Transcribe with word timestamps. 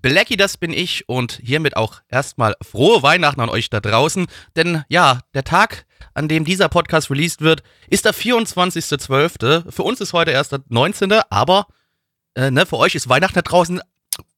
Blackie, 0.00 0.36
das 0.36 0.56
bin 0.56 0.72
ich 0.72 1.08
und 1.08 1.40
hiermit 1.42 1.76
auch 1.76 2.00
erstmal 2.08 2.54
frohe 2.62 3.02
Weihnachten 3.02 3.40
an 3.40 3.48
euch 3.48 3.70
da 3.70 3.80
draußen. 3.80 4.26
Denn 4.56 4.84
ja, 4.88 5.20
der 5.34 5.44
Tag, 5.44 5.86
an 6.14 6.28
dem 6.28 6.44
dieser 6.44 6.68
Podcast 6.68 7.10
released 7.10 7.40
wird, 7.40 7.62
ist 7.88 8.04
der 8.04 8.14
24.12. 8.14 9.70
Für 9.70 9.82
uns 9.82 10.00
ist 10.00 10.12
heute 10.12 10.30
erst 10.30 10.52
der 10.52 10.60
19., 10.68 11.12
aber 11.30 11.66
äh, 12.34 12.50
ne, 12.50 12.66
für 12.66 12.76
euch 12.78 12.94
ist 12.94 13.08
Weihnachten 13.08 13.34
da 13.34 13.42
draußen. 13.42 13.80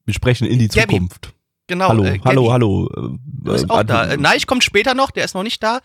Wir 0.05 0.15
sprechen 0.15 0.47
in 0.47 0.59
die 0.59 0.69
Gabby. 0.69 0.95
Zukunft. 0.95 1.33
Genau. 1.67 1.89
hallo, 1.91 2.05
äh, 2.05 2.21
hallo, 2.25 2.53
hallo. 2.53 2.89
Du 2.95 3.19
bist 3.53 3.65
Äh, 3.65 3.69
auch 3.71 3.81
äh, 3.81 3.85
da. 3.85 4.05
Äh, 4.07 4.17
Neich 4.17 4.47
kommt 4.47 4.65
später 4.65 4.95
noch, 4.95 5.11
der 5.11 5.25
ist 5.25 5.35
noch 5.35 5.43
nicht 5.45 5.63
da. 5.63 5.81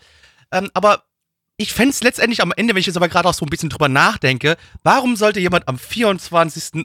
Ähm, 0.50 0.70
aber 0.74 1.04
ich 1.58 1.72
fände 1.72 1.90
es 1.90 2.02
letztendlich 2.02 2.42
am 2.42 2.52
Ende, 2.56 2.74
wenn 2.74 2.80
ich 2.80 2.86
jetzt 2.86 2.96
aber 2.96 3.08
gerade 3.08 3.28
auch 3.28 3.34
so 3.34 3.46
ein 3.46 3.50
bisschen 3.50 3.70
drüber 3.70 3.88
nachdenke, 3.88 4.56
warum 4.82 5.16
sollte 5.16 5.40
jemand 5.40 5.68
am 5.68 5.78
24. 5.78 6.84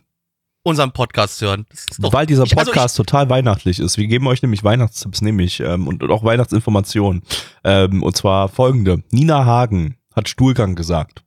unseren 0.64 0.92
Podcast 0.92 1.42
hören? 1.42 1.66
Ist 1.72 1.98
doch, 2.04 2.14
Weil 2.14 2.26
dieser 2.26 2.44
ich- 2.44 2.58
also 2.58 2.72
Podcast 2.72 2.98
total 2.98 3.30
weihnachtlich 3.30 3.80
ist. 3.80 3.98
Wir 3.98 4.08
geben 4.08 4.28
euch 4.28 4.42
nämlich 4.42 4.64
Weihnachtstipps, 4.64 5.22
nämlich 5.22 5.60
ähm, 5.60 5.88
und, 5.88 6.04
und 6.04 6.12
auch 6.12 6.24
Weihnachtsinformationen. 6.24 7.24
Ähm, 7.64 8.04
und 8.04 8.16
zwar 8.16 8.50
folgende: 8.50 9.04
Nina 9.12 9.46
Hagen 9.46 9.96
hat 10.16 10.30
Stuhlgang 10.30 10.76
gesagt. 10.76 11.24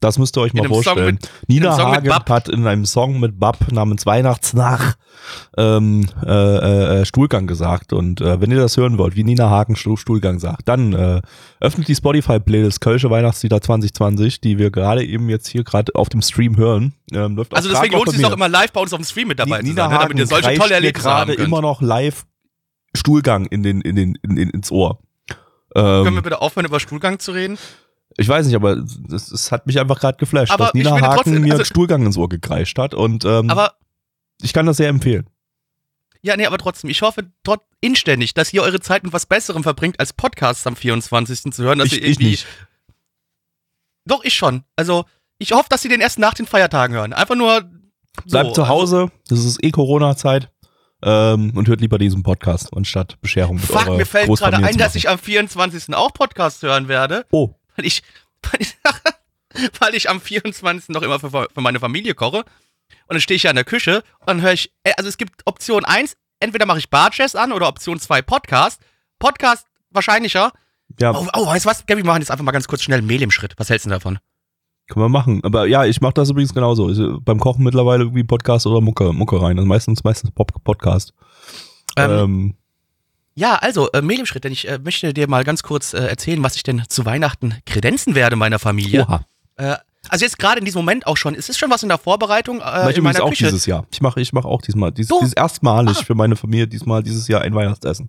Das 0.00 0.16
müsst 0.18 0.36
ihr 0.38 0.40
euch 0.40 0.54
mal 0.54 0.64
In 0.64 0.68
vorstellen. 0.70 1.16
mit- 1.16 1.30
Nina 1.46 1.76
Hagen 1.76 2.10
hat 2.10 2.48
in 2.48 2.66
einem 2.66 2.86
Song 2.86 3.20
mit 3.20 3.38
Bab 3.38 3.70
namens 3.70 4.06
Weihnachtsnach 4.06 4.94
ähm, 5.58 6.08
äh, 6.24 7.00
äh, 7.00 7.04
Stuhlgang 7.04 7.46
gesagt. 7.46 7.92
Und 7.92 8.22
äh, 8.22 8.40
wenn 8.40 8.50
ihr 8.50 8.56
das 8.58 8.78
hören 8.78 8.96
wollt, 8.96 9.14
wie 9.14 9.24
Nina 9.24 9.50
Hagen 9.50 9.76
Stuhl, 9.76 9.98
Stuhlgang 9.98 10.38
sagt, 10.38 10.68
dann 10.68 10.94
äh, 10.94 11.20
öffnet 11.60 11.86
die 11.88 11.94
Spotify-Playlist 11.94 12.80
Kölsche 12.80 13.10
Weihnachtslieder 13.10 13.60
2020, 13.60 14.40
die 14.40 14.56
wir 14.56 14.70
gerade 14.70 15.04
eben 15.04 15.28
jetzt 15.28 15.48
hier 15.48 15.64
gerade 15.64 15.94
auf 15.94 16.08
dem 16.08 16.22
Stream 16.22 16.56
hören. 16.56 16.94
Ähm, 17.12 17.36
läuft 17.36 17.54
Also 17.54 17.68
deswegen 17.68 17.94
lohnt 17.94 18.08
es 18.08 18.14
sich 18.16 18.24
auch 18.24 18.32
immer 18.32 18.48
live 18.48 18.72
bei 18.72 18.80
uns 18.80 18.94
auf 18.94 19.00
dem 19.00 19.04
Stream 19.04 19.28
mit 19.28 19.38
dabei 19.38 19.58
zu 19.58 19.66
Nina 19.66 19.82
sein, 19.82 19.90
ne, 19.92 19.98
damit 19.98 20.16
ihr 20.16 20.22
Hagen 20.22 20.28
solche 20.44 20.58
tolle 20.58 20.74
Erlebnisse 20.74 21.08
gerade 21.08 21.34
immer 21.34 21.60
noch 21.60 21.82
live 21.82 22.24
Stuhlgang 22.96 23.44
in 23.46 23.62
den, 23.62 23.82
in 23.82 23.96
den, 23.96 24.14
in 24.22 24.36
den, 24.36 24.48
ins 24.48 24.70
Ohr. 24.72 24.98
Können 25.74 26.04
wir 26.04 26.16
Ähm, 26.16 26.22
bitte 26.22 26.40
aufhören, 26.40 26.64
über 26.66 26.80
Stuhlgang 26.80 27.18
zu 27.20 27.30
reden? 27.32 27.58
Ich 28.16 28.28
weiß 28.28 28.46
nicht, 28.46 28.56
aber 28.56 28.84
es, 29.12 29.30
es 29.30 29.52
hat 29.52 29.66
mich 29.66 29.78
einfach 29.78 30.00
gerade 30.00 30.18
geflasht, 30.18 30.52
Aber 30.52 30.66
dass 30.66 30.74
Nina 30.74 30.92
Hagen 31.00 31.14
trotzdem, 31.16 31.42
mir 31.42 31.52
also- 31.52 31.64
Stuhlgang 31.64 32.04
ins 32.06 32.16
Ohr 32.16 32.28
gekreischt 32.28 32.78
hat 32.78 32.94
und 32.94 33.24
ähm, 33.24 33.50
Aber 33.50 33.74
ich 34.42 34.52
kann 34.52 34.66
das 34.66 34.76
sehr 34.78 34.88
empfehlen. 34.88 35.28
Ja, 36.22 36.36
nee, 36.36 36.44
aber 36.46 36.58
trotzdem, 36.58 36.90
ich 36.90 37.00
hoffe 37.02 37.30
trotz 37.44 37.62
inständig, 37.80 38.34
dass 38.34 38.52
ihr 38.52 38.62
eure 38.62 38.80
Zeit 38.80 39.04
mit 39.04 39.12
was 39.12 39.24
Besserem 39.26 39.62
verbringt, 39.62 39.98
als 39.98 40.12
Podcasts 40.12 40.66
am 40.66 40.76
24. 40.76 41.52
zu 41.52 41.62
hören. 41.62 41.78
Dass 41.78 41.92
Ich, 41.92 42.02
ihr 42.02 42.08
ich 42.08 42.18
nicht. 42.18 42.46
Doch, 44.04 44.22
ich 44.24 44.34
schon. 44.34 44.64
Also, 44.76 45.04
ich 45.38 45.52
hoffe, 45.52 45.68
dass 45.70 45.82
sie 45.82 45.88
den 45.88 46.00
erst 46.00 46.18
nach 46.18 46.34
den 46.34 46.46
Feiertagen 46.46 46.94
hören. 46.94 47.12
Einfach 47.12 47.36
nur. 47.36 47.70
So, 48.24 48.30
Bleibt 48.30 48.54
zu 48.54 48.68
Hause, 48.68 49.10
das 49.28 49.44
ist 49.44 49.62
eh 49.64 49.70
Corona-Zeit 49.70 50.50
ähm, 51.02 51.52
und 51.56 51.68
hört 51.68 51.80
lieber 51.80 51.96
diesen 51.96 52.22
Podcast 52.22 52.74
anstatt 52.76 53.18
Bescherung 53.22 53.58
Also, 53.58 53.72
fuck, 53.72 53.96
mir 53.96 54.04
fällt 54.04 54.28
gerade 54.28 54.56
ein, 54.58 54.76
dass 54.76 54.94
ich 54.96 55.08
am 55.08 55.18
24. 55.18 55.94
auch 55.94 56.12
Podcast 56.12 56.62
hören 56.62 56.88
werde. 56.88 57.24
Oh, 57.30 57.54
Weil 57.76 57.86
ich. 57.86 58.02
Weil 58.50 58.60
ich, 58.62 58.76
weil 59.80 59.94
ich 59.94 60.08
am 60.08 60.20
24. 60.20 60.88
noch 60.90 61.02
immer 61.02 61.18
für, 61.20 61.30
für 61.30 61.60
meine 61.60 61.78
Familie 61.80 62.14
koche. 62.14 62.38
Und 62.38 62.44
dann 63.10 63.20
stehe 63.20 63.36
ich 63.36 63.42
ja 63.42 63.50
in 63.50 63.56
der 63.56 63.64
Küche 63.66 64.02
und 64.20 64.26
dann 64.28 64.40
höre 64.42 64.52
ich. 64.54 64.72
äh, 64.84 64.92
Also, 64.96 65.08
es 65.08 65.18
gibt 65.18 65.42
Option 65.46 65.84
1, 65.84 66.16
entweder 66.40 66.64
mache 66.66 66.78
ich 66.78 66.88
Barjazz 66.88 67.34
an 67.34 67.52
oder 67.52 67.68
Option 67.68 68.00
2 68.00 68.22
Podcast. 68.22 68.80
Podcast 69.18 69.66
wahrscheinlicher. 69.90 70.52
ja, 70.98 71.12
Oh, 71.14 71.26
oh, 71.34 71.46
weißt 71.46 71.66
du 71.66 71.68
was? 71.70 71.84
Gabby, 71.84 72.02
wir 72.02 72.06
machen 72.06 72.22
jetzt 72.22 72.30
einfach 72.30 72.44
mal 72.44 72.52
ganz 72.52 72.66
kurz 72.68 72.82
schnell 72.82 73.02
Mehl 73.02 73.20
im 73.22 73.30
Schritt. 73.30 73.54
Was 73.58 73.68
hältst 73.68 73.84
du 73.86 73.90
davon? 73.90 74.18
können 74.88 75.04
wir 75.04 75.08
machen. 75.10 75.40
Aber 75.44 75.66
ja, 75.66 75.84
ich 75.84 76.00
mache 76.00 76.14
das 76.14 76.30
übrigens 76.30 76.54
genauso. 76.54 76.86
Also, 76.86 77.20
beim 77.20 77.38
Kochen 77.38 77.62
mittlerweile 77.62 78.04
irgendwie 78.04 78.24
Podcast 78.24 78.66
oder 78.66 78.80
Mucke, 78.80 79.12
Mucke 79.12 79.40
rein. 79.42 79.58
Also 79.58 79.68
meistens, 79.68 80.02
meistens 80.02 80.30
Pop 80.32 80.52
Podcast. 80.64 81.12
Ähm, 81.96 82.10
Ähm, 82.10 82.54
Ja, 83.34 83.56
also 83.56 83.90
äh, 83.92 84.02
Mehl 84.02 84.18
im 84.18 84.26
Schritt, 84.26 84.44
denn 84.44 84.52
ich 84.52 84.68
äh, 84.68 84.78
möchte 84.78 85.14
dir 85.14 85.28
mal 85.28 85.44
ganz 85.44 85.62
kurz 85.62 85.94
äh, 85.94 85.98
erzählen, 85.98 86.42
was 86.42 86.56
ich 86.56 86.62
denn 86.62 86.82
zu 86.88 87.04
Weihnachten 87.04 87.54
kredenzen 87.66 88.14
werde 88.14 88.36
meiner 88.36 88.58
Familie. 88.58 89.02
oha. 89.02 89.24
Äh, 89.56 89.76
also 90.08 90.24
jetzt 90.24 90.38
gerade 90.38 90.58
in 90.58 90.64
diesem 90.64 90.78
Moment 90.80 91.06
auch 91.06 91.16
schon. 91.16 91.34
Es 91.34 91.48
ist 91.48 91.58
schon 91.58 91.70
was 91.70 91.82
in 91.82 91.88
der 91.90 91.98
Vorbereitung 91.98 92.60
äh, 92.60 92.90
ich 92.90 92.96
in 92.96 93.04
meiner 93.04 93.22
auch 93.22 93.28
Küche. 93.30 93.44
dieses 93.44 93.66
Jahr. 93.66 93.86
Ich 93.92 94.00
mache 94.00 94.20
ich 94.20 94.32
mach 94.32 94.44
auch 94.44 94.62
diesmal. 94.62 94.90
Dies, 94.92 95.08
Du? 95.08 95.18
dieses 95.20 95.34
erstmalig 95.34 95.98
Ah. 95.98 96.02
für 96.04 96.14
meine 96.14 96.36
Familie 96.36 96.66
diesmal 96.66 97.02
dieses 97.02 97.28
Jahr 97.28 97.42
ein 97.42 97.54
Weihnachtsessen. 97.54 98.08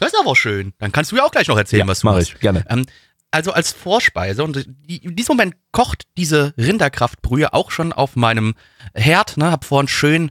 Das 0.00 0.12
ist 0.12 0.18
aber 0.20 0.36
schön. 0.36 0.72
Dann 0.78 0.92
kannst 0.92 1.10
du 1.12 1.16
ja 1.16 1.24
auch 1.24 1.30
gleich 1.32 1.48
noch 1.48 1.58
erzählen, 1.58 1.86
was 1.88 2.00
du 2.00 2.06
mache 2.06 2.18
machst. 2.18 2.32
ich 2.34 2.40
gerne. 2.40 2.64
Ähm, 2.68 2.86
also 3.32 3.52
als 3.52 3.72
Vorspeise 3.72 4.42
und 4.44 4.56
in 4.86 5.16
diesem 5.16 5.36
Moment 5.36 5.54
kocht 5.72 6.04
diese 6.16 6.54
Rinderkraftbrühe 6.56 7.52
auch 7.52 7.70
schon 7.72 7.92
auf 7.92 8.16
meinem 8.16 8.54
Herd. 8.94 9.36
Ne, 9.36 9.50
hab 9.50 9.64
vorhin 9.64 9.88
schön 9.88 10.30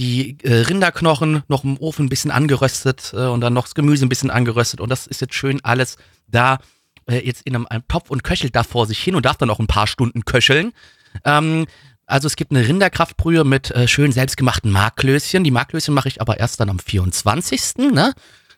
die 0.00 0.38
äh, 0.42 0.54
Rinderknochen 0.54 1.42
noch 1.46 1.62
im 1.62 1.76
Ofen 1.76 2.06
ein 2.06 2.08
bisschen 2.08 2.30
angeröstet 2.30 3.12
äh, 3.14 3.26
und 3.26 3.42
dann 3.42 3.52
noch 3.52 3.64
das 3.64 3.74
Gemüse 3.74 4.06
ein 4.06 4.08
bisschen 4.08 4.30
angeröstet 4.30 4.80
und 4.80 4.88
das 4.88 5.06
ist 5.06 5.20
jetzt 5.20 5.34
schön 5.34 5.60
alles 5.62 5.98
da 6.26 6.58
äh, 7.06 7.18
jetzt 7.18 7.42
in 7.42 7.54
einem, 7.54 7.66
einem 7.68 7.86
Topf 7.86 8.10
und 8.10 8.24
köchelt 8.24 8.56
da 8.56 8.62
vor 8.62 8.86
sich 8.86 8.98
hin 8.98 9.14
und 9.14 9.26
darf 9.26 9.36
dann 9.36 9.50
auch 9.50 9.58
ein 9.58 9.66
paar 9.66 9.86
Stunden 9.86 10.24
köcheln. 10.24 10.72
Ähm, 11.24 11.66
also 12.06 12.26
es 12.26 12.36
gibt 12.36 12.50
eine 12.50 12.66
Rinderkraftbrühe 12.66 13.44
mit 13.44 13.70
äh, 13.72 13.86
schön 13.86 14.10
selbstgemachten 14.10 14.70
Marklöschen. 14.70 15.44
Die 15.44 15.50
Marklöschen 15.50 15.94
mache 15.94 16.08
ich 16.08 16.20
aber 16.20 16.40
erst 16.40 16.60
dann 16.60 16.70
am 16.70 16.78
24. 16.78 17.92
Ne? 17.92 18.14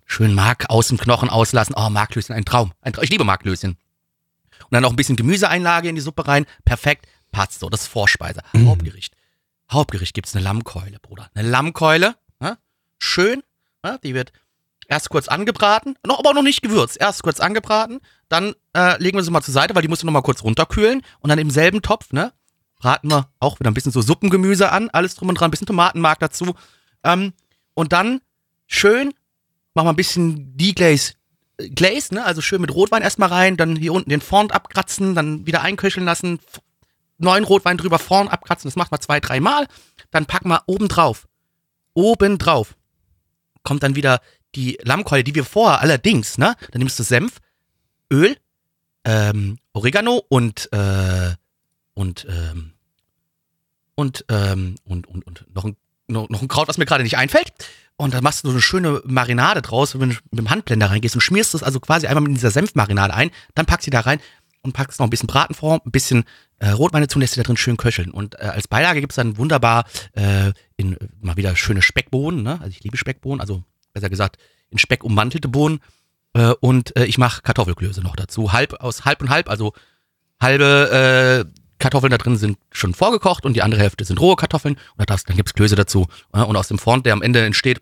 Schön 0.07 0.35
Mark 0.35 0.71
aus 0.71 0.89
dem 0.89 0.99
Knochen 0.99 1.29
auslassen. 1.29 1.75
Oh, 1.77 1.91
Marklöschen, 1.91 2.35
ein 2.35 2.45
Traum. 2.45 2.73
Ein 2.81 2.93
Traum. 2.93 3.05
Ich 3.05 3.11
liebe 3.11 3.25
Marklöschen. 3.25 3.73
Und 3.73 4.71
dann 4.71 4.83
noch 4.83 4.91
ein 4.91 4.97
bisschen 4.97 5.17
Gemüseeinlage 5.17 5.89
in 5.89 5.97
die 5.97 6.01
Suppe 6.01 6.27
rein. 6.29 6.47
Perfekt, 6.65 7.07
passt 7.33 7.59
so. 7.61 7.69
Das 7.69 7.83
ist 7.83 7.89
Vorspeise. 7.89 8.43
Hauptgericht. 8.57 9.15
Hauptgericht 9.73 10.15
gibt's 10.15 10.35
eine 10.35 10.45
Lammkeule, 10.45 10.99
Bruder. 11.01 11.31
Eine 11.35 11.49
Lammkeule. 11.49 12.17
Ne? 12.41 12.59
Schön. 12.99 13.43
Ne? 13.83 13.99
Die 14.03 14.15
wird 14.15 14.33
erst 14.89 15.09
kurz 15.09 15.29
angebraten, 15.29 15.97
noch, 16.07 16.19
aber 16.19 16.35
noch 16.35 16.43
nicht 16.43 16.63
gewürzt. 16.63 16.99
Erst 17.01 17.23
kurz 17.23 17.41
angebraten, 17.41 18.01
dann 18.29 18.55
äh, 18.77 19.01
legen 19.03 19.17
wir 19.17 19.25
sie 19.25 19.31
mal 19.31 19.43
zur 19.43 19.55
Seite, 19.55 19.75
weil 19.75 19.83
die 19.83 19.89
muss 19.89 20.03
noch 20.05 20.13
mal 20.13 20.23
kurz 20.23 20.43
runterkühlen. 20.43 21.03
Und 21.21 21.31
dann 21.31 21.39
im 21.39 21.51
selben 21.51 21.83
Topf, 21.83 22.13
ne, 22.13 22.33
braten 22.79 23.11
wir 23.11 23.29
auch 23.41 23.59
wieder 23.59 23.71
ein 23.71 23.75
bisschen 23.75 23.93
so 23.93 24.03
Suppengemüse 24.03 24.71
an, 24.71 24.91
alles 24.91 25.15
drum 25.15 25.29
und 25.29 25.37
dran, 25.37 25.49
ein 25.49 25.51
bisschen 25.51 25.67
Tomatenmark 25.67 26.19
dazu. 26.19 26.55
Ähm, 27.05 27.33
und 27.75 27.93
dann 27.93 28.21
schön, 28.67 29.15
machen 29.75 29.87
wir 29.87 29.93
ein 29.93 29.97
bisschen 29.97 30.57
Deglaze, 30.57 31.15
äh, 31.57 31.71
Glaze, 31.71 32.15
ne, 32.15 32.25
also 32.25 32.43
schön 32.43 32.61
mit 32.61 32.75
Rotwein 32.75 33.03
erstmal 33.03 33.31
rein, 33.31 33.57
dann 33.57 33.77
hier 33.77 33.93
unten 33.93 34.11
den 34.11 34.21
Fond 34.21 34.53
abkratzen, 34.53 35.15
dann 35.15 35.47
wieder 35.47 35.63
einköcheln 35.63 36.05
lassen, 36.05 36.41
neuen 37.23 37.45
Rotwein 37.45 37.79
drüber, 37.79 37.99
Fond 37.99 38.31
abkratzen, 38.31 38.69
das 38.69 38.77
macht 38.77 38.91
man 38.91 39.01
zwei, 39.01 39.21
drei 39.21 39.41
Mal. 39.41 39.67
Dann 40.11 40.27
packen 40.27 40.49
wir 40.49 40.63
oben 40.67 40.89
drauf, 40.89 41.27
oben 41.95 42.39
drauf, 42.39 42.75
kommt 43.63 43.83
dann 43.83 43.97
wieder 43.97 44.21
die 44.55 44.79
Lammkeule, 44.83 45.25
die 45.25 45.35
wir 45.35 45.45
vorher 45.45 45.81
allerdings, 45.81 46.39
ne, 46.39 46.57
dann 46.71 46.81
nimmst 46.81 46.99
du 46.99 47.03
Senf, 47.03 47.39
Öl, 48.13 48.37
ähm, 49.05 49.59
Oregano 49.73 50.23
und, 50.29 50.71
äh, 50.73 51.35
und, 51.95 52.27
ähm, 52.29 52.73
und, 53.95 54.25
ähm, 54.29 54.77
und, 54.85 55.07
und, 55.07 55.27
und 55.27 55.47
noch 55.55 55.65
ein, 55.65 55.77
noch, 56.09 56.29
noch 56.29 56.43
ein 56.43 56.49
Kraut, 56.49 56.69
was 56.69 56.79
mir 56.79 56.87
gerade 56.87 57.05
nicht 57.05 57.17
einfällt. 57.17 57.53
Und 57.97 58.15
dann 58.15 58.25
machst 58.25 58.43
du 58.43 58.49
so 58.49 58.55
eine 58.55 58.63
schöne 58.63 59.03
Marinade 59.05 59.63
draus, 59.63 59.99
wenn 59.99 60.11
du 60.11 60.17
mit 60.31 60.39
dem 60.39 60.51
Handblender 60.51 60.91
reingehst 60.91 61.15
und 61.15 61.21
schmierst 61.21 61.55
das 61.55 61.63
also 61.63 61.79
quasi 61.79 62.07
einmal 62.07 62.23
mit 62.23 62.35
dieser 62.35 62.51
Senfmarinade 62.51 63.15
ein, 63.15 63.31
dann 63.55 63.67
packst 63.67 63.87
du 63.87 63.91
da 63.91 64.01
rein 64.01 64.21
und 64.63 64.73
packst 64.73 64.99
noch 64.99 65.07
ein 65.07 65.11
bisschen 65.11 65.27
Bratenform, 65.27 65.81
ein 65.85 65.91
bisschen 65.91 66.25
äh, 66.59 66.71
Rotwein 66.71 67.03
dazu 67.03 67.17
und 67.17 67.21
lässt 67.21 67.35
die 67.35 67.41
da 67.41 67.45
drin 67.45 67.57
schön 67.57 67.77
köcheln. 67.77 68.11
Und 68.11 68.39
äh, 68.41 68.45
als 68.45 68.69
Beilage 68.69 69.01
gibt's 69.01 69.17
dann 69.17 69.37
wunderbar 69.37 69.85
äh, 70.13 70.53
in 70.77 70.95
äh, 70.95 71.09
mal 71.21 71.37
wieder 71.37 71.55
schöne 71.57 71.83
Speckbohnen, 71.83 72.43
ne? 72.43 72.61
Also 72.61 72.69
ich 72.69 72.83
liebe 72.83 72.97
Speckbohnen, 72.97 73.41
also 73.41 73.65
besser 73.93 74.11
gesagt 74.11 74.39
in 74.71 74.79
Speck 74.79 75.05
ummantelte 75.05 75.49
Bohnen. 75.49 75.81
Äh, 76.35 76.55
und 76.61 76.97
äh, 76.97 77.05
ich 77.05 77.19
mache 77.19 77.43
Kartoffelklöße 77.43 78.01
noch 78.01 78.17
dazu. 78.17 78.53
Halb 78.53 78.75
aus 78.81 79.05
halb 79.05 79.21
und 79.21 79.31
halb, 79.31 79.49
also 79.51 79.75
halbe 80.41 81.47
äh, 81.49 81.59
Kartoffeln 81.79 82.11
da 82.11 82.19
drin 82.19 82.37
sind 82.37 82.59
schon 82.71 82.95
vorgekocht 82.95 83.45
und 83.45 83.55
die 83.55 83.63
andere 83.63 83.81
Hälfte 83.81 84.05
sind 84.05 84.21
rohe 84.21 84.37
Kartoffeln. 84.37 84.77
Und 84.97 85.11
da 85.11 85.17
dann 85.27 85.37
gibt's 85.37 85.55
Klöße 85.55 85.77
dazu. 85.77 86.07
Ja, 86.35 86.45
und 86.45 86.57
aus 86.57 86.69
dem 86.69 86.79
Fond, 86.79 87.07
der 87.07 87.13
am 87.13 87.23
Ende 87.23 87.45
entsteht, 87.45 87.81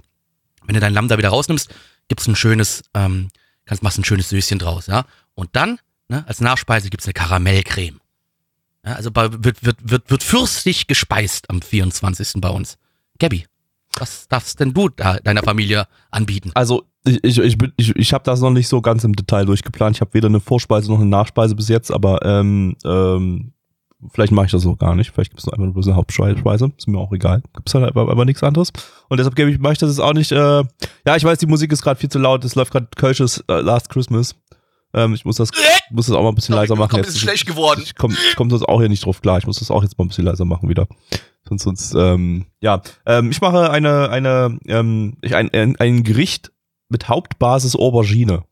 wenn 0.65 0.75
du 0.75 0.81
dein 0.81 0.95
Lamm 0.95 1.09
da 1.09 1.19
wieder 1.19 1.29
rausnimmst, 1.29 1.73
gibt's 2.09 2.27
ein 2.27 2.37
schönes, 2.37 2.83
ähm, 2.95 3.29
kannst 3.67 3.83
machst 3.83 3.99
ein 3.99 4.05
schönes 4.05 4.29
Söschen 4.29 4.59
draus, 4.59 4.87
ja. 4.87 5.05
Und 5.35 5.51
dann, 5.55 5.79
ne, 6.11 6.25
als 6.27 6.41
Nachspeise 6.41 6.91
gibt's 6.91 7.07
eine 7.07 7.15
Karamellcreme. 7.15 8.01
Ja, 8.85 8.95
also 8.95 9.11
bei, 9.11 9.31
wird, 9.33 9.65
wird, 9.65 9.77
wird, 9.83 10.11
wird 10.11 10.23
fürstlich 10.23 10.87
gespeist 10.87 11.49
am 11.51 11.63
24. 11.63 12.41
bei 12.41 12.49
uns. 12.49 12.79
Gabby, 13.19 13.47
was 13.99 14.29
darfst 14.29 14.61
denn 14.61 14.73
du 14.73 14.89
deiner 14.89 15.43
Familie 15.43 15.87
anbieten? 16.11 16.51
Also 16.55 16.85
ich, 17.05 17.39
ich, 17.39 17.57
ich, 17.77 17.97
ich, 17.97 18.13
habe 18.13 18.25
das 18.25 18.41
noch 18.41 18.51
nicht 18.51 18.69
so 18.69 18.81
ganz 18.81 19.05
im 19.05 19.15
Detail 19.15 19.47
durchgeplant. 19.47 19.97
Ich 19.97 20.01
habe 20.01 20.13
weder 20.15 20.29
eine 20.29 20.41
Vorspeise 20.41 20.91
noch 20.91 21.01
eine 21.01 21.09
Nachspeise 21.09 21.55
bis 21.55 21.69
jetzt, 21.69 21.91
aber 21.91 22.25
ähm, 22.25 22.77
ähm, 22.85 23.53
vielleicht 24.13 24.33
mache 24.33 24.47
ich 24.47 24.53
das 24.53 24.67
auch 24.67 24.79
gar 24.79 24.95
nicht. 24.95 25.11
Vielleicht 25.11 25.31
gibt 25.31 25.41
es 25.41 25.49
einfach 25.49 25.65
nur 25.65 25.73
bloß 25.73 25.89
eine 25.89 25.97
Hauptspeise. 25.97 26.73
Ist 26.77 26.89
mir 26.89 26.99
auch 26.99 27.13
egal. 27.13 27.43
Gibt 27.55 27.69
es 27.69 27.75
halt 27.75 27.85
aber, 27.85 28.11
aber 28.11 28.25
nichts 28.25 28.43
anderes. 28.43 28.71
Und 29.09 29.19
deshalb 29.19 29.35
gebe 29.35 29.59
mache 29.59 29.75
ich 29.75 29.79
das 29.79 29.91
jetzt 29.91 30.01
auch 30.01 30.13
nicht. 30.13 30.33
Äh, 30.33 30.65
ja, 31.07 31.17
ich 31.17 31.25
weiß, 31.25 31.39
die 31.39 31.47
Musik 31.47 31.73
ist 31.73 31.83
gerade 31.83 31.99
viel 31.99 32.11
zu 32.11 32.19
laut. 32.19 32.45
Es 32.45 32.55
läuft 32.55 32.73
gerade 32.73 32.89
Kölsches 32.97 33.43
äh, 33.49 33.61
Last 33.61 33.89
Christmas. 33.89 34.35
Ähm, 34.93 35.15
ich 35.15 35.25
muss 35.25 35.37
das, 35.37 35.51
muss 35.91 36.07
das 36.07 36.17
auch 36.17 36.23
mal 36.23 36.31
ein 36.31 36.35
bisschen 36.35 36.55
leiser 36.55 36.75
machen. 36.77 36.97
jetzt. 36.97 37.47
geworden. 37.47 37.81
Ich 37.83 37.95
komme 37.95 38.15
ich 38.15 38.37
komm 38.37 38.51
sonst 38.51 38.65
auch 38.65 38.81
hier 38.81 38.89
nicht 38.89 39.05
drauf 39.05 39.21
klar. 39.23 39.39
Ich 39.39 39.47
muss 39.47 39.59
das 39.59 39.71
auch 39.71 39.83
jetzt 39.83 39.97
mal 39.99 40.05
ein 40.05 40.09
bisschen 40.09 40.25
leiser 40.25 40.45
machen 40.45 40.69
wieder. 40.69 40.87
Sonst, 41.49 41.63
sonst 41.63 41.95
ähm, 41.95 42.47
ja. 42.61 42.83
Ähm, 43.07 43.31
ich 43.31 43.41
mache 43.41 43.71
eine, 43.71 44.11
eine, 44.11 44.59
ähm, 44.67 45.17
ich, 45.23 45.35
ein, 45.37 45.51
ein, 45.55 45.77
ein 45.77 46.03
Gericht 46.05 46.53
mit 46.89 47.09
Hauptbasis 47.09 47.77
Aubergine. 47.77 48.45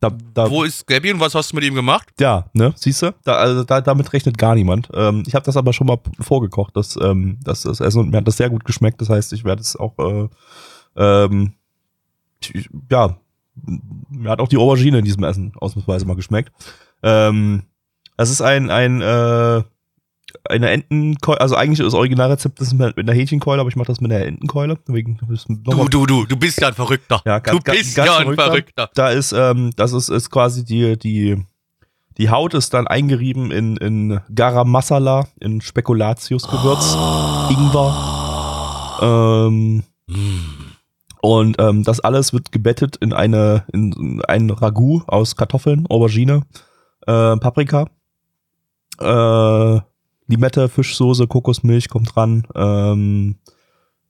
Da, 0.00 0.10
da, 0.34 0.50
Wo 0.50 0.62
ist 0.62 0.86
Gabby 0.86 1.10
und 1.12 1.20
was 1.20 1.34
hast 1.34 1.52
du 1.52 1.56
mit 1.56 1.64
ihm 1.64 1.74
gemacht? 1.74 2.06
ja, 2.20 2.50
ne, 2.52 2.74
siehst 2.76 3.00
du? 3.00 3.14
Da, 3.24 3.36
also 3.36 3.64
da, 3.64 3.80
damit 3.80 4.12
rechnet 4.12 4.36
gar 4.36 4.54
niemand. 4.54 4.88
Ähm, 4.92 5.22
ich 5.26 5.34
habe 5.34 5.46
das 5.46 5.56
aber 5.56 5.72
schon 5.72 5.86
mal 5.86 5.98
vorgekocht, 6.20 6.76
das, 6.76 6.98
ähm, 7.00 7.38
das, 7.42 7.62
das 7.62 7.80
Essen 7.80 8.00
und 8.00 8.10
mir 8.10 8.18
hat 8.18 8.28
das 8.28 8.36
sehr 8.36 8.50
gut 8.50 8.64
geschmeckt. 8.66 9.00
Das 9.00 9.08
heißt, 9.08 9.32
ich 9.32 9.44
werde 9.44 9.62
es 9.62 9.74
auch, 9.74 9.94
äh, 9.98 10.28
ähm, 10.96 11.54
ich- 12.40 12.68
ja, 12.90 13.16
mir 14.10 14.30
hat 14.30 14.40
auch 14.40 14.48
die 14.48 14.56
Aubergine 14.58 14.98
in 14.98 15.04
diesem 15.04 15.24
Essen 15.24 15.52
ausnahmsweise 15.60 16.06
mal 16.06 16.14
geschmeckt. 16.16 16.52
Ähm, 17.02 17.62
es 18.16 18.30
ist 18.30 18.40
ein, 18.42 18.70
ein, 18.70 19.00
äh, 19.02 19.62
eine 20.48 20.70
Entenkeule, 20.70 21.40
also 21.40 21.54
eigentlich 21.56 21.78
das 21.84 21.94
Originalrezept 21.94 22.60
ist 22.60 22.72
mit 22.74 22.98
einer 22.98 23.12
Hähnchenkeule, 23.12 23.60
aber 23.60 23.68
ich 23.68 23.76
mache 23.76 23.86
das 23.88 24.00
mit 24.00 24.12
einer 24.12 24.24
Entenkeule. 24.24 24.78
Wegen, 24.86 25.18
Du, 25.48 25.88
du, 25.88 26.06
du, 26.06 26.24
du 26.26 26.36
bist 26.36 26.60
ja 26.60 26.68
ein 26.68 26.74
Verrückter. 26.74 27.20
Ja, 27.24 27.38
ganz- 27.38 27.58
du 27.64 27.72
bist 27.72 27.94
ganz- 27.94 27.94
ganz 27.94 28.08
ja 28.08 28.16
ein 28.18 28.22
verrückter. 28.34 28.44
Verrückter. 28.46 28.90
da 28.94 29.08
ist, 29.10 29.32
ähm, 29.32 29.70
das 29.76 29.92
ist, 29.92 30.08
ist 30.08 30.30
quasi 30.30 30.64
die, 30.64 30.98
die, 30.98 31.42
die 32.18 32.30
Haut 32.30 32.54
ist 32.54 32.72
dann 32.74 32.86
eingerieben 32.86 33.50
in, 33.50 33.76
in 33.76 34.20
Garam 34.34 34.70
Masala, 34.70 35.26
in 35.40 35.60
Spekulatiusgewürz, 35.60 36.94
Ingwer. 37.50 37.94
Ähm, 39.02 39.82
und 41.20 41.56
ähm, 41.58 41.82
das 41.82 42.00
alles 42.00 42.32
wird 42.32 42.52
gebettet 42.52 42.96
in 42.96 43.12
eine 43.12 43.64
in 43.72 44.22
ein 44.26 44.50
Ragout 44.50 45.04
aus 45.06 45.36
Kartoffeln, 45.36 45.86
Aubergine, 45.88 46.42
äh, 47.06 47.36
Paprika, 47.36 47.86
äh, 49.00 49.80
Limette, 50.28 50.68
Fischsoße, 50.68 51.26
Kokosmilch 51.26 51.88
kommt 51.88 52.14
dran, 52.14 52.46
ähm, 52.54 53.36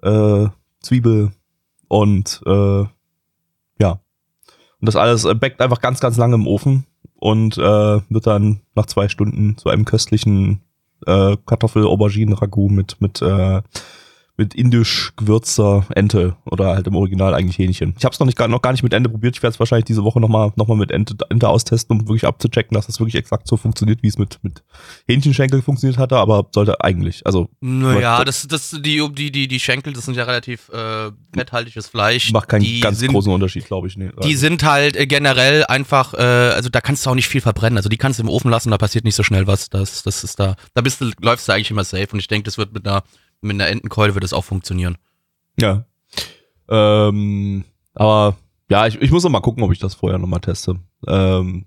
äh, 0.03 0.47
Zwiebel 0.81 1.33
und 1.89 2.43
äh, 2.47 2.85
ja. 3.79 4.01
Und 4.81 4.89
das 4.89 4.97
alles 4.97 5.25
äh, 5.25 5.35
backt 5.35 5.61
einfach 5.61 5.81
ganz, 5.81 6.01
ganz 6.01 6.17
lange 6.17 6.35
im 6.35 6.47
Ofen 6.47 6.87
und 7.17 7.59
äh, 7.59 8.01
wird 8.09 8.27
dann 8.27 8.61
nach 8.75 8.87
zwei 8.87 9.09
Stunden 9.09 9.57
zu 9.59 9.69
einem 9.69 9.85
köstlichen 9.85 10.63
äh, 11.07 11.37
Kartoffel-Auberginen-Ragout 11.45 12.69
mit, 12.69 13.01
mit, 13.01 13.21
äh, 13.23 13.63
mit 14.39 14.55
indisch 14.55 15.13
gewürzter 15.17 15.87
Ente 15.95 16.37
oder 16.45 16.75
halt 16.75 16.87
im 16.87 16.95
Original 16.95 17.33
eigentlich 17.35 17.59
Hähnchen. 17.59 17.95
Ich 17.99 18.05
habe 18.05 18.13
es 18.13 18.21
noch, 18.21 18.27
nicht, 18.27 18.37
gar- 18.37 18.49
noch 18.49 18.61
gar 18.63 18.73
nicht 18.73 18.83
mit 18.83 18.93
Ente 18.93 19.09
probiert. 19.09 19.35
Ich 19.37 19.43
werde 19.43 19.55
es 19.55 19.59
wahrscheinlich 19.59 19.87
diese 19.87 20.05
Woche 20.05 20.21
nochmal 20.21 20.53
noch 20.57 20.69
mal 20.69 20.77
mit 20.77 20.91
Ente, 20.91 21.17
Ente 21.31 21.49
austesten, 21.49 21.99
um 21.99 22.07
wirklich 22.09 22.27
abzuchecken, 22.27 22.75
dass 22.75 22.87
das 22.87 23.01
wirklich 23.01 23.15
exakt 23.15 23.49
so 23.49 23.57
funktioniert, 23.57 24.03
wie 24.03 24.09
es 24.09 24.19
mit, 24.19 24.39
mit 24.43 24.63
Hähnchenschenkel 25.07 25.63
funktioniert 25.63 25.99
hatte, 25.99 26.17
aber 26.17 26.47
sollte 26.55 26.81
eigentlich. 26.83 27.25
Also 27.27 27.49
Naja, 27.61 28.25
das, 28.25 28.47
das, 28.47 28.71
die, 28.81 29.03
die, 29.15 29.31
die, 29.33 29.49
die 29.49 29.61
Schenkel, 29.61 29.93
das 29.93 30.05
sind 30.05 30.17
ja 30.17 30.25
relativ 30.25 30.69
äh, 30.69 31.11
fetthaltiges 31.35 31.89
Fleisch. 31.89 32.31
macht 32.33 32.49
keinen 32.49 32.63
die 32.65 32.81
ganz 32.81 32.99
sind, 32.99 33.13
großen 33.13 33.33
Unterschied, 33.33 33.67
glaube 33.67 33.89
ich. 33.89 33.97
Nee. 33.97 34.11
Die 34.23 34.37
sind 34.37 34.63
halt 34.65 34.97
äh, 34.97 35.07
generell 35.07 35.65
einfach, 35.65 36.15
äh, 36.15 36.17
also 36.23 36.69
da 36.69 36.81
kannst 36.81 37.07
du 37.07 37.11
auch 37.11 37.15
nicht 37.15 37.29
viel 37.29 37.41
verbrennen. 37.41 37.77
Also 37.77 37.89
die 37.89 37.97
kannst 37.97 38.19
du 38.19 38.23
im 38.23 38.29
Ofen 38.29 38.51
lassen, 38.51 38.71
da 38.71 38.79
passiert 38.79 39.05
nicht 39.05 39.15
so 39.17 39.23
schnell 39.23 39.47
was. 39.47 39.71
Das, 39.71 40.03
das 40.03 40.25
ist 40.25 40.39
da, 40.39 40.57
da 40.75 40.83
bist 40.83 41.01
du, 41.01 41.11
läufst 41.21 41.49
du 41.49 41.53
eigentlich 41.53 41.71
immer 41.71 41.85
safe. 41.85 42.09
Und 42.13 42.19
ich 42.19 42.29
denke, 42.29 42.45
das 42.45 42.59
wird 42.59 42.73
mit 42.73 42.87
einer, 42.87 43.03
mit 43.41 43.55
einer 43.55 43.69
Entenkeule 43.69 44.15
wird 44.15 44.25
das 44.25 44.33
auch 44.33 44.45
funktionieren. 44.45 44.97
Ja. 45.61 45.85
Ähm, 46.69 47.65
aber 47.95 48.37
ja, 48.71 48.87
ich, 48.87 49.01
ich 49.01 49.11
muss 49.11 49.23
noch 49.25 49.31
mal 49.31 49.41
gucken, 49.41 49.63
ob 49.63 49.73
ich 49.73 49.79
das 49.79 49.95
vorher 49.95 50.19
noch 50.19 50.27
mal 50.27 50.41
teste. 50.41 50.77
Ähm, 51.07 51.67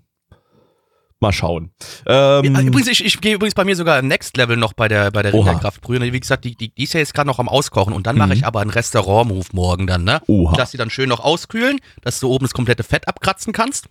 mal 1.18 1.32
schauen. 1.32 1.70
Ähm, 2.06 2.54
übrigens, 2.56 2.88
ich, 2.88 3.04
ich 3.04 3.20
gehe 3.20 3.34
übrigens 3.34 3.54
bei 3.54 3.64
mir 3.64 3.76
sogar 3.76 3.98
im 3.98 4.08
Next 4.08 4.36
Level 4.36 4.56
noch 4.56 4.72
bei 4.72 4.88
der, 4.88 5.10
bei 5.10 5.22
der. 5.22 5.32
Rinderkraftbrühe. 5.32 6.00
Wie 6.00 6.20
gesagt, 6.20 6.44
die, 6.44 6.54
die, 6.56 6.74
die 6.74 6.82
ist 6.84 6.92
ja 6.94 7.00
jetzt 7.00 7.14
gerade 7.14 7.26
noch 7.26 7.38
am 7.38 7.48
Auskochen 7.48 7.92
und 7.92 8.06
dann 8.06 8.16
mache 8.16 8.28
Mhm. 8.30 8.34
ich 8.36 8.46
aber 8.46 8.60
einen 8.60 8.70
Restaurant-Move 8.70 9.48
morgen 9.52 9.86
dann, 9.86 10.04
ne? 10.04 10.20
Oha. 10.26 10.52
Ich 10.52 10.58
lasse 10.58 10.72
die 10.72 10.78
dann 10.78 10.90
schön 10.90 11.08
noch 11.08 11.20
auskühlen, 11.20 11.78
dass 12.02 12.20
du 12.20 12.28
oben 12.28 12.44
das 12.44 12.54
komplette 12.54 12.82
Fett 12.82 13.08
abkratzen 13.08 13.52
kannst. 13.52 13.88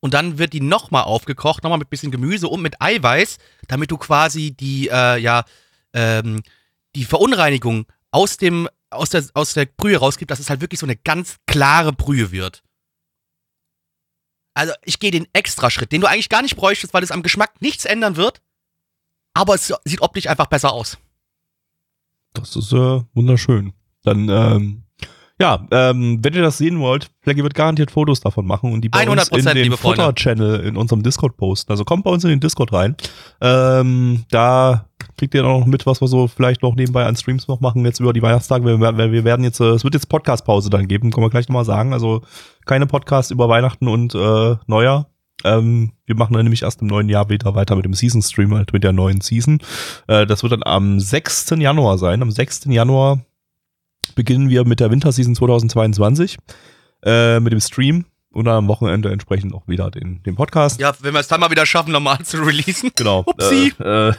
Und 0.00 0.14
dann 0.14 0.38
wird 0.38 0.52
die 0.52 0.60
nochmal 0.60 1.04
aufgekocht, 1.04 1.62
nochmal 1.64 1.78
mit 1.78 1.90
bisschen 1.90 2.10
Gemüse 2.12 2.48
und 2.48 2.60
mit 2.62 2.80
Eiweiß, 2.80 3.38
damit 3.66 3.90
du 3.90 3.96
quasi 3.96 4.52
die, 4.52 4.88
äh, 4.88 5.18
ja, 5.18 5.44
ähm, 5.94 6.42
die 6.96 7.04
Verunreinigung 7.04 7.86
aus 8.10 8.38
dem, 8.38 8.68
aus 8.90 9.10
der, 9.10 9.24
aus 9.34 9.54
der 9.54 9.66
Brühe 9.66 9.98
rausgibt, 9.98 10.30
dass 10.30 10.40
es 10.40 10.50
halt 10.50 10.60
wirklich 10.60 10.80
so 10.80 10.86
eine 10.86 10.96
ganz 10.96 11.36
klare 11.46 11.92
Brühe 11.92 12.32
wird. 12.32 12.62
Also 14.54 14.72
ich 14.84 14.98
gehe 14.98 15.10
den 15.10 15.26
Extraschritt, 15.34 15.92
den 15.92 16.00
du 16.00 16.08
eigentlich 16.08 16.30
gar 16.30 16.40
nicht 16.40 16.56
bräuchtest, 16.56 16.94
weil 16.94 17.02
es 17.02 17.10
am 17.10 17.22
Geschmack 17.22 17.60
nichts 17.60 17.84
ändern 17.84 18.16
wird, 18.16 18.40
aber 19.34 19.54
es 19.54 19.72
sieht 19.84 20.00
optisch 20.00 20.28
einfach 20.28 20.46
besser 20.46 20.72
aus. 20.72 20.96
Das 22.32 22.56
ist 22.56 22.72
äh, 22.72 23.02
wunderschön. 23.12 23.74
Dann, 24.02 24.28
ähm, 24.30 24.84
ja, 25.38 25.66
ähm, 25.70 26.20
wenn 26.22 26.32
ihr 26.32 26.42
das 26.42 26.56
sehen 26.56 26.80
wollt, 26.80 27.10
Flaggy 27.20 27.42
wird 27.42 27.54
garantiert 27.54 27.90
Fotos 27.90 28.20
davon 28.20 28.46
machen 28.46 28.72
und 28.72 28.80
die 28.80 28.88
bei 28.88 29.06
uns 29.06 29.30
100%, 29.30 29.50
in 29.50 29.70
den. 29.70 29.76
Futter-Channel 29.76 30.60
in 30.60 30.76
unserem 30.78 31.02
Discord 31.02 31.36
posten. 31.36 31.70
Also 31.70 31.84
kommt 31.84 32.04
bei 32.04 32.10
uns 32.10 32.24
in 32.24 32.30
den 32.30 32.40
Discord 32.40 32.72
rein. 32.72 32.96
Ähm, 33.42 34.24
da 34.30 34.88
kriegt 35.16 35.34
ihr 35.34 35.44
auch 35.44 35.60
noch 35.60 35.66
mit, 35.66 35.86
was 35.86 36.00
wir 36.00 36.08
so 36.08 36.28
vielleicht 36.28 36.62
noch 36.62 36.74
nebenbei 36.74 37.06
an 37.06 37.16
Streams 37.16 37.48
noch 37.48 37.60
machen, 37.60 37.84
jetzt 37.84 38.00
über 38.00 38.12
die 38.12 38.22
Weihnachtstage. 38.22 38.64
Wir, 38.64 39.12
wir 39.12 39.24
werden 39.24 39.44
jetzt, 39.44 39.60
äh, 39.60 39.70
es 39.70 39.84
wird 39.84 39.94
jetzt 39.94 40.08
Podcast-Pause 40.08 40.70
dann 40.70 40.88
geben, 40.88 41.10
können 41.10 41.26
wir 41.26 41.30
gleich 41.30 41.48
nochmal 41.48 41.64
sagen. 41.64 41.92
Also 41.92 42.22
keine 42.64 42.86
Podcast 42.86 43.30
über 43.30 43.48
Weihnachten 43.48 43.88
und 43.88 44.14
äh, 44.14 44.56
Neujahr. 44.66 45.10
Ähm, 45.44 45.92
wir 46.06 46.16
machen 46.16 46.34
dann 46.34 46.44
nämlich 46.44 46.62
erst 46.62 46.80
im 46.80 46.88
neuen 46.88 47.08
Jahr 47.08 47.28
wieder 47.28 47.54
weiter 47.54 47.76
mit 47.76 47.84
dem 47.84 47.94
Season-Stream, 47.94 48.54
halt 48.54 48.72
mit 48.72 48.84
der 48.84 48.92
neuen 48.92 49.20
Season. 49.20 49.60
Äh, 50.06 50.26
das 50.26 50.42
wird 50.42 50.52
dann 50.52 50.62
am 50.64 50.98
6. 50.98 51.50
Januar 51.58 51.98
sein. 51.98 52.22
Am 52.22 52.30
6. 52.30 52.66
Januar 52.66 53.20
beginnen 54.14 54.48
wir 54.48 54.64
mit 54.64 54.80
der 54.80 54.90
Winterseason 54.90 55.34
2022 55.34 56.38
äh, 57.04 57.40
mit 57.40 57.52
dem 57.52 57.60
Stream 57.60 58.06
und 58.36 58.44
dann 58.44 58.54
am 58.56 58.68
Wochenende 58.68 59.10
entsprechend 59.10 59.54
auch 59.54 59.66
wieder 59.66 59.90
den, 59.90 60.22
den 60.22 60.36
Podcast. 60.36 60.78
Ja, 60.80 60.92
wenn 61.00 61.14
wir 61.14 61.20
es 61.20 61.28
dann 61.28 61.40
mal 61.40 61.50
wieder 61.50 61.66
schaffen, 61.66 61.92
nochmal 61.92 62.18
zu 62.24 62.38
releasen. 62.42 62.90
Genau. 62.94 63.24
Upsi. 63.26 63.72
Äh, 63.80 64.08
äh, 64.10 64.12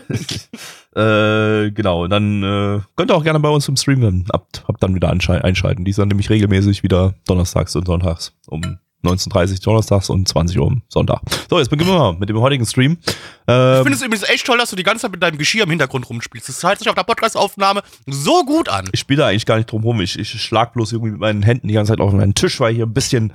äh, 1.68 1.72
genau. 1.72 2.08
Dann 2.08 2.44
äh, 2.44 2.80
könnt 2.96 3.12
ihr 3.12 3.16
auch 3.16 3.24
gerne 3.24 3.40
bei 3.40 3.50
uns 3.50 3.68
im 3.68 3.78
Stream 3.78 4.02
dann 4.02 4.26
ab, 4.30 4.48
ab 4.68 4.76
dann 4.80 4.96
wieder 4.96 5.10
einschal- 5.10 5.42
einschalten. 5.42 5.86
Die 5.86 5.94
dann 5.94 6.08
nämlich 6.10 6.30
regelmäßig 6.30 6.84
wieder 6.84 7.16
donnerstags 7.28 7.76
und 7.76 7.86
sonntags 7.86 8.34
um 8.48 8.62
19.30 9.04 9.64
donnerstags 9.64 10.10
und 10.10 10.28
20 10.28 10.60
Uhr 10.60 10.76
Sonntag. 10.90 11.22
So, 11.50 11.60
jetzt 11.60 11.70
beginnen 11.70 11.92
wir 11.92 11.98
mal 12.00 12.14
mit 12.18 12.30
dem 12.30 12.40
heutigen 12.40 12.66
Stream. 12.66 12.98
Ich 13.06 13.14
Ähm, 13.48 13.84
finde 13.84 13.94
es 13.96 14.02
übrigens 14.02 14.28
echt 14.28 14.46
toll, 14.46 14.58
dass 14.58 14.72
du 14.72 14.76
die 14.76 14.84
ganze 14.84 15.04
Zeit 15.04 15.12
mit 15.12 15.22
deinem 15.22 15.38
Geschirr 15.38 15.64
im 15.64 15.70
Hintergrund 15.70 16.10
rumspielst. 16.10 16.50
Das 16.50 16.64
hört 16.64 16.80
sich 16.80 16.90
auf 16.90 16.96
der 16.96 17.04
Podcast-Aufnahme 17.04 17.84
so 18.08 18.44
gut 18.44 18.68
an. 18.70 18.90
ich 18.92 19.00
spiele 19.00 19.20
da 19.22 19.28
eigentlich 19.28 19.46
gar 19.46 19.58
nicht 19.58 19.72
drum 19.72 19.84
rum. 19.84 20.02
Ich, 20.02 20.18
ich 20.18 20.30
schlag 20.42 20.74
bloß 20.74 20.92
irgendwie 20.94 21.12
mit 21.12 21.20
meinen 21.22 21.44
Händen 21.44 21.68
die 21.68 21.76
ganze 21.76 21.92
Zeit 21.94 22.00
auf 22.00 22.12
meinen 22.12 22.34
Tisch, 22.34 22.60
weil 22.60 22.72
ich 22.72 22.78
hier 22.78 22.86
ein 22.88 22.94
bisschen, 22.94 23.32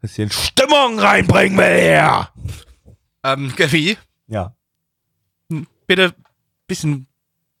bisschen 0.00 0.30
Stimmung 0.30 0.98
reinbringen 0.98 1.58
will 1.58 1.80
hier. 1.80 2.28
Ähm, 3.24 3.52
Gavi, 3.56 3.96
Ja. 4.28 4.54
bitte 5.86 6.14
bisschen, 6.66 7.06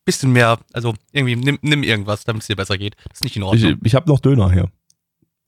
bisschen 0.04 0.32
mehr, 0.32 0.58
also 0.72 0.94
irgendwie 1.12 1.36
nimm, 1.36 1.58
nimm 1.62 1.82
irgendwas, 1.82 2.24
damit 2.24 2.42
es 2.42 2.46
dir 2.48 2.56
besser 2.56 2.78
geht. 2.78 2.96
Das 3.08 3.18
ist 3.18 3.24
nicht 3.24 3.36
in 3.36 3.42
Ich, 3.42 3.48
Ordnung. 3.48 3.78
ich 3.82 3.94
habe 3.94 4.08
noch 4.08 4.20
Döner 4.20 4.50
hier. 4.52 4.68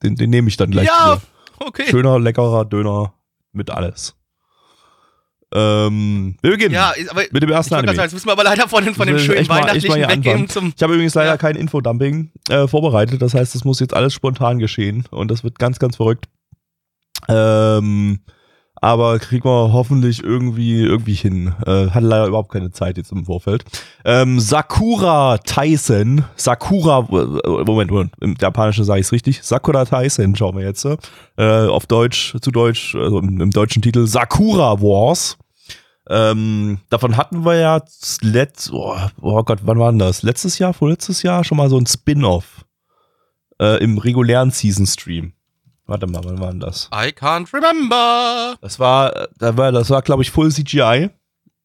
Den, 0.03 0.15
den 0.15 0.29
nehme 0.31 0.47
ich 0.49 0.57
dann 0.57 0.71
gleich 0.71 0.87
ja, 0.87 1.17
wieder. 1.17 1.21
okay. 1.59 1.85
Schöner, 1.89 2.19
leckerer 2.19 2.65
Döner 2.65 3.13
mit 3.53 3.69
alles. 3.69 4.15
Ähm, 5.53 6.37
wir 6.41 6.51
beginnen. 6.51 6.73
Ja, 6.73 6.93
aber 7.09 7.23
mit 7.31 7.43
dem 7.43 7.49
ich 7.49 7.55
ersten 7.55 7.71
gerade 7.71 7.87
sagen, 7.87 7.89
Anime. 7.89 8.03
jetzt 8.03 8.13
müssen 8.13 8.27
wir 8.27 8.31
aber 8.31 8.43
leider 8.45 8.69
von 8.69 8.85
den, 8.85 8.95
von 8.95 9.05
Das 9.07 9.17
ist 9.17 9.25
schönen 9.25 9.45
mal- 9.47 9.61
weihnachtlichen 9.63 10.07
weggehen 10.07 10.47
zum. 10.49 10.73
Ich 10.75 10.81
habe 10.81 10.93
übrigens 10.93 11.13
leider 11.13 11.31
Ja. 11.31 11.37
kein 11.37 11.55
Infodumping 11.57 12.31
äh, 12.49 12.67
vorbereitet. 12.67 13.21
Das 13.21 13.33
heißt, 13.33 13.53
es 13.55 13.65
muss 13.65 13.79
jetzt 13.81 13.93
alles 13.93 14.13
spontan 14.13 14.59
geschehen 14.59 15.03
und 15.11 15.29
das 15.29 15.43
wird 15.43 15.59
ganz, 15.59 15.77
ganz 15.77 15.97
verrückt. 15.97 16.29
Ähm, 17.27 18.19
aber 18.81 19.19
kriegen 19.19 19.45
wir 19.45 19.73
hoffentlich 19.73 20.23
irgendwie 20.23 20.81
irgendwie 20.81 21.13
hin. 21.13 21.53
Äh, 21.67 21.91
hatte 21.91 22.07
leider 22.07 22.25
überhaupt 22.25 22.51
keine 22.51 22.71
Zeit 22.71 22.97
jetzt 22.97 23.11
im 23.11 23.25
Vorfeld. 23.25 23.63
Ähm, 24.03 24.39
Sakura 24.39 25.37
Tyson, 25.37 26.25
Sakura, 26.35 27.07
äh, 27.11 27.63
Moment, 27.63 27.91
Moment, 27.91 28.13
im 28.19 28.35
Japanischen 28.41 28.83
sage 28.83 28.99
ich 28.99 29.05
es 29.05 29.11
richtig. 29.11 29.43
Sakura 29.43 29.85
Tyson 29.85 30.35
schauen 30.35 30.57
wir 30.57 30.65
jetzt. 30.65 30.85
Äh, 31.37 31.67
auf 31.67 31.85
Deutsch, 31.85 32.35
zu 32.41 32.49
Deutsch, 32.49 32.95
also 32.95 33.19
im, 33.19 33.39
im 33.39 33.51
deutschen 33.51 33.83
Titel 33.83 34.07
Sakura 34.07 34.81
Wars. 34.81 35.37
Ähm, 36.09 36.79
davon 36.89 37.15
hatten 37.15 37.45
wir 37.45 37.57
ja 37.57 37.81
letzt, 38.21 38.71
oh, 38.73 38.97
oh 39.21 39.43
Gott, 39.43 39.59
wann 39.63 39.77
war 39.77 39.91
denn 39.91 39.99
das? 39.99 40.23
Letztes 40.23 40.57
Jahr, 40.57 40.73
vorletztes 40.73 41.21
Jahr 41.21 41.43
schon 41.43 41.57
mal 41.57 41.69
so 41.69 41.77
ein 41.77 41.85
Spin-off 41.85 42.65
äh, 43.61 43.81
im 43.81 43.99
regulären 43.99 44.49
Season-Stream. 44.49 45.33
Warte 45.85 46.07
mal, 46.07 46.21
wann 46.23 46.39
war 46.39 46.51
denn 46.51 46.59
das? 46.59 46.89
I 46.93 47.09
can't 47.09 47.51
remember. 47.53 48.55
Das 48.61 48.79
war, 48.79 49.27
da 49.37 49.57
war, 49.57 49.71
das 49.71 49.89
war, 49.89 50.01
glaube 50.01 50.23
ich, 50.23 50.31
Full 50.31 50.51
CGI. 50.51 51.09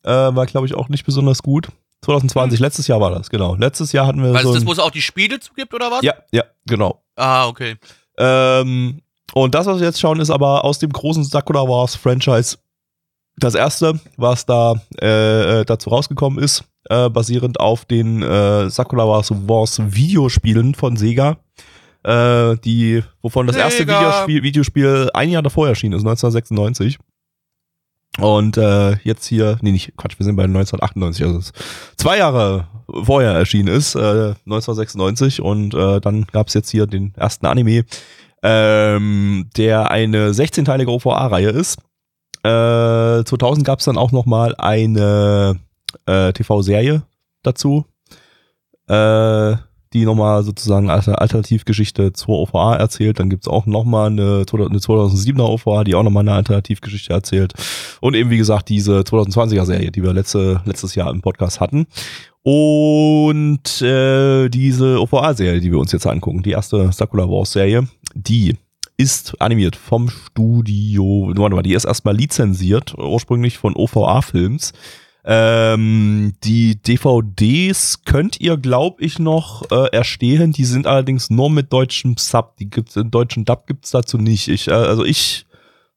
Äh, 0.03 0.11
war, 0.11 0.47
glaube 0.47 0.67
ich, 0.67 0.75
auch 0.75 0.89
nicht 0.89 1.05
besonders 1.05 1.43
gut. 1.43 1.69
2020, 2.03 2.61
letztes 2.61 2.87
Jahr 2.87 3.01
war 3.01 3.11
das, 3.11 3.31
genau. 3.31 3.57
Letztes 3.57 3.93
Jahr 3.93 4.07
hatten 4.07 4.23
wir 4.23 4.33
Weil 4.33 4.45
so. 4.45 4.55
das, 4.55 4.65
wo 4.67 4.73
es 4.73 4.79
auch 4.79 4.91
die 4.91 5.03
Spiele 5.03 5.41
zugibt, 5.41 5.75
oder 5.75 5.91
was? 5.91 6.03
ja, 6.03 6.15
ja, 6.31 6.45
genau. 6.67 7.03
Ah, 7.17 7.47
okay. 7.47 7.77
Ähm, 8.19 9.03
und 9.33 9.55
das, 9.55 9.67
was 9.67 9.81
wir 9.81 9.87
jetzt 9.87 10.01
schauen, 10.01 10.21
ist 10.21 10.31
aber 10.31 10.65
aus 10.65 10.79
dem 10.79 10.93
großen 10.93 11.25
Sakura 11.25 11.63
Wars 11.63 11.97
Franchise 11.97 12.59
das 13.39 13.55
erste, 13.55 13.99
was 14.17 14.47
da 14.47 14.75
äh, 15.01 15.61
äh, 15.61 15.65
dazu 15.65 15.91
rausgekommen 15.91 16.43
ist, 16.43 16.65
äh, 16.89 17.11
basierend 17.11 17.61
auf 17.61 17.85
den 17.85 18.23
äh, 18.23 18.71
Sakura 18.71 19.07
Wars 19.07 19.31
Wars 19.31 19.81
Videospielen 19.85 20.75
von 20.75 20.97
Sega. 20.97 21.37
Äh, 22.07 22.57
die, 22.59 23.03
wovon 23.21 23.49
das 23.49 23.57
erste. 23.57 23.83
Videospiel, 23.87 24.43
Videospiel 24.45 25.11
ein 25.13 25.29
Jahr 25.29 25.43
davor 25.43 25.67
erschienen 25.67 25.95
ist, 25.95 26.03
1996. 26.03 26.99
Und 28.19 28.57
äh, 28.57 28.93
jetzt 29.03 29.27
hier, 29.27 29.59
nee, 29.61 29.73
nicht, 29.73 29.97
Quatsch, 29.97 30.17
wir 30.19 30.25
sind 30.25 30.37
bei 30.37 30.45
1998, 30.45 31.27
also 31.27 31.39
es 31.39 31.53
zwei 31.97 32.19
Jahre 32.19 32.69
vorher 33.03 33.33
erschienen 33.33 33.69
ist, 33.69 33.97
äh, 33.97 34.35
1996. 34.47 35.43
Und 35.43 35.75
äh, 35.75 36.01
dann 36.01 36.27
gab's 36.27 36.55
jetzt 36.55 36.71
hier 36.71 36.87
den 36.87 37.13
ersten 37.17 37.45
Anime, 37.45 37.85
ähm, 38.43 39.51
der 39.57 39.91
eine 39.91 40.31
16-teilige 40.31 40.91
OVA-Reihe 40.91 41.51
ist. 41.51 41.79
Äh, 42.45 43.25
2000 43.25 43.67
gab's 43.67 43.85
dann 43.85 43.99
auch 43.99 44.13
noch 44.13 44.27
mal 44.27 44.55
eine 44.57 45.59
äh, 46.07 46.33
TV-Serie 46.33 47.03
dazu, 47.43 47.85
äh, 48.89 49.57
die 49.97 50.05
nochmal 50.05 50.43
sozusagen 50.43 50.91
Alter 50.91 51.21
Alternativgeschichte 51.21 52.13
zur 52.13 52.39
OVA 52.39 52.77
erzählt. 52.77 53.19
Dann 53.19 53.31
gibt's 53.31 53.49
auch 53.49 53.67
nochmal 53.67 54.09
eine, 54.09 54.45
eine 54.53 54.79
2007er 54.79 55.43
OVA, 55.43 55.85
die 55.85 55.95
auch 55.95 56.03
nochmal 56.03 56.23
eine 56.23 56.35
Alternativgeschichte 56.35 57.13
erzählt. 57.13 57.55
Und 58.01 58.15
eben, 58.15 58.31
wie 58.31 58.37
gesagt, 58.37 58.69
diese 58.69 59.01
2020er 59.01 59.65
Serie, 59.65 59.91
die 59.91 60.03
wir 60.03 60.13
letzte, 60.13 60.61
letztes 60.65 60.95
Jahr 60.95 61.11
im 61.11 61.23
Podcast 61.23 61.61
hatten. 61.61 61.87
Und 62.43 63.83
äh, 63.83 64.49
diese 64.49 65.01
OVA-Serie, 65.01 65.61
die 65.61 65.73
wir 65.73 65.79
uns 65.79 65.93
jetzt 65.93 66.07
angucken, 66.07 66.43
die 66.43 66.53
erste 66.53 66.93
Sakura 66.93 67.29
Wars-Serie, 67.29 67.89
die 68.15 68.55
ist 68.97 69.41
animiert 69.41 69.77
vom 69.77 70.09
Studio, 70.09 71.33
warte 71.37 71.57
mal, 71.57 71.63
die 71.63 71.75
ist 71.75 71.85
erstmal 71.85 72.17
lizenziert, 72.17 72.95
ursprünglich 72.97 73.59
von 73.59 73.75
OVA-Films. 73.75 74.73
Ähm, 75.29 76.35
die 76.45 76.81
DVDs 76.81 78.05
könnt 78.05 78.41
ihr, 78.41 78.57
glaube 78.57 79.03
ich, 79.03 79.19
noch 79.19 79.69
äh, 79.73 79.89
erstehen. 79.93 80.53
Die 80.53 80.65
sind 80.65 80.87
allerdings 80.87 81.31
nur 81.31 81.51
mit 81.51 81.73
deutschem 81.73 82.17
Sub. 82.17 82.57
Die 82.59 82.71
gibt's 82.71 82.95
in 82.95 83.11
deutschen 83.11 83.45
Dub 83.45 83.67
gibt's 83.67 83.91
dazu 83.91 84.19
nicht. 84.19 84.47
Ich, 84.47 84.69
äh, 84.69 84.73
also 84.73 85.05
ich 85.05 85.47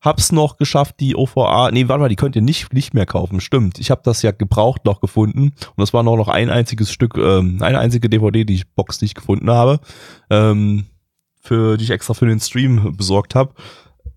hab's 0.02 0.32
noch 0.32 0.58
geschafft, 0.58 0.96
die 1.00 1.16
OVA. 1.16 1.70
Nee, 1.72 1.88
warte 1.88 2.02
mal, 2.02 2.10
die 2.10 2.16
könnt 2.16 2.36
ihr 2.36 2.42
nicht 2.42 2.74
nicht 2.74 2.96
mehr 2.96 3.06
kaufen. 3.06 3.40
Stimmt. 3.40 3.78
Ich 3.80 3.92
habe 3.92 4.02
das 4.04 4.24
ja 4.24 4.32
gebraucht 4.32 4.86
noch 4.86 5.00
gefunden 5.00 5.44
und 5.44 5.78
das 5.78 5.94
war 5.94 6.02
nur 6.02 6.18
noch 6.18 6.28
ein 6.28 6.50
einziges 6.50 6.92
Stück, 6.92 7.16
ähm, 7.18 7.58
eine 7.62 7.80
einzige 7.80 8.10
DVD, 8.10 8.46
die 8.46 8.56
ich 8.56 8.70
Box, 8.70 9.02
ich 9.04 9.14
gefunden 9.14 9.52
habe, 9.52 9.80
ähm, 10.32 10.86
für 11.40 11.78
die 11.78 11.84
ich 11.84 11.92
extra 11.92 12.16
für 12.16 12.26
den 12.26 12.40
Stream 12.40 12.96
besorgt 12.98 13.36
habe. 13.36 13.54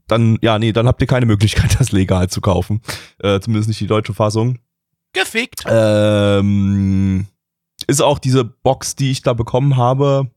Dann, 0.07 0.38
ja, 0.42 0.59
nee, 0.59 0.73
dann 0.73 0.87
habt 0.87 1.00
ihr 1.02 1.07
keine 1.07 1.26
Möglichkeit, 1.26 1.76
das 1.78 1.92
legal 1.92 2.28
zu 2.28 2.40
kaufen. 2.40 2.81
Äh, 3.19 3.40
zumindest 3.40 3.69
nicht 3.69 3.81
die 3.81 3.87
deutsche 3.87 4.14
Fassung. 4.14 4.59
Gefickt. 5.12 5.64
Ähm, 5.66 7.26
ist 7.87 8.02
auch 8.02 8.19
diese 8.19 8.45
Box, 8.45 8.97
die 8.97 9.11
ich 9.11 9.23
da 9.23 9.33
bekommen 9.35 9.76
habe, 9.76 10.31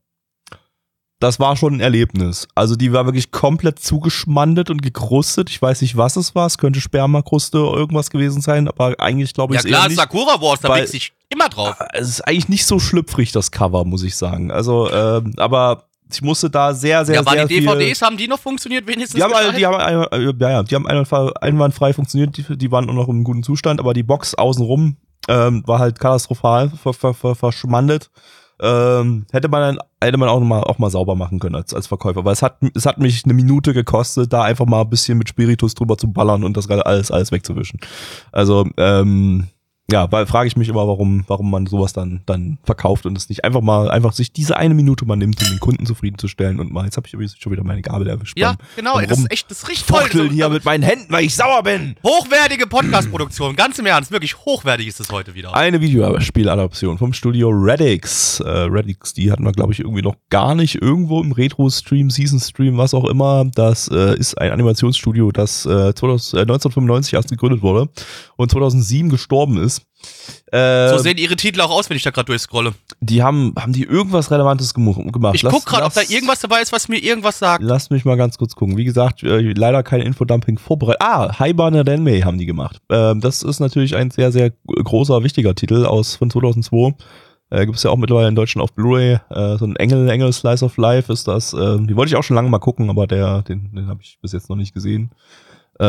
das 1.18 1.40
war 1.40 1.56
schon 1.56 1.74
ein 1.76 1.80
Erlebnis. 1.80 2.46
Also 2.54 2.76
die 2.76 2.92
war 2.92 3.06
wirklich 3.06 3.30
komplett 3.30 3.78
zugeschmandet 3.78 4.68
und 4.68 4.82
gekrustet. 4.82 5.48
Ich 5.48 5.60
weiß 5.60 5.80
nicht, 5.80 5.96
was 5.96 6.16
es 6.16 6.34
war. 6.34 6.46
Es 6.46 6.58
könnte 6.58 6.80
Spermakruste 6.80 7.58
oder 7.62 7.78
irgendwas 7.78 8.10
gewesen 8.10 8.42
sein, 8.42 8.68
aber 8.68 8.94
eigentlich 8.98 9.32
glaube 9.32 9.54
ich 9.54 9.62
Ja 9.62 9.68
klar, 9.68 9.88
nicht. 9.88 9.96
Sakura 9.96 10.40
Wars, 10.40 10.60
da 10.60 10.74
wächst 10.74 10.94
ich 10.94 11.12
immer 11.30 11.48
drauf. 11.48 11.74
Es 11.94 12.08
ist 12.08 12.20
eigentlich 12.20 12.50
nicht 12.50 12.66
so 12.66 12.78
schlüpfrig, 12.78 13.32
das 13.32 13.50
Cover, 13.50 13.84
muss 13.84 14.02
ich 14.02 14.14
sagen. 14.14 14.50
Also, 14.50 14.90
ähm, 14.92 15.32
aber 15.38 15.84
ich 16.12 16.22
musste 16.22 16.48
da 16.48 16.72
sehr, 16.72 17.04
sehr, 17.04 17.16
ja, 17.16 17.26
waren 17.26 17.34
sehr 17.34 17.46
die 17.46 17.58
viel... 17.58 17.66
DVDs, 17.66 18.02
haben 18.02 18.16
die 18.16 18.28
noch 18.28 18.38
funktioniert 18.38 18.86
wenigstens? 18.86 19.16
Die 19.16 19.22
haben, 19.22 19.34
alle, 19.34 19.52
die 19.52 19.66
haben, 19.66 20.38
ja, 20.38 20.50
ja, 20.50 20.62
die 20.62 20.74
haben 20.74 20.86
einwandfrei, 20.86 21.92
funktioniert, 21.92 22.36
die, 22.36 22.56
die 22.56 22.70
waren 22.70 22.88
auch 22.88 22.94
noch 22.94 23.08
im 23.08 23.24
guten 23.24 23.42
Zustand, 23.42 23.80
aber 23.80 23.94
die 23.94 24.02
Box 24.02 24.34
außenrum 24.34 24.96
ähm, 25.28 25.62
war 25.66 25.78
halt 25.78 25.98
katastrophal 25.98 26.70
ver, 26.70 26.92
ver, 26.92 27.14
ver, 27.14 27.34
verschmandet. 27.34 28.10
Ähm, 28.58 29.26
hätte 29.32 29.48
man 29.48 29.76
dann, 29.76 29.86
hätte 30.02 30.16
man 30.16 30.30
auch 30.30 30.40
noch 30.40 30.46
mal, 30.46 30.62
auch 30.62 30.78
mal 30.78 30.90
sauber 30.90 31.14
machen 31.14 31.38
können 31.40 31.56
als, 31.56 31.74
als 31.74 31.88
Verkäufer, 31.88 32.24
weil 32.24 32.32
es 32.32 32.40
hat, 32.40 32.56
es 32.74 32.86
hat 32.86 32.98
mich 32.98 33.24
eine 33.24 33.34
Minute 33.34 33.74
gekostet, 33.74 34.32
da 34.32 34.42
einfach 34.42 34.64
mal 34.64 34.80
ein 34.80 34.88
bisschen 34.88 35.18
mit 35.18 35.28
Spiritus 35.28 35.74
drüber 35.74 35.98
zu 35.98 36.10
ballern 36.10 36.42
und 36.42 36.56
das 36.56 36.70
alles, 36.70 37.10
alles 37.10 37.32
wegzuwischen. 37.32 37.80
Also, 38.32 38.66
ähm, 38.78 39.48
ja, 39.90 40.10
weil 40.10 40.26
frage 40.26 40.48
ich 40.48 40.56
mich 40.56 40.68
immer, 40.68 40.88
warum, 40.88 41.24
warum 41.28 41.48
man 41.48 41.66
sowas 41.66 41.92
dann, 41.92 42.22
dann 42.26 42.58
verkauft 42.64 43.06
und 43.06 43.16
es 43.16 43.28
nicht 43.28 43.44
einfach 43.44 43.60
mal, 43.60 43.88
einfach 43.88 44.12
sich 44.12 44.32
diese 44.32 44.56
eine 44.56 44.74
Minute 44.74 45.04
mal 45.04 45.14
nimmt, 45.14 45.40
um 45.40 45.48
den 45.48 45.60
Kunden 45.60 45.86
zufriedenzustellen 45.86 46.58
und 46.58 46.72
mal, 46.72 46.84
jetzt 46.84 46.96
habe 46.96 47.06
ich 47.06 47.14
übrigens 47.14 47.36
schon 47.38 47.52
wieder 47.52 47.62
meine 47.62 47.82
Gabel 47.82 48.08
erwischt. 48.08 48.36
Ja, 48.36 48.56
genau, 48.74 48.98
ey, 48.98 49.06
das 49.06 49.20
ist 49.20 49.30
echt, 49.30 49.48
das 49.48 49.58
ist 49.58 49.68
richtig 49.68 49.86
toll. 49.86 50.02
Fuchteln 50.02 50.30
hier 50.30 50.48
mit 50.48 50.64
meinen 50.64 50.82
Händen, 50.82 51.12
weil 51.12 51.24
ich 51.24 51.36
sauer 51.36 51.62
bin. 51.62 51.94
Hochwertige 52.02 52.66
Podcast-Produktion, 52.66 53.54
ganz 53.54 53.78
im 53.78 53.86
Ernst, 53.86 54.10
wirklich 54.10 54.36
hochwertig 54.38 54.88
ist 54.88 54.98
es 54.98 55.10
heute 55.12 55.36
wieder. 55.36 55.54
Eine 55.54 55.80
Videospieladaption 55.80 56.98
vom 56.98 57.12
Studio 57.12 57.50
Radix. 57.52 58.40
Äh, 58.40 58.48
Radix, 58.68 59.14
die 59.14 59.30
hatten 59.30 59.44
wir, 59.44 59.52
glaube 59.52 59.72
ich, 59.72 59.78
irgendwie 59.78 60.02
noch 60.02 60.16
gar 60.30 60.56
nicht 60.56 60.82
irgendwo 60.82 61.22
im 61.22 61.30
Retro-Stream, 61.30 62.10
Season-Stream, 62.10 62.76
was 62.76 62.92
auch 62.92 63.04
immer. 63.04 63.44
Das 63.54 63.88
äh, 63.88 64.18
ist 64.18 64.36
ein 64.36 64.50
Animationsstudio, 64.50 65.30
das 65.30 65.64
äh, 65.64 65.94
2000, 65.94 66.34
äh, 66.34 66.42
1995 66.42 67.14
erst 67.14 67.30
gegründet 67.30 67.62
wurde 67.62 67.88
und 68.36 68.50
2007 68.50 69.10
gestorben 69.10 69.58
ist. 69.58 69.75
Äh, 70.52 70.90
so 70.90 70.98
sehen 70.98 71.18
ihre 71.18 71.36
Titel 71.36 71.60
auch 71.60 71.70
aus, 71.70 71.90
wenn 71.90 71.96
ich 71.96 72.02
da 72.02 72.10
gerade 72.10 72.26
durchscrolle. 72.26 72.74
die 73.00 73.22
haben, 73.22 73.52
haben 73.58 73.72
die 73.72 73.82
irgendwas 73.82 74.30
Relevantes 74.30 74.74
gemacht? 74.74 75.00
Ich 75.34 75.42
guck 75.42 75.66
gerade, 75.66 75.84
ob 75.84 75.92
da 75.92 76.02
irgendwas 76.02 76.40
dabei 76.40 76.62
ist, 76.62 76.72
was 76.72 76.88
mir 76.88 76.98
irgendwas 76.98 77.38
sagt. 77.38 77.62
Lass 77.62 77.90
mich 77.90 78.04
mal 78.04 78.16
ganz 78.16 78.38
kurz 78.38 78.54
gucken. 78.54 78.76
Wie 78.76 78.84
gesagt, 78.84 79.22
äh, 79.22 79.52
leider 79.52 79.82
kein 79.82 80.00
Infodumping 80.00 80.58
vorbereitet. 80.58 81.02
Ah, 81.02 81.38
Haibane 81.38 81.86
Renmei 81.86 82.20
haben 82.20 82.38
die 82.38 82.46
gemacht. 82.46 82.80
Ähm, 82.90 83.20
das 83.20 83.42
ist 83.42 83.60
natürlich 83.60 83.96
ein 83.96 84.10
sehr, 84.10 84.30
sehr 84.30 84.52
großer, 84.66 85.22
wichtiger 85.24 85.54
Titel 85.54 85.84
aus 85.84 86.16
von 86.16 86.30
2002. 86.30 86.94
Äh, 87.50 87.64
Gibt 87.66 87.76
es 87.76 87.84
ja 87.84 87.90
auch 87.90 87.96
mittlerweile 87.96 88.28
in 88.28 88.34
Deutschland 88.34 88.62
auf 88.62 88.72
Blu-ray. 88.72 89.18
Äh, 89.30 89.56
so 89.56 89.66
ein 89.66 89.76
Engel, 89.76 90.08
Engel 90.08 90.32
Slice 90.32 90.64
of 90.64 90.76
Life 90.76 91.12
ist 91.12 91.28
das. 91.28 91.52
Äh, 91.54 91.78
die 91.80 91.96
wollte 91.96 92.10
ich 92.10 92.16
auch 92.16 92.24
schon 92.24 92.36
lange 92.36 92.48
mal 92.48 92.58
gucken, 92.58 92.90
aber 92.90 93.06
der, 93.06 93.42
den, 93.42 93.72
den 93.72 93.88
habe 93.88 94.00
ich 94.02 94.18
bis 94.20 94.32
jetzt 94.32 94.48
noch 94.48 94.56
nicht 94.56 94.74
gesehen. 94.74 95.10
Äh, 95.78 95.84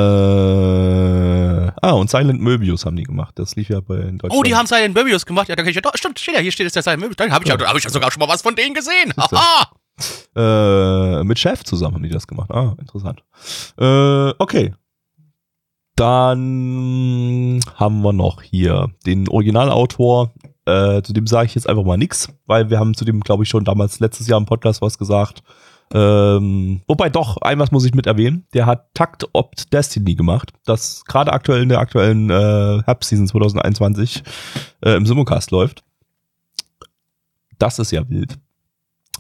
ah, 1.82 1.92
und 1.92 2.10
Silent 2.10 2.42
Möbius 2.42 2.86
haben 2.86 2.98
die 2.98 3.04
gemacht. 3.04 3.40
Das 3.40 3.56
lief 3.56 3.70
ja 3.70 3.80
bei 3.80 3.96
in 3.96 4.18
Deutschland. 4.18 4.40
Oh, 4.40 4.44
die 4.44 4.56
haben 4.56 4.68
Silent 4.68 4.94
Möbius 4.94 5.26
gemacht. 5.26 5.48
Ja, 5.48 5.56
da 5.56 5.64
kann 5.64 5.70
ich 5.70 5.76
ja 5.76 5.82
doch. 5.82 5.96
Stimmt, 5.96 6.20
steht 6.20 6.36
ja, 6.36 6.42
hier 6.42 6.52
steht 6.52 6.68
es 6.68 6.74
der 6.74 6.84
Silent 6.84 7.02
Möbius. 7.02 7.16
Dann 7.18 7.32
habe 7.32 7.46
ich, 7.46 7.50
ja. 7.50 7.58
Hab 7.58 7.78
ich 7.78 7.84
ja 7.84 7.90
sogar 7.90 8.12
schon 8.12 8.20
mal 8.20 8.28
was 8.28 8.42
von 8.42 8.56
denen 8.56 8.76
gesehen. 8.76 9.14
Haha! 9.18 9.72
Äh, 10.36 11.24
mit 11.24 11.40
Chef 11.40 11.64
zusammen 11.64 11.96
haben 11.96 12.04
die 12.04 12.10
das 12.10 12.28
gemacht. 12.28 12.52
Ah, 12.52 12.76
interessant. 12.80 13.24
Äh, 13.78 14.34
okay. 14.38 14.74
Dann 15.96 17.60
haben 17.76 18.02
wir 18.02 18.14
noch 18.14 18.42
hier 18.44 18.92
den 19.06 19.28
Originalautor. 19.30 20.32
Äh, 20.66 21.02
zu 21.02 21.14
dem 21.14 21.26
sage 21.26 21.48
ich 21.48 21.56
jetzt 21.56 21.68
einfach 21.68 21.84
mal 21.84 21.98
nix, 21.98 22.28
weil 22.46 22.70
wir 22.70 22.78
haben 22.78 22.94
zu 22.94 23.06
dem, 23.06 23.22
glaube 23.22 23.44
ich, 23.44 23.50
schon 23.50 23.64
damals 23.64 24.00
letztes 24.00 24.28
Jahr 24.28 24.38
im 24.38 24.46
Podcast 24.46 24.82
was 24.82 24.98
gesagt. 24.98 25.42
Ähm, 25.94 26.82
wobei 26.88 27.10
doch, 27.10 27.38
ein 27.38 27.60
was 27.60 27.72
muss 27.72 27.86
ich 27.86 27.94
mit 27.94 28.08
erwähnen. 28.08 28.46
Der 28.54 28.66
hat 28.66 28.94
Takt 28.94 29.26
Opt 29.34 29.72
Destiny 29.74 30.16
gemacht, 30.16 30.52
das 30.66 31.06
gerade 31.06 31.32
aktuell 31.32 31.62
in 31.62 31.70
der 31.70 31.80
aktuellen 31.80 32.30
äh, 32.30 32.82
Herbstseason 32.84 33.28
2021 33.28 34.24
äh, 34.82 34.96
im 34.96 35.06
Simulcast 35.06 35.52
läuft. 35.52 35.84
Das 37.58 37.80
ist 37.80 37.92
ja 37.92 38.08
wild. 38.10 38.38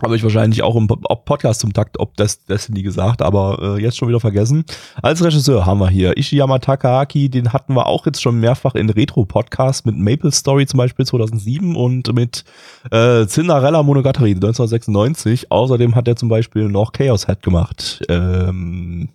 Habe 0.04 0.16
ich 0.16 0.24
wahrscheinlich 0.24 0.62
auch 0.62 0.75
im 0.75 0.88
Po- 0.88 0.96
Podcast 0.98 1.62
zum 1.62 1.74
Takt 1.74 2.00
ob 2.00 2.16
Des 2.18 2.46
Destiny 2.46 2.84
gesagt, 2.84 3.22
aber 3.22 3.77
äh, 3.77 3.82
jetzt 3.82 3.98
schon 3.98 4.08
wieder 4.08 4.20
vergessen. 4.20 4.63
Als 5.01 5.24
Regisseur 5.24 5.66
haben 5.66 5.80
wir 5.80 5.89
hier 5.89 6.16
Ishiyama 6.18 6.60
Takahaki, 6.60 7.30
den 7.30 7.51
hatten 7.54 7.74
wir 7.74 7.88
auch 7.88 8.06
jetzt 8.06 8.22
schon 8.22 8.39
mehrfach 8.39 8.75
in 8.75 8.89
Retro-Podcasts 8.89 9.86
mit 9.86 9.98
Maple 9.98 10.32
Story 10.32 10.68
zum 10.68 10.77
Beispiel 10.77 11.06
2007 11.06 11.75
und 11.75 12.13
mit 12.13 12.44
äh, 12.92 13.25
Cinderella 13.25 13.82
Monogatari 13.84 14.32
1996. 14.36 15.51
Außerdem 15.51 15.96
hat 15.96 16.08
er 16.08 16.16
zum 16.16 16.30
Beispiel 16.30 16.70
noch 16.70 16.92
Chaos 16.92 17.25
Head 17.25 17.42
gemacht. 17.42 18.01
Ähm, 18.10 19.10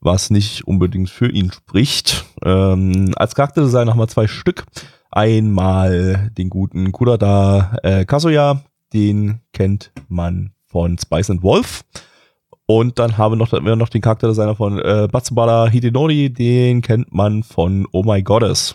was 0.00 0.30
nicht 0.30 0.66
unbedingt 0.68 1.10
für 1.10 1.28
ihn 1.30 1.50
spricht. 1.50 2.24
Ähm, 2.44 3.12
als 3.16 3.34
Charakterdesign 3.34 3.90
haben 3.90 3.98
wir 3.98 4.06
zwei 4.08 4.28
Stück. 4.28 4.64
Einmal 5.10 6.30
den 6.36 6.50
guten 6.50 6.92
Kurada 6.92 7.76
äh, 7.82 8.04
Kazuya, 8.04 8.60
den 8.96 9.40
kennt 9.52 9.92
man 10.08 10.52
von 10.64 10.96
Spice 10.98 11.30
and 11.30 11.42
Wolf. 11.42 11.84
Und 12.64 12.98
dann 12.98 13.18
haben 13.18 13.38
wir 13.38 13.76
noch, 13.76 13.88
den 13.90 14.00
Charakterdesigner 14.00 14.56
von 14.56 14.80
äh, 14.80 15.06
Matsubara 15.12 15.68
Hidenori, 15.68 16.30
den 16.30 16.80
kennt 16.80 17.12
man 17.12 17.42
von 17.42 17.86
Oh 17.92 18.02
My 18.02 18.22
Goddess. 18.22 18.74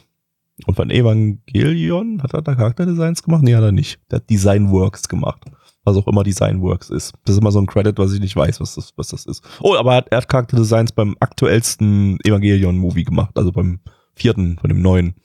Und 0.67 0.75
von 0.75 0.91
Evangelion, 0.91 2.21
hat 2.21 2.35
er 2.35 2.43
da 2.43 2.53
Charakterdesigns 2.53 3.23
gemacht? 3.23 3.41
Nee, 3.41 3.55
hat 3.55 3.63
er 3.63 3.71
nicht. 3.71 3.99
Der 4.11 4.17
hat 4.17 4.29
Designworks 4.29 5.09
gemacht. 5.09 5.41
Was 5.83 5.97
auch 5.97 6.07
immer 6.07 6.23
Designworks 6.23 6.91
ist. 6.91 7.13
Das 7.25 7.33
ist 7.33 7.41
immer 7.41 7.51
so 7.51 7.59
ein 7.59 7.65
Credit, 7.65 7.97
was 7.97 8.13
ich 8.13 8.19
nicht 8.19 8.35
weiß, 8.35 8.61
was 8.61 8.75
das, 8.75 8.93
was 8.95 9.07
das 9.07 9.25
ist. 9.25 9.43
Oh, 9.59 9.75
aber 9.75 9.93
er 9.93 9.97
hat, 9.97 10.07
er 10.11 10.17
hat 10.19 10.29
Charakterdesigns 10.29 10.91
beim 10.91 11.15
aktuellsten 11.19 12.19
Evangelion-Movie 12.23 13.05
gemacht, 13.05 13.35
also 13.35 13.51
beim 13.51 13.79
vierten, 14.21 14.57
von 14.59 14.69
dem 14.69 14.81
neuen. 14.81 15.15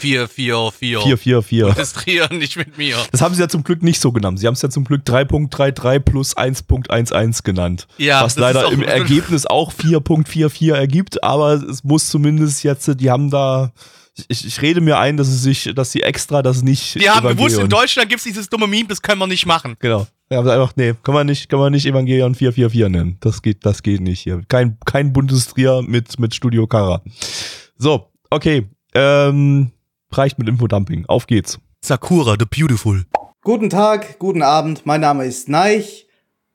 4, 0.00 0.26
4, 0.28 0.70
4. 0.76 1.00
4, 1.00 1.16
4, 1.18 1.42
4. 1.42 1.66
Registrieren 1.68 2.38
nicht 2.38 2.56
mit 2.56 2.76
mir. 2.76 2.96
Das 3.12 3.20
haben 3.20 3.34
sie 3.34 3.40
ja 3.40 3.48
zum 3.48 3.62
Glück 3.62 3.82
nicht 3.84 4.00
so 4.00 4.10
genannt. 4.10 4.40
Sie 4.40 4.46
haben 4.48 4.54
es 4.54 4.62
ja 4.62 4.68
zum 4.68 4.84
Glück 4.84 5.02
3.33 5.04 6.00
plus 6.00 6.36
1.11 6.36 7.42
genannt. 7.44 7.86
Ja, 7.96 8.24
was 8.24 8.36
leider 8.36 8.70
im 8.72 8.82
Ergebnis 9.00 9.46
auch 9.46 9.72
4.44 9.72 10.74
ergibt, 10.74 11.22
aber 11.22 11.52
es 11.54 11.84
muss 11.84 12.08
zumindest 12.08 12.64
jetzt, 12.64 12.90
die 13.00 13.10
haben 13.10 13.30
da, 13.30 13.72
ich, 14.28 14.44
ich 14.44 14.60
rede 14.60 14.80
mir 14.80 14.98
ein, 14.98 15.16
dass 15.16 15.28
sie 15.28 15.36
sich, 15.38 15.72
dass 15.74 15.92
sie 15.92 16.02
extra 16.02 16.42
das 16.42 16.62
nicht. 16.62 16.96
Wir 16.96 17.14
haben 17.14 17.28
gewusst, 17.28 17.56
in 17.58 17.66
Evangelion- 17.66 17.68
Deutschland 17.68 18.08
gibt 18.08 18.18
es 18.20 18.24
dieses 18.24 18.48
dumme 18.48 18.66
Meme, 18.66 18.88
das 18.88 19.00
können 19.00 19.20
wir 19.20 19.26
nicht 19.28 19.46
machen. 19.46 19.76
Genau. 19.78 20.06
Haben 20.32 20.48
einfach, 20.48 20.72
nee, 20.76 20.94
kann 21.02 21.14
man 21.14 21.26
nicht, 21.26 21.48
kann 21.48 21.58
man 21.58 21.72
nicht 21.72 21.86
Evangelion 21.86 22.34
444 22.34 22.88
nennen. 22.88 23.16
Das 23.20 23.42
geht, 23.42 23.64
das 23.66 23.82
geht 23.82 24.00
nicht 24.00 24.20
hier. 24.20 24.42
Kein, 24.48 24.78
kein 24.84 25.12
Bundestrier 25.12 25.82
mit, 25.82 26.18
mit 26.20 26.34
Studio 26.34 26.66
Kara. 26.68 27.02
So, 27.78 28.09
okay. 28.30 28.66
Ähm, 28.94 29.70
reicht 30.10 30.38
mit 30.38 30.48
Infodumping. 30.48 31.06
Auf 31.06 31.26
geht's. 31.26 31.58
Sakura, 31.82 32.36
the 32.38 32.44
beautiful. 32.44 33.04
Guten 33.42 33.70
Tag, 33.70 34.18
guten 34.18 34.42
Abend, 34.42 34.84
mein 34.84 35.00
Name 35.00 35.24
ist 35.24 35.48
Neich 35.48 36.06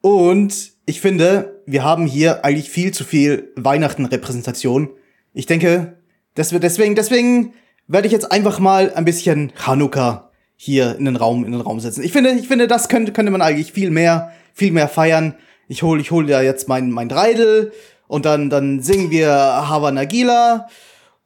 und 0.02 0.74
ich 0.86 1.02
finde, 1.02 1.64
wir 1.66 1.84
haben 1.84 2.06
hier 2.06 2.46
eigentlich 2.46 2.70
viel 2.70 2.94
zu 2.94 3.04
viel 3.04 3.52
Weihnachten-Repräsentation. 3.56 4.90
Ich 5.34 5.48
denke, 5.48 5.98
dass 6.36 6.52
wir 6.52 6.60
deswegen, 6.60 6.94
deswegen 6.94 7.54
werde 7.88 8.06
ich 8.06 8.14
jetzt 8.14 8.32
einfach 8.32 8.60
mal 8.60 8.94
ein 8.94 9.06
bisschen 9.06 9.52
Chanukka 9.56 10.30
hier 10.56 10.96
in 10.96 11.06
den 11.06 11.16
Raum, 11.16 11.44
in 11.44 11.54
den 11.54 11.62
Raum 11.62 11.80
setzen. 11.80 12.04
Ich 12.04 12.12
finde, 12.12 12.32
ich 12.32 12.48
finde, 12.48 12.68
das 12.68 12.88
könnte, 12.88 13.12
könnte 13.14 13.32
man 13.32 13.42
eigentlich 13.42 13.72
viel 13.72 13.90
mehr, 13.90 14.32
viel 14.54 14.72
mehr 14.72 14.88
feiern. 14.88 15.36
Ich 15.68 15.82
hol, 15.82 16.00
ich 16.00 16.12
hol 16.12 16.30
ja 16.30 16.42
jetzt 16.42 16.70
mein, 16.70 16.92
mein 16.92 17.10
Dreidel 17.10 17.74
und 18.08 18.26
dann, 18.26 18.52
dann 18.52 18.82
singen 18.82 19.10
wir 19.10 19.32
Hava 19.32 19.92
Nagila 19.92 20.68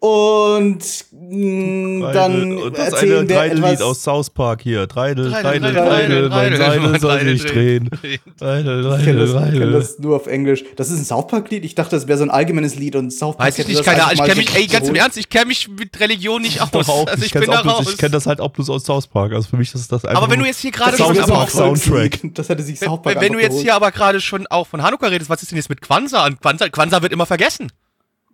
und 0.01 0.79
mh, 1.11 2.13
dann 2.13 2.57
und 2.57 2.77
das 2.77 2.93
erzählen 2.93 3.17
eine 3.19 3.27
Dreidel-Lied 3.27 3.65
etwas. 3.65 3.81
aus 3.81 4.03
South 4.03 4.29
Park 4.29 4.61
hier. 4.61 4.87
Dreidel, 4.87 5.29
Dreidel, 5.29 5.41
Dreidel, 5.43 5.73
Dreidel, 5.73 5.79
Dreidel, 5.79 6.29
mein 6.29 6.53
Dreidel, 6.53 6.57
Seidel 6.57 6.99
soll 7.01 7.11
Dreidel 7.17 7.37
sich 7.37 7.51
drehen. 7.51 7.89
Dreidel, 7.89 8.15
Ich 8.15 8.23
kenne 8.23 8.35
Dreidel, 8.39 8.83
das, 8.83 8.99
ich 8.99 9.05
kenn 9.05 9.17
Dreidel. 9.17 9.71
das 9.73 9.99
nur 9.99 10.15
auf 10.15 10.27
Englisch. 10.27 10.63
Das 10.77 10.89
ist 10.89 10.99
ein 10.99 11.05
South 11.05 11.27
Park-Lied. 11.27 11.65
Ich 11.65 11.75
dachte, 11.75 11.97
das 11.97 12.07
wäre 12.07 12.17
so 12.17 12.23
ein 12.23 12.29
allgemeines 12.29 12.75
Lied 12.75 12.95
und 12.95 13.11
South 13.11 13.35
Park 13.35 13.47
Weiß 13.47 13.59
ich 13.59 13.67
nicht, 13.67 13.83
keine 13.83 14.03
Ahnung. 14.03 14.13
Ich 14.15 14.23
kenne 14.23 14.35
mich, 14.35 14.55
ey, 14.55 14.67
ganz 14.67 14.87
im. 14.87 14.95
Ernst, 14.95 15.17
ich 15.17 15.27
kenne 15.29 15.47
mich 15.47 15.67
mit 15.67 15.99
Religion 15.99 16.41
nicht 16.41 16.61
aus. 16.61 16.87
Auch, 16.87 17.05
also 17.07 17.25
ich, 17.25 17.33
bin 17.33 17.43
da 17.43 17.59
raus. 17.59 17.87
ich 17.91 17.97
kenne 17.97 18.11
das 18.11 18.25
halt 18.25 18.39
auch 18.39 18.51
bloß 18.51 18.69
aus 18.69 18.85
South 18.85 19.07
Park. 19.07 19.33
Also 19.33 19.49
für 19.49 19.57
mich 19.57 19.73
ist 19.75 19.91
das 19.91 20.05
einfach 20.05 20.23
aber 20.23 20.31
wenn 20.31 20.39
du 20.39 20.45
jetzt 20.45 20.59
hier 20.61 20.71
gerade 20.71 20.91
Das 20.91 20.99
South 20.99 21.17
schon 21.17 21.25
Park 21.25 21.43
auch, 21.43 21.49
Soundtrack. 21.49 22.19
Das 22.35 22.47
hätte 22.47 22.63
sich 22.63 22.79
South 22.79 23.01
Park 23.01 23.15
wenn, 23.15 23.21
wenn 23.21 23.33
du 23.33 23.39
jetzt 23.39 23.59
hier 23.59 23.75
aber 23.75 23.91
gerade 23.91 24.21
schon 24.21 24.47
auch 24.47 24.65
von 24.67 24.81
Hanukkah 24.81 25.07
redest, 25.07 25.29
was 25.29 25.41
ist 25.41 25.51
denn 25.51 25.57
jetzt 25.57 25.69
mit 25.69 25.81
Kwanzaa 25.81 26.23
an? 26.23 26.39
Kwanzaa, 26.39 26.69
Kwanzaa 26.69 27.01
wird 27.01 27.11
immer 27.11 27.25
vergessen. 27.25 27.69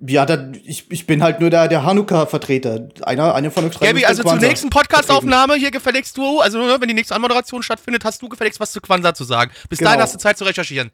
Ja, 0.05 0.25
da, 0.25 0.51
ich, 0.65 0.91
ich 0.91 1.07
bin 1.07 1.23
halt 1.23 1.39
nur 1.39 1.49
der, 1.49 1.67
der 1.69 1.83
Hanukkah-Vertreter. 1.83 2.89
Einer, 3.03 3.33
einer 3.33 3.49
von 3.49 3.63
euch 3.65 3.71
drei 3.75 3.87
Gabi, 3.87 4.03
also 4.05 4.23
zur 4.23 4.35
nächsten 4.35 4.69
Podcast-Aufnahme 4.69 5.55
hier 5.55 5.71
gefälligst 5.71 6.17
du, 6.17 6.41
also 6.41 6.59
ne, 6.65 6.75
wenn 6.81 6.89
die 6.89 6.93
nächste 6.93 7.15
Anmoderation 7.15 7.63
stattfindet, 7.63 8.03
hast 8.03 8.21
du 8.21 8.27
gefälligst 8.27 8.59
was 8.59 8.73
zu 8.73 8.81
Kwanzaa 8.81 9.13
zu 9.13 9.23
sagen. 9.23 9.51
Bis 9.69 9.79
Genau. 9.79 9.91
dahin 9.91 10.01
hast 10.03 10.13
du 10.13 10.19
Zeit 10.19 10.37
zu 10.37 10.43
recherchieren. 10.43 10.91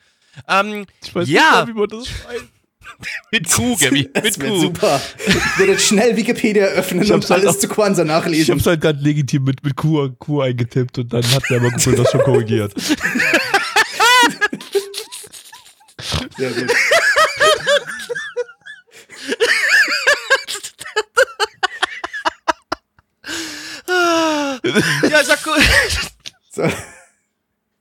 Ähm, 0.48 0.86
Ich 1.04 1.16
weiß 1.16 1.28
ja, 1.28 1.66
nicht 1.66 1.74
wie 1.76 1.80
man 1.80 1.90
das 1.90 2.08
schreibt. 2.08 2.44
mit 3.32 3.52
Q, 3.52 3.76
Gabi, 3.78 4.10
Das 4.14 4.38
mit 4.38 4.48
Q. 4.50 4.60
super. 4.60 5.02
Ich 5.18 5.58
werde 5.60 5.72
jetzt 5.72 5.86
schnell 5.88 6.16
Wikipedia 6.16 6.66
öffnen 6.66 7.04
Ich 7.04 7.12
und 7.12 7.22
halt 7.28 7.32
alles 7.44 7.56
auch- 7.56 7.60
zu 7.60 7.68
Ich 7.68 8.06
nachlesen. 8.06 8.54
hab's 8.56 8.68
halt 8.68 8.82
gerade 8.82 9.00
legitim 9.02 9.44
mit, 9.46 9.64
mit 9.64 9.76
Q, 9.76 10.10
Q 10.20 10.42
eingetippt 10.42 11.00
und 11.00 11.12
dann 11.12 11.24
hat 11.34 11.44
der 11.50 11.58
aber 11.60 11.72
Google 11.72 11.96
das 11.96 12.12
schon 12.12 12.22
korrigiert. 12.22 12.74
Sehr 16.38 16.52
gut. 16.52 16.72
Ja, 25.10 25.24
Sakura, 25.24 25.58
So. 26.52 26.64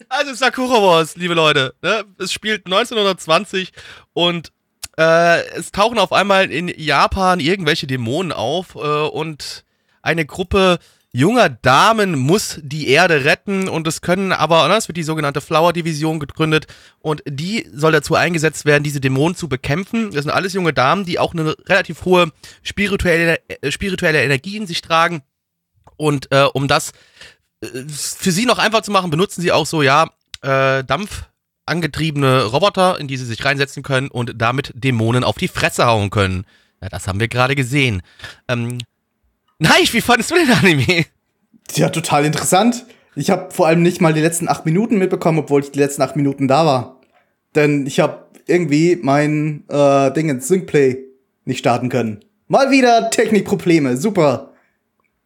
also 0.09 0.35
Sakura 0.35 0.83
Wars, 0.83 1.17
liebe 1.17 1.35
Leute. 1.35 1.75
Ne? 1.83 2.05
Es 2.19 2.33
spielt 2.33 2.67
1920 2.67 3.73
und 4.13 4.53
äh, 4.97 5.45
es 5.55 5.73
tauchen 5.73 5.99
auf 5.99 6.13
einmal 6.13 6.51
in 6.51 6.69
Japan 6.69 7.41
irgendwelche 7.41 7.87
Dämonen 7.87 8.33
auf 8.33 8.75
äh, 8.75 8.79
und 8.79 9.65
eine 10.03 10.25
Gruppe 10.25 10.79
junger 11.13 11.49
Damen 11.49 12.17
muss 12.17 12.61
die 12.63 12.89
Erde 12.89 13.25
retten 13.25 13.69
und 13.69 13.87
es 13.87 14.01
können 14.01 14.33
aber, 14.33 14.69
ne, 14.69 14.77
es 14.77 14.87
wird 14.89 14.97
die 14.97 15.03
sogenannte 15.03 15.41
Flower 15.41 15.73
Division 15.73 16.21
gegründet 16.21 16.67
und 17.01 17.23
die 17.29 17.69
soll 17.73 17.93
dazu 17.93 18.15
eingesetzt 18.15 18.65
werden, 18.65 18.85
diese 18.85 19.01
Dämonen 19.01 19.35
zu 19.35 19.49
bekämpfen. 19.49 20.13
Das 20.13 20.23
sind 20.25 20.33
alles 20.33 20.53
junge 20.53 20.73
Damen, 20.73 21.05
die 21.05 21.19
auch 21.19 21.35
eine 21.35 21.57
relativ 21.67 22.05
hohe 22.05 22.31
spirituelle, 22.63 23.41
äh, 23.49 23.73
spirituelle 23.73 24.23
Energie 24.23 24.57
in 24.57 24.67
sich 24.67 24.83
tragen 24.83 25.23
und 26.01 26.33
äh, 26.33 26.47
um 26.53 26.67
das 26.67 26.93
äh, 27.63 27.67
für 27.89 28.33
sie 28.33 28.47
noch 28.47 28.59
einfach 28.59 28.81
zu 28.83 28.91
machen, 28.91 29.11
benutzen 29.11 29.43
sie 29.43 29.53
auch 29.53 29.67
so, 29.67 29.83
ja, 29.83 30.11
äh, 30.43 30.83
dampfangetriebene 30.83 32.45
Roboter, 32.45 32.99
in 32.99 33.07
die 33.07 33.17
sie 33.17 33.27
sich 33.27 33.45
reinsetzen 33.45 33.83
können 33.83 34.09
und 34.09 34.33
damit 34.37 34.73
Dämonen 34.75 35.23
auf 35.23 35.37
die 35.37 35.49
Fresse 35.49 35.87
hauen 35.87 36.11
können. 36.11 36.47
Ja, 36.81 36.89
das 36.89 37.07
haben 37.07 37.21
wir 37.21 37.29
gerade 37.29 37.55
gesehen. 37.55 38.03
Ähm, 38.49 38.79
Nein, 39.59 39.87
wie 39.91 40.01
fandest 40.01 40.31
du 40.31 40.37
den 40.37 40.51
Anime? 40.51 41.05
Ja, 41.75 41.91
total 41.91 42.25
interessant. 42.25 42.87
Ich 43.15 43.29
habe 43.29 43.51
vor 43.51 43.67
allem 43.67 43.83
nicht 43.83 44.01
mal 44.01 44.15
die 44.15 44.23
letzten 44.23 44.49
acht 44.49 44.65
Minuten 44.65 44.97
mitbekommen, 44.97 45.41
obwohl 45.41 45.61
ich 45.63 45.71
die 45.71 45.79
letzten 45.79 46.01
acht 46.01 46.17
Minuten 46.17 46.49
da 46.49 46.65
war. 46.65 47.01
Denn 47.55 47.87
ich 47.87 48.01
habe 48.01 48.27
irgendwie 48.47 48.99
mein 49.03 49.65
äh, 49.69 50.11
Ding 50.13 50.31
in 50.31 50.41
Syncplay 50.41 50.99
nicht 51.45 51.59
starten 51.59 51.91
können. 51.91 52.25
Mal 52.49 52.71
wieder 52.71 53.11
Technikprobleme, 53.11 53.99
super. 53.99 54.50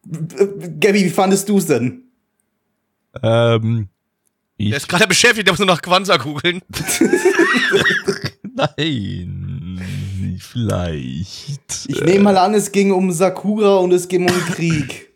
Gabby, 0.05 1.05
wie 1.05 1.09
fandest 1.09 1.49
du's 1.49 1.65
denn? 1.67 2.03
ähm, 3.23 3.87
ich, 4.57 4.69
Der 4.69 4.77
ist 4.77 4.87
gerade 4.87 5.07
beschäftigt, 5.07 5.47
der 5.47 5.53
muss 5.53 5.59
nur 5.59 5.67
nach 5.67 5.81
Kwanzaa 5.81 6.17
googeln. 6.17 6.61
nein, 8.77 9.81
vielleicht. 10.39 11.85
Ich 11.87 12.01
nehme 12.01 12.23
mal 12.25 12.37
an, 12.37 12.53
es 12.53 12.71
ging 12.71 12.91
um 12.91 13.11
Sakura 13.11 13.77
und 13.77 13.91
es 13.91 14.07
ging 14.07 14.29
um 14.29 14.45
Krieg. 14.53 15.09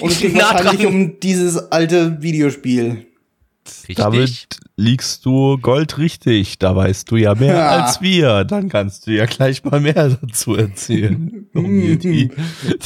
Und 0.00 0.12
es 0.12 0.20
ging 0.20 0.32
Nah 0.34 0.52
wahrscheinlich 0.54 0.82
dran. 0.82 0.94
um 0.94 1.20
dieses 1.20 1.56
alte 1.72 2.22
Videospiel. 2.22 3.06
Richtig. 3.66 3.96
Damit 3.96 4.46
liegst 4.76 5.24
du 5.26 5.58
goldrichtig. 5.58 6.58
Da 6.58 6.74
weißt 6.74 7.10
du 7.10 7.16
ja 7.16 7.34
mehr 7.34 7.54
Ja. 7.54 7.68
als 7.68 8.00
wir. 8.00 8.44
Dann 8.44 8.68
kannst 8.68 9.06
du 9.06 9.12
ja 9.12 9.26
gleich 9.26 9.62
mal 9.64 9.80
mehr 9.80 10.16
dazu 10.20 10.54
erzählen. 10.56 11.46
Um 11.54 11.66
mir 11.70 11.96
die, 11.98 12.30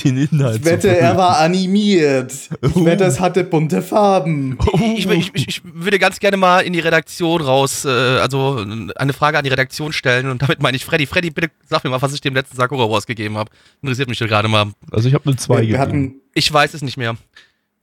den 0.04 0.16
Inhalt 0.16 0.58
Ich 0.58 0.64
wette, 0.64 0.88
zu 0.88 0.98
er 0.98 1.16
war 1.16 1.38
animiert. 1.38 2.32
Ich 2.60 2.74
Uh. 2.76 2.84
wette, 2.84 3.04
es 3.04 3.20
hatte 3.20 3.44
bunte 3.44 3.82
Farben. 3.82 4.58
Ich, 4.96 5.06
ich, 5.08 5.30
ich, 5.34 5.48
ich 5.48 5.62
würde 5.64 5.98
ganz 5.98 6.18
gerne 6.18 6.36
mal 6.36 6.60
in 6.60 6.72
die 6.72 6.80
Redaktion 6.80 7.40
raus, 7.40 7.84
äh, 7.84 7.88
also 7.88 8.64
eine 8.96 9.12
Frage 9.12 9.38
an 9.38 9.44
die 9.44 9.50
Redaktion 9.50 9.92
stellen 9.92 10.28
und 10.28 10.42
damit 10.42 10.60
meine 10.60 10.76
ich 10.76 10.84
Freddy. 10.84 11.06
Freddy, 11.06 11.30
bitte 11.30 11.50
sag 11.68 11.84
mir 11.84 11.90
mal, 11.90 12.02
was 12.02 12.12
ich 12.14 12.20
dem 12.20 12.34
letzten 12.34 12.56
Sakura 12.56 12.90
Wars 12.90 13.06
gegeben 13.06 13.36
habe. 13.38 13.50
Interessiert 13.82 14.08
mich 14.08 14.18
gerade 14.18 14.48
mal. 14.48 14.72
Also 14.90 15.08
ich 15.08 15.14
habe 15.14 15.26
eine 15.26 15.36
2 15.36 15.54
Wir, 15.54 15.60
wir 15.60 15.66
gegeben. 15.66 15.80
hatten 15.82 16.14
Ich 16.34 16.52
weiß 16.52 16.74
es 16.74 16.82
nicht 16.82 16.96
mehr. 16.96 17.16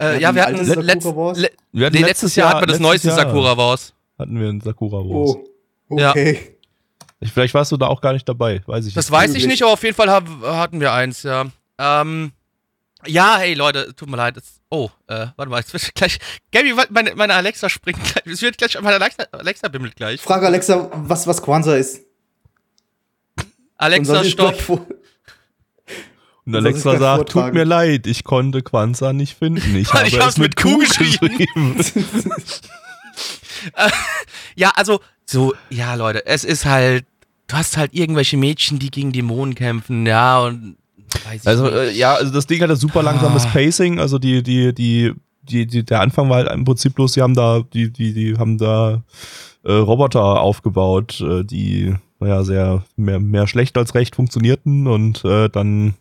Äh, 0.02 0.20
ja, 0.20 0.34
wir 0.34 0.44
hatten 0.44 0.56
letzt, 0.82 1.04
Sakura 1.04 1.16
Wars? 1.28 1.38
le 1.38 1.50
Wir 1.72 1.86
hatten 1.86 1.96
nee, 1.98 2.02
letztes 2.04 2.36
Jahr 2.36 2.50
hatten 2.50 2.62
wir 2.62 2.68
das 2.68 2.80
neueste 2.80 3.08
Jahr 3.10 3.18
Sakura 3.18 3.56
Wars. 3.58 3.94
Hatten 4.18 4.40
wir 4.40 4.50
einen 4.50 4.62
Sakura 4.62 4.98
Wars. 4.98 5.36
Oh, 5.36 5.46
okay. 5.90 6.58
Ich, 7.20 7.32
vielleicht 7.32 7.54
warst 7.54 7.72
du 7.72 7.78
da 7.78 7.88
auch 7.88 8.02
gar 8.02 8.14
nicht 8.14 8.28
dabei. 8.28 8.62
Weiß 8.66 8.86
ich 8.88 8.94
Das 8.96 9.06
nicht. 9.06 9.12
weiß 9.12 9.36
ich 9.36 9.46
nicht, 9.46 9.62
aber 9.62 9.74
auf 9.74 9.84
jeden 9.84 9.96
Fall 9.96 10.10
hab, 10.10 10.28
hatten 10.44 10.80
wir 10.80 10.92
eins, 10.92 11.22
ja. 11.24 11.46
Ähm, 11.78 12.32
ja, 13.06 13.38
hey 13.38 13.54
Leute, 13.54 13.96
tut 13.96 14.10
mir 14.10 14.18
leid. 14.18 14.38
Es, 14.38 14.60
oh, 14.70 14.90
äh, 15.08 15.28
warte 15.36 15.50
mal, 15.52 15.60
jetzt 15.60 15.72
wird 15.74 15.94
gleich. 15.96 16.18
Gabi, 16.52 16.76
wa- 16.76 16.86
meine, 16.90 17.14
meine 17.16 17.36
Alexa 17.36 17.70
springt 17.70 18.00
gleich. 18.04 18.26
Es 18.34 18.42
wird 18.42 18.58
gleich, 18.58 18.80
meine 18.82 18.96
Alexa, 18.96 19.24
Alexa 19.32 19.68
bimmelt 19.68 19.96
gleich. 19.96 20.20
Frag 20.20 20.44
Alexa, 20.44 20.90
was, 20.94 21.28
was 21.28 21.42
Kwanzaa 21.42 21.76
ist. 21.76 22.02
Alexa, 23.78 24.24
stopp. 24.24 24.56
Und 26.46 26.56
Alexa 26.56 26.98
sagt, 26.98 27.30
tut 27.30 27.54
mir 27.54 27.64
leid, 27.66 28.08
ich 28.08 28.24
konnte 28.24 28.62
Kwanzaa 28.64 29.14
nicht 29.14 29.38
finden. 29.38 29.76
Ich 29.76 29.94
habe 29.94 30.08
ich 30.08 30.18
es 30.18 30.38
mit 30.38 30.56
Q 30.56 30.78
geschrieben. 30.80 31.76
Ja, 34.56 34.72
also, 34.76 35.00
so, 35.26 35.54
ja, 35.70 35.94
Leute, 35.96 36.26
es 36.26 36.44
ist 36.44 36.66
halt 36.66 37.06
du 37.48 37.58
hast 37.58 37.76
halt 37.78 37.94
irgendwelche 37.94 38.38
Mädchen, 38.38 38.80
die 38.80 38.90
gegen 38.92 39.12
Dämonen 39.12 39.56
kämpfen, 39.56 40.06
ja, 40.06 40.40
und 40.40 40.78
weiß 41.26 41.42
ich 41.42 41.48
Also 41.48 41.66
nicht. 41.66 41.74
äh, 41.74 41.92
ja, 41.92 42.14
also 42.16 42.32
das 42.32 42.48
Ding 42.48 42.62
hatte 42.62 42.76
super 42.78 43.04
langsames 43.04 43.46
Ah. 43.46 43.50
Pacing, 43.50 44.00
also 44.00 44.18
die 44.18 44.42
die 44.42 44.74
die 44.74 45.14
die, 45.44 45.68
die 45.68 45.84
der 45.84 46.00
Anfang 46.02 46.30
war 46.30 46.38
halt 46.38 46.52
im 46.52 46.64
Prinzip 46.64 46.96
bloß, 46.96 47.12
die 47.14 47.22
haben 47.22 47.34
da 47.34 47.62
die 47.74 47.92
die 47.92 48.14
die 48.14 48.38
haben 48.38 48.58
da 48.58 49.04
äh, 49.64 49.74
Roboter 49.74 50.40
aufgebaut, 50.40 51.20
äh, 51.22 51.44
die 51.44 51.94
naja 52.20 52.44
sehr 52.44 52.84
mehr 52.96 53.20
mehr 53.20 53.48
schlecht 53.48 53.78
als 53.78 53.96
recht 53.96 54.16
funktionierten 54.16 54.88
und 54.88 55.26
äh, 55.26 55.50
dann 55.50 55.96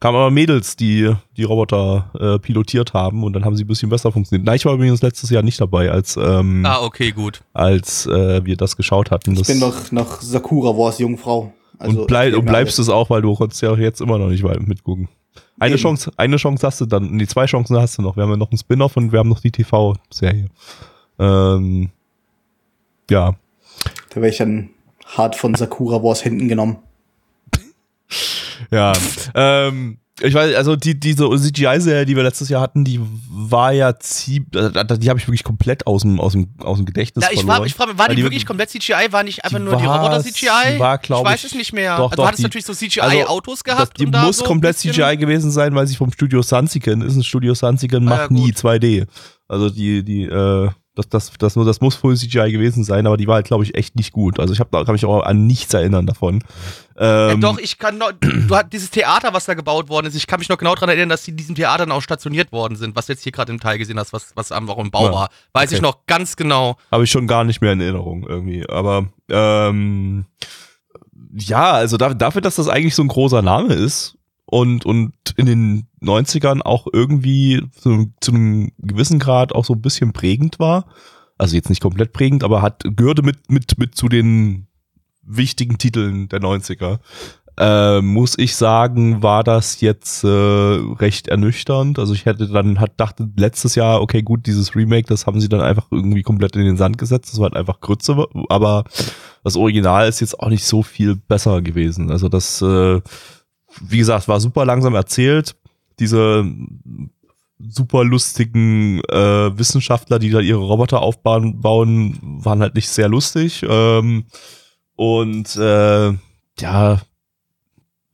kamen 0.00 0.16
aber 0.16 0.30
Mädels, 0.30 0.76
die 0.76 1.12
die 1.36 1.44
Roboter 1.44 2.10
äh, 2.18 2.38
pilotiert 2.38 2.94
haben 2.94 3.24
und 3.24 3.32
dann 3.32 3.44
haben 3.44 3.56
sie 3.56 3.64
ein 3.64 3.66
bisschen 3.66 3.88
besser 3.88 4.12
funktioniert. 4.12 4.46
Nein, 4.46 4.56
ich 4.56 4.64
war 4.64 4.74
übrigens 4.74 5.02
letztes 5.02 5.30
Jahr 5.30 5.42
nicht 5.42 5.60
dabei, 5.60 5.90
als 5.90 6.16
ähm, 6.16 6.64
ah, 6.66 6.82
okay, 6.82 7.12
gut. 7.12 7.42
als 7.52 8.06
äh, 8.06 8.44
wir 8.44 8.56
das 8.56 8.76
geschaut 8.76 9.10
hatten. 9.10 9.32
Ich 9.32 9.38
Das, 9.38 9.48
bin 9.48 9.58
noch, 9.58 9.90
noch 9.92 10.20
Sakura 10.20 10.76
Wars 10.76 10.98
Jungfrau. 10.98 11.52
Also, 11.78 12.00
und, 12.00 12.06
bleib, 12.06 12.32
ich 12.32 12.38
und 12.38 12.46
bleibst 12.46 12.78
es 12.78 12.88
auch, 12.88 13.10
weil 13.10 13.22
du 13.22 13.34
konntest 13.34 13.60
ja 13.62 13.70
auch 13.70 13.78
jetzt 13.78 14.00
immer 14.00 14.18
noch 14.18 14.28
nicht 14.28 14.42
weiter 14.42 14.62
mitgucken. 14.62 15.08
Eine 15.58 15.74
Eben. 15.74 15.82
Chance, 15.82 16.12
eine 16.16 16.36
Chance 16.36 16.66
hast 16.66 16.80
du 16.80 16.86
dann, 16.86 17.12
nee, 17.12 17.26
zwei 17.26 17.46
Chancen 17.46 17.76
hast 17.76 17.98
du 17.98 18.02
noch. 18.02 18.16
Wir 18.16 18.22
haben 18.22 18.30
ja 18.30 18.36
noch 18.36 18.50
einen 18.50 18.58
Spin-off 18.58 18.96
und 18.96 19.12
wir 19.12 19.18
haben 19.18 19.28
noch 19.28 19.40
die 19.40 19.50
TV-Serie. 19.50 20.48
Ähm, 21.18 21.90
ja. 23.10 23.34
Da 24.10 24.16
wäre 24.16 24.28
ich 24.28 24.38
dann 24.38 24.70
hart 25.06 25.36
von 25.36 25.54
Sakura 25.54 26.02
Wars 26.02 26.22
hinten 26.22 26.48
genommen. 26.48 26.78
Ja. 28.70 28.92
ähm, 29.34 29.98
ich 30.22 30.32
weiß, 30.32 30.54
also 30.54 30.76
die, 30.76 30.98
diese 30.98 31.28
CGI-Serie, 31.28 32.06
die 32.06 32.16
wir 32.16 32.22
letztes 32.22 32.48
Jahr 32.48 32.62
hatten, 32.62 32.84
die 32.86 32.98
war 33.30 33.72
ja 33.72 33.98
ziemlich, 33.98 34.48
die 34.50 35.10
habe 35.10 35.18
ich 35.18 35.26
wirklich 35.28 35.44
komplett 35.44 35.86
aus 35.86 36.02
dem, 36.02 36.18
aus 36.20 36.32
dem, 36.32 36.48
aus 36.60 36.78
dem 36.78 36.86
Gedächtnis 36.86 37.22
Ja, 37.22 37.30
ich, 37.30 37.40
verloren. 37.40 37.58
war, 37.60 37.66
ich 37.66 37.74
frage 37.74 37.90
mich, 37.90 37.98
war 37.98 38.08
Weil 38.08 38.16
die, 38.16 38.22
wirklich 38.22 38.46
komplett 38.46 38.70
CGI? 38.70 39.08
War 39.12 39.24
nicht 39.24 39.44
einfach 39.44 39.58
die 39.58 39.64
nur 39.64 39.76
die 39.76 39.84
Roboter-CGI? 39.84 40.74
die 40.76 40.78
war, 40.80 40.98
ich 41.02 41.10
weiß 41.10 41.44
es 41.44 41.54
nicht 41.54 41.74
mehr. 41.74 41.98
doch, 41.98 42.04
also, 42.04 42.16
doch, 42.16 42.22
du 42.22 42.26
hattest 42.28 42.38
die- 42.38 42.42
natürlich 42.44 42.64
so 42.64 42.72
CGI-Autos 42.72 43.62
gehabt. 43.62 43.92
Das, 43.92 43.98
die 43.98 44.06
muss 44.06 44.38
so 44.38 44.44
komplett 44.46 44.78
CGI 44.78 45.18
gewesen 45.18 45.50
sein, 45.50 45.74
weil 45.74 45.86
sie 45.86 45.96
vom 45.96 46.10
Studio 46.10 46.40
Sunsiken 46.40 47.02
ist. 47.02 47.14
Ein 47.14 47.22
Studio 47.22 47.52
Sunsiken 47.52 48.08
Ah, 48.08 48.16
macht 48.16 48.30
ja, 48.30 48.36
nie 48.38 48.52
gut. 48.52 48.56
2D. 48.56 49.06
Also 49.48 49.68
die, 49.68 50.02
die, 50.02 50.22
äh, 50.22 50.70
das, 50.96 51.10
das, 51.10 51.32
das, 51.38 51.56
nur, 51.56 51.66
das 51.66 51.82
muss 51.82 51.94
Full 51.94 52.16
CGI 52.16 52.50
gewesen 52.50 52.82
sein, 52.82 53.06
aber 53.06 53.18
die 53.18 53.26
war 53.26 53.34
halt, 53.34 53.46
glaube 53.46 53.62
ich, 53.64 53.74
echt 53.74 53.96
nicht 53.96 54.12
gut. 54.12 54.40
Also 54.40 54.54
ich 54.54 54.60
habe 54.60 54.70
da 54.72 54.82
kann 54.82 54.94
mich 54.94 55.04
auch 55.04 55.22
an 55.22 55.46
nichts 55.46 55.74
erinnern 55.74 56.06
davon. 56.06 56.42
Ja, 56.98 57.32
Ähm, 57.32 57.40
doch, 57.42 57.58
ich 57.58 57.78
kann 57.78 57.98
noch, 57.98 58.12
du 58.12 58.56
hast 58.56 58.72
dieses 58.72 58.90
Theater, 58.90 59.34
was 59.34 59.44
da 59.44 59.52
gebaut 59.52 59.90
worden 59.90 60.06
ist, 60.06 60.14
ich 60.14 60.26
kann 60.26 60.38
mich 60.38 60.48
noch 60.48 60.56
genau 60.56 60.74
daran 60.74 60.88
erinnern, 60.88 61.10
dass 61.10 61.24
die 61.24 61.32
in 61.32 61.36
diesem 61.36 61.54
Theater 61.54 61.84
dann 61.84 61.92
auch 61.92 62.00
stationiert 62.00 62.50
worden 62.50 62.76
sind, 62.76 62.96
was 62.96 63.06
du 63.06 63.12
jetzt 63.12 63.22
hier 63.22 63.32
gerade 63.32 63.52
im 63.52 63.60
Teil 63.60 63.76
gesehen 63.76 63.98
hast, 63.98 64.14
was, 64.14 64.32
was 64.34 64.52
am 64.52 64.68
im 64.68 64.90
Bau 64.90 65.06
Ja, 65.06 65.12
war. 65.12 65.28
Weiß 65.52 65.68
okay. 65.68 65.76
ich 65.76 65.82
noch 65.82 66.06
ganz 66.06 66.34
genau. 66.34 66.76
Habe 66.90 67.04
ich 67.04 67.10
schon 67.10 67.26
gar 67.26 67.44
nicht 67.44 67.60
mehr 67.60 67.74
in 67.74 67.80
Erinnerung 67.82 68.26
irgendwie. 68.26 68.66
Aber 68.66 69.06
ähm, 69.28 70.24
ja, 71.34 71.72
also 71.72 71.98
da, 71.98 72.14
dafür, 72.14 72.40
dass 72.40 72.56
das 72.56 72.68
eigentlich 72.68 72.94
so 72.94 73.02
ein 73.02 73.08
großer 73.08 73.42
Name 73.42 73.74
ist 73.74 74.16
und, 74.46 74.86
und 74.86 75.12
in 75.36 75.44
den 75.46 75.86
90ern 76.06 76.62
auch 76.62 76.86
irgendwie 76.92 77.62
zu, 77.80 78.12
zu 78.20 78.32
einem 78.32 78.72
gewissen 78.78 79.18
Grad 79.18 79.54
auch 79.54 79.64
so 79.64 79.74
ein 79.74 79.82
bisschen 79.82 80.12
prägend 80.12 80.58
war. 80.58 80.86
Also 81.38 81.54
jetzt 81.54 81.68
nicht 81.68 81.82
komplett 81.82 82.12
prägend, 82.12 82.44
aber 82.44 82.62
hat 82.62 82.82
gehörte 82.96 83.22
mit, 83.22 83.50
mit, 83.50 83.78
mit 83.78 83.94
zu 83.94 84.08
den 84.08 84.68
wichtigen 85.22 85.78
Titeln 85.78 86.28
der 86.28 86.40
90er. 86.40 86.98
Äh, 87.58 88.02
muss 88.02 88.36
ich 88.36 88.54
sagen, 88.54 89.22
war 89.22 89.42
das 89.42 89.80
jetzt 89.80 90.24
äh, 90.24 90.28
recht 90.28 91.28
ernüchternd. 91.28 91.98
Also 91.98 92.12
ich 92.12 92.26
hätte 92.26 92.48
dann 92.48 92.80
hat 92.80 92.92
dachte 92.98 93.28
letztes 93.34 93.74
Jahr, 93.74 94.02
okay, 94.02 94.22
gut, 94.22 94.46
dieses 94.46 94.76
Remake, 94.76 95.08
das 95.08 95.26
haben 95.26 95.40
sie 95.40 95.48
dann 95.48 95.62
einfach 95.62 95.86
irgendwie 95.90 96.22
komplett 96.22 96.54
in 96.54 96.64
den 96.64 96.76
Sand 96.76 96.98
gesetzt. 96.98 97.32
Das 97.32 97.38
war 97.38 97.44
halt 97.44 97.56
einfach 97.56 97.80
Grütze, 97.80 98.26
aber 98.50 98.84
das 99.42 99.56
Original 99.56 100.06
ist 100.06 100.20
jetzt 100.20 100.38
auch 100.38 100.50
nicht 100.50 100.66
so 100.66 100.82
viel 100.82 101.16
besser 101.16 101.62
gewesen. 101.62 102.10
Also 102.10 102.28
das, 102.28 102.60
äh, 102.60 103.00
wie 103.80 103.98
gesagt, 103.98 104.28
war 104.28 104.38
super 104.38 104.66
langsam 104.66 104.94
erzählt. 104.94 105.56
Diese 105.98 106.44
super 107.58 108.04
lustigen 108.04 109.00
äh, 109.08 109.58
Wissenschaftler, 109.58 110.18
die 110.18 110.30
da 110.30 110.40
ihre 110.40 110.60
Roboter 110.60 111.00
aufbauen, 111.00 111.60
bauen, 111.60 112.18
waren 112.22 112.60
halt 112.60 112.74
nicht 112.74 112.88
sehr 112.88 113.08
lustig. 113.08 113.64
Ähm, 113.68 114.26
und 114.94 115.56
äh, 115.56 116.12
ja, 116.58 117.00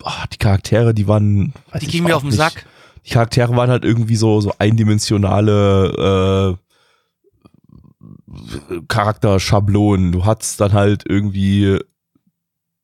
ah, 0.03 0.27
die 0.33 0.38
Charaktere, 0.38 0.95
die 0.95 1.09
waren. 1.09 1.53
Die 1.81 1.87
gingen 1.87 2.07
mir 2.07 2.16
auf 2.16 2.23
den 2.23 2.31
nicht. 2.31 2.38
Sack. 2.38 2.66
Die 3.05 3.11
Charaktere 3.11 3.57
waren 3.57 3.71
halt 3.71 3.85
irgendwie 3.85 4.16
so 4.16 4.40
so 4.40 4.55
eindimensionale 4.59 6.57
äh, 6.57 6.62
Charakterschablonen. 8.88 10.12
Du 10.12 10.25
hattest 10.25 10.61
dann 10.61 10.73
halt 10.73 11.05
irgendwie 11.09 11.79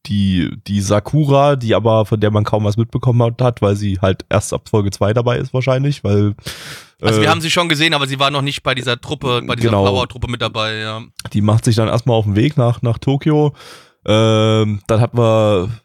die 0.09 0.51
die 0.67 0.81
Sakura, 0.81 1.57
die 1.57 1.75
aber 1.75 2.07
von 2.07 2.19
der 2.21 2.31
man 2.31 2.45
kaum 2.45 2.65
was 2.65 2.77
mitbekommen 2.77 3.35
hat, 3.41 3.63
weil 3.63 3.77
sie 3.77 3.99
halt 4.01 4.25
erst 4.29 4.53
ab 4.53 4.69
Folge 4.69 4.91
2 4.91 5.13
dabei 5.15 5.39
ist 5.39 5.53
wahrscheinlich, 5.55 6.03
weil 6.05 6.35
Also 7.01 7.21
äh, 7.21 7.23
wir 7.23 7.31
haben 7.31 7.41
sie 7.41 7.51
schon 7.51 7.69
gesehen, 7.69 7.95
aber 7.95 8.07
sie 8.07 8.19
war 8.19 8.31
noch 8.31 8.43
nicht 8.43 8.63
bei 8.63 8.75
dieser 8.75 9.01
Truppe, 9.01 9.43
bei 9.47 9.55
dieser 9.57 9.69
Genau. 9.71 9.85
Flower-Truppe 9.85 10.31
mit 10.31 10.41
dabei, 10.43 10.77
ja. 10.77 11.03
die 11.33 11.41
macht 11.43 11.65
sich 11.65 11.77
dann 11.77 11.89
erstmal 11.89 12.17
auf 12.17 12.25
den 12.25 12.37
Weg 12.37 12.57
nach, 12.57 12.83
nach 12.83 12.99
Tokio. 12.99 13.53
Ähm, 14.07 14.81
dann 14.87 15.01
hat 15.01 15.15
man 15.15 15.79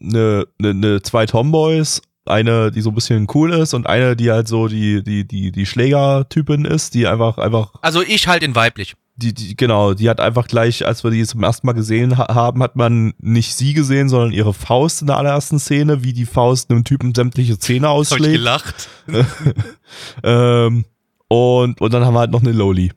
eine, 0.00 0.46
eine, 0.58 0.70
eine 0.70 1.02
zwei 1.02 1.24
Tomboys, 1.26 2.02
eine, 2.30 2.70
die 2.70 2.80
so 2.80 2.90
ein 2.90 2.94
bisschen 2.94 3.26
cool 3.34 3.52
ist 3.52 3.74
und 3.74 3.86
eine, 3.86 4.16
die 4.16 4.30
halt 4.30 4.48
so 4.48 4.68
die, 4.68 5.02
die, 5.02 5.26
die, 5.26 5.52
die 5.52 5.66
Schlägertypin 5.66 6.64
ist, 6.64 6.94
die 6.94 7.06
einfach, 7.06 7.36
einfach, 7.38 7.72
Also 7.82 8.02
ich 8.02 8.26
halt 8.28 8.42
in 8.42 8.54
weiblich. 8.54 8.94
die, 9.16 9.34
die, 9.34 9.56
genau, 9.56 9.92
die 9.92 10.08
hat 10.08 10.20
einfach 10.20 10.46
gleich, 10.48 10.86
als 10.86 11.04
wir 11.04 11.10
die 11.10 11.24
zum 11.26 11.42
ersten 11.42 11.66
Mal 11.66 11.74
gesehen 11.74 12.16
ha 12.16 12.34
haben, 12.34 12.62
hat 12.62 12.76
man 12.76 13.12
nicht 13.18 13.54
sie 13.54 13.74
gesehen, 13.74 14.08
sondern 14.08 14.32
ihre 14.32 14.54
Faust 14.54 15.02
in 15.02 15.08
der 15.08 15.18
allerersten 15.18 15.58
Szene, 15.58 16.02
wie 16.02 16.12
die 16.14 16.24
Faust 16.26 16.70
einem 16.70 16.84
Typen 16.84 17.14
sämtliche 17.14 17.58
Zähne 17.58 17.88
Hab 17.88 17.94
ich 17.96 17.98
ausschlägt. 18.12 18.32
gelacht. 18.34 18.88
ähm, 20.22 20.84
und, 21.28 21.80
und 21.80 21.92
dann 21.94 22.04
haben 22.04 22.14
wir 22.14 22.20
halt 22.20 22.30
noch 22.30 22.40
eine 22.42 22.52
Loli. 22.52 22.92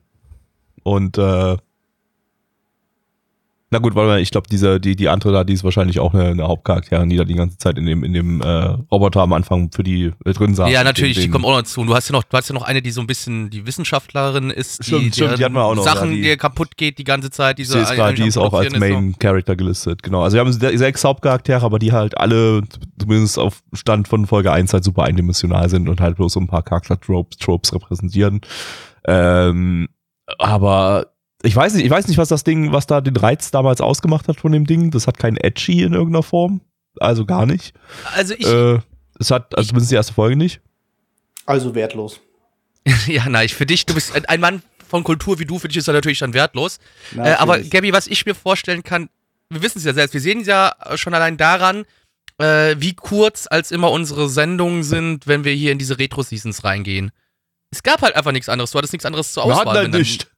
Und 0.82 1.18
äh, 1.18 1.56
na 3.74 3.80
gut, 3.80 3.94
mal, 3.96 4.20
ich 4.20 4.30
glaube, 4.30 4.46
diese, 4.48 4.78
die, 4.78 4.94
die 4.94 5.08
andere 5.08 5.32
da, 5.32 5.42
die 5.42 5.52
ist 5.52 5.64
wahrscheinlich 5.64 5.98
auch 5.98 6.14
eine, 6.14 6.28
eine 6.28 6.44
Hauptcharakterin, 6.44 7.08
die 7.10 7.16
da 7.16 7.24
die 7.24 7.34
ganze 7.34 7.58
Zeit 7.58 7.76
in 7.76 7.86
dem, 7.86 8.04
in 8.04 8.12
dem 8.12 8.40
äh, 8.40 8.46
Roboter 8.92 9.20
am 9.22 9.32
Anfang 9.32 9.72
für 9.72 9.82
die 9.82 10.12
äh, 10.24 10.32
drin 10.32 10.54
saß. 10.54 10.70
Ja, 10.70 10.84
natürlich, 10.84 11.16
Den- 11.16 11.24
die 11.24 11.30
kommt 11.30 11.44
auch 11.44 11.50
noch 11.50 11.56
dazu. 11.58 11.80
Und 11.80 11.88
du 11.88 11.94
hast 11.96 12.08
ja 12.08 12.12
noch, 12.12 12.22
du 12.22 12.36
hast 12.36 12.48
ja 12.48 12.54
noch 12.54 12.62
eine, 12.62 12.82
die 12.82 12.92
so 12.92 13.00
ein 13.00 13.08
bisschen 13.08 13.50
die 13.50 13.66
Wissenschaftlerin 13.66 14.50
ist, 14.50 14.78
die, 14.78 14.84
Stimmt, 14.84 15.14
stimmt, 15.16 15.38
die 15.38 15.44
hatten 15.44 15.54
wir 15.54 15.64
auch 15.64 15.74
noch, 15.74 15.82
Sachen, 15.82 16.10
ja, 16.10 16.14
die- 16.16 16.22
die 16.22 16.36
kaputt 16.36 16.76
geht 16.76 16.98
die 16.98 17.04
ganze 17.04 17.30
Zeit. 17.30 17.58
Diese 17.58 17.80
es 17.80 17.90
gerade, 17.90 18.14
die 18.14 18.28
ist 18.28 18.36
auch 18.38 18.54
als 18.54 18.72
Main 18.78 19.16
Character 19.18 19.56
gelistet, 19.56 20.02
genau. 20.04 20.22
Also 20.22 20.36
wir 20.36 20.40
haben 20.42 20.52
se- 20.52 20.78
sechs 20.78 21.02
Hauptcharaktere, 21.04 21.62
aber 21.64 21.80
die 21.80 21.90
halt 21.92 22.16
alle, 22.16 22.62
zumindest 22.98 23.38
auf 23.40 23.62
Stand 23.72 24.06
von 24.06 24.26
Folge 24.26 24.52
1 24.52 24.72
halt 24.72 24.84
super 24.84 25.02
eindimensional 25.02 25.68
sind 25.68 25.88
und 25.88 26.00
halt 26.00 26.14
bloß 26.16 26.34
so 26.34 26.40
ein 26.40 26.46
paar 26.46 26.62
Charakter-Tropes 26.62 27.38
Tropes 27.38 27.74
repräsentieren. 27.74 28.40
Ähm, 29.06 29.88
aber 30.38 31.06
ich 31.44 31.54
weiß 31.54 31.74
nicht, 31.74 31.84
ich 31.84 31.90
weiß 31.90 32.08
nicht, 32.08 32.18
was 32.18 32.28
das 32.28 32.44
Ding, 32.44 32.72
was 32.72 32.86
da 32.86 33.00
den 33.00 33.16
Reiz 33.16 33.50
damals 33.50 33.80
ausgemacht 33.80 34.28
hat 34.28 34.40
von 34.40 34.52
dem 34.52 34.66
Ding. 34.66 34.90
Das 34.90 35.06
hat 35.06 35.18
kein 35.18 35.36
Edgy 35.36 35.82
in 35.82 35.92
irgendeiner 35.92 36.22
Form. 36.22 36.60
Also 37.00 37.24
gar 37.26 37.46
nicht. 37.46 37.74
Also 38.14 38.34
ich, 38.34 38.46
äh, 38.46 38.78
es 39.18 39.30
hat, 39.30 39.56
also 39.56 39.68
zumindest 39.68 39.90
die 39.90 39.96
erste 39.96 40.12
Folge 40.14 40.36
nicht. 40.36 40.60
Also 41.46 41.74
wertlos. 41.74 42.20
ja, 43.06 43.28
nein, 43.28 43.48
für 43.48 43.66
dich, 43.66 43.86
du 43.86 43.94
bist 43.94 44.12
ein- 44.28 44.40
Mann 44.40 44.62
von 44.88 45.02
Kultur 45.04 45.38
wie 45.38 45.44
du, 45.44 45.58
für 45.58 45.68
dich 45.68 45.78
ist 45.78 45.88
er 45.88 45.94
natürlich 45.94 46.18
dann 46.20 46.34
wertlos. 46.34 46.76
Äh, 47.12 47.16
Natürlich. 47.16 47.38
aber 47.40 47.58
Gabby, 47.60 47.92
was 47.92 48.06
ich 48.06 48.24
mir 48.26 48.34
vorstellen 48.34 48.82
kann, 48.82 49.08
wir 49.50 49.62
wissen 49.62 49.78
es 49.78 49.84
ja 49.84 49.92
selbst, 49.94 50.14
wir 50.14 50.20
sehen 50.20 50.42
es 50.42 50.46
ja 50.46 50.72
schon 50.94 51.14
allein 51.14 51.36
daran, 51.36 51.84
äh, 52.38 52.76
wie 52.78 52.94
kurz 52.94 53.46
als 53.50 53.70
immer 53.72 53.90
unsere 53.90 54.28
Sendungen 54.28 54.82
sind, 54.84 55.26
wenn 55.26 55.44
wir 55.44 55.52
hier 55.52 55.72
in 55.72 55.78
diese 55.78 55.98
Retro-Seasons 55.98 56.64
reingehen. 56.64 57.10
Es 57.70 57.82
gab 57.82 58.02
halt 58.02 58.14
einfach 58.14 58.32
nichts 58.32 58.48
anderes, 58.48 58.70
du 58.70 58.78
hattest 58.78 58.92
nichts 58.92 59.06
anderes 59.06 59.32
zur 59.32 59.44
Wir 59.44 59.52
Auswahl. 59.52 59.58
hatten 59.60 59.68
halt 59.70 59.84
wenn 59.86 59.92
dann- 59.92 60.00
nicht. 60.02 60.30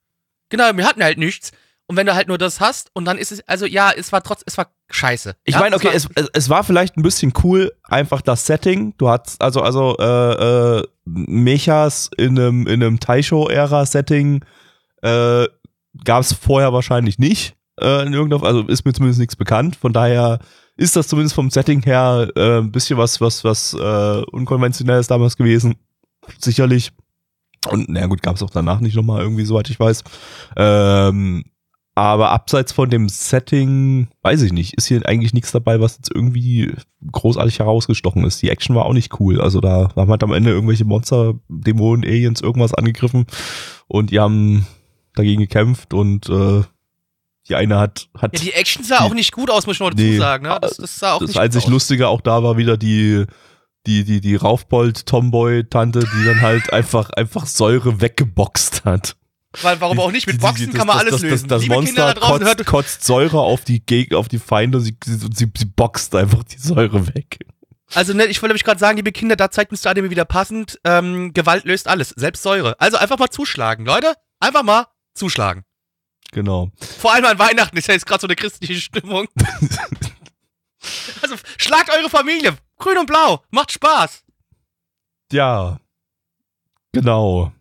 Genau, 0.49 0.71
wir 0.75 0.87
hatten 0.87 1.03
halt 1.03 1.19
nichts. 1.19 1.53
Und 1.89 1.97
wenn 1.97 2.07
du 2.07 2.15
halt 2.15 2.27
nur 2.27 2.39
das 2.39 2.61
hast 2.61 2.91
und 2.95 3.05
dann 3.05 3.17
ist 3.17 3.31
es, 3.31 3.47
also 3.49 3.65
ja, 3.65 3.93
es 3.97 4.11
war 4.11 4.23
trotz, 4.23 4.43
es 4.45 4.59
war 4.59 4.73
scheiße. 4.91 5.37
Ich 5.45 5.55
ja, 5.55 5.61
meine, 5.61 5.77
okay, 5.77 5.89
war, 5.89 5.95
es, 5.95 6.09
es, 6.17 6.29
es 6.33 6.49
war 6.49 6.65
vielleicht 6.65 6.97
ein 6.97 7.03
bisschen 7.03 7.33
cool, 7.45 7.73
einfach 7.85 8.23
das 8.23 8.45
Setting. 8.45 8.95
Du 8.99 9.09
hattest 9.09 9.41
also 9.41 9.63
also 9.63 9.97
äh, 9.99 10.79
äh, 10.79 10.83
Mechas 11.05 12.11
in 12.17 12.39
einem 12.39 12.67
in 12.67 12.83
einem 12.83 12.99
Taisho-Ära-Setting 12.99 14.45
äh, 15.03 15.47
gab 16.05 16.23
es 16.23 16.33
vorher 16.33 16.73
wahrscheinlich 16.73 17.21
nicht. 17.21 17.55
Äh, 17.81 18.05
in 18.07 18.15
irgendeiner, 18.15 18.43
also 18.43 18.63
ist 18.63 18.85
mir 18.85 18.93
zumindest 18.93 19.21
nichts 19.21 19.37
bekannt. 19.37 19.77
Von 19.77 19.93
daher 19.93 20.41
ist 20.77 20.97
das 20.97 21.07
zumindest 21.07 21.37
vom 21.37 21.51
Setting 21.51 21.83
her 21.83 22.29
äh, 22.35 22.59
ein 22.59 22.73
bisschen 22.73 22.99
was 22.99 23.21
was 23.21 23.45
was 23.45 23.75
äh, 23.75 24.23
unkonventionelles 24.33 25.07
damals 25.07 25.37
gewesen. 25.37 25.77
Sicherlich. 26.41 26.91
Und 27.71 27.89
na 27.89 28.07
gut, 28.07 28.23
gab 28.23 28.37
es 28.37 28.43
auch 28.43 28.51
danach 28.51 28.81
nicht 28.81 28.95
nochmal 28.97 29.21
irgendwie, 29.23 29.45
soweit 29.45 29.69
ich 29.71 29.79
weiß. 29.81 30.05
Ähm, 30.57 31.45
aber 31.95 32.31
abseits 32.31 32.73
von 32.73 32.91
dem 32.91 33.09
Setting, 33.09 34.09
weiß 34.23 34.43
ich 34.43 34.53
nicht, 34.53 34.75
ist 34.75 34.87
hier 34.87 35.07
eigentlich 35.07 35.33
nichts 35.33 35.51
dabei, 35.53 35.81
was 35.81 35.97
jetzt 35.97 36.11
irgendwie 36.15 36.75
großartig 37.11 37.59
herausgestochen 37.59 38.23
ist. 38.25 38.43
Die 38.43 38.51
Action 38.51 38.77
war 38.77 38.85
auch 38.85 38.93
nicht 38.93 39.19
cool. 39.19 39.41
Also 39.41 39.61
da 39.61 39.91
haben 39.97 40.11
halt 40.11 40.23
am 40.23 40.33
Ende 40.35 40.51
irgendwelche 40.51 40.85
Monster, 40.85 41.35
Dämonen, 41.49 42.05
Aliens 42.05 42.43
irgendwas 42.43 42.75
angegriffen 42.75 43.25
und 43.89 44.11
die 44.11 44.21
haben 44.21 44.67
dagegen 45.15 45.41
gekämpft 45.41 45.95
und 45.95 46.29
äh, 46.29 46.63
Die 47.49 47.55
eine 47.55 47.79
hat, 47.79 48.09
hat 48.19 48.35
Ja, 48.39 48.45
die 48.45 48.53
Action 48.53 48.85
sah 48.85 49.01
auch 49.01 49.15
nicht 49.15 49.33
gut 49.33 49.49
aus, 49.51 49.67
muss 49.67 49.77
ich 49.77 49.81
noch 49.81 49.89
dazu 49.89 50.03
Nee. 50.03 50.19
sagen. 50.19 50.43
Ne? 50.47 50.59
Das, 50.61 50.77
das 50.77 50.99
sah 50.99 51.15
auch 51.15 51.21
das 51.21 51.29
nicht 51.29 51.39
einzig 51.39 51.63
gut 51.63 51.69
aus. 51.69 51.73
Lustige 51.73 52.09
auch 52.09 52.21
da 52.21 52.43
war 52.43 52.59
wieder 52.59 52.77
die, 52.77 53.25
die, 53.87 54.05
die, 54.05 54.21
die 54.21 54.37
Raufbold-Tomboy-Tante, 54.37 56.01
die 56.01 56.25
dann 56.25 56.41
halt 56.41 56.73
einfach, 56.73 57.11
einfach 57.11 57.47
Säure 57.47 58.01
weggeboxt 58.01 58.85
hat. 58.85 59.17
Weil, 59.63 59.81
warum 59.81 59.99
auch 60.01 60.11
nicht? 60.13 60.27
Mit 60.27 60.35
Die- 60.35 60.39
die- 60.41 60.47
Boxen 60.47 60.67
das- 60.67 60.75
kann 60.77 60.87
man 60.87 60.97
das, 60.97 61.03
alles 61.07 61.13
das, 61.13 61.23
lösen. 61.23 61.49
Das, 61.49 61.63
das 61.63 61.69
Monster 61.69 62.15
da 62.15 62.21
kotzt, 62.21 62.45
hört, 62.45 62.67
kotzt 62.67 63.05
Säure 63.05 63.39
auf 63.41 63.65
die 63.65 63.81
Gegner, 63.85 64.19
auf 64.19 64.29
die 64.29 64.39
Feinde, 64.39 64.81
sie, 64.81 64.97
sie, 65.05 65.17
sie, 65.33 65.51
sie 65.57 65.65
boxt 65.65 66.15
einfach 66.15 66.45
die 66.45 66.59
Säure 66.59 67.07
weg. 67.15 67.39
Also, 67.95 68.13
ne, 68.13 68.27
ich 68.27 68.43
wollte 68.43 68.51
nämlich 68.51 68.65
gerade 68.65 68.81
sagen, 68.81 68.97
liebe 68.97 69.13
Kinder, 69.13 69.37
da 69.37 69.51
zeigt 69.51 69.71
Mr. 69.73 69.91
Anime 69.91 70.11
wieder 70.11 70.25
passend, 70.25 70.79
ähm, 70.85 71.33
Gewalt 71.33 71.65
löst 71.65 71.87
alles, 71.89 72.09
selbst 72.11 72.43
Säure. 72.43 72.79
Also 72.81 72.97
einfach 72.99 73.19
mal 73.19 73.31
zuschlagen, 73.31 73.87
Leute. 73.87 74.15
Einfach 74.41 74.65
mal 74.65 74.87
zuschlagen. 75.15 75.63
Genau. 76.33 76.71
Vor 76.99 77.15
allem 77.15 77.25
an 77.25 77.39
Weihnachten 77.39 77.77
ist 77.77 77.87
ja 77.87 77.95
jetzt 77.95 78.05
gerade 78.07 78.21
so 78.21 78.27
eine 78.27 78.35
christliche 78.35 78.75
Stimmung. 78.75 79.29
also, 81.23 81.37
schlagt 81.59 81.91
eure 81.97 82.11
Familie. 82.11 82.57
Grün 82.79 82.99
und 82.99 83.07
blau. 83.07 83.43
Macht 83.51 83.73
Spaß. 83.73 84.25
Ja. 85.33 85.81
Genau. 86.93 87.53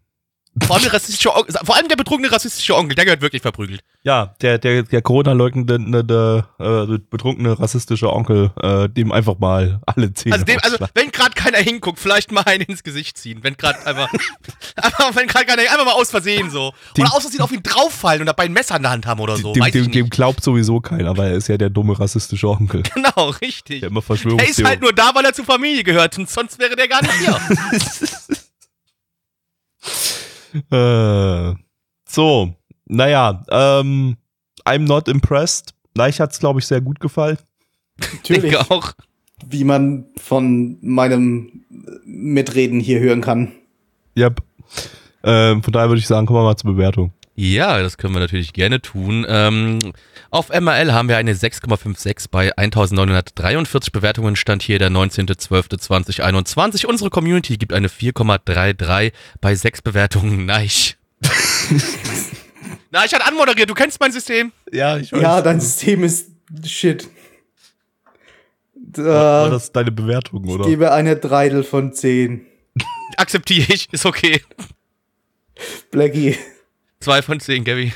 Vor 0.63 0.75
allem, 0.77 0.83
der 0.83 0.93
rassistische 0.93 1.35
Onkel, 1.35 1.53
vor 1.63 1.75
allem 1.75 1.89
der 1.89 1.97
betrunkene 1.97 2.31
rassistische 2.31 2.75
Onkel, 2.77 2.95
der 2.95 3.03
gehört 3.03 3.21
wirklich 3.21 3.41
verprügelt. 3.41 3.81
Ja, 4.03 4.35
der, 4.41 4.57
der, 4.57 4.83
der 4.83 5.01
Corona-leugnende, 5.01 5.79
ne, 5.79 6.03
der, 6.03 6.47
äh, 6.59 6.97
betrunkene 6.97 7.59
rassistische 7.59 8.11
Onkel, 8.13 8.51
äh, 8.61 8.87
dem 8.87 9.11
einfach 9.11 9.37
mal 9.37 9.81
alle 9.85 10.13
Zähne 10.13 10.35
Also, 10.35 10.45
dem, 10.45 10.59
also 10.61 10.77
wenn 10.93 11.11
gerade 11.11 11.33
keiner 11.35 11.57
hinguckt, 11.57 11.99
vielleicht 11.99 12.31
mal 12.31 12.43
einen 12.45 12.63
ins 12.63 12.83
Gesicht 12.83 13.17
ziehen. 13.17 13.39
Wenn 13.41 13.57
gerade 13.57 13.85
einfach, 13.85 14.09
einfach, 14.77 15.15
wenn 15.15 15.27
gerade 15.27 15.45
keiner, 15.45 15.63
einfach 15.63 15.85
mal 15.85 15.91
aus 15.93 16.09
Versehen 16.11 16.49
so. 16.49 16.73
Dem- 16.95 17.03
oder 17.03 17.15
aus 17.15 17.23
Versehen 17.23 17.41
auf 17.41 17.51
ihn 17.51 17.61
drauffallen 17.61 18.21
und 18.21 18.27
dabei 18.27 18.45
ein 18.45 18.53
Messer 18.53 18.77
in 18.77 18.83
der 18.83 18.91
Hand 18.91 19.05
haben 19.07 19.19
oder 19.19 19.35
so. 19.35 19.51
dem, 19.53 19.63
dem, 19.71 19.91
dem 19.91 20.09
glaubt 20.09 20.41
sowieso 20.41 20.79
keiner, 20.79 21.17
weil 21.17 21.31
er 21.31 21.37
ist 21.37 21.49
ja 21.49 21.57
der 21.57 21.69
dumme 21.69 21.99
rassistische 21.99 22.47
Onkel. 22.47 22.83
Genau, 22.95 23.29
richtig. 23.41 23.81
Der 23.81 23.89
immer 23.89 23.97
Er 23.97 23.99
ist 23.99 24.05
Verschwörungstheorien. 24.05 24.67
halt 24.67 24.81
nur 24.81 24.93
da, 24.93 25.11
weil 25.13 25.25
er 25.25 25.33
zur 25.33 25.43
Familie 25.43 25.83
gehört 25.83 26.17
und 26.17 26.29
sonst 26.29 26.59
wäre 26.59 26.75
der 26.77 26.87
gar 26.87 27.01
nicht 27.01 27.13
hier. 27.15 27.39
Äh, 30.71 31.53
so, 32.07 32.53
naja, 32.85 33.43
ähm, 33.49 34.17
I'm 34.65 34.87
not 34.87 35.07
impressed. 35.07 35.73
Neich 35.95 36.19
hat's, 36.19 36.39
glaube 36.39 36.59
ich, 36.59 36.67
sehr 36.67 36.81
gut 36.81 36.99
gefallen. 36.99 37.37
Natürlich, 37.99 38.51
Denke 38.51 38.71
auch. 38.71 38.93
wie 39.47 39.63
man 39.63 40.05
von 40.17 40.77
meinem 40.81 41.63
Mitreden 42.05 42.79
hier 42.79 42.99
hören 42.99 43.21
kann. 43.21 43.51
Yep. 44.17 44.41
Ähm, 45.23 45.63
von 45.63 45.73
daher 45.73 45.89
würde 45.89 45.99
ich 45.99 46.07
sagen, 46.07 46.25
kommen 46.27 46.39
wir 46.39 46.43
mal 46.43 46.57
zur 46.57 46.73
Bewertung. 46.73 47.11
Ja, 47.35 47.81
das 47.81 47.97
können 47.97 48.13
wir 48.13 48.19
natürlich 48.19 48.53
gerne 48.53 48.81
tun. 48.81 49.25
Ähm, 49.27 49.79
auf 50.35 50.49
MRL 50.49 50.91
haben 50.91 51.07
wir 51.07 51.15
eine 51.17 51.33
6,56 51.33 52.25
bei 52.29 52.55
1943 52.57 53.91
Bewertungen. 53.93 54.35
Stand 54.35 54.61
hier 54.63 54.79
der 54.79 54.89
19.12.2021. 54.89 56.85
Unsere 56.85 57.09
Community 57.09 57.57
gibt 57.57 57.71
eine 57.73 57.87
4,33 57.87 59.13
bei 59.39 59.55
6 59.55 59.81
Bewertungen. 59.81 60.45
Neich. 60.45 60.97
Neich 62.91 63.13
hat 63.13 63.25
anmoderiert. 63.25 63.69
Du 63.69 63.73
kennst 63.73 63.99
mein 63.99 64.11
System. 64.11 64.51
Ja, 64.71 64.97
ich 64.97 65.11
Ja, 65.11 65.41
dein 65.41 65.61
System 65.61 66.03
ist 66.03 66.29
shit. 66.65 67.07
War 68.97 69.47
Da, 69.47 69.49
das 69.49 69.71
deine 69.71 69.91
Bewertung, 69.91 70.43
ich 70.45 70.51
oder? 70.51 70.65
gebe 70.65 70.91
eine 70.91 71.15
Dreidel 71.15 71.63
von 71.63 71.93
10. 71.93 72.45
Akzeptiere 73.17 73.73
ich. 73.73 73.87
Ist 73.93 74.05
okay. 74.05 74.41
Blackie. 75.91 76.37
Zwei 76.99 77.21
von 77.21 77.39
zehn, 77.39 77.63
Gabby. 77.63 77.93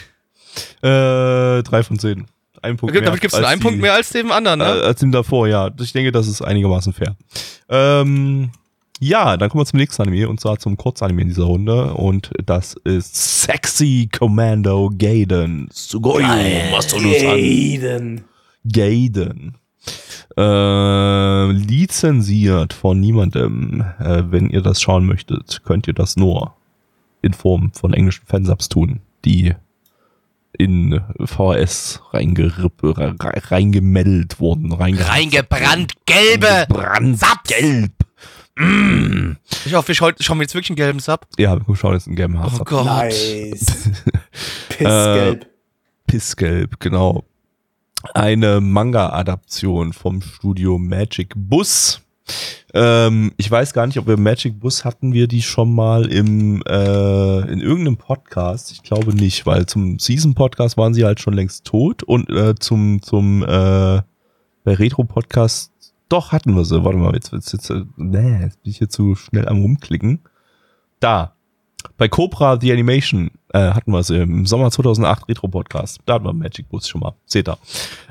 Äh, 0.81 1.63
drei 1.63 1.83
von 1.83 1.99
zehn. 1.99 2.25
Ein 2.61 2.75
Punkt 2.77 2.93
mehr. 2.93 3.03
Damit 3.03 3.21
gibst 3.21 3.35
du 3.35 3.39
als 3.39 3.47
einen 3.47 3.61
die- 3.61 3.65
Punkt 3.67 3.79
mehr 3.81 3.93
als 3.93 4.09
dem 4.09 4.31
anderen, 4.31 4.59
Äh, 4.59 4.63
ne? 4.65 4.71
als 4.83 4.99
dem 4.99 5.11
davor, 5.11 5.47
ja. 5.47 5.69
Ich 5.79 5.93
denke, 5.93 6.11
das 6.11 6.27
ist 6.27 6.41
einigermaßen 6.41 6.91
fair. 6.93 7.15
Ähm, 7.69 8.49
ja, 8.99 9.37
dann 9.37 9.49
kommen 9.49 9.61
wir 9.61 9.65
zum 9.65 9.79
nächsten 9.79 10.01
Anime 10.01 10.27
und 10.27 10.41
zwar 10.41 10.59
zum 10.59 10.75
Kurzanime 10.75 11.21
in 11.21 11.29
dieser 11.29 11.43
Runde 11.45 11.93
und 11.93 12.31
das 12.45 12.73
ist 12.83 13.43
Sexy 13.43 14.09
Commando 14.11 14.89
Gaiden. 14.97 15.69
Sugoi 15.71 16.21
Masono-san. 16.71 17.29
Aiden. 17.29 18.25
Gaiden. 18.69 19.55
Äh, 20.37 21.51
lizenziert 21.51 22.73
von 22.73 22.99
niemandem. 22.99 23.85
Äh, 23.99 24.23
wenn 24.29 24.49
ihr 24.49 24.61
das 24.61 24.81
schauen 24.81 25.05
möchtet, 25.05 25.61
könnt 25.63 25.87
ihr 25.87 25.93
das 25.93 26.17
nur 26.17 26.53
in 27.21 27.33
Form 27.33 27.71
von 27.73 27.93
englischen 27.93 28.25
Fansubs 28.25 28.67
tun, 28.69 28.99
die 29.25 29.53
in 30.59 30.99
VHS 31.23 32.01
reingemeldet 32.11 34.39
wurden. 34.39 34.73
Reinge 34.73 35.07
Reingebrannt, 35.07 35.93
gelbe. 36.05 36.65
Brand, 36.67 37.21
gelb. 37.47 37.91
Mm. 38.57 39.37
Ich 39.65 39.73
hoffe, 39.73 39.87
wir 39.87 39.95
schauen, 39.95 40.13
schauen 40.19 40.37
wir 40.37 40.43
jetzt 40.43 40.53
wirklich 40.53 40.71
einen 40.71 40.75
gelben 40.75 40.99
Sub. 40.99 41.25
Ja, 41.37 41.57
wir 41.65 41.75
schauen 41.77 41.93
jetzt 41.93 42.07
einen 42.07 42.17
gelben 42.17 42.37
Hass 42.39 42.59
Oh. 42.59 42.63
Gott. 42.65 42.85
Nice. 42.85 43.89
Pissgelb. 44.69 45.47
Pissgelb, 46.07 46.79
genau. 46.81 47.23
Eine 48.13 48.59
Manga-Adaption 48.59 49.93
vom 49.93 50.21
Studio 50.21 50.77
Magic 50.77 51.31
Bus. 51.35 52.01
Ähm, 52.73 53.31
ich 53.37 53.49
weiß 53.49 53.73
gar 53.73 53.87
nicht, 53.87 53.97
ob 53.97 54.07
wir 54.07 54.17
Magic 54.17 54.59
Bus 54.59 54.85
hatten 54.85 55.13
wir 55.13 55.27
die 55.27 55.41
schon 55.41 55.73
mal 55.73 56.05
im 56.05 56.61
äh, 56.67 57.51
in 57.51 57.59
irgendeinem 57.61 57.97
Podcast. 57.97 58.71
Ich 58.71 58.83
glaube 58.83 59.13
nicht, 59.13 59.45
weil 59.45 59.65
zum 59.65 59.99
Season 59.99 60.35
Podcast 60.35 60.77
waren 60.77 60.93
sie 60.93 61.05
halt 61.05 61.19
schon 61.19 61.33
längst 61.33 61.65
tot 61.65 62.03
und 62.03 62.29
äh, 62.29 62.55
zum 62.55 63.01
zum 63.01 63.43
äh, 63.43 64.01
bei 64.63 64.73
Retro 64.73 65.03
Podcast 65.03 65.71
doch 66.09 66.31
hatten 66.31 66.55
wir 66.55 66.65
sie. 66.65 66.83
Warte 66.83 66.97
mal, 66.97 67.13
jetzt 67.13 67.31
jetzt, 67.31 67.53
jetzt 67.53 67.69
äh, 67.69 67.83
nee, 67.97 68.41
jetzt 68.41 68.61
bin 68.63 68.71
ich 68.71 68.77
hier 68.77 68.89
zu 68.89 69.15
schnell 69.15 69.47
am 69.47 69.61
rumklicken. 69.61 70.21
Da 70.99 71.35
bei 71.97 72.07
Cobra 72.07 72.59
The 72.59 72.71
Animation 72.71 73.31
äh, 73.53 73.71
hatten 73.71 73.91
wir 73.91 73.99
es 73.99 74.09
im 74.09 74.45
Sommer 74.45 74.71
2008 74.71 75.27
Retro 75.27 75.47
Podcast. 75.47 75.99
Da 76.05 76.15
hatten 76.15 76.25
wir 76.25 76.33
Magic 76.33 76.69
Bus 76.69 76.87
schon 76.87 77.01
mal. 77.01 77.15
Seht 77.25 77.47
ihr. 77.49 77.57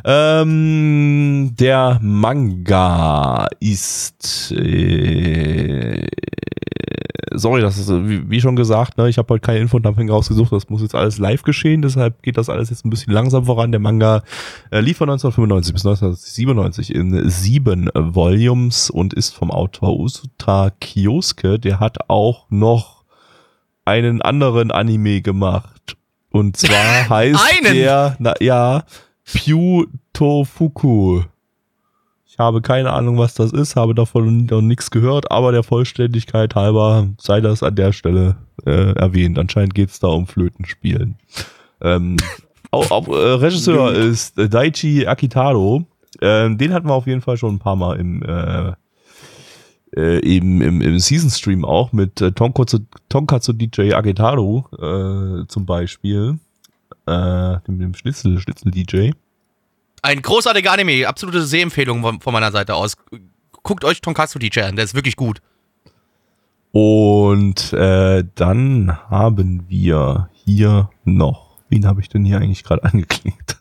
Ähm, 0.04 1.54
der 1.58 1.98
Manga 2.02 3.46
ist 3.60 4.52
äh, 4.52 6.06
sorry, 7.38 7.60
das 7.60 7.78
ist 7.78 7.88
äh, 7.88 8.08
wie, 8.08 8.30
wie 8.30 8.40
schon 8.40 8.56
gesagt, 8.56 8.98
ne, 8.98 9.08
ich 9.08 9.18
habe 9.18 9.34
heute 9.34 9.40
keine 9.40 9.60
Infodumping 9.60 10.10
rausgesucht, 10.10 10.52
das 10.52 10.68
muss 10.68 10.82
jetzt 10.82 10.94
alles 10.94 11.18
live 11.18 11.42
geschehen, 11.42 11.82
deshalb 11.82 12.22
geht 12.22 12.36
das 12.36 12.48
alles 12.48 12.70
jetzt 12.70 12.84
ein 12.84 12.90
bisschen 12.90 13.12
langsam 13.12 13.44
voran. 13.44 13.70
Der 13.70 13.80
Manga 13.80 14.22
äh, 14.70 14.80
lief 14.80 14.98
von 14.98 15.08
1995 15.08 15.72
bis 15.72 15.86
1997 15.86 16.94
in 16.94 17.28
sieben 17.28 17.90
Volumes 17.94 18.90
und 18.90 19.14
ist 19.14 19.34
vom 19.34 19.50
Autor 19.50 19.98
Usuta 19.98 20.70
Kyosuke, 20.80 21.58
der 21.58 21.80
hat 21.80 22.08
auch 22.08 22.46
noch 22.50 22.97
einen 23.88 24.22
anderen 24.22 24.70
Anime 24.70 25.22
gemacht. 25.22 25.96
Und 26.30 26.56
zwar 26.56 27.08
heißt 27.08 27.40
Einen? 27.56 27.74
der, 27.74 28.16
na, 28.18 28.34
ja, 28.40 28.84
Pyu 29.24 29.86
Tofuku. 30.12 31.22
Ich 32.26 32.38
habe 32.38 32.60
keine 32.60 32.92
Ahnung, 32.92 33.18
was 33.18 33.34
das 33.34 33.50
ist, 33.52 33.74
habe 33.74 33.94
davon 33.94 34.46
noch 34.46 34.60
nichts 34.60 34.90
gehört, 34.90 35.30
aber 35.30 35.50
der 35.50 35.64
Vollständigkeit 35.64 36.54
halber 36.54 37.08
sei 37.18 37.40
das 37.40 37.62
an 37.62 37.74
der 37.74 37.92
Stelle 37.92 38.36
äh, 38.64 38.92
erwähnt. 38.92 39.38
Anscheinend 39.38 39.74
geht 39.74 39.88
es 39.88 39.98
da 39.98 40.08
um 40.08 40.26
Flötenspielen. 40.26 41.16
Ähm, 41.80 42.16
auch, 42.70 42.90
auch, 42.90 43.08
äh, 43.08 43.12
Regisseur 43.12 43.92
ist 43.92 44.34
Daichi 44.36 45.06
Akitaro. 45.06 45.84
Ähm, 46.20 46.58
den 46.58 46.72
hatten 46.72 46.88
wir 46.88 46.94
auf 46.94 47.06
jeden 47.06 47.22
Fall 47.22 47.36
schon 47.38 47.56
ein 47.56 47.58
paar 47.58 47.76
Mal 47.76 47.98
im 47.98 48.22
äh, 48.22 48.72
äh, 49.96 50.18
im, 50.20 50.60
im, 50.60 50.80
im 50.80 50.98
Season 50.98 51.30
Stream 51.30 51.64
auch 51.64 51.92
mit 51.92 52.20
äh, 52.20 52.32
Tonkatsu, 52.32 52.80
Tonkatsu 53.08 53.52
DJ 53.52 53.94
Agetaru 53.94 54.64
äh, 54.72 55.46
zum 55.48 55.66
Beispiel. 55.66 56.38
Äh, 57.06 57.60
dem, 57.66 57.78
dem 57.78 57.94
Schnitzel, 57.94 58.38
Schnitzel 58.38 58.70
DJ. 58.70 59.10
Ein 60.02 60.22
großartiger 60.22 60.72
Anime, 60.72 61.06
absolute 61.08 61.42
Sehempfehlung 61.42 62.02
von, 62.02 62.20
von 62.20 62.32
meiner 62.32 62.52
Seite 62.52 62.74
aus. 62.74 62.96
Guckt 63.62 63.84
euch 63.84 64.00
Tonkatsu 64.00 64.38
DJ 64.38 64.60
an, 64.60 64.76
der 64.76 64.84
ist 64.84 64.94
wirklich 64.94 65.16
gut. 65.16 65.40
Und 66.70 67.72
äh, 67.72 68.24
dann 68.34 68.98
haben 69.10 69.64
wir 69.68 70.28
hier 70.44 70.90
noch. 71.04 71.56
Wen 71.68 71.86
habe 71.86 72.00
ich 72.00 72.08
denn 72.08 72.24
hier 72.24 72.38
eigentlich 72.38 72.64
gerade 72.64 72.84
angeklickt? 72.92 73.57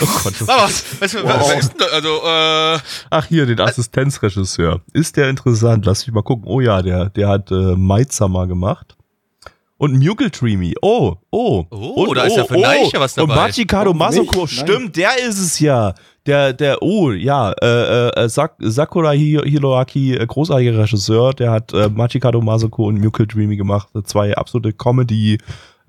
Oh 0.00 0.06
Gott, 0.24 0.34
das 0.38 0.48
was, 0.48 0.84
was, 1.00 1.14
was, 1.14 1.24
was 1.24 1.54
ist 1.60 1.70
denn 1.70 1.78
da? 1.78 1.84
Also, 1.86 2.08
äh, 2.24 2.78
Ach, 3.10 3.26
hier, 3.26 3.46
den 3.46 3.60
Assistenzregisseur. 3.60 4.80
Ist 4.92 5.16
der 5.16 5.28
interessant? 5.28 5.84
Lass 5.86 6.06
mich 6.06 6.14
mal 6.14 6.22
gucken. 6.22 6.44
Oh 6.46 6.60
ja, 6.60 6.82
der, 6.82 7.10
der 7.10 7.28
hat 7.28 7.50
äh, 7.50 7.76
Midsummer 7.76 8.46
gemacht. 8.46 8.96
Und 9.78 9.98
Muggletreamy. 9.98 10.74
Oh, 10.80 11.16
oh. 11.32 11.64
Oh, 11.70 12.04
und, 12.06 12.16
da 12.16 12.22
ist 12.22 12.36
ja 12.36 12.44
für 12.44 12.56
Neiche 12.56 13.00
was 13.00 13.14
dabei. 13.14 13.32
Und 13.32 13.36
Machikado 13.40 13.92
Masoko. 13.92 14.46
Stimmt, 14.46 14.96
der 14.96 15.10
ist 15.28 15.40
es 15.40 15.58
ja. 15.58 15.92
Der, 16.24 16.52
der, 16.52 16.80
oh, 16.82 17.10
ja, 17.10 17.50
äh, 17.60 18.10
äh, 18.10 18.28
Sak 18.28 18.54
Sakura 18.60 19.08
Hi- 19.10 19.40
Hiroaki, 19.44 20.14
äh, 20.14 20.24
großartiger 20.24 20.78
Regisseur, 20.78 21.32
der 21.34 21.50
hat 21.50 21.72
äh, 21.72 21.88
Machikado 21.88 22.40
Masoko 22.40 22.86
und 22.86 23.00
Muggletreamy 23.00 23.56
gemacht. 23.56 23.88
Zwei 24.04 24.36
absolute 24.36 24.72
Comedy, 24.72 25.38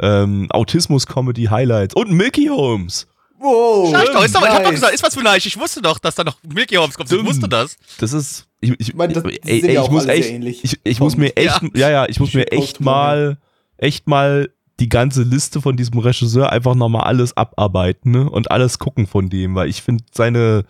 ähm, 0.02 0.48
Autismus-Comedy-Highlights 0.50 1.94
und 1.94 2.12
Milky 2.14 2.48
Holmes. 2.48 3.06
Wow. 3.44 3.88
Ich 3.88 4.10
doch, 4.10 4.24
ist 4.24 4.34
doch, 4.36 4.42
ich 4.42 4.50
hab 4.50 4.64
doch 4.64 4.72
gesagt, 4.72 4.94
ist 4.94 5.04
was 5.04 5.14
für 5.14 5.22
Neich. 5.22 5.46
Ich 5.46 5.60
wusste 5.60 5.82
doch, 5.82 6.00
dass 6.00 6.16
da 6.16 6.24
noch 6.24 6.38
Milky 6.44 6.76
Homes 6.76 6.96
kommt. 6.96 7.12
Ich 7.12 7.26
wusste 7.26 7.48
das. 7.50 7.78
Das 8.00 8.14
ist, 8.14 8.48
ich, 8.62 8.72
ich, 8.72 8.80
Ich 8.90 8.94
meine, 8.96 9.14
das- 9.14 9.24
ey, 9.24 9.40
ey, 9.64 9.74
ja 9.74 9.84
ich 9.84 9.90
muss 9.92 10.06
echt, 10.06 10.30
ähnlich. 10.30 10.64
ich, 10.64 10.80
ich 10.84 11.00
muss 11.00 11.18
mir 11.18 11.36
echt, 11.36 11.62
ja, 11.76 11.90
ja, 11.90 12.06
ich 12.08 12.20
muss 12.20 12.34
mir 12.34 12.52
echt 12.52 12.80
mal, 12.80 13.38
echt 13.78 14.08
mal 14.08 14.50
die 14.80 14.90
ganze 14.90 15.24
Liste 15.24 15.62
von 15.62 15.78
diesem 15.78 16.00
Regisseur 16.00 16.52
einfach 16.52 16.74
nochmal 16.74 17.04
alles 17.04 17.36
abarbeiten 17.38 18.12
ne? 18.12 18.30
und 18.30 18.50
alles 18.50 18.80
gucken 18.80 19.06
von 19.08 19.30
dem, 19.30 19.54
weil 19.56 19.70
ich 19.70 19.82
finde 19.82 20.04
seine, 20.12 20.66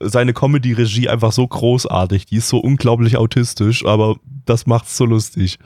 seine 0.00 0.32
Comedy-Regie 0.34 1.08
einfach 1.08 1.30
so 1.32 1.46
großartig. 1.46 2.26
Die 2.26 2.36
ist 2.36 2.48
so 2.48 2.58
unglaublich 2.58 3.16
autistisch, 3.16 3.84
aber 3.86 4.16
das 4.44 4.66
macht's 4.66 4.96
so 4.96 5.04
lustig. 5.04 5.58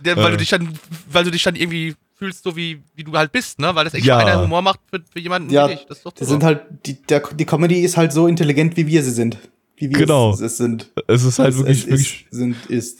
Der, 0.00 0.16
weil 0.16 0.28
Äh. 0.28 0.30
du 0.32 0.36
dich 0.38 0.48
dann, 0.48 0.72
weil 1.10 1.24
du 1.24 1.30
dich 1.30 1.42
dann 1.44 1.54
irgendwie 1.56 1.94
fühlst, 2.16 2.44
so 2.44 2.56
wie, 2.56 2.82
wie 2.94 3.04
du 3.04 3.12
halt 3.12 3.30
bist, 3.32 3.58
ne? 3.58 3.74
Weil 3.74 3.84
das 3.84 3.94
echt 3.94 4.04
Ja. 4.06 4.18
einer 4.18 4.42
Humor 4.42 4.62
macht 4.62 4.80
für, 4.90 5.00
für 5.10 5.20
jemanden 5.20 5.50
Ja, 5.50 5.68
wie 5.68 5.74
dich. 5.74 5.86
Das 5.86 5.98
ist 5.98 6.06
doch 6.06 6.12
Die 6.12 6.24
sind 6.24 6.42
halt, 6.42 6.62
die, 6.86 7.00
der, 7.02 7.20
die 7.20 7.44
Comedy 7.44 7.80
ist 7.80 7.96
halt 7.96 8.12
so 8.12 8.26
intelligent, 8.26 8.76
wie 8.76 8.86
wir 8.86 9.02
sie 9.02 9.10
sind. 9.12 9.38
Wie 9.76 9.90
wir 9.90 9.98
Genau. 9.98 10.32
es, 10.32 10.40
es 10.40 10.56
sind. 10.56 10.90
Es 11.06 11.22
ist 11.24 11.38
halt 11.38 11.50
Es- 11.50 11.58
wirklich, 11.58 11.78
es 11.80 11.86
wirklich, 11.86 12.26
ist, 12.30 12.34
sind, 12.38 12.56
ist. 12.68 12.98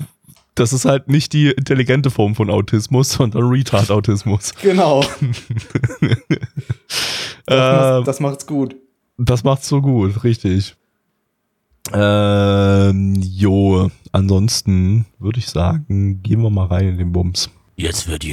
das 0.55 0.73
ist 0.75 0.85
halt 0.85 1.09
nicht 1.09 1.33
die 1.33 1.49
intelligente 1.51 2.11
Form 2.11 2.35
von 2.35 2.51
Autismus, 2.51 3.11
sondern 3.13 3.43
Retard-Autismus. 3.45 4.53
Genau. 4.63 5.03
Das, 7.49 7.59
Ähm, 7.59 7.97
macht, 7.99 8.09
das 8.09 8.21
macht's 8.21 8.47
gut. 8.47 8.77
Das 9.19 9.45
macht's 9.45 9.69
so 9.69 9.81
gut, 9.81 10.25
richtig. 10.25 10.75
Ähm, 11.93 13.15
jo, 13.23 13.89
ansonsten 14.13 15.07
würde 15.21 15.39
ich 15.39 15.47
sagen, 15.49 16.23
gehen 16.23 16.43
wir 16.43 16.51
mal 16.51 16.67
rein 16.67 16.89
in 16.89 16.99
den 16.99 17.13
Bums. 17.13 17.49
Jetzt 17.77 18.09
wird 18.09 18.25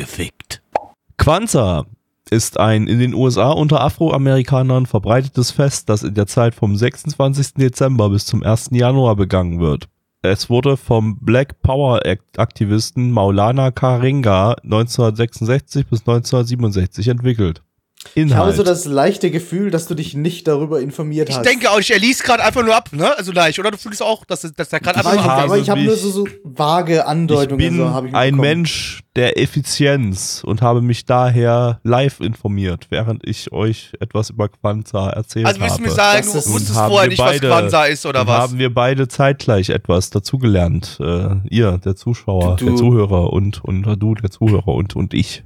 Kwanzaa 1.18 1.86
ist 2.30 2.60
ein 2.60 2.88
in 2.88 3.00
den 3.00 3.14
USA 3.14 3.52
unter 3.52 3.82
Afroamerikanern 3.82 4.86
verbreitetes 4.86 5.52
Fest, 5.52 5.90
das 5.90 6.04
in 6.04 6.14
der 6.14 6.28
Zeit 6.28 6.56
vom 6.56 6.76
26. 6.76 7.56
Dezember 7.56 8.10
bis 8.10 8.26
zum 8.26 8.44
1. 8.44 8.70
Januar 8.72 9.16
begangen 9.16 9.60
wird. 9.60 9.88
Es 10.22 10.50
wurde 10.50 10.78
vom 10.78 11.18
Black 11.20 11.62
Power 11.62 12.02
Aktivisten 12.38 13.12
Maulana 13.12 13.72
Karenga 13.72 14.54
1966 14.64 15.86
bis 15.88 16.00
1967 16.00 17.10
entwickelt. 17.10 17.62
Ich 18.16 18.22
habe 18.24 18.32
Inhalt. 18.32 18.56
so 18.58 18.64
das 18.64 18.86
leichte 18.86 19.32
Gefühl, 19.32 19.72
dass 19.72 19.88
du 19.88 19.96
dich 19.96 20.14
nicht 20.14 20.48
darüber 20.48 20.82
informiert 20.82 21.30
ich 21.30 21.38
hast. 21.38 21.46
denke 21.46 21.70
auch, 21.72 21.80
er 21.80 22.00
liest 22.00 22.24
gerade 22.24 22.44
einfach 22.44 22.64
nur 22.64 22.76
ab, 22.76 22.90
ne? 22.92 23.18
Also 23.18 23.32
leicht, 23.32 23.58
oder? 23.60 23.72
Du 23.72 23.78
fühlst 23.78 24.02
auch, 24.04 24.26
dass, 24.26 24.42
dass 24.42 24.70
da 24.70 24.80
gerade 24.80 24.98
einfach 25.00 25.14
ich, 25.14 25.22
nur 25.22 25.32
habe 25.32 25.44
aber 25.44 25.58
ich 25.58 25.70
habe 25.70 25.82
nur 25.82 25.96
so, 25.96 26.10
so 26.12 26.28
vage 26.44 26.96
ich 26.96 27.04
Andeutungen. 27.04 27.58
bin 27.58 27.78
so, 27.78 27.84
ich 27.84 27.90
ein 27.90 28.04
mitbekommen. 28.04 28.40
Mensch 28.42 29.00
der 29.16 29.38
Effizienz 29.40 30.44
und 30.46 30.62
habe 30.62 30.82
mich 30.82 31.06
daher 31.06 31.80
live 31.84 32.20
informiert, 32.20 32.88
während 32.90 33.28
ich 33.28 33.52
euch 33.52 33.92
etwas 34.00 34.30
über 34.32 34.50
Kwanzaa 34.50 35.10
erzählt 35.10 35.46
Also 35.46 35.60
willst 35.62 35.72
du 35.78 35.80
habe. 35.80 35.90
mir 35.90 35.96
sagen, 35.96 36.18
Das 36.24 36.32
du 36.34 36.38
ist- 36.40 36.50
wusstest 36.54 36.74
vorher 36.80 37.02
wir 37.04 37.08
nicht, 37.10 37.20
was 37.20 37.32
beide- 37.32 37.48
Kwanzaa 37.48 37.86
ist 37.86 38.06
oder 38.06 38.28
was? 38.28 38.38
haben 38.40 38.58
wir 38.60 38.74
beide 38.74 39.08
zeitgleich 39.08 39.70
etwas 39.70 40.10
dazugelernt. 40.10 40.98
Äh, 41.00 41.36
ihr, 41.50 41.78
der 41.78 41.96
Zuschauer, 41.96 42.56
Du- 42.58 42.66
der 42.66 42.76
Zuhörer 42.76 43.32
und, 43.34 43.64
und 43.64 43.84
du, 43.84 44.16
der 44.16 44.30
Zuhörer 44.32 44.68
und, 44.70 44.96
und 44.96 45.14
ich. 45.14 45.44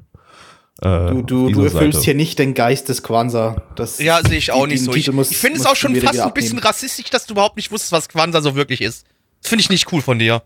Äh, 0.81 1.09
Du, 1.09 1.21
du, 1.23 1.49
du 1.49 1.63
erfüllst 1.63 1.99
Seite. 1.99 2.05
hier 2.05 2.13
nicht 2.15 2.37
den 2.39 2.53
Geist 2.53 2.87
des 2.89 3.01
Kwanzaa. 3.01 3.63
Das, 3.75 3.97
Ja, 3.99 4.21
sehe 4.21 4.37
ich 4.37 4.51
auch 4.51 4.67
nicht 4.67 4.83
so. 4.83 4.91
Ich, 4.93 5.05
Titel 5.05 5.15
muss- 5.15 5.31
ich 5.31 5.37
finde 5.37 5.59
es 5.59 5.65
auch 5.65 5.75
schon 5.75 5.95
fast 5.95 6.19
ein 6.19 6.33
bisschen 6.33 6.59
rassistisch, 6.59 7.09
dass 7.09 7.25
du 7.25 7.33
überhaupt 7.33 7.55
nicht 7.55 7.71
wusstest, 7.71 7.91
was 7.91 8.09
Kwanzaa 8.09 8.41
so 8.41 8.55
wirklich 8.55 8.81
ist. 8.81 9.05
Das 9.41 9.49
finde 9.49 9.61
ich 9.61 9.69
nicht 9.69 9.91
cool 9.91 10.01
von 10.01 10.19
dir. 10.19 10.43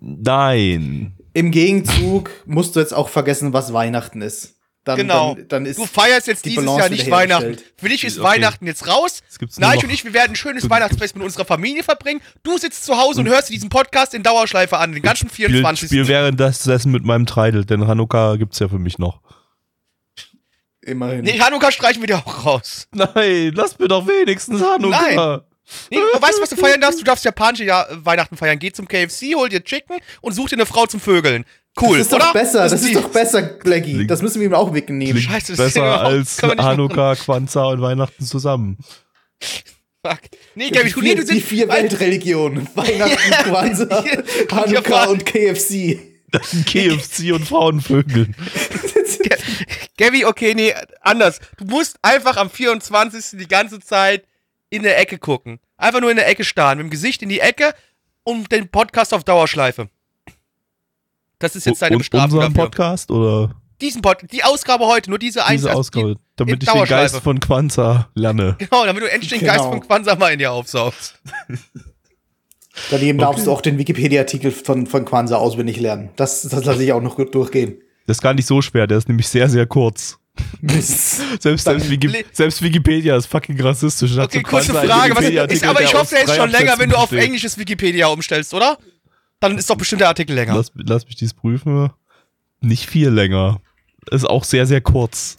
Nein. 0.00 1.12
Im 1.34 1.50
Gegenzug 1.50 2.30
musst 2.46 2.76
du 2.76 2.80
jetzt 2.80 2.92
auch 2.92 3.08
vergessen, 3.08 3.52
was 3.52 3.72
Weihnachten 3.72 4.20
ist. 4.22 4.54
Dann, 4.84 4.96
genau. 4.96 5.34
Dann, 5.36 5.48
dann 5.48 5.66
ist 5.66 5.78
du 5.78 5.86
feierst 5.86 6.26
jetzt 6.26 6.44
die 6.44 6.50
dieses 6.50 6.64
Balance 6.64 6.80
Jahr 6.80 6.90
nicht 6.90 7.10
Weihnachten. 7.10 7.56
Für 7.76 7.88
dich 7.88 8.02
ist 8.04 8.18
Okay. 8.18 8.26
Weihnachten 8.28 8.66
jetzt 8.66 8.88
raus. 8.88 9.22
Noch- 9.58 9.82
und 9.82 9.90
ich, 9.90 10.04
wir 10.04 10.12
werden 10.12 10.32
ein 10.32 10.36
schönes 10.36 10.68
Weihnachtsfest 10.68 11.14
mit 11.14 11.24
unserer 11.24 11.44
Familie 11.44 11.84
verbringen. 11.84 12.20
Du 12.42 12.58
sitzt 12.58 12.84
zu 12.84 12.96
Hause 12.96 13.20
und 13.20 13.28
hörst 13.28 13.48
dir 13.48 13.52
diesen 13.54 13.68
Podcast 13.68 14.12
in 14.12 14.22
Dauerschleife 14.24 14.76
an, 14.78 14.92
den 14.92 15.02
ganzen 15.02 15.28
Spiel, 15.28 15.46
24. 15.46 15.88
Spiel 15.88 16.08
währenddessen 16.08 16.90
mit 16.90 17.04
meinem 17.04 17.26
Treidel, 17.26 17.64
denn 17.64 17.86
Hanukkah 17.86 18.34
gibt's 18.36 18.58
ja 18.58 18.68
für 18.68 18.80
mich 18.80 18.98
noch. 18.98 19.20
immerhin. 20.80 21.20
Nee, 21.22 21.38
Hanukkah 21.38 21.70
streichen 21.70 22.02
wir 22.02 22.08
dir 22.08 22.18
auch 22.18 22.44
raus. 22.44 22.88
Nein, 22.92 23.52
lass 23.54 23.78
mir 23.78 23.86
doch 23.88 24.06
wenigstens 24.06 24.62
Hanukkah. 24.62 25.44
Nee, 25.90 25.98
du 25.98 26.20
weißt, 26.22 26.40
was 26.40 26.50
du 26.50 26.56
feiern 26.56 26.80
darfst? 26.80 27.00
Du 27.00 27.04
darfst 27.04 27.24
japanische 27.24 27.64
ja 27.64 27.86
Weihnachten 27.90 28.36
feiern. 28.36 28.58
Geh 28.58 28.72
zum 28.72 28.86
KFC, 28.88 29.34
hol 29.34 29.48
dir 29.48 29.62
Chicken 29.62 29.96
und 30.20 30.32
such 30.32 30.48
dir 30.50 30.56
eine 30.56 30.66
Frau 30.66 30.86
zum 30.86 31.00
Vögeln. 31.00 31.44
Cool, 31.80 31.98
das 31.98 32.08
ist 32.08 32.12
oder? 32.12 32.26
doch 32.26 32.32
besser, 32.34 32.62
das, 32.64 32.72
ist 32.82 32.88
die- 32.88 32.92
doch 32.94 33.08
besser, 33.08 33.42
Blackie. 33.42 33.94
Klingt- 33.94 34.10
Das 34.10 34.20
müssen 34.20 34.40
wir 34.40 34.48
ihm 34.48 34.54
auch 34.54 34.74
wegnehmen. 34.74 35.20
Scheiße, 35.22 35.52
das 35.56 35.66
ist 35.68 35.74
besser 35.74 35.84
ja 35.86 35.96
als 36.02 36.42
Hanukkah, 36.42 37.14
Kwanzaa 37.16 37.64
und 37.68 37.80
Weihnachten 37.80 38.24
zusammen. 38.26 38.76
Fuck. 40.04 40.18
Nee, 40.54 40.66
Die 40.66 40.72
Gabby, 40.72 40.90
du, 40.90 41.00
nee, 41.00 41.06
vier, 41.06 41.16
du 41.16 41.20
die 41.22 41.26
sind 41.28 41.42
vier 41.44 41.68
Weltreligionen. 41.68 42.68
Weihnachten, 42.74 43.30
Kwanzaa, 43.44 44.04
Hanukkah 44.50 45.04
und 45.06 45.24
KFC. 45.24 45.98
KFC 46.66 47.32
und 47.32 47.46
Frauenvögeln. 47.46 48.34
Gabby, 49.98 50.24
okay, 50.24 50.54
nee, 50.54 50.74
anders. 51.00 51.38
Du 51.58 51.64
musst 51.64 51.96
einfach 52.02 52.36
am 52.36 52.50
24. 52.50 53.38
die 53.38 53.48
ganze 53.48 53.80
Zeit 53.80 54.24
in 54.72 54.82
der 54.82 54.98
Ecke 54.98 55.18
gucken. 55.18 55.60
Einfach 55.76 56.00
nur 56.00 56.10
in 56.10 56.16
der 56.16 56.26
Ecke 56.26 56.44
starren, 56.44 56.78
mit 56.78 56.86
dem 56.86 56.90
Gesicht 56.90 57.22
in 57.22 57.28
die 57.28 57.40
Ecke 57.40 57.74
und 58.24 58.50
den 58.50 58.68
Podcast 58.68 59.12
auf 59.12 59.22
Dauerschleife. 59.22 59.88
Das 61.38 61.54
ist 61.54 61.66
jetzt 61.66 61.82
deine 61.82 61.98
Bestrafung 61.98 62.38
unseren 62.38 62.54
dafür. 62.54 62.64
Podcast 62.70 63.10
oder 63.10 63.54
Diesen 63.82 64.00
Pod 64.00 64.18
die 64.32 64.44
Ausgabe 64.44 64.86
heute, 64.86 65.10
nur 65.10 65.18
diese 65.18 65.44
eins. 65.44 65.60
diese 65.60 65.68
also 65.70 65.80
Ausgabe, 65.80 66.14
Die, 66.14 66.20
damit 66.36 66.62
ich 66.62 66.70
den 66.70 66.84
Geist 66.84 67.16
von 67.16 67.38
Kwanzaa 67.38 68.08
lerne. 68.14 68.56
genau, 68.58 68.86
damit 68.86 69.02
du 69.02 69.10
endlich 69.10 69.30
den 69.30 69.40
Genau. 69.40 69.52
Geist 69.52 69.64
von 69.64 69.80
Kwanzaa 69.80 70.14
mal 70.14 70.32
in 70.32 70.38
dir 70.38 70.52
aufsaugst. 70.52 71.20
Daneben 72.90 73.18
darfst 73.18 73.46
du 73.46 73.52
auch 73.52 73.60
den 73.60 73.76
Wikipedia-Artikel 73.76 74.52
von, 74.52 74.86
von 74.86 75.04
Kwanzaa 75.04 75.36
auswendig 75.36 75.78
lernen. 75.78 76.08
Das, 76.16 76.42
das 76.42 76.64
lasse 76.64 76.82
ich 76.82 76.92
auch 76.94 77.02
noch 77.02 77.16
gut 77.16 77.34
durchgehen. 77.34 77.76
Das 78.06 78.16
ist 78.16 78.22
gar 78.22 78.32
nicht 78.32 78.46
so 78.46 78.62
schwer, 78.62 78.86
der 78.86 78.96
ist 78.96 79.08
nämlich 79.08 79.28
sehr, 79.28 79.50
sehr 79.50 79.66
kurz. 79.66 80.18
Mist. 80.60 81.20
Selbst, 81.42 81.64
selbst, 81.64 81.90
Wiki, 81.90 82.24
selbst 82.32 82.62
Wikipedia 82.62 83.16
ist 83.16 83.26
fucking 83.26 83.60
rassistisch. 83.60 84.16
Hat 84.16 84.26
Okay, 84.30 84.42
kurze 84.42 84.72
Frage. 84.72 85.14
Was, 85.14 85.52
ist, 85.52 85.64
aber 85.64 85.82
ich 85.82 85.92
hoffe, 85.92 86.14
der 86.14 86.24
ist 86.24 86.36
schon 86.36 86.50
länger, 86.50 86.78
wenn 86.78 86.90
du 86.90 86.96
auf 86.96 87.12
englisches 87.12 87.58
Wikipedia 87.58 88.06
umstellst, 88.06 88.54
oder? 88.54 88.78
Dann 89.40 89.58
ist 89.58 89.68
doch 89.68 89.76
bestimmt 89.76 90.00
der 90.00 90.08
Artikel 90.08 90.34
länger. 90.34 90.54
Lass, 90.54 90.70
lass 90.74 91.04
mich 91.04 91.16
dies 91.16 91.34
prüfen. 91.34 91.90
Nicht 92.60 92.88
viel 92.88 93.08
länger. 93.08 93.60
Ist 94.10 94.24
auch 94.24 94.44
sehr, 94.44 94.66
sehr 94.66 94.80
kurz. 94.80 95.36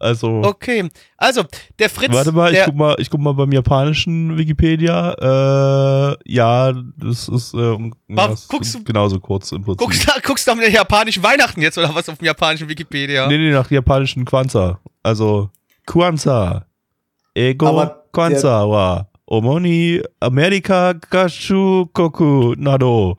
Also, 0.00 0.40
Okay, 0.42 0.88
also 1.18 1.42
der 1.78 1.90
Fritz. 1.90 2.12
warte 2.14 2.32
mal, 2.32 2.48
ich 2.50 2.56
der, 2.56 2.64
guck 2.64 2.74
mal, 2.74 2.96
ich 2.98 3.10
guck 3.10 3.20
mal 3.20 3.32
beim 3.34 3.52
japanischen 3.52 4.38
Wikipedia. 4.38 5.12
Äh, 5.12 6.16
ja, 6.24 6.72
das 6.96 7.28
ist, 7.28 7.52
äh, 7.52 7.58
um- 7.58 7.94
ja, 8.08 8.26
ist 8.32 8.48
guckst 8.48 8.74
du- 8.74 8.82
genauso 8.82 9.20
kurz 9.20 9.52
im 9.52 9.62
Prinzip. 9.62 9.78
Guckst, 9.78 10.08
du- 10.08 10.20
guckst 10.22 10.46
du 10.48 10.52
am 10.52 10.60
japanischen 10.62 11.22
Weihnachten 11.22 11.60
jetzt 11.60 11.76
oder 11.76 11.94
was 11.94 12.08
auf 12.08 12.16
dem 12.18 12.24
japanischen 12.24 12.66
Wikipedia? 12.68 13.26
Nee, 13.28 13.36
nee, 13.36 13.50
nach 13.52 13.70
japanischen 13.70 14.24
Kwanzaa. 14.24 14.80
Also, 15.02 15.50
Kwanzaa. 15.86 16.64
Ego 17.34 17.66
Aber 17.68 18.04
Kwanzaa 18.12 18.68
wa 18.68 19.06
Omoni 19.26 20.02
Amerika 20.18 20.94
Kashu 20.94 21.86
Koku 21.92 22.54
Nado. 22.56 23.16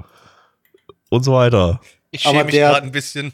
Und 1.10 1.24
so 1.24 1.34
weiter. 1.34 1.80
ich 2.12 2.22
schäme 2.22 2.44
mich 2.46 2.56
der- 2.56 2.70
gerade 2.72 2.86
ein 2.88 2.92
bisschen. 2.92 3.34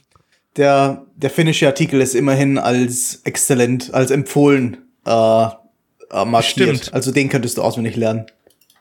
Der, 0.57 1.05
der 1.15 1.29
finnische 1.29 1.67
Artikel 1.67 2.01
ist 2.01 2.15
immerhin 2.15 2.57
als 2.57 3.21
exzellent, 3.23 3.93
als 3.93 4.11
empfohlen 4.11 4.77
äh, 5.05 5.11
äh, 5.11 6.25
markiert. 6.25 6.45
Stimmt. 6.77 6.93
Also 6.93 7.11
den 7.11 7.29
könntest 7.29 7.57
du 7.57 7.61
auswendig 7.61 7.95
lernen. 7.95 8.25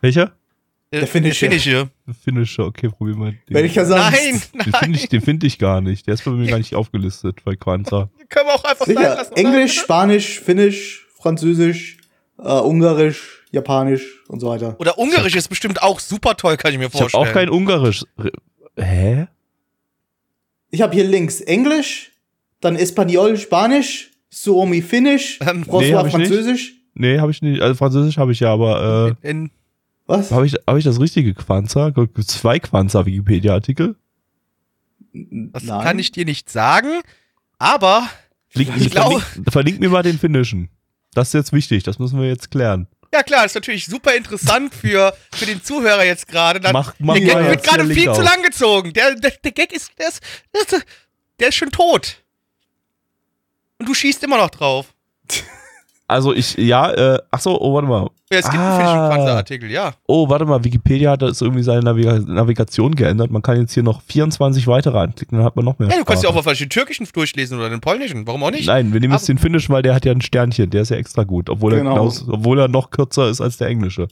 Welcher? 0.01 0.33
Der 0.93 1.07
finnische. 1.07 1.47
finnische. 1.47 1.91
Finnische, 2.25 2.63
okay, 2.65 2.89
probier 2.89 3.17
mal. 3.17 3.33
Den. 3.49 3.55
Welcher 3.57 3.85
sonst? 3.85 4.01
Nein, 4.13 4.43
Den 4.55 4.71
nein. 4.71 4.81
finde 4.83 4.99
ich, 4.99 5.09
den 5.09 5.21
find 5.21 5.45
ich 5.45 5.59
gar 5.59 5.81
nicht. 5.81 6.07
Der 6.07 6.15
ist 6.15 6.25
bei 6.25 6.31
mir 6.31 6.47
gar 6.49 6.59
nicht 6.59 6.75
aufgelistet 6.75 7.45
bei 7.45 7.57
Kwanzaa. 7.57 8.09
Können 8.29 8.47
wir 8.47 8.55
auch 8.55 8.65
einfach 8.65 8.87
sein 8.87 8.97
Sicher. 8.97 9.15
lassen. 9.17 9.33
oder? 9.33 9.41
Englisch, 9.41 9.79
Spanisch, 9.81 10.41
Finnisch, 10.41 11.07
Französisch, 11.21 11.99
äh, 12.39 12.43
Ungarisch, 12.49 13.45
Japanisch 13.51 14.23
und 14.29 14.41
so 14.41 14.49
weiter. 14.49 14.77
Oder 14.79 14.97
Ungarisch 14.97 15.35
ist 15.35 15.49
bestimmt 15.49 15.83
auch 15.83 16.01
super 16.01 16.37
toll, 16.37 16.57
kann 16.57 16.73
ich 16.73 16.79
mir 16.79 16.87
Ich 16.87 16.95
habe 16.95 17.11
vorstellen. 17.11 17.25
auch 17.29 17.33
kein 17.33 17.49
Ungarisch. 17.51 18.05
Hä? 18.79 19.27
Ich 20.71 20.83
habe 20.83 20.95
hier 20.95 21.05
links 21.05 21.41
Englisch, 21.41 22.13
dann 22.61 22.77
Espanol, 22.77 23.37
Spanisch, 23.37 24.11
Suomi, 24.31 24.83
Finnisch, 24.83 25.39
Ähm, 25.41 25.61
nee, 25.61 25.65
François, 25.73 26.07
ich 26.07 26.17
nicht. 26.17 26.29
Französisch. 26.29 26.75
Nee, 26.95 27.19
habe 27.19 27.31
ich 27.31 27.43
nicht. 27.43 27.61
Also 27.63 27.75
Französisch 27.75 28.19
habe 28.19 28.33
ich 28.33 28.41
ja, 28.41 28.53
aber 28.53 29.17
In, 29.23 29.51
Was? 30.07 30.31
äh, 30.31 30.35
habe 30.35 30.47
ich, 30.47 30.55
hab 30.67 30.77
ich 30.77 30.85
das 30.85 31.01
richtige? 31.01 31.35
Gibt 31.35 32.25
zwei 32.29 32.59
Kwanzaa-Wikipedia-Artikel? 32.59 33.97
das 35.13 35.65
Nein. 35.65 35.83
kann 35.83 35.99
ich 35.99 36.13
dir 36.13 36.25
nicht 36.27 36.51
sagen, 36.51 37.01
aber 37.59 38.07
Link, 38.53 38.71
Ich 38.79 38.91
glaube- 38.91 39.21
verlink, 39.21 39.53
verlink 39.53 39.81
mir 39.81 39.89
mal 39.91 40.03
den 40.03 40.19
finnischen. 40.19 40.69
Das 41.15 41.29
ist 41.29 41.35
jetzt 41.35 41.53
wichtig, 41.55 41.83
das 41.85 41.99
müssen 41.99 42.21
wir 42.21 42.29
jetzt 42.29 42.51
klären. 42.51 42.87
Ja 43.13 43.23
klar, 43.23 43.45
ist 43.45 43.55
natürlich 43.55 43.87
super 43.87 44.15
interessant 44.15 44.75
für, 44.75 45.17
für 45.33 45.47
den 45.47 45.63
Zuhörer 45.63 46.05
jetzt 46.05 46.27
gerade. 46.29 46.61
Der 46.61 46.73
Gag 46.73 46.95
wird 46.99 47.19
jetzt 47.19 47.67
hier 47.67 47.77
gerade 47.77 47.87
viel 47.87 48.13
zu 48.13 48.23
lang 48.23 48.43
gezogen. 48.43 48.93
Der, 48.93 49.15
der, 49.15 49.31
der 49.31 49.53
Gag 49.53 49.73
ist, 49.73 49.91
der 49.99 50.09
ist, 50.09 50.21
der 50.55 50.61
ist 50.63 50.87
der 51.39 51.49
ist 51.49 51.55
schon 51.57 51.71
tot. 51.71 52.23
Und 53.79 53.89
du 53.89 53.95
schießt 53.95 54.23
immer 54.25 54.39
noch 54.39 54.51
drauf. 54.51 54.95
Also 56.09 56.33
ich, 56.33 56.57
ja, 56.57 56.91
äh, 56.93 57.19
ach 57.33 57.41
so, 57.41 57.61
oh, 57.61 57.75
warte 57.75 57.89
mal. 57.89 58.09
Ja, 58.31 58.39
es 58.39 58.45
gibt 58.49 58.57
Ah. 58.63 58.77
einen 58.77 58.81
Fishing-Panzer-Artikel, 59.11 59.71
ja. 59.71 59.93
Oh, 60.07 60.29
warte 60.29 60.45
mal, 60.45 60.63
Wikipedia 60.63 61.11
hat 61.13 61.23
das 61.23 61.41
irgendwie 61.41 61.63
seine 61.65 61.81
Naviga 61.83 62.19
Navigation 62.21 62.95
geändert. 62.95 63.31
Man 63.33 63.43
kann 63.43 63.61
jetzt 63.61 63.73
hier 63.75 63.83
noch 63.83 64.03
24 64.03 64.67
weitere 64.69 64.99
anklicken, 64.99 65.39
dann 65.39 65.45
hat 65.45 65.57
man 65.57 65.65
noch 65.65 65.79
mehr 65.81 65.89
Ja, 65.89 65.97
du 65.97 66.05
kannst 66.05 66.23
ja 66.23 66.31
auch 66.31 66.45
mal 66.45 66.55
den 66.55 66.69
türkischen 66.71 67.09
durchlesen 67.13 67.59
oder 67.59 67.71
den 67.71 67.81
polnischen. 67.81 68.27
Warum 68.27 68.45
auch 68.45 68.51
nicht? 68.53 68.67
Nein, 68.69 68.93
wir 68.93 69.01
nehmen 69.01 69.13
jetzt 69.15 69.29
den 69.29 69.39
finnischen, 69.39 69.75
weil 69.75 69.83
der 69.83 69.95
hat 69.95 70.05
ja 70.05 70.13
ein 70.13 70.21
Sternchen, 70.21 70.71
der 70.71 70.83
ist 70.83 70.91
ja 70.91 70.97
extra 70.97 71.25
gut, 71.25 71.51
obwohl, 71.51 71.73
Genau. 71.75 71.91
er, 71.91 71.95
genauso, 71.97 72.33
obwohl 72.33 72.61
er 72.61 72.69
noch 72.69 72.91
kürzer 72.91 73.29
ist 73.29 73.41
als 73.41 73.57
der 73.57 73.69
englische. 73.69 74.07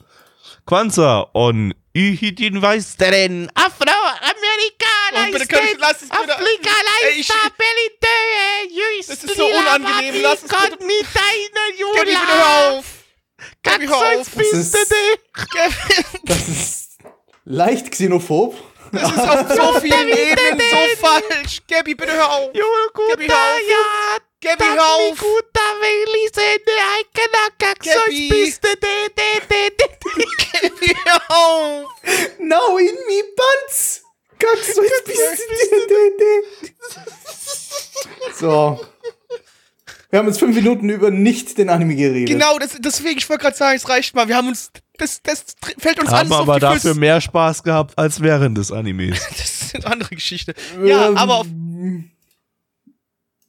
Kwanzaa 0.66 1.26
on 1.34 1.74
Ihidin 1.92 2.60
Weisteren 2.62 3.48
Oh, 3.56 3.70
bitte, 5.34 5.46
kann 5.46 5.64
ich, 5.72 5.78
lass 5.78 6.02
es 6.02 6.08
bitte. 6.08 6.32
Ey, 7.02 7.20
ich, 7.20 7.28
das 9.06 9.24
ist 9.24 9.36
so 9.36 9.46
unangenehm. 9.46 10.22
Lass 10.22 10.42
es 10.42 10.48
bitte. 10.50 10.78
Gabby, 11.94 12.10
bitte 12.10 12.28
hör 12.38 12.46
auf. 12.78 12.84
Gabby, 13.62 13.86
hör 13.86 13.96
auf. 13.96 14.28
Das 14.34 14.46
ist, 14.52 14.74
das 16.24 16.48
ist 16.48 16.98
leicht 17.44 17.90
xenophob. 17.90 18.54
Das 18.92 19.10
ist 19.10 19.18
auf 19.28 19.48
so 19.56 19.80
vielen 19.80 20.08
Ebenen 20.08 20.60
so 20.70 20.76
falsch. 21.06 21.60
Gabby, 21.68 21.94
bitte 21.94 22.12
hör 22.12 22.30
auf. 22.30 22.52
Gabby, 23.10 23.26
hör 23.26 23.36
auf. 23.36 24.20
Gabby, 24.40 24.64
hör 24.64 24.84
auf. 24.86 25.18
Gabby, 30.52 30.94
hör 31.04 31.30
auf. 31.30 31.88
Now 32.38 32.76
in 32.78 32.94
me 33.08 33.22
pants. 33.36 34.03
Kannst 34.44 34.76
du 34.76 34.82
jetzt 34.82 35.04
bist 35.04 35.42
So. 38.38 38.80
Wir 40.10 40.18
haben 40.20 40.28
jetzt 40.28 40.38
fünf 40.38 40.54
Minuten 40.54 40.88
über 40.90 41.10
nicht 41.10 41.58
den 41.58 41.68
Anime 41.68 41.96
geredet. 41.96 42.28
Genau, 42.28 42.56
das, 42.58 42.76
deswegen, 42.78 43.18
ich 43.18 43.28
wollte 43.28 43.42
gerade 43.42 43.56
sagen, 43.56 43.76
es 43.76 43.88
reicht 43.88 44.14
mal. 44.14 44.28
Wir 44.28 44.36
haben 44.36 44.46
uns, 44.46 44.70
das, 44.96 45.20
das 45.22 45.56
fällt 45.78 45.98
uns 45.98 46.10
Haben 46.10 46.18
alles 46.18 46.30
auf 46.30 46.40
aber 46.40 46.54
die 46.54 46.60
dafür 46.60 46.90
Füße. 46.92 47.00
mehr 47.00 47.20
Spaß 47.20 47.64
gehabt 47.64 47.98
als 47.98 48.20
während 48.20 48.56
des 48.56 48.70
Animes. 48.70 49.18
Das 49.30 49.62
ist 49.62 49.74
eine 49.74 49.86
andere 49.92 50.14
Geschichte. 50.14 50.54
Ja, 50.84 51.08
Ähm, 51.08 51.16
aber 51.16 51.34
auf, 51.38 51.46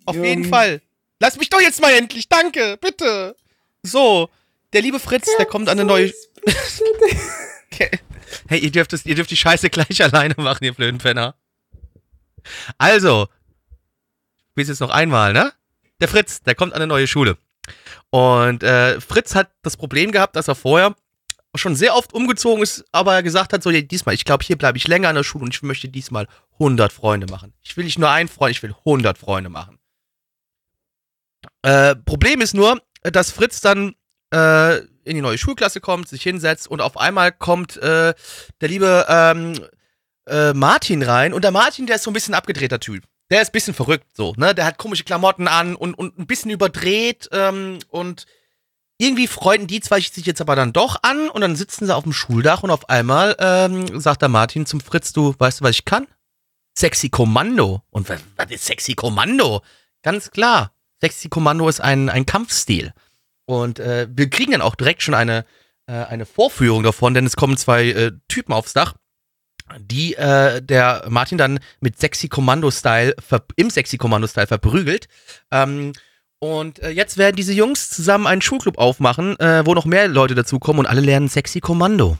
auf 0.05 0.15
ähm, 0.15 0.23
jeden 0.23 0.45
Fall. 0.45 0.81
Lass 1.19 1.37
mich 1.37 1.49
doch 1.49 1.61
jetzt 1.61 1.81
mal 1.81 1.93
endlich, 1.93 2.29
danke, 2.29 2.77
bitte. 2.81 3.35
So, 3.83 4.29
der 4.73 4.81
liebe 4.81 4.99
Fritz, 4.99 5.27
der 5.37 5.45
kommt 5.45 5.69
an 5.69 5.79
eine 5.79 5.87
neue. 5.87 6.11
Hey, 8.47 8.59
ihr 8.59 8.71
dürft, 8.71 8.91
das, 8.91 9.05
ihr 9.05 9.15
dürft 9.15 9.31
die 9.31 9.37
Scheiße 9.37 9.69
gleich 9.69 10.03
alleine 10.03 10.35
machen, 10.37 10.63
ihr 10.63 10.73
blöden 10.73 10.97
Penner. 10.97 11.35
Also, 12.77 13.27
will 14.55 14.67
jetzt 14.67 14.79
noch 14.79 14.89
einmal, 14.89 15.33
ne? 15.33 15.53
Der 16.01 16.07
Fritz, 16.07 16.41
der 16.41 16.55
kommt 16.55 16.73
an 16.73 16.81
eine 16.81 16.87
neue 16.87 17.07
Schule. 17.07 17.37
Und 18.09 18.63
äh, 18.63 18.99
Fritz 19.01 19.35
hat 19.35 19.51
das 19.61 19.77
Problem 19.77 20.11
gehabt, 20.11 20.35
dass 20.35 20.47
er 20.47 20.55
vorher 20.55 20.95
schon 21.55 21.75
sehr 21.75 21.95
oft 21.95 22.13
umgezogen 22.13 22.61
ist, 22.61 22.83
aber 22.91 23.13
er 23.13 23.23
gesagt 23.23 23.53
hat, 23.53 23.63
so 23.63 23.69
ja, 23.69 23.81
diesmal, 23.81 24.13
ich 24.13 24.25
glaube, 24.25 24.43
hier 24.43 24.57
bleibe 24.57 24.77
ich 24.77 24.87
länger 24.87 25.09
an 25.09 25.15
der 25.15 25.23
Schule 25.23 25.45
und 25.45 25.55
ich 25.55 25.63
möchte 25.63 25.87
diesmal 25.87 26.27
100 26.53 26.91
Freunde 26.91 27.27
machen. 27.27 27.53
Ich 27.61 27.77
will 27.77 27.85
nicht 27.85 27.97
nur 27.97 28.09
einen 28.09 28.27
Freund, 28.27 28.55
ich 28.55 28.63
will 28.63 28.75
100 28.79 29.17
Freunde 29.17 29.49
machen. 29.49 29.79
Äh, 31.61 31.95
Problem 31.95 32.41
ist 32.41 32.53
nur, 32.53 32.81
dass 33.03 33.31
Fritz 33.31 33.61
dann 33.61 33.95
äh, 34.31 34.81
in 35.05 35.15
die 35.15 35.21
neue 35.21 35.37
Schulklasse 35.37 35.81
kommt, 35.81 36.07
sich 36.07 36.23
hinsetzt 36.23 36.67
und 36.67 36.81
auf 36.81 36.97
einmal 36.97 37.31
kommt 37.31 37.77
äh, 37.77 38.13
der 38.61 38.69
liebe 38.69 39.05
ähm, 39.07 39.59
äh, 40.27 40.53
Martin 40.53 41.03
rein 41.03 41.33
und 41.33 41.43
der 41.43 41.51
Martin, 41.51 41.87
der 41.87 41.97
ist 41.97 42.03
so 42.03 42.11
ein 42.11 42.15
bisschen 42.15 42.33
abgedrehter 42.33 42.79
Typ. 42.79 43.03
Der 43.29 43.41
ist 43.41 43.49
ein 43.49 43.53
bisschen 43.53 43.73
verrückt, 43.73 44.05
so, 44.15 44.33
ne? 44.37 44.53
Der 44.53 44.65
hat 44.65 44.77
komische 44.77 45.03
Klamotten 45.03 45.47
an 45.47 45.75
und, 45.75 45.95
und 45.95 46.19
ein 46.19 46.27
bisschen 46.27 46.51
überdreht 46.51 47.27
ähm, 47.31 47.79
und 47.89 48.25
irgendwie 48.97 49.27
freunden 49.27 49.67
die 49.67 49.81
zwei 49.81 49.99
sich 49.99 50.25
jetzt 50.25 50.41
aber 50.41 50.55
dann 50.55 50.73
doch 50.73 50.97
an 51.01 51.29
und 51.29 51.41
dann 51.41 51.55
sitzen 51.55 51.85
sie 51.85 51.95
auf 51.95 52.03
dem 52.03 52.13
Schuldach 52.13 52.63
und 52.63 52.71
auf 52.71 52.87
einmal 52.89 53.35
ähm, 53.39 53.99
sagt 53.99 54.21
der 54.21 54.29
Martin 54.29 54.65
zum 54.65 54.79
Fritz, 54.79 55.11
du 55.11 55.35
weißt 55.37 55.59
du, 55.59 55.63
was 55.65 55.71
ich 55.71 55.85
kann? 55.85 56.07
Sexy 56.77 57.09
Kommando. 57.09 57.81
Und 57.89 58.07
was, 58.09 58.21
was 58.35 58.51
ist 58.51 58.65
Sexy 58.65 58.93
Kommando? 58.93 59.61
Ganz 60.01 60.31
klar. 60.31 60.71
Sexy 61.01 61.29
Kommando 61.29 61.67
ist 61.67 61.81
ein, 61.81 62.09
ein 62.09 62.25
Kampfstil. 62.25 62.93
Und 63.45 63.79
äh, 63.79 64.07
wir 64.11 64.29
kriegen 64.29 64.51
dann 64.51 64.61
auch 64.61 64.75
direkt 64.75 65.03
schon 65.03 65.13
eine, 65.13 65.45
äh, 65.87 65.93
eine 65.93 66.25
Vorführung 66.25 66.83
davon, 66.83 67.13
denn 67.13 67.25
es 67.25 67.35
kommen 67.35 67.57
zwei 67.57 67.89
äh, 67.89 68.11
Typen 68.27 68.53
aufs 68.53 68.73
Dach, 68.73 68.95
die 69.79 70.15
äh, 70.15 70.61
der 70.61 71.05
Martin 71.09 71.37
dann 71.37 71.59
mit 71.79 71.99
Sexy 71.99 72.27
Kommando-Style, 72.27 73.15
im 73.55 73.69
Sexy 73.69 73.97
Kommando-Style 73.97 74.47
verprügelt. 74.47 75.07
Ähm, 75.51 75.93
und 76.39 76.79
äh, 76.79 76.89
jetzt 76.89 77.17
werden 77.17 77.35
diese 77.35 77.53
Jungs 77.53 77.89
zusammen 77.89 78.27
einen 78.27 78.41
Schulclub 78.41 78.77
aufmachen, 78.77 79.39
äh, 79.39 79.65
wo 79.65 79.73
noch 79.73 79.85
mehr 79.85 80.07
Leute 80.07 80.35
dazukommen 80.35 80.79
und 80.79 80.85
alle 80.85 81.01
lernen 81.01 81.29
Sexy 81.29 81.59
Kommando. 81.59 82.17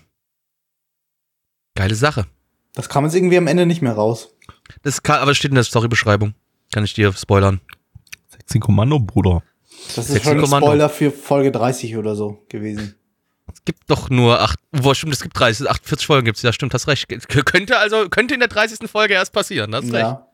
Geile 1.76 1.96
Sache. 1.96 2.26
Das 2.74 2.90
kam 2.90 3.06
jetzt 3.06 3.16
irgendwie 3.16 3.38
am 3.38 3.48
Ende 3.48 3.66
nicht 3.66 3.82
mehr 3.82 3.94
raus. 3.94 4.30
Das 4.82 5.04
kann, 5.04 5.20
aber 5.20 5.32
das 5.32 5.38
steht 5.38 5.52
in 5.52 5.56
der 5.56 5.64
Storybeschreibung. 5.64 6.34
Kann 6.74 6.84
ich 6.84 6.94
dir 6.94 7.14
spoilern. 7.14 7.62
Sexy 8.30 8.60
Kommando, 8.60 9.00
Bruder. 9.00 9.44
Das 9.96 10.10
ist 10.10 10.24
schon 10.24 10.40
ein. 10.40 10.46
Spoiler 10.46 10.90
für 10.90 11.12
Folge 11.12 11.52
30 11.52 11.98
oder 11.98 12.16
so 12.16 12.44
gewesen. 12.50 12.96
Es 13.54 13.64
gibt 13.64 13.90
doch 13.90 14.10
nur 14.10 14.42
acht, 14.42 14.60
wo 14.72 14.94
stimmt, 14.94 15.14
es 15.14 15.22
gibt 15.22 15.40
30, 15.40 15.70
48 15.70 16.06
Folgen 16.06 16.26
gibt's, 16.26 16.42
ja 16.42 16.52
stimmt, 16.52 16.74
hast 16.74 16.88
recht. 16.88 17.08
Könnte 17.46 17.78
also, 17.78 18.10
könnte 18.10 18.34
in 18.34 18.40
der 18.40 18.50
30. 18.50 18.90
Folge 18.90 19.14
erst 19.14 19.34
passieren, 19.34 19.74
hast 19.74 19.86
recht. 19.86 19.94
Ja. 19.94 20.28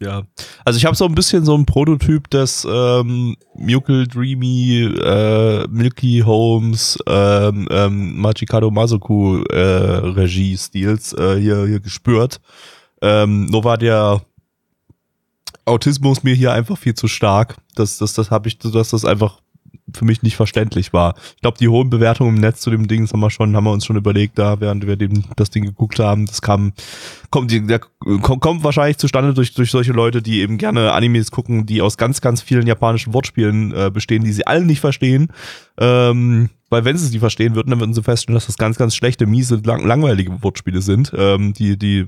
Ja. 0.00 0.22
Also 0.64 0.76
ich 0.76 0.84
habe 0.84 0.96
so 0.96 1.04
ein 1.06 1.14
bisschen 1.14 1.44
so 1.44 1.56
ein 1.56 1.66
Prototyp 1.66 2.28
des 2.30 2.66
ähm, 2.68 3.36
Mukel 3.54 4.06
Dreamy, 4.06 4.82
äh, 4.84 5.66
Milky 5.68 6.22
Holmes, 6.24 6.98
ähm, 7.06 7.68
ähm, 7.70 8.20
Machikado 8.20 8.70
Masoku 8.70 9.42
äh, 9.44 9.56
Regie-Stils 9.56 11.12
äh, 11.14 11.40
hier, 11.40 11.66
hier 11.66 11.80
gespürt. 11.80 12.40
Ähm, 13.02 13.46
nur 13.46 13.64
war 13.64 13.78
der 13.78 14.22
Autismus 15.64 16.22
mir 16.22 16.34
hier 16.34 16.52
einfach 16.52 16.78
viel 16.78 16.94
zu 16.94 17.08
stark. 17.08 17.56
Das, 17.74 17.98
das, 17.98 18.14
das 18.14 18.30
habe 18.30 18.48
ich, 18.48 18.58
dass 18.58 18.90
das 18.90 19.04
einfach 19.04 19.40
für 19.92 20.04
mich 20.04 20.22
nicht 20.22 20.36
verständlich 20.36 20.92
war. 20.92 21.14
Ich 21.34 21.42
glaube, 21.42 21.58
die 21.58 21.68
hohen 21.68 21.90
Bewertungen 21.90 22.36
im 22.36 22.40
Netz 22.40 22.60
zu 22.60 22.70
dem 22.70 22.88
Ding 22.88 23.06
haben 23.06 23.20
wir 23.20 23.30
schon, 23.30 23.54
haben 23.54 23.64
wir 23.64 23.72
uns 23.72 23.84
schon 23.84 23.96
überlegt, 23.96 24.38
da 24.38 24.60
während 24.60 24.86
wir 24.86 24.96
dem, 24.96 25.24
das 25.36 25.50
Ding 25.50 25.64
geguckt 25.64 25.98
haben. 25.98 26.26
Das 26.26 26.40
kam, 26.40 26.72
kommt, 27.30 27.50
der, 27.52 27.78
kommt, 27.78 28.64
wahrscheinlich 28.64 28.96
zustande 28.96 29.34
durch, 29.34 29.52
durch 29.54 29.70
solche 29.70 29.92
Leute, 29.92 30.22
die 30.22 30.40
eben 30.40 30.56
gerne 30.56 30.92
Animes 30.92 31.30
gucken, 31.30 31.66
die 31.66 31.82
aus 31.82 31.96
ganz, 31.98 32.20
ganz 32.20 32.40
vielen 32.40 32.66
japanischen 32.66 33.12
Wortspielen 33.12 33.72
äh, 33.74 33.90
bestehen, 33.92 34.24
die 34.24 34.32
sie 34.32 34.46
alle 34.46 34.64
nicht 34.64 34.80
verstehen. 34.80 35.28
Ähm, 35.78 36.48
weil 36.70 36.84
wenn 36.84 36.96
sie 36.96 37.10
nicht 37.10 37.20
verstehen 37.20 37.54
würden, 37.54 37.70
dann 37.70 37.80
würden 37.80 37.94
sie 37.94 38.02
feststellen, 38.02 38.34
dass 38.34 38.46
das 38.46 38.58
ganz, 38.58 38.78
ganz 38.78 38.96
schlechte, 38.96 39.26
miese, 39.26 39.60
lang, 39.64 39.86
langweilige 39.86 40.42
Wortspiele 40.42 40.82
sind, 40.82 41.12
ähm, 41.16 41.52
die, 41.52 41.78
die, 41.78 42.06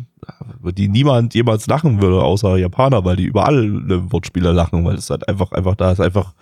die 0.73 0.89
niemand 0.89 1.35
jemals 1.35 1.67
lachen 1.67 2.01
würde, 2.01 2.23
außer 2.23 2.57
Japaner, 2.57 3.05
weil 3.05 3.17
die 3.17 3.27
überall 3.27 3.65
äh, 3.65 4.13
Wortspiele 4.13 4.53
lachen, 4.53 4.85
weil 4.85 4.97
es 4.97 5.11
halt 5.11 5.29
einfach, 5.29 5.53
einfach 5.53 5.77
da 5.77 5.93
ist 5.93 6.01
einfach 6.01 6.33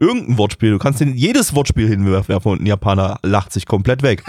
irgendein 0.00 0.38
Wortspiel. 0.38 0.70
Du 0.70 0.78
kannst 0.78 1.00
in 1.00 1.14
jedes 1.14 1.54
Wortspiel 1.54 1.86
hinwerfen 1.86 2.34
und 2.34 2.62
ein 2.62 2.66
Japaner 2.66 3.20
lacht 3.22 3.52
sich 3.52 3.66
komplett 3.66 4.02
weg. 4.02 4.24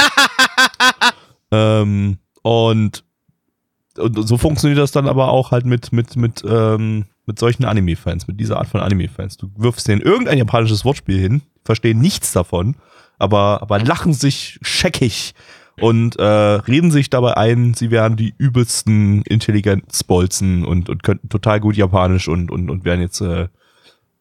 ähm, 1.51 2.17
und, 2.43 3.03
und 3.97 4.27
so 4.27 4.37
funktioniert 4.37 4.79
das 4.79 4.91
dann 4.91 5.07
aber 5.07 5.29
auch 5.29 5.51
halt 5.51 5.65
mit, 5.65 5.91
mit, 5.93 6.15
mit, 6.15 6.43
ähm, 6.47 7.05
mit 7.25 7.39
solchen 7.39 7.65
Anime-Fans, 7.65 8.27
mit 8.27 8.39
dieser 8.39 8.57
Art 8.57 8.67
von 8.67 8.81
Anime-Fans. 8.81 9.37
Du 9.37 9.49
wirfst 9.55 9.87
denen 9.87 10.01
irgendein 10.01 10.37
japanisches 10.37 10.83
Wortspiel 10.85 11.19
hin, 11.19 11.41
verstehen 11.63 11.99
nichts 11.99 12.33
davon, 12.33 12.75
aber, 13.17 13.61
aber 13.61 13.79
lachen 13.79 14.13
sich 14.13 14.59
scheckig 14.61 15.33
und 15.79 16.17
äh, 16.19 16.23
reden 16.23 16.91
sich 16.91 17.09
dabei 17.09 17.37
ein, 17.37 17.73
sie 17.73 17.91
wären 17.91 18.17
die 18.17 18.33
übelsten 18.37 19.21
Intelligenzbolzen 19.21 20.65
und, 20.65 20.89
und 20.89 21.03
könnten 21.03 21.29
total 21.29 21.59
gut 21.59 21.77
Japanisch 21.77 22.27
und, 22.27 22.51
und, 22.51 22.69
und 22.69 22.83
wären 22.83 22.99
jetzt 22.99 23.21
äh, 23.21 23.47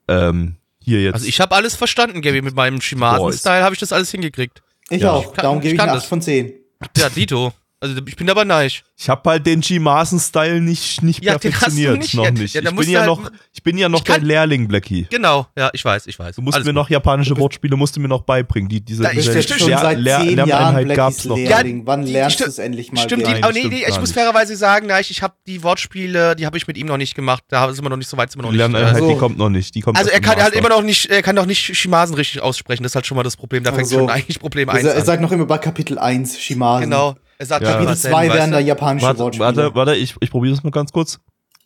ähm, 0.06 0.56
hier 0.82 1.02
jetzt. 1.02 1.14
Also 1.14 1.26
ich 1.26 1.40
habe 1.40 1.54
alles 1.54 1.76
verstanden, 1.76 2.22
Gaby, 2.22 2.42
mit 2.42 2.54
meinem 2.54 2.80
Shimasen-Style 2.80 3.62
habe 3.62 3.74
ich 3.74 3.80
das 3.80 3.92
alles 3.92 4.10
hingekriegt. 4.10 4.62
Ich 4.88 5.02
Ja. 5.02 5.12
auch. 5.12 5.32
kann- 5.32 5.42
Darum 5.42 5.58
ich 5.58 5.62
gebe 5.62 5.74
ich 5.74 5.78
kann 5.78 5.88
eine 5.88 5.96
das. 5.96 6.04
8 6.04 6.08
von 6.08 6.22
10. 6.22 6.52
Ja, 6.96 7.08
Dito. 7.10 7.52
Also 7.82 7.98
ich 8.06 8.14
bin 8.16 8.28
aber 8.28 8.44
neich. 8.44 8.84
Ich 8.98 9.08
habe 9.08 9.30
halt 9.30 9.46
den 9.46 9.62
G-Maßen-Style 9.62 10.60
nicht, 10.60 11.02
nicht 11.02 11.24
Ja, 11.24 11.38
den 11.38 11.50
hast 11.54 11.62
du 11.62 11.70
perfektioniert, 11.70 11.98
nicht. 11.98 12.14
noch 12.14 12.24
Ja, 12.26 12.30
nicht. 12.30 12.54
ja, 12.54 12.60
ich, 12.60 12.76
bin 12.76 12.90
ja 12.90 12.98
halt- 13.00 13.06
noch, 13.08 13.30
ich 13.54 13.62
bin 13.62 13.78
ja 13.78 13.88
noch 13.88 14.00
Ich 14.00 14.04
dein 14.04 14.22
Lehrling, 14.22 14.68
Blackie. 14.68 15.06
Genau, 15.10 15.46
ja, 15.56 15.70
ich 15.72 15.82
weiß, 15.82 16.06
ich 16.06 16.18
weiß. 16.18 16.36
Du 16.36 16.42
musst 16.42 16.56
Alles 16.56 16.66
mir 16.66 16.72
gut. 16.72 16.82
noch 16.82 16.90
japanische 16.90 17.38
Wortspiele 17.38 17.76
musst 17.76 17.96
du 17.96 18.00
mir 18.00 18.08
noch 18.08 18.20
beibringen. 18.20 18.68
Die, 18.68 18.82
diese, 18.82 19.04
Da- 19.04 19.12
ich- 19.12 19.20
diese 19.20 19.32
jetzt 19.32 19.58
schon 19.58 19.68
Lehr- 19.70 19.80
seit 19.80 19.98
Lehr- 19.98 20.20
10 20.20 20.36
Jahren 20.36 20.48
Lerneinheit 20.48 20.84
Blackies 20.88 21.24
noch. 21.24 21.36
Lehrling. 21.38 21.86
Wann 21.86 22.02
lernst 22.02 22.40
du 22.40 22.44
es 22.44 22.58
endlich 22.58 22.92
mal? 22.92 23.00
Stimmt, 23.00 23.26
die, 23.26 23.30
Nein, 23.30 23.44
oh, 23.46 23.50
nee, 23.50 23.60
stimmt 23.60 23.72
nee, 23.72 23.84
ich 23.88 23.98
muss 23.98 24.12
fairerweise 24.12 24.56
sagen, 24.56 24.86
nein, 24.88 25.00
ich, 25.00 25.10
ich 25.10 25.22
habe 25.22 25.32
die 25.46 25.62
Wortspiele, 25.62 26.36
die 26.36 26.44
habe 26.44 26.58
ich 26.58 26.66
mit 26.66 26.76
ihm 26.76 26.86
noch 26.86 26.98
nicht 26.98 27.14
gemacht. 27.14 27.44
Da 27.48 27.72
sind 27.72 27.82
wir 27.82 27.88
noch 27.88 27.96
nicht 27.96 28.10
so 28.10 28.18
weit, 28.18 28.30
sind 28.30 28.40
wir 28.40 28.42
noch 28.42 28.50
Die 28.50 28.58
nicht. 28.58 28.70
Lerneinheit, 28.72 28.96
Also- 28.96 29.08
die 29.14 29.16
kommt 29.18 29.38
noch 29.38 29.48
nicht. 29.48 29.74
Die 29.74 29.80
kommt 29.80 29.96
Also 29.96 30.10
er 30.10 30.20
kann 30.20 30.36
halt 30.36 30.52
immer 30.54 30.68
noch 30.68 30.82
nicht, 30.82 31.06
er 31.06 31.22
kann 31.22 31.34
noch 31.34 31.46
nicht 31.46 31.74
Shimasen 31.78 32.14
richtig 32.14 32.42
aussprechen. 32.42 32.82
Das 32.82 32.92
ist 32.92 32.96
halt 32.96 33.06
schon 33.06 33.16
mal 33.16 33.22
das 33.22 33.38
Problem. 33.38 33.64
Da 33.64 33.70
fängt 33.70 33.84
Also, 33.84 34.00
schon 34.00 34.10
eigentlich 34.10 34.38
Problem 34.38 34.68
Er 34.68 34.74
1 34.74 34.84
er 34.86 34.96
an. 34.98 35.04
sagt 35.06 35.22
noch 35.22 35.32
immer 35.32 35.46
bei 35.46 35.56
Kapitel 35.56 35.98
1 35.98 36.38
Shimasen. 36.38 36.84
Genau. 36.90 37.14
Er 37.40 37.46
sagt 37.46 37.62
Ja. 37.64 37.72
Kapitel 37.72 37.92
was 37.92 38.02
2 38.02 38.10
weißt 38.28 38.34
wären 38.34 38.50
du? 38.50 38.56
da 38.58 38.60
japanische 38.60 39.06
Warte, 39.06 39.18
Wortspiele. 39.20 39.46
warte, 39.56 39.74
warte, 39.74 39.94
ich, 39.96 40.14
ich 40.20 40.30
probiere 40.30 40.54
das 40.54 40.62
mal 40.62 40.70
ganz 40.70 40.92
kurz. 40.92 41.18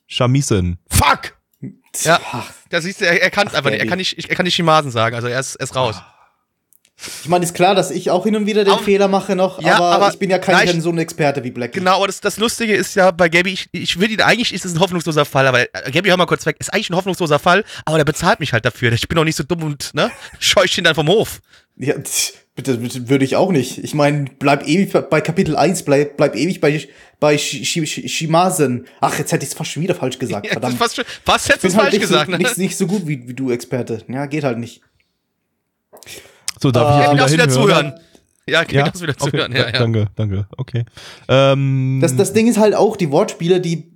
Shamisen. 0.07 0.79
Fuck! 0.89 1.35
Ja. 2.03 2.21
Ach, 2.33 2.45
Da 2.71 2.81
siehst 2.81 3.01
du, 3.01 3.07
er, 3.07 3.21
er 3.23 3.31
kann 3.31 3.49
es 3.49 3.55
Ach, 3.55 3.59
einfach 3.59 3.71
nicht. 3.71 3.81
Er 3.81 3.87
kann 3.89 3.99
nicht, 3.99 4.29
er 4.31 4.37
kann 4.37 4.45
nicht 4.45 4.55
Shimasen 4.55 4.93
sagen, 4.93 5.17
also 5.17 5.27
er 5.27 5.41
ist, 5.41 5.57
er 5.57 5.65
ist 5.65 5.75
raus. 5.75 5.97
Ich 7.25 7.29
meine, 7.29 7.45
ist 7.45 7.55
klar, 7.55 7.75
dass 7.75 7.91
ich 7.91 8.11
auch 8.13 8.23
hin 8.23 8.37
und 8.37 8.47
wieder 8.47 8.63
den 8.63 8.73
Aber- 8.75 8.83
Fehler 8.85 9.09
mache 9.09 9.35
noch, 9.35 9.61
Ja, 9.61 9.77
aber, 9.77 9.87
aber 9.97 10.09
ich 10.11 10.19
bin 10.21 10.31
ja 10.31 10.39
kein, 10.39 10.55
kein 10.65 10.81
so 10.81 10.91
ein 10.91 10.99
Experte 10.99 11.43
wie 11.43 11.51
Black. 11.51 11.73
Genau, 11.73 11.97
aber 11.97 12.07
das, 12.07 12.21
das 12.21 12.37
Lustige 12.39 12.73
ist 12.77 12.95
ja 12.95 13.11
bei 13.11 13.29
Gabby, 13.29 13.51
ich, 13.53 13.69
ich 13.73 13.99
will 13.99 14.13
ihn, 14.13 14.21
eigentlich 14.21 14.55
ist 14.55 14.65
es 14.65 14.75
ein 14.75 14.79
hoffnungsloser 14.81 15.25
Fall, 15.25 15.49
aber 15.49 15.63
äh, 15.63 15.91
Gabby, 15.91 16.11
hör 16.11 16.17
mal 16.17 16.27
kurz 16.27 16.47
weg, 16.47 16.57
ist 16.61 16.73
eigentlich 16.73 16.91
ein 16.91 16.97
hoffnungsloser 16.97 17.41
Fall, 17.41 17.65
aber 17.85 17.97
der 17.97 18.05
bezahlt 18.05 18.39
mich 18.39 18.53
halt 18.53 18.65
dafür. 18.65 18.93
Ich 18.93 19.09
bin 19.09 19.17
doch 19.17 19.25
nicht 19.25 19.35
so 19.37 19.43
dumm 19.43 19.65
und, 19.65 19.93
ne, 19.95 20.13
scheucht 20.39 20.79
ihn 20.79 20.85
dann 20.85 20.95
vom 20.95 21.09
Hof. 21.09 21.41
Ja, 21.77 21.99
tch, 21.99 22.35
bitte, 22.55 22.79
bitte 22.79 23.09
würde 23.09 23.25
ich 23.25 23.37
auch 23.37 23.51
nicht. 23.53 23.79
Ich 23.79 23.95
meine, 23.95 24.27
bleib 24.39 24.67
ewig 24.67 24.93
bei- 24.93 25.21
Kapitel 25.21 25.57
1, 25.57 25.83
bleib, 25.85 26.17
bleib 26.17 26.37
ewig 26.37 26.61
bei, 26.61 26.81
bei 27.21 27.37
Sh 27.39 27.65
Sh 27.65 27.85
Sh 27.87 28.09
Shimasen. 28.09 28.87
Ach, 29.01 29.19
jetzt 29.19 29.33
hätte 29.33 29.45
ich 29.45 29.51
es 29.53 29.57
fast 29.57 29.71
schon 29.73 29.83
wieder 29.83 29.95
falsch 29.95 30.19
gesagt, 30.19 30.47
Ja, 30.47 30.53
das 30.55 30.61
verdammt. 30.61 30.79
fast, 30.79 30.97
schon- 30.97 31.05
fast 31.25 31.49
hättest 31.49 31.65
du 31.65 31.69
bin 31.69 31.71
es 31.71 31.77
halt 31.77 31.83
falsch 31.85 31.93
nicht, 31.95 32.01
gesagt, 32.09 32.27
so, 32.27 32.33
ne? 32.33 32.39
nicht, 32.39 32.59
nicht 32.59 32.77
so 32.77 32.87
gut 32.87 33.07
wie, 33.07 33.29
wie 33.29 33.35
du, 33.35 33.51
Experte. 33.51 34.03
Ja, 34.09 34.27
geht 34.27 34.45
halt 34.45 34.59
nicht. 34.59 34.81
So, 36.61 36.71
darf 36.71 36.89
Äh, 36.89 37.03
ich 37.05 37.09
jetzt 37.11 37.19
darfst 37.21 37.35
wieder 37.35 37.45
wieder 37.45 37.53
zuhören. 37.53 37.93
Ja, 38.47 38.63
Gabby, 38.63 38.75
Ja, 38.77 38.85
darfst 38.85 39.03
wieder 39.03 39.15
okay. 39.19 39.31
zuhören, 39.31 39.53
ja, 39.53 39.67
ja. 39.67 39.73
Danke, 39.79 40.07
danke, 40.17 40.47
okay. 40.57 40.85
Ähm, 41.29 41.99
Das, 42.03 42.15
das 42.17 42.33
Ding 42.33 42.47
ist 42.47 42.59
halt 42.59 42.75
auch, 42.75 42.97
die 42.97 43.11
Wortspiele, 43.11 43.61
die 43.61 43.91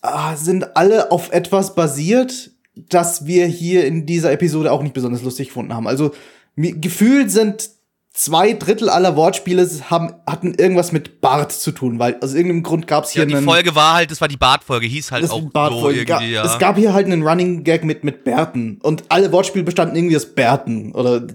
ah, 0.00 0.34
sind 0.36 0.76
alle 0.76 1.12
auf 1.12 1.30
etwas 1.32 1.74
basiert, 1.74 2.50
das 2.74 3.26
wir 3.26 3.46
hier 3.46 3.84
in 3.84 4.06
dieser 4.06 4.32
Episode 4.32 4.72
auch 4.72 4.82
nicht 4.82 4.94
besonders 4.94 5.22
lustig 5.22 5.48
gefunden 5.48 5.74
haben. 5.74 5.86
Also 5.86 6.14
gefühlt 6.56 7.30
sind 7.30 7.70
zwei 8.12 8.52
Drittel 8.52 8.88
aller 8.90 9.16
Wortspiele 9.16 9.68
haben, 9.90 10.12
hatten 10.26 10.54
irgendwas 10.54 10.92
mit 10.92 11.20
Bart 11.20 11.52
zu 11.52 11.72
tun, 11.72 11.98
weil 11.98 12.16
aus 12.20 12.34
irgendeinem 12.34 12.62
Grund 12.62 12.86
gab 12.86 13.04
es 13.04 13.10
hier 13.10 13.22
Ja, 13.22 13.26
die 13.26 13.34
einen 13.36 13.44
Folge 13.46 13.74
war 13.74 13.94
halt, 13.94 14.10
das 14.10 14.20
war 14.20 14.28
die 14.28 14.36
Bartfolge, 14.36 14.86
hieß 14.86 15.12
halt 15.12 15.30
auch 15.30 15.40
so 15.70 15.90
irgendwie, 15.90 16.32
ja. 16.32 16.44
Es 16.44 16.58
gab 16.58 16.76
hier 16.76 16.92
halt 16.92 17.06
einen 17.06 17.26
Running 17.26 17.64
Gag 17.64 17.84
mit, 17.84 18.04
mit 18.04 18.24
Bärten. 18.24 18.78
Und 18.82 19.04
alle 19.08 19.32
Wortspiele 19.32 19.64
bestanden 19.64 19.96
irgendwie 19.96 20.16
aus 20.16 20.26
Bärten. 20.26 20.92
Oder 20.92 21.26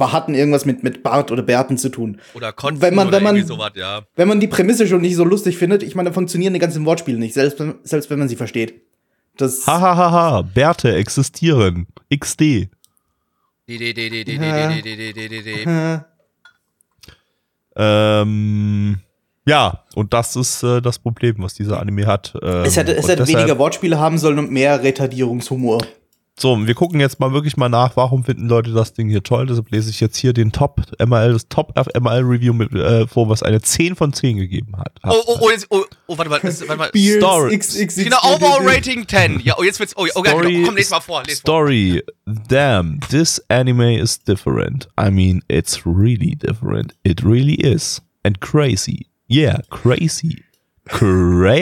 hatten 0.00 0.34
irgendwas 0.34 0.64
mit, 0.64 0.82
mit 0.82 1.02
Bart 1.02 1.30
oder 1.30 1.42
Bärten 1.42 1.76
zu 1.76 1.90
tun. 1.90 2.20
oder 2.32 2.52
Konten 2.54 2.80
wenn 2.80 2.94
man- 2.94 3.08
oder 3.08 3.18
wenn 3.18 3.24
man- 3.24 3.36
irgendwie 3.36 3.54
sowas, 3.54 3.72
ja. 3.74 4.02
Wenn 4.16 4.28
man 4.28 4.40
die 4.40 4.46
Prämisse 4.46 4.86
schon 4.88 5.02
nicht 5.02 5.14
so 5.16 5.24
lustig 5.24 5.58
findet, 5.58 5.82
ich 5.82 5.94
meine, 5.94 6.06
dann 6.06 6.14
funktionieren 6.14 6.54
die 6.54 6.58
ganzen 6.58 6.86
Wortspiele 6.86 7.18
nicht, 7.18 7.34
selbst, 7.34 7.60
wenn- 7.60 7.74
selbst 7.82 8.08
wenn 8.08 8.18
man 8.18 8.28
sie 8.28 8.36
versteht. 8.36 8.80
Das 9.36 9.66
Hahaha, 9.66 10.42
Bärte 10.42 10.94
existieren. 10.96 11.86
XD. 12.10 12.70
Ähm, 17.76 18.98
ja, 19.46 19.84
und 19.94 20.12
das 20.12 20.36
ist 20.36 20.62
äh, 20.62 20.80
das 20.82 20.98
Problem, 20.98 21.36
was 21.38 21.54
dieser 21.54 21.80
Anime 21.80 22.06
hat. 22.06 22.34
Ähm, 22.42 22.64
es 22.64 22.76
hätte, 22.76 22.96
es 22.96 23.06
hätte 23.08 23.22
deshalb- 23.22 23.28
weniger 23.28 23.58
Wortspiele 23.58 23.98
haben 23.98 24.18
sollen 24.18 24.38
und 24.38 24.50
mehr 24.50 24.82
Retardierungshumor. 24.82 25.78
So, 26.40 26.68
wir 26.68 26.74
gucken 26.74 27.00
jetzt 27.00 27.18
mal 27.18 27.32
wirklich 27.32 27.56
mal 27.56 27.68
nach, 27.68 27.96
warum 27.96 28.22
finden 28.22 28.48
Leute 28.48 28.70
das 28.70 28.92
Ding 28.92 29.08
hier 29.08 29.24
toll. 29.24 29.46
Deshalb 29.46 29.72
lese 29.72 29.90
ich 29.90 29.98
jetzt 29.98 30.16
hier 30.16 30.32
den 30.32 30.52
Top 30.52 30.80
ML, 31.04 31.32
das 31.32 31.48
Top 31.48 31.74
ML 31.76 32.22
Review 32.22 32.52
mit, 32.52 32.72
äh, 32.72 33.08
vor, 33.08 33.28
was 33.28 33.42
eine 33.42 33.60
10 33.60 33.96
von 33.96 34.12
10 34.12 34.36
gegeben 34.36 34.76
hat. 34.76 34.92
Oh, 35.02 35.20
oh, 35.26 35.38
oh, 35.40 35.50
jetzt, 35.50 35.66
oh, 35.70 35.82
oh, 36.06 36.16
warte 36.16 36.30
mal, 36.30 36.38
das, 36.38 36.60
warte 36.68 36.76
mal. 36.76 36.90
Story. 36.94 37.58
XXX. 37.58 38.04
Genau, 38.04 38.18
Overall 38.22 38.64
Rating 38.64 39.08
10. 39.08 39.40
Ja, 39.40 39.56
oh, 39.58 39.64
jetzt 39.64 39.80
wird's, 39.80 39.96
oh, 39.96 40.06
oh, 40.14 40.22
ja, 40.24 40.40
genau. 40.40 40.66
komm, 40.66 40.76
les 40.76 40.90
mal 40.90 41.00
vor, 41.00 41.24
les 41.24 41.40
vor. 41.40 41.48
Story. 41.54 42.04
Damn, 42.48 43.00
this 43.10 43.42
anime 43.48 43.98
is 43.98 44.16
different. 44.22 44.86
I 44.96 45.10
mean, 45.10 45.42
it's 45.48 45.84
really 45.84 46.36
different. 46.36 46.94
It 47.02 47.24
really 47.24 47.54
is. 47.54 48.00
And 48.22 48.40
crazy. 48.40 49.08
Yeah, 49.26 49.62
crazy. 49.70 50.44
Crazy. 50.86 51.58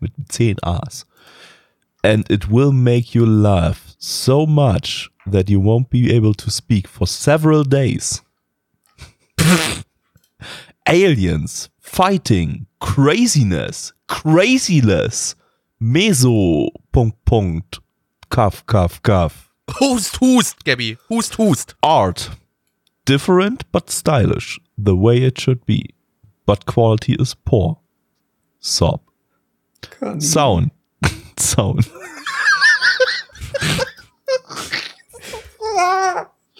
Mit 0.00 0.12
10 0.30 0.56
A's. 0.62 1.04
And 2.02 2.28
it 2.30 2.48
will 2.48 2.72
make 2.72 3.14
you 3.14 3.26
laugh 3.26 3.94
so 3.98 4.46
much 4.46 5.10
that 5.26 5.50
you 5.50 5.60
won't 5.60 5.90
be 5.90 6.12
able 6.12 6.34
to 6.34 6.50
speak 6.50 6.88
for 6.88 7.06
several 7.06 7.64
days. 7.64 8.22
Aliens, 10.88 11.68
fighting, 11.78 12.66
craziness, 12.80 13.92
craziness, 14.08 15.34
Meso, 15.80 16.68
Punkt, 16.92 17.24
Punkt, 17.24 17.80
Kaff, 18.30 18.64
Kaff, 18.66 19.02
Kaff. 19.02 19.50
Hust, 19.68 20.16
hust, 20.16 20.64
Gabby. 20.64 20.96
Hust, 21.08 21.34
hust. 21.36 21.74
Art, 21.82 22.30
different 23.04 23.70
but 23.72 23.90
stylish, 23.90 24.58
the 24.76 24.96
way 24.96 25.18
it 25.18 25.40
should 25.40 25.64
be, 25.66 25.90
but 26.46 26.66
quality 26.66 27.14
is 27.18 27.34
poor. 27.34 27.78
Sob. 28.58 29.00
Sound. 30.18 30.70
Sound. 31.60 31.90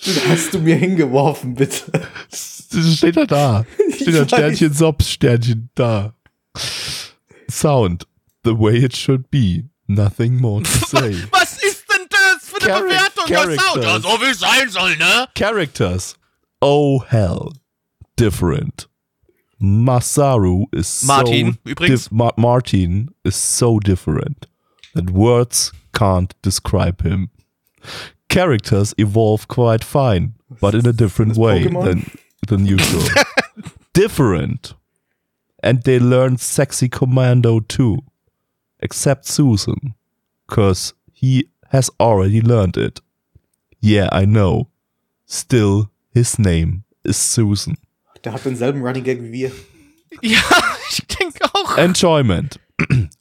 Das 0.05 0.29
hast 0.29 0.55
du 0.55 0.59
mir 0.59 0.77
hingeworfen, 0.77 1.55
bitte. 1.55 1.91
Das 2.31 2.97
steht 2.97 3.17
da 3.17 3.25
da. 3.25 3.67
Steht 3.95 4.15
da. 4.15 4.27
Sternchen, 4.27 4.73
Sob, 4.73 5.03
Sternchen 5.03 5.71
da. 5.75 6.15
Sound, 7.51 8.07
the 8.45 8.53
way 8.59 8.77
it 8.77 8.95
should 8.97 9.31
be. 9.31 9.65
Nothing 9.89 10.37
more 10.37 10.63
to 10.63 10.71
say. 10.87 11.17
Was 11.33 11.63
ist 11.63 11.85
denn 11.91 12.07
das 12.11 12.49
für 12.49 12.63
eine 12.63 12.83
Bewertung? 12.83 13.25
Ja, 13.29 13.43
Sound. 13.43 13.57
Ja, 13.57 13.83
Characters. 13.83 14.03
so 14.03 14.21
wie 14.21 14.31
es 14.31 14.39
sein 14.39 14.69
soll, 14.69 14.97
ne? 14.97 15.27
Characters. 15.35 16.15
Oh 16.61 17.03
hell. 17.09 17.53
Different. 18.19 18.89
Masaru 19.59 20.67
is 20.73 21.03
Martin, 21.03 21.59
so 21.65 21.71
übrigens. 21.71 22.11
Ma 22.11 22.33
Martin 22.37 23.11
is 23.25 23.37
so 23.59 23.79
different 23.79 24.47
that 24.95 25.11
words 25.11 25.72
can't 25.93 26.34
describe 26.43 27.03
him. 27.03 27.30
Characters 28.28 28.95
evolve 28.99 29.49
quite 29.49 29.82
fine, 29.84 30.34
but 30.61 30.74
in 30.74 30.86
a 30.86 30.93
different 30.93 31.30
das 31.32 31.38
way 31.38 31.64
Pokémon? 31.64 31.84
than, 31.84 32.11
than 32.49 32.66
usual. 32.66 33.03
different. 33.93 34.74
And 35.62 35.82
they 35.82 35.99
learn 35.99 36.38
sexy 36.38 36.88
commando 36.88 37.61
too. 37.61 37.99
Except 38.80 39.26
Susan. 39.26 39.95
Cause 40.49 40.95
he 41.12 41.49
has 41.68 41.91
already 42.01 42.41
learned 42.41 42.76
it. 42.76 43.01
Yeah, 43.80 44.09
I 44.12 44.24
know. 44.24 44.68
Still, 45.26 45.91
his 46.12 46.38
name 46.38 46.84
is 47.05 47.16
Susan. 47.16 47.76
Der 48.24 48.32
hat 48.32 48.45
denselben 48.45 48.82
Running 48.82 49.05
Gag 49.05 49.20
wie 49.22 49.32
wir. 49.32 49.53
Ja, 50.22 50.41
ich 50.91 51.07
denke 51.07 51.45
auch. 51.55 51.78
Enjoyment. 51.78 52.59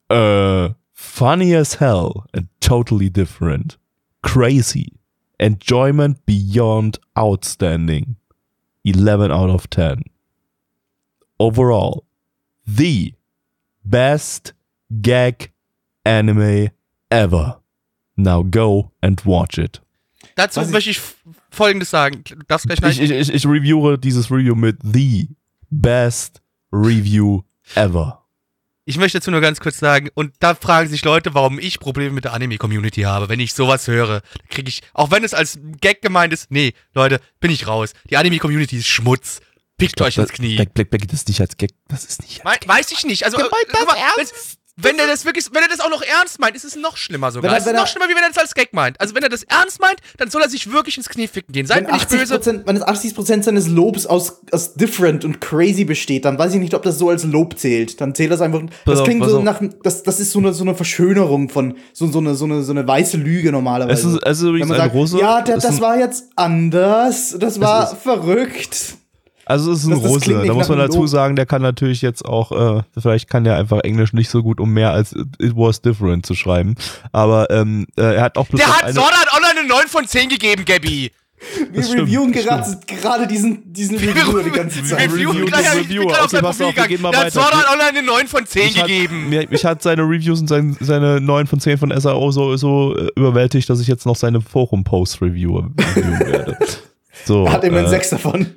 uh, 0.09 0.69
funny 1.19 1.53
as 1.53 1.75
hell 1.75 2.25
and 2.33 2.47
totally 2.61 3.09
different. 3.09 3.77
Crazy. 4.23 4.93
Enjoyment 5.39 6.25
beyond 6.25 6.99
outstanding. 7.17 8.15
11 8.85 9.31
out 9.31 9.49
of 9.49 9.69
10. 9.69 10.03
Overall, 11.39 12.05
the 12.67 13.13
best 13.85 14.53
gag 15.01 15.51
anime 16.05 16.69
ever. 17.11 17.57
Now 18.17 18.43
go 18.43 18.91
and 19.01 19.21
watch 19.25 19.57
it. 19.57 19.79
Dazu 20.35 20.57
Was 20.57 20.67
ich- 20.67 20.73
möchte 20.73 20.89
ich 20.91 20.97
f- 20.97 21.15
Folgendes 21.51 21.89
sagen. 21.89 22.23
Du 22.25 22.35
darfst 22.47 22.67
gleich 22.67 22.99
Ich, 22.99 23.01
ich, 23.01 23.11
ich, 23.11 23.33
ich 23.33 23.45
reviewe 23.45 23.97
dieses 23.97 24.29
Review 24.29 24.55
mit 24.55 24.77
the 24.83 25.29
best 25.71 26.41
review 26.71 27.41
ever. 27.75 28.19
Ich 28.89 28.97
möchte 28.97 29.19
dazu 29.19 29.29
nur 29.29 29.39
ganz 29.39 29.59
kurz 29.59 29.77
sagen, 29.77 30.09
und 30.15 30.33
da 30.39 30.55
fragen 30.55 30.89
sich 30.89 31.05
Leute, 31.05 31.35
warum 31.35 31.59
ich 31.59 31.79
Probleme 31.79 32.09
mit 32.09 32.23
der 32.23 32.33
Anime-Community 32.33 33.01
habe. 33.01 33.29
Wenn 33.29 33.39
ich 33.39 33.53
sowas 33.53 33.85
höre, 33.87 34.23
kriege 34.49 34.67
ich, 34.67 34.81
auch 34.95 35.11
wenn 35.11 35.23
es 35.23 35.35
als 35.35 35.59
Gag 35.79 36.01
gemeint 36.01 36.33
ist, 36.33 36.49
nee, 36.49 36.73
Leute, 36.95 37.21
bin 37.39 37.51
ich 37.51 37.67
raus. 37.67 37.93
Die 38.09 38.17
Anime-Community 38.17 38.77
ist 38.77 38.87
Schmutz. 38.87 39.41
Pickt 39.77 40.01
euch 40.01 40.17
ins 40.17 40.31
Knie. 40.31 40.55
Black, 40.55 40.73
Black, 40.73 40.89
Black, 40.89 41.03
das 41.07 41.19
ist 41.19 41.27
nicht 41.27 41.39
als 41.39 41.55
Gag, 41.55 41.69
das 41.87 42.03
ist 42.03 42.23
nicht 42.23 42.43
Mei- 42.43 42.57
Weiß 42.65 42.91
ich 42.91 43.03
nicht. 43.05 43.25
Also, 43.25 43.37
äh, 43.37 43.43
guck 43.43 43.85
mal, 43.85 43.95
wenn's- 44.17 44.57
wenn 44.81 44.97
er 44.99 45.07
das 45.07 45.25
wirklich, 45.25 45.45
wenn 45.53 45.61
er 45.61 45.67
das 45.69 45.79
auch 45.79 45.89
noch 45.89 46.01
ernst 46.01 46.39
meint, 46.39 46.55
ist 46.55 46.63
es 46.65 46.75
noch 46.75 46.97
schlimmer 46.97 47.31
sogar. 47.31 47.49
Wenn 47.49 47.55
er- 47.55 47.57
es 47.57 47.63
ist 47.63 47.67
wenn 47.69 47.75
noch 47.75 47.83
er- 47.83 47.87
schlimmer, 47.87 48.05
wie 48.09 48.15
wenn 48.15 48.23
er 48.23 48.29
das 48.29 48.37
als 48.37 48.53
Gag 48.55 48.73
meint. 48.73 48.99
Also, 48.99 49.15
wenn 49.15 49.23
er 49.23 49.29
das 49.29 49.43
ernst 49.43 49.79
meint, 49.81 49.97
dann 50.17 50.29
soll 50.29 50.41
er 50.41 50.49
sich 50.49 50.71
wirklich 50.71 50.97
ins 50.97 51.09
Knie 51.09 51.27
ficken 51.27 51.51
gehen. 51.53 51.65
Seid 51.65 51.77
Wenn 51.77 51.85
mir 51.87 51.93
nicht 51.93 52.09
böse. 52.09 52.35
80%, 52.35 52.65
wenn 52.67 52.75
es 52.77 52.83
80% 52.83 53.43
seines 53.43 53.67
Lobs 53.67 54.05
aus, 54.05 54.41
aus 54.51 54.73
different 54.75 55.25
und 55.25 55.41
crazy 55.41 55.83
besteht, 55.85 56.25
dann 56.25 56.37
weiß 56.37 56.53
ich 56.53 56.59
nicht, 56.59 56.73
ob 56.73 56.83
das 56.83 56.97
so 56.97 57.09
als 57.09 57.23
Lob 57.23 57.57
zählt. 57.59 57.99
Dann 58.01 58.15
zählt 58.15 58.31
das 58.31 58.41
einfach. 58.41 58.61
Das 58.85 59.03
klingt 59.03 59.23
so 59.25 59.37
auf. 59.39 59.43
nach. 59.43 59.61
Das, 59.83 60.03
das 60.03 60.19
ist 60.19 60.31
so 60.31 60.39
eine, 60.39 60.53
so 60.53 60.63
eine 60.63 60.75
Verschönerung 60.75 61.49
von. 61.49 61.75
So, 61.93 62.07
so, 62.11 62.19
eine, 62.19 62.35
so, 62.35 62.45
eine, 62.45 62.63
so 62.63 62.71
eine 62.71 62.87
weiße 62.87 63.17
Lüge 63.17 63.51
normalerweise. 63.51 63.93
Es 64.07 64.13
ist, 64.13 64.21
es 64.25 64.37
ist 64.37 64.43
Wenn 64.43 64.49
übrigens 64.49 64.69
man 64.69 64.77
ein 64.79 64.83
sagt, 64.85 64.95
Russe. 64.95 65.19
ja, 65.19 65.41
das 65.41 65.65
ein, 65.65 65.81
war 65.81 65.97
jetzt 65.99 66.25
anders. 66.35 67.35
Das 67.37 67.59
war 67.59 67.95
verrückt. 67.95 68.95
Also 69.49 69.71
es 69.71 69.79
ist 69.79 69.85
ein 69.85 69.91
das- 69.91 70.01
das 70.03 70.11
Russe. 70.11 70.31
nicht 70.37 70.49
Da 70.49 70.53
muss 70.53 70.69
man 70.69 70.77
dazu 70.77 71.07
sagen, 71.07 71.35
der 71.35 71.45
kann 71.45 71.61
natürlich 71.61 72.01
jetzt 72.01 72.23
auch, 72.23 72.51
äh, 72.77 72.83
vielleicht 72.99 73.29
kann 73.29 73.43
der 73.43 73.55
einfach 73.55 73.79
Englisch 73.81 74.13
nicht 74.13 74.29
so 74.29 74.43
gut, 74.43 74.59
um 74.59 74.71
mehr 74.71 74.91
als 74.91 75.13
it 75.13 75.53
was 75.55 75.81
different 75.81 76.25
zu 76.25 76.35
schreiben. 76.35 76.75
Aber 77.11 77.49
ähm, 77.49 77.87
äh, 77.97 78.01
er 78.15 78.21
hat 78.21 78.37
auch 78.37 78.47
bloß 78.47 78.59
Der 78.61 78.67
hat 78.69 78.83
Art 78.97 78.97
Online 79.35 79.59
eine 79.61 79.67
9 79.67 79.87
von 79.87 80.07
10 80.07 80.29
gegeben, 80.29 80.65
Gabby. 80.65 81.11
Wir 81.71 81.83
stimmt, 81.83 82.01
reviewen 82.01 82.33
das 82.33 82.43
gerade, 82.43 82.79
gerade 82.85 83.25
diesen, 83.27 83.71
diesen 83.71 83.97
Reviewer 83.97 84.43
die 84.43 84.51
ganze 84.51 84.83
Zeit. 84.83 85.09
Review, 85.09 85.29
Review, 85.31 85.45
gleich 85.45 85.69
hab 85.69 85.75
ich 85.77 85.85
Review. 85.89 86.05
bin 86.07 86.11
auf, 86.43 86.59
wir 86.59 86.73
gehen 86.87 87.01
mal 87.01 87.11
gegangen. 87.11 87.11
Der 87.13 87.19
hat 87.21 87.31
Sword 87.31 87.53
Art 87.55 87.71
Online 87.71 87.89
eine 87.99 88.03
9 88.03 88.27
von 88.27 88.45
10 88.45 88.63
Mich 88.65 88.77
hat- 88.77 88.87
gegeben. 88.87 89.29
Mir, 89.29 89.47
mich 89.49 89.63
hat 89.65 89.81
seine 89.81 90.01
Reviews 90.03 90.41
und 90.41 90.47
sein, 90.47 90.75
seine 90.81 91.21
9 91.21 91.47
von 91.47 91.61
10 91.61 91.77
von 91.77 91.97
SAO 91.97 92.31
so, 92.31 92.57
so 92.57 92.93
äh, 92.97 93.07
überwältigt, 93.15 93.69
dass 93.69 93.79
ich 93.79 93.87
jetzt 93.87 94.05
noch 94.05 94.17
seine 94.17 94.41
Forum-Post-Review 94.41 95.57
reviewen 95.59 96.19
werde. 96.19 96.57
So, 97.25 97.45
Er 97.45 97.53
hat 97.53 97.63
immerhin 97.63 97.85
äh, 97.85 97.89
sechs 97.89 98.09
davon. 98.09 98.47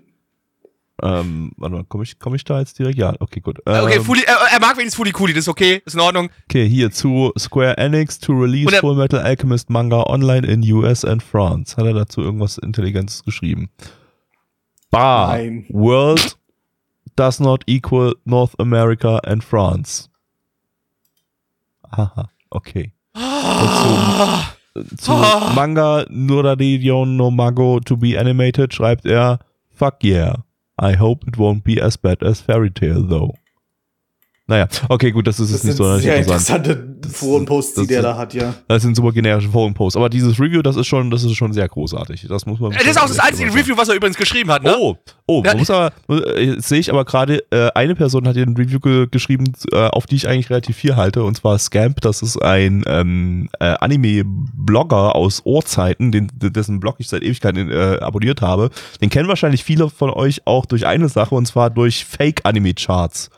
Ähm, 1.03 1.51
warte 1.57 1.75
mal, 1.75 1.85
komme 1.85 2.05
ich, 2.05 2.19
komm 2.19 2.35
ich 2.37 2.45
da 2.45 2.61
jetzt 2.61 2.79
direkt? 2.79 2.97
Ja, 2.97 3.15
okay, 3.19 3.41
gut. 3.41 3.59
Okay, 3.67 3.97
Ähm, 3.97 4.05
Fuli, 4.05 4.23
er, 4.25 4.37
er 4.53 4.61
mag 4.61 4.77
wenigstens 4.77 4.95
Fuli 4.95 5.11
Kuli, 5.11 5.33
das 5.33 5.43
ist 5.45 5.49
okay, 5.49 5.83
ist 5.85 5.95
in 5.95 6.01
Ordnung. 6.01 6.31
okay, 6.49 6.69
hier 6.69 6.91
zu 6.93 7.33
Square 7.37 7.77
Enix 7.79 8.19
to 8.21 8.33
release 8.33 8.69
Und 8.69 8.75
er- 8.75 8.81
Full 8.81 8.95
Metal 8.97 9.19
Alchemist 9.21 9.69
Manga 9.69 10.03
online 10.05 10.47
in 10.47 10.63
US 10.73 11.05
and 11.05 11.23
France. 11.23 11.77
Hat 11.77 11.85
er 11.87 11.95
dazu 11.95 12.21
irgendwas 12.21 12.57
Intelligentes 12.59 13.25
geschrieben? 13.25 13.69
Bar. 14.91 15.29
Nein. 15.37 15.67
World 15.71 16.37
does 17.17 17.41
not 17.41 17.63
equal 17.67 18.15
North 18.25 18.59
America 18.61 19.19
and 19.25 19.43
France. 19.43 20.09
Aha, 21.91 22.31
okay. 22.51 22.93
Und 23.15 24.87
zum, 24.87 24.97
zu 24.99 25.13
Manga 25.55 26.07
Nuradion 26.09 27.17
no 27.17 27.31
Mago 27.31 27.81
to 27.81 27.97
be 27.97 28.19
animated 28.19 28.73
schreibt 28.73 29.05
er 29.05 29.41
Fuck 29.75 30.05
yeah. 30.05 30.45
I 30.79 30.93
hope 30.93 31.27
it 31.27 31.39
won't 31.39 31.65
be 31.65 31.81
as 31.81 31.97
bad 31.97 32.23
as 32.23 32.41
Fairy 32.41 32.71
Tale 32.71 33.03
though. 33.03 33.35
Naja, 34.53 34.69
okay, 34.91 35.11
gut, 35.13 35.27
das 35.27 35.41
ist 35.41 35.49
Das 35.51 35.63
jetzt 35.63 35.65
nicht 35.65 35.77
so 35.79 35.97
sehr 35.99 36.17
interessant. 36.17 36.67
interessante 36.67 37.09
Forenposts, 37.11 37.75
die 37.75 37.81
das- 37.81 37.89
der 37.89 38.03
da 38.03 38.17
hat, 38.19 38.35
ja. 38.35 38.53
Das 38.69 38.83
sind 38.83 38.95
super 38.95 39.11
generische 39.13 39.49
Forenposts. 39.49 39.97
Aber 39.97 40.11
dieses 40.11 40.39
Review, 40.39 40.61
das 40.61 40.77
ist 40.77 40.87
schon, 40.89 41.11
das 41.11 41.25
ist 41.25 41.35
schon 41.37 41.55
sehr 41.55 41.67
großartig. 41.67 42.27
Das 42.29 42.45
muss 42.45 42.61
man. 42.61 42.73
Das 42.73 42.85
ist 42.85 43.01
auch 43.01 43.07
das 43.09 43.19
einzige 43.19 43.55
Review, 43.55 43.79
was 43.79 43.89
er 43.89 43.95
übrigens 43.95 44.19
geschrieben 44.19 44.51
hat, 44.51 44.63
ne? 44.63 44.77
Oh, 44.79 44.97
oh, 45.27 45.43
Ja. 45.43 45.53
man 45.53 45.59
muss 45.61 45.71
aber, 45.71 45.91
äh, 46.11 46.45
jetzt 46.51 46.69
sehe 46.69 46.79
ich 46.81 46.91
aber 46.93 47.07
gerade, 47.07 47.43
äh, 47.51 47.71
eine 47.75 47.95
Person 47.95 48.29
hat 48.29 48.35
hier 48.37 48.47
ein 48.47 48.55
Review 48.55 48.79
ge 48.79 49.07
geschrieben, 49.11 49.53
äh, 49.73 49.87
auf 49.87 50.05
die 50.05 50.17
ich 50.17 50.29
eigentlich 50.29 50.51
relativ 50.51 50.77
viel 50.77 50.97
halte, 50.97 51.25
und 51.25 51.35
zwar 51.35 51.59
Scamp, 51.59 52.03
das 52.03 52.21
ist 52.21 52.37
ein 52.43 52.83
ähm, 52.87 53.49
äh, 53.59 53.75
Anime-Blogger 53.81 55.15
aus 55.15 55.41
Ohrzeiten, 55.45 56.13
den, 56.13 56.29
dessen 56.35 56.79
Blog 56.81 56.97
ich 56.99 57.09
seit 57.09 57.23
Ewigkeiten 57.23 57.71
äh, 57.71 57.99
abonniert 58.01 58.43
habe. 58.43 58.69
Den 59.01 59.11
kennen 59.11 59.29
wahrscheinlich 59.29 59.65
viele 59.65 59.89
von 59.91 60.11
euch 60.11 60.43
auch 60.47 60.67
durch 60.67 60.87
eine 60.87 61.09
Sache, 61.09 61.35
und 61.35 61.47
zwar 61.47 61.71
durch 61.71 62.05
Fake-Anime-Charts. 62.05 63.31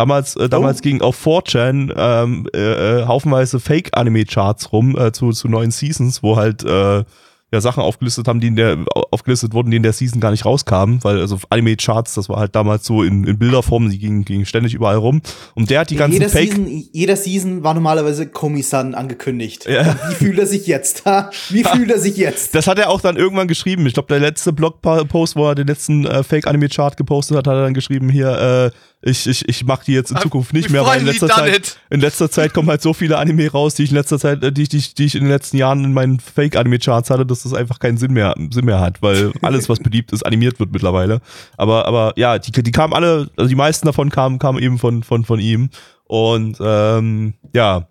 Damals, 0.00 0.34
äh, 0.36 0.48
damals 0.48 0.78
Oh. 0.78 0.82
ging 0.82 1.02
auf 1.02 1.26
4chan 1.26 1.92
ähm, 1.94 2.46
äh, 2.54 3.00
äh, 3.00 3.06
haufenweise 3.06 3.60
Fake-Anime-Charts 3.60 4.72
rum 4.72 4.96
äh, 4.96 5.12
zu, 5.12 5.30
zu 5.32 5.46
neuen 5.46 5.70
Seasons, 5.72 6.22
wo 6.22 6.36
halt 6.36 6.64
äh, 6.64 7.04
ja 7.52 7.60
Sachen 7.60 7.82
aufgelistet 7.82 8.26
haben, 8.26 8.40
die 8.40 8.46
in 8.46 8.56
der 8.56 8.78
aufgelistet 9.10 9.52
wurden, 9.52 9.70
die 9.70 9.76
in 9.76 9.82
der 9.82 9.92
Season 9.92 10.18
gar 10.20 10.30
nicht 10.30 10.46
rauskamen, 10.46 11.02
weil 11.04 11.20
also 11.20 11.36
Anime-Charts, 11.50 12.14
das 12.14 12.30
war 12.30 12.38
halt 12.38 12.54
damals 12.54 12.86
so 12.86 13.02
in, 13.02 13.24
in 13.24 13.38
Bilderform, 13.38 13.90
die 13.90 13.98
gingen, 13.98 14.24
gingen 14.24 14.46
ständig 14.46 14.72
überall 14.72 14.96
rum. 14.96 15.20
Und 15.54 15.68
der 15.68 15.80
hat 15.80 15.90
die 15.90 15.96
ganzen 15.96 16.14
jeder, 16.14 16.30
Fake. 16.30 16.52
Season, 16.52 16.84
jeder 16.92 17.16
Season 17.16 17.62
war 17.62 17.74
normalerweise 17.74 18.26
Komi-san 18.28 18.94
angekündigt. 18.94 19.66
Ja. 19.68 19.96
Wie 20.08 20.14
fühlt 20.14 20.38
er 20.38 20.46
sich 20.46 20.66
jetzt? 20.66 21.04
Ha? 21.04 21.30
Wie 21.50 21.64
fühlt 21.64 21.90
er 21.90 21.98
sich 21.98 22.16
jetzt? 22.16 22.54
Das 22.54 22.66
hat 22.68 22.78
er 22.78 22.88
auch 22.88 23.02
dann 23.02 23.16
irgendwann 23.16 23.48
geschrieben. 23.48 23.84
Ich 23.86 23.92
glaube, 23.94 24.08
der 24.08 24.20
letzte 24.20 24.52
Blogpost, 24.54 25.36
wo 25.36 25.48
er 25.48 25.54
den 25.56 25.66
letzten 25.66 26.06
äh, 26.06 26.22
Fake-Anime-Chart 26.22 26.96
gepostet 26.96 27.36
hat, 27.36 27.46
hat 27.48 27.54
er 27.54 27.64
dann 27.64 27.74
geschrieben, 27.74 28.08
hier, 28.08 28.70
äh, 28.70 28.70
ich, 29.02 29.26
ich, 29.26 29.48
ich 29.48 29.64
mache 29.64 29.84
die 29.86 29.92
jetzt 29.92 30.10
in 30.10 30.18
Zukunft 30.18 30.52
nicht 30.52 30.68
mehr, 30.68 30.84
weil 30.84 31.00
in 31.00 31.06
letzter 31.06 31.28
Zeit, 31.28 31.56
it. 31.56 31.80
in 31.88 32.00
letzter 32.00 32.30
Zeit 32.30 32.52
kommen 32.52 32.68
halt 32.68 32.82
so 32.82 32.92
viele 32.92 33.16
Anime 33.16 33.50
raus, 33.50 33.74
die 33.74 33.84
ich 33.84 33.90
in 33.90 33.96
letzter 33.96 34.18
Zeit, 34.18 34.42
äh, 34.44 34.52
die, 34.52 34.62
ich- 34.62 34.68
die, 34.68 34.76
ich- 34.76 34.94
die 34.94 35.04
ich 35.06 35.14
in 35.14 35.22
den 35.22 35.30
letzten 35.30 35.56
Jahren 35.56 35.84
in 35.84 35.92
meinen 35.94 36.20
Fake-Anime-Charts 36.20 37.08
hatte, 37.08 37.24
dass 37.24 37.44
das 37.44 37.54
einfach 37.54 37.78
keinen 37.78 37.96
Sinn 37.96 38.12
mehr, 38.12 38.34
Sinn 38.50 38.66
mehr 38.66 38.80
hat, 38.80 39.00
weil 39.00 39.32
alles, 39.42 39.68
was 39.70 39.78
beliebt 39.80 40.12
ist, 40.12 40.24
animiert 40.26 40.60
wird 40.60 40.70
mittlerweile. 40.72 41.20
Aber, 41.56 41.86
aber 41.86 42.12
ja, 42.16 42.38
die, 42.38 42.52
die 42.52 42.72
kamen 42.72 42.92
alle, 42.92 43.30
also 43.36 43.48
die 43.48 43.54
meisten 43.54 43.86
davon 43.86 44.10
kamen, 44.10 44.38
kamen 44.38 44.62
eben 44.62 44.78
von, 44.78 45.02
von, 45.02 45.24
von 45.24 45.40
ihm. 45.40 45.70
Und 46.04 46.58
ähm, 46.60 47.34
ja, 47.54 47.88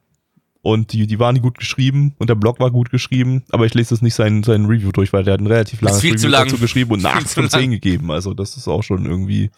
und 0.61 0.91
die, 0.93 1.07
die 1.07 1.19
waren 1.19 1.41
gut 1.41 1.57
geschrieben 1.57 2.13
und 2.19 2.29
der 2.29 2.35
Blog 2.35 2.59
war 2.59 2.69
gut 2.69 2.91
geschrieben, 2.91 3.43
aber 3.49 3.65
ich 3.65 3.73
lese 3.73 3.95
jetzt 3.95 4.01
nicht 4.03 4.13
sein, 4.13 4.43
sein 4.43 4.65
Review 4.65 4.91
durch, 4.91 5.13
weil 5.13 5.23
der 5.23 5.35
hat 5.35 5.39
ein 5.39 5.47
relativ 5.47 5.81
langes 5.81 6.03
Review 6.03 6.27
lang. 6.27 6.43
dazu 6.43 6.57
geschrieben 6.57 6.91
und 6.91 6.99
eine 7.05 7.15
Viel 7.15 7.23
8 7.23 7.29
zu 7.29 7.39
von 7.41 7.49
10 7.49 7.59
lang. 7.61 7.69
gegeben. 7.71 8.11
Also 8.11 8.33
das 8.33 8.57
ist 8.57 8.67
auch 8.67 8.83
schon 8.83 9.05
irgendwie, 9.05 9.49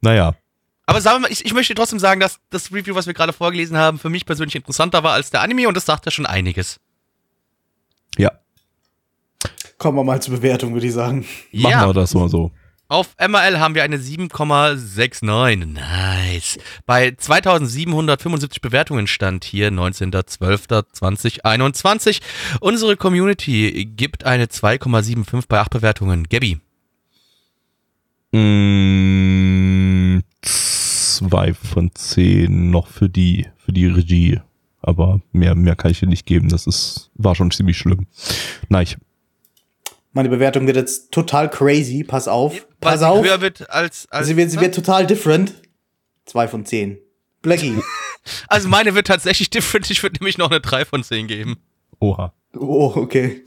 naja. 0.00 0.34
Aber 0.90 1.00
sagen 1.00 1.16
wir 1.16 1.28
mal, 1.28 1.32
ich, 1.32 1.44
ich 1.44 1.54
möchte 1.54 1.74
trotzdem 1.74 1.98
sagen, 1.98 2.20
dass 2.20 2.38
das 2.50 2.72
Review, 2.72 2.94
was 2.94 3.06
wir 3.06 3.14
gerade 3.14 3.32
vorgelesen 3.32 3.76
haben, 3.76 3.98
für 3.98 4.10
mich 4.10 4.26
persönlich 4.26 4.56
interessanter 4.56 5.02
war 5.02 5.12
als 5.12 5.30
der 5.30 5.40
Anime 5.40 5.68
und 5.68 5.76
das 5.76 5.86
sagt 5.86 6.06
ja 6.06 6.12
schon 6.12 6.26
einiges. 6.26 6.80
Ja, 8.18 8.32
Kommen 9.80 9.96
wir 9.96 10.04
mal 10.04 10.20
zur 10.20 10.36
Bewertung, 10.36 10.74
würde 10.74 10.86
ich 10.86 10.92
sagen. 10.92 11.24
machen 11.52 11.88
wir 11.88 11.94
das 11.94 12.12
mal 12.12 12.28
so. 12.28 12.50
Auf 12.88 13.16
MRL 13.18 13.58
haben 13.60 13.74
wir 13.74 13.82
eine 13.82 13.96
7,69. 13.96 15.64
Nice. 15.64 16.58
Bei 16.84 17.12
2775 17.12 18.60
Bewertungen 18.60 19.06
stand 19.06 19.44
hier 19.44 19.70
19.12.2021. 19.70 22.20
Unsere 22.60 22.98
Community 22.98 23.86
gibt 23.86 24.26
eine 24.26 24.44
2,75 24.46 25.44
bei 25.48 25.60
8 25.60 25.70
Bewertungen. 25.70 26.28
Gabby. 26.28 26.60
Mm, 28.32 30.18
zwei 31.28 31.54
von 31.54 31.90
zehn 31.94 32.70
noch 32.70 32.86
für 32.86 33.08
die, 33.08 33.46
für 33.58 33.72
die 33.72 33.86
Regie. 33.86 34.40
Aber 34.82 35.20
mehr, 35.32 35.54
mehr 35.54 35.76
kann 35.76 35.90
ich 35.90 36.00
dir 36.00 36.06
nicht 36.06 36.26
geben. 36.26 36.48
Das 36.48 36.66
ist, 36.66 37.10
war 37.14 37.34
schon 37.34 37.50
ziemlich 37.50 37.76
schlimm. 37.76 38.06
Nein, 38.68 38.82
ich, 38.84 38.96
Meine 40.12 40.30
Bewertung 40.30 40.66
wird 40.66 40.76
jetzt 40.76 41.12
total 41.12 41.50
crazy. 41.50 42.02
Pass 42.02 42.28
auf. 42.28 42.66
Pass 42.80 43.02
auf. 43.02 43.24
höher 43.24 43.40
wird 43.40 43.68
als. 43.70 44.08
als 44.10 44.26
Sie 44.26 44.36
wird, 44.36 44.50
sie 44.50 44.60
wird 44.60 44.74
total 44.74 45.06
different. 45.06 45.54
Zwei 46.24 46.48
von 46.48 46.64
zehn. 46.64 46.98
Blackie. 47.42 47.80
also 48.48 48.68
meine 48.68 48.94
wird 48.94 49.06
tatsächlich 49.06 49.50
different. 49.50 49.90
Ich 49.90 50.02
würde 50.02 50.16
nämlich 50.18 50.38
noch 50.38 50.50
eine 50.50 50.60
3 50.60 50.84
von 50.84 51.02
10 51.02 51.26
geben. 51.26 51.56
oha, 52.00 52.32
Oh, 52.54 52.92
okay. 52.96 53.42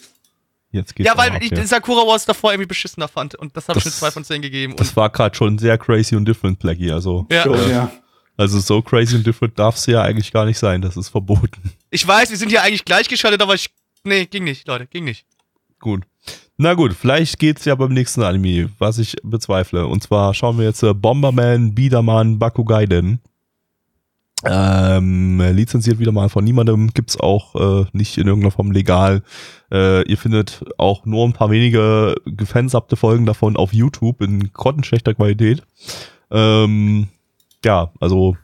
Jetzt 0.74 0.96
geht's 0.96 1.08
Ja, 1.08 1.18
weil 1.18 1.32
ab 1.32 1.42
ich 1.42 1.50
den 1.52 1.66
Sakura 1.66 2.06
Wars 2.06 2.26
davor 2.26 2.52
irgendwie 2.52 2.68
beschissener 2.68 3.08
fand. 3.08 3.36
Und 3.36 3.56
das 3.56 3.68
habe 3.70 3.80
ich 3.80 3.86
eine 3.86 3.92
Das- 3.92 4.00
2 4.00 4.12
von 4.12 4.24
10 4.26 4.42
gegeben. 4.42 4.74
Und 4.74 4.80
Das 4.80 4.96
war 4.96 5.10
gerade 5.10 5.36
schon 5.36 5.58
sehr 5.58 5.78
crazy 5.78 6.16
und 6.16 6.26
different, 6.26 6.60
Blackie. 6.60 6.92
Also, 6.92 7.26
ja. 7.32 7.44
Schon, 7.44 7.70
ja. 7.70 7.92
also 8.36 8.60
so 8.60 8.82
crazy 8.82 9.16
und 9.16 9.26
different 9.26 9.58
darf 9.58 9.76
es 9.76 9.86
ja 9.86 10.02
eigentlich 10.02 10.32
gar 10.34 10.46
nicht 10.46 10.58
sein. 10.60 10.82
Das 10.82 10.98
ist 10.98 11.10
verboten. 11.10 11.72
Ich 11.90 12.06
weiß, 12.08 12.30
wir 12.30 12.38
sind 12.38 12.50
hier 12.50 12.62
eigentlich 12.64 12.86
gleichgeschaltet, 12.86 13.42
aber 13.42 13.54
ich. 13.56 13.70
Nee, 14.04 14.26
ging 14.26 14.44
nicht, 14.44 14.68
Leute, 14.68 14.86
ging 14.88 15.06
nicht. 15.06 15.26
Gut. 15.80 16.04
Na 16.58 16.74
gut, 16.76 16.94
vielleicht 16.94 17.40
geht's 17.40 17.66
ja 17.66 17.76
beim 17.76 17.94
nächsten 17.94 18.22
Anime, 18.22 18.70
was 18.78 18.98
ich 18.98 19.16
bezweifle. 19.24 19.88
Und 19.88 20.04
zwar 20.04 20.34
schauen 20.34 20.58
wir 20.58 20.66
jetzt 20.66 20.84
äh, 20.84 20.94
Bomberman 20.94 21.74
Biedermann 21.74 22.38
Bakugaiden. 22.40 23.20
Ähm, 24.46 25.40
lizenziert 25.40 26.00
wieder 26.00 26.12
mal 26.12 26.30
von 26.30 26.44
niemandem, 26.44 26.90
gibt's 26.94 27.20
auch 27.20 27.56
äh, 27.56 27.86
nicht 27.94 28.18
in 28.18 28.28
irgendeiner 28.28 28.52
Form 28.52 28.72
legal. 28.72 29.24
Äh, 29.72 30.08
ihr 30.10 30.18
findet 30.18 30.64
auch 30.78 31.06
nur 31.06 31.26
ein 31.26 31.34
paar 31.34 31.50
wenige 31.50 32.16
gefansabte 32.26 32.96
Folgen 32.96 33.26
davon 33.26 33.56
auf 33.56 33.74
YouTube 33.74 34.22
in 34.22 34.52
grottenschlechter 34.52 35.14
Qualität. 35.14 35.64
Ähm, 36.30 37.08
ja, 37.64 37.92
also 38.00 38.36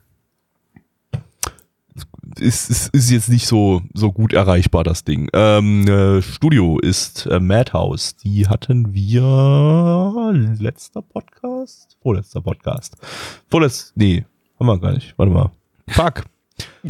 ist, 2.37 2.69
ist, 2.69 2.93
ist 2.93 3.11
jetzt 3.11 3.29
nicht 3.29 3.47
so, 3.47 3.81
so 3.93 4.11
gut 4.11 4.33
erreichbar, 4.33 4.83
das 4.83 5.03
Ding. 5.03 5.29
Ähm, 5.33 5.87
äh, 5.87 6.21
Studio 6.21 6.79
ist 6.79 7.25
äh, 7.25 7.39
Madhouse. 7.39 8.15
Die 8.17 8.47
hatten 8.47 8.93
wir 8.93 10.31
letzter 10.59 11.01
Podcast? 11.01 11.97
Vorletzter 12.01 12.41
Podcast. 12.41 12.95
Vorletz, 13.49 13.93
nee, 13.95 14.25
haben 14.59 14.67
wir 14.67 14.79
gar 14.79 14.93
nicht. 14.93 15.13
Warte 15.17 15.31
mal. 15.31 15.51
Fuck. 15.91 16.23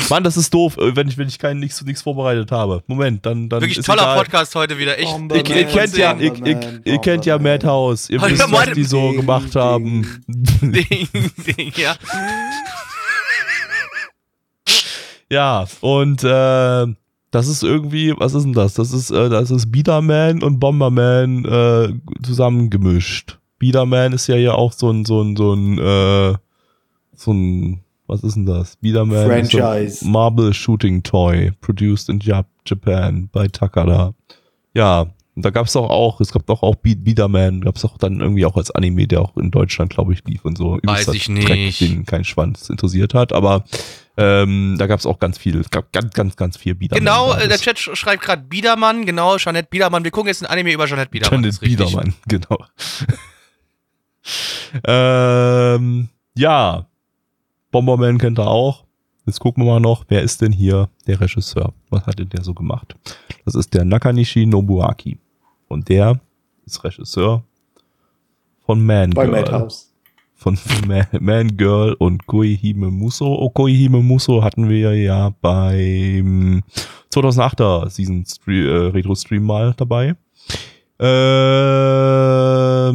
Mann, 0.10 0.24
das 0.24 0.38
ist 0.38 0.54
doof, 0.54 0.78
äh, 0.78 0.96
wenn 0.96 1.08
ich, 1.08 1.18
wenn 1.18 1.28
ich 1.28 1.40
keinen 1.40 1.60
nichts 1.60 1.84
nichts 1.84 2.02
vorbereitet 2.02 2.52
habe. 2.52 2.84
Moment, 2.88 3.26
dann, 3.26 3.50
dann 3.50 3.62
Wirklich 3.62 3.80
ist 3.80 3.86
toller 3.86 4.04
egal. 4.04 4.18
Podcast 4.18 4.56
heute 4.56 4.78
wieder. 4.78 5.00
Ich, 5.00 5.06
Bomberman. 5.06 5.46
Ihr, 5.46 5.58
ihr 5.58 5.66
kennt 5.66 5.98
ja, 5.98 6.14
ihr, 6.14 6.46
ihr, 6.46 6.82
ihr 6.84 6.98
kennt 7.00 7.26
ja 7.26 7.38
Madhouse. 7.38 8.10
Ihr 8.10 8.22
wisst, 8.22 8.52
was 8.52 8.72
die 8.72 8.84
so 8.84 9.10
Ding, 9.10 9.22
gemacht 9.22 9.54
ding. 9.56 9.62
haben. 9.62 10.24
Ding, 10.28 11.08
Ding, 11.12 11.74
ja. 11.76 11.96
Ja, 15.32 15.68
und 15.82 16.24
äh, 16.24 16.88
das 17.32 17.48
ist 17.48 17.64
irgendwie, 17.64 18.14
was 18.18 18.34
ist 18.34 18.44
denn 18.44 18.54
das? 18.54 18.74
Das 18.74 18.92
ist, 18.92 19.12
äh, 19.12 19.30
das 19.30 19.52
ist 19.52 19.72
Biederman 19.72 20.42
und 20.42 20.60
Bomberman 20.60 21.46
äh, 21.46 21.94
zusammengemischt. 22.24 23.38
Biederman 23.60 24.14
ist 24.14 24.28
ja 24.28 24.36
ja 24.36 24.54
auch 24.54 24.72
so 24.74 24.90
ein, 24.90 25.06
so 25.06 25.22
ein, 25.22 25.36
so 25.36 25.54
ein, 25.54 25.78
äh, 25.78 26.36
so 27.16 27.32
ein, 27.32 27.84
was 28.10 28.24
ist 28.24 28.36
denn 28.36 28.46
das? 28.46 28.76
Biederman 28.78 29.26
Franchise. 29.28 30.06
Marble 30.06 30.54
Shooting 30.54 31.04
Toy, 31.04 31.52
produced 31.62 32.10
in 32.10 32.20
Jap 32.20 32.48
Japan 32.66 33.30
bei 33.32 33.48
Takada. 33.48 34.14
Ja, 34.74 35.08
und 35.36 35.46
da 35.46 35.52
gab's 35.52 35.76
auch 35.78 35.90
auch, 35.90 36.20
es 36.20 36.32
gab 36.34 36.46
doch 36.48 36.64
auch 36.64 36.76
Bi- 36.76 36.96
Biederman, 36.96 37.62
gab's 37.62 37.86
auch 37.86 37.98
dann 37.98 38.20
irgendwie 38.20 38.46
auch 38.46 38.58
als 38.58 38.72
Anime, 38.72 39.08
der 39.08 39.22
auch 39.22 39.38
in 39.38 39.52
Deutschland, 39.52 39.92
glaube 39.92 40.12
ich, 40.14 40.24
lief 40.26 40.44
und 40.44 40.58
so. 40.58 40.74
Weiß 40.74 40.80
Übelster 41.04 41.14
ich 41.14 41.30
nicht. 41.30 41.48
Dreck, 41.48 41.78
den 41.80 42.06
kein 42.06 42.26
Schwanz 42.26 42.70
interessiert 42.70 43.14
hat, 43.14 43.32
aber 43.34 43.64
Ähm, 44.22 44.76
da 44.78 44.86
gab 44.88 45.00
es 45.00 45.06
auch 45.06 45.18
ganz 45.18 45.38
viel, 45.38 45.58
es 45.62 45.70
gab 45.70 45.94
ganz, 45.94 46.14
ganz, 46.14 46.36
ganz 46.36 46.58
viel 46.58 46.76
Biedermann. 46.76 47.00
Genau, 47.06 47.34
äh, 47.36 47.48
der 47.48 47.58
Chat 47.58 47.78
sch- 47.78 47.96
schreibt 47.96 48.22
gerade 48.24 48.42
Biedermann, 48.44 49.06
genau, 49.06 49.38
Jeanette 49.38 49.70
Biedermann. 49.72 50.04
Wir 50.04 50.12
gucken 50.12 50.28
jetzt 50.28 50.42
ein 50.44 50.48
Anime 50.48 50.74
über 50.74 50.88
Jeanette 50.88 51.10
Biedermann. 51.10 51.46
Richtig. 51.46 51.62
Biedermann, 51.70 52.14
genau. 52.28 52.58
ähm, 54.86 56.10
ja, 56.36 56.86
Bomberman 57.72 58.18
kennt 58.18 58.40
er 58.40 58.48
auch. 58.48 58.86
Jetzt 59.26 59.40
gucken 59.40 59.64
wir 59.64 59.74
mal 59.74 59.80
noch, 59.80 60.06
wer 60.08 60.24
ist 60.24 60.42
denn 60.42 60.52
hier 60.52 60.90
der 61.06 61.22
Regisseur? 61.22 61.74
Was 61.90 62.06
hat 62.08 62.18
denn 62.18 62.30
der 62.30 62.44
so 62.44 62.54
gemacht? 62.54 62.96
Das 63.46 63.54
ist 63.54 63.74
der 63.74 63.86
Nakanishi 63.86 64.46
Nobuaki. 64.46 65.20
Und 65.68 65.88
der 65.88 66.20
ist 66.66 66.84
Regisseur 66.84 67.44
von 68.66 68.84
Man 68.84 69.12
Bei 69.12 69.26
Girl. 69.28 69.42
Madhouse. 69.42 69.94
Von 70.34 70.58
Man, 70.88 71.06
Man 71.20 71.58
Girl 71.58 71.94
und 72.00 72.26
Koihime 72.26 72.90
Muso. 72.90 73.28
Oh, 73.28 73.50
Koihime 73.50 74.02
Muso 74.02 74.42
hatten 74.42 74.70
wir 74.70 74.96
ja 74.96 75.32
beim 75.42 76.64
2008er 77.14 77.90
Season 77.90 78.26
Stre 78.26 78.54
äh, 78.54 78.88
Retro 78.92 79.16
Stream 79.16 79.44
mal 79.44 79.74
dabei. 79.76 80.16
Ähm, 81.02 82.90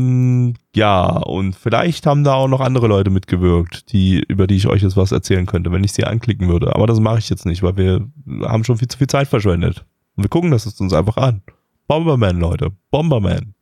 ja, 0.75 1.07
und 1.07 1.57
vielleicht 1.57 2.05
haben 2.07 2.23
da 2.25 2.35
auch 2.35 2.49
noch 2.49 2.61
andere 2.61 2.87
Leute 2.87 3.11
mitgewirkt, 3.11 3.93
die, 3.93 4.23
über 4.29 4.47
die 4.47 4.57
ich 4.57 4.67
euch 4.67 4.83
jetzt 4.83 4.97
was 4.97 5.13
erzählen 5.13 5.47
könnte, 5.47 5.73
wenn 5.73 5.85
ich 5.85 5.93
sie 5.93 6.05
anklicken 6.05 6.49
würde. 6.49 6.75
Aber 6.75 6.87
das 6.87 7.01
mache 7.01 7.19
ich 7.19 7.31
jetzt 7.31 7.47
nicht, 7.47 7.63
weil 7.63 7.77
wir 7.77 8.07
haben 8.43 8.65
schon 8.65 8.77
viel 8.77 8.89
zu 8.89 8.99
viel 8.99 9.07
Zeit 9.07 9.29
verschwendet. 9.29 9.85
Und 10.17 10.25
wir 10.25 10.29
gucken 10.29 10.51
das 10.51 10.67
jetzt 10.67 10.81
uns 10.81 10.93
einfach 10.93 11.17
an. 11.17 11.43
Bomberman, 11.87 12.39
Leute. 12.39 12.73
Bomberman. 12.91 13.55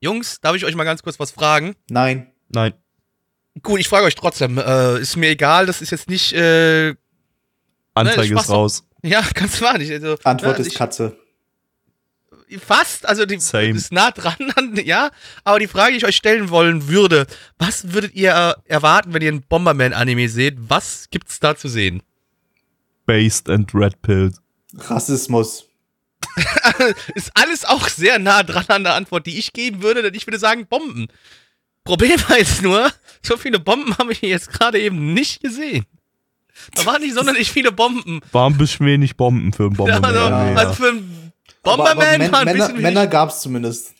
Jungs, 0.00 0.40
darf 0.40 0.56
ich 0.56 0.64
euch 0.64 0.74
mal 0.74 0.84
ganz 0.84 1.02
kurz 1.02 1.18
was 1.18 1.30
fragen? 1.30 1.74
Nein. 1.88 2.28
Nein. 2.48 2.74
Gut, 3.62 3.80
ich 3.80 3.88
frage 3.88 4.06
euch 4.06 4.14
trotzdem. 4.14 4.58
Äh, 4.58 5.00
ist 5.00 5.16
mir 5.16 5.30
egal, 5.30 5.66
das 5.66 5.82
ist 5.82 5.90
jetzt 5.90 6.08
nicht. 6.08 6.32
Äh, 6.32 6.94
Anzeige 7.94 8.34
mach's 8.34 8.46
ist 8.46 8.50
raus. 8.50 8.84
ja, 9.02 9.22
ganz 9.34 9.60
wahr 9.60 9.78
nicht. 9.78 9.92
Also, 9.92 10.16
Antwort 10.24 10.58
ne, 10.58 10.62
ist 10.62 10.68
ich, 10.68 10.74
Katze. 10.74 11.16
Fast, 12.58 13.06
also 13.06 13.26
die 13.26 13.38
Same. 13.38 13.70
ist 13.70 13.92
nah 13.92 14.10
dran, 14.10 14.52
an, 14.56 14.76
ja. 14.84 15.10
Aber 15.44 15.58
die 15.58 15.68
Frage, 15.68 15.92
die 15.92 15.98
ich 15.98 16.04
euch 16.04 16.16
stellen 16.16 16.50
wollen 16.50 16.88
würde: 16.88 17.26
Was 17.58 17.92
würdet 17.92 18.14
ihr 18.14 18.56
äh, 18.66 18.70
erwarten, 18.70 19.12
wenn 19.14 19.22
ihr 19.22 19.32
ein 19.32 19.42
Bomberman-Anime 19.42 20.28
seht? 20.28 20.56
Was 20.58 21.08
gibt's 21.10 21.40
da 21.40 21.56
zu 21.56 21.68
sehen? 21.68 22.02
Based 23.06 23.48
and 23.48 23.74
Red 23.74 24.00
Pill. 24.02 24.32
Rassismus. 24.76 25.66
ist 27.14 27.30
alles 27.34 27.64
auch 27.64 27.88
sehr 27.88 28.18
nah 28.18 28.42
dran 28.42 28.64
an 28.68 28.84
der 28.84 28.94
Antwort, 28.94 29.26
die 29.26 29.38
ich 29.38 29.52
geben 29.52 29.82
würde, 29.82 30.02
denn 30.02 30.14
ich 30.14 30.26
würde 30.26 30.38
sagen 30.38 30.66
Bomben. 30.66 31.08
Problem 31.84 32.18
war 32.28 32.38
jetzt 32.38 32.62
nur, 32.62 32.90
so 33.22 33.36
viele 33.36 33.58
Bomben 33.58 33.96
habe 33.98 34.12
ich 34.12 34.20
hier 34.20 34.30
jetzt 34.30 34.50
gerade 34.50 34.80
eben 34.80 35.14
nicht 35.14 35.42
gesehen. 35.42 35.86
Da 36.74 36.86
waren 36.86 37.00
nicht 37.00 37.14
sonderlich 37.14 37.50
viele 37.50 37.72
Bomben. 37.72 38.20
War 38.30 38.48
ein 38.48 38.56
bisschen 38.56 38.86
wenig 38.86 39.16
Bomben 39.16 39.52
für 39.52 39.64
einen 39.64 39.74
Bomberman. 39.74 40.04
also, 40.16 40.28
ja. 40.28 40.54
also 40.54 40.74
für 40.74 40.88
einen 40.88 41.21
Aber, 41.62 41.72
aber 41.74 41.94
Bomberman 41.94 42.20
Män- 42.20 42.32
war 42.32 42.40
ein 42.40 42.44
Männer, 42.46 42.68
Männer 42.74 43.06
gab's 43.06 43.40
zumindest. 43.40 43.92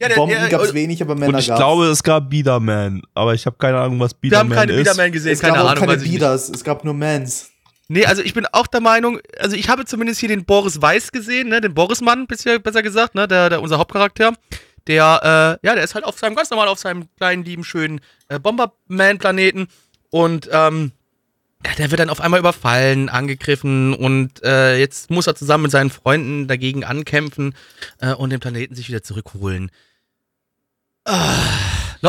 ja, 0.00 0.08
der, 0.08 0.16
Bomben 0.16 0.34
der, 0.38 0.48
gab's 0.48 0.74
wenig, 0.74 1.00
aber 1.02 1.14
Männer 1.14 1.34
Und 1.34 1.38
ich 1.40 1.46
gab's. 1.48 1.58
glaube, 1.58 1.86
es 1.86 2.02
gab 2.02 2.28
Biederman, 2.30 3.02
aber 3.14 3.34
ich 3.34 3.46
habe 3.46 3.56
keine 3.58 3.78
Ahnung, 3.78 4.00
was 4.00 4.12
Wir 4.12 4.18
Biederman 4.20 4.50
haben 4.50 4.66
keine 4.68 4.72
ist. 4.72 4.78
Biederman 4.78 5.12
gesehen, 5.12 5.32
es 5.32 5.40
keine 5.40 5.54
gab 5.54 5.64
auch 5.64 5.68
Ahnung, 5.70 5.80
keine 5.84 5.94
ich 5.96 6.02
nicht. 6.02 6.10
Bieders, 6.12 6.48
es 6.48 6.64
gab 6.64 6.84
nur 6.84 6.94
Mans. 6.94 7.50
Nee, 7.90 8.04
also 8.04 8.20
ich 8.22 8.34
bin 8.34 8.44
auch 8.52 8.66
der 8.66 8.80
Meinung, 8.80 9.18
also 9.38 9.56
ich 9.56 9.68
habe 9.70 9.84
zumindest 9.86 10.20
hier 10.20 10.28
den 10.28 10.44
Boris 10.44 10.82
Weiß 10.82 11.10
gesehen, 11.10 11.48
ne, 11.48 11.60
den 11.60 11.72
Borismann, 11.74 12.26
besser, 12.26 12.58
besser 12.58 12.82
gesagt, 12.82 13.14
ne, 13.14 13.26
der, 13.26 13.48
der 13.48 13.62
unser 13.62 13.78
Hauptcharakter. 13.78 14.34
Der, 14.86 15.58
äh, 15.62 15.66
ja, 15.66 15.74
der 15.74 15.84
ist 15.84 15.94
halt 15.94 16.04
auf 16.04 16.18
seinem, 16.18 16.34
ganz 16.34 16.50
normal 16.50 16.68
auf 16.68 16.78
seinem 16.78 17.08
kleinen, 17.18 17.44
lieben, 17.44 17.62
schönen 17.64 18.00
äh, 18.28 18.38
Bomberman-Planeten 18.38 19.68
und, 20.10 20.48
ähm, 20.52 20.92
der 21.78 21.90
wird 21.90 22.00
dann 22.00 22.10
auf 22.10 22.20
einmal 22.20 22.40
überfallen, 22.40 23.08
angegriffen 23.08 23.94
und 23.94 24.42
äh, 24.44 24.78
jetzt 24.78 25.10
muss 25.10 25.26
er 25.26 25.34
zusammen 25.34 25.62
mit 25.62 25.72
seinen 25.72 25.90
Freunden 25.90 26.46
dagegen 26.46 26.84
ankämpfen 26.84 27.54
äh, 28.00 28.12
und 28.12 28.30
den 28.30 28.40
Planeten 28.40 28.74
sich 28.74 28.88
wieder 28.88 29.02
zurückholen. 29.02 29.70
Ah, 31.04 31.34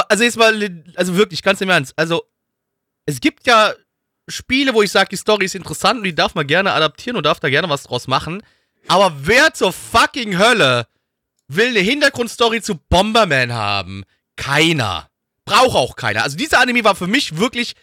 also 0.08 0.24
jetzt 0.24 0.38
mal, 0.38 0.84
also 0.96 1.16
wirklich, 1.16 1.42
ganz 1.42 1.62
im 1.62 1.70
Ernst, 1.70 1.94
also 1.96 2.24
es 3.06 3.22
gibt 3.22 3.48
ja 3.48 3.74
Spiele, 4.28 4.74
wo 4.76 4.84
ich 4.84 4.92
sage, 4.92 5.10
die 5.10 5.16
Story 5.16 5.46
ist 5.46 5.56
interessant 5.56 6.00
und 6.00 6.04
die 6.04 6.14
darf 6.14 6.36
man 6.36 6.46
gerne 6.46 6.74
adaptieren 6.74 7.18
und 7.18 7.26
darf 7.26 7.40
da 7.40 7.50
gerne 7.50 7.70
was 7.70 7.84
draus 7.84 8.08
machen. 8.08 8.44
Aber 8.88 9.16
wer 9.24 9.54
zur 9.54 9.74
fucking 9.74 10.38
Hölle 10.38 10.86
will 11.48 11.70
eine 11.70 11.80
Hintergrundstory 11.80 12.62
zu 12.62 12.76
Bomberman 12.76 13.54
haben? 13.54 14.04
Keiner. 14.36 15.10
Braucht 15.46 15.76
auch 15.76 15.96
keiner. 15.96 16.24
Also 16.24 16.38
dieser 16.38 16.60
Anime 16.60 16.84
war 16.84 16.96
für 16.96 17.08
mich 17.08 17.38
wirklich 17.38 17.76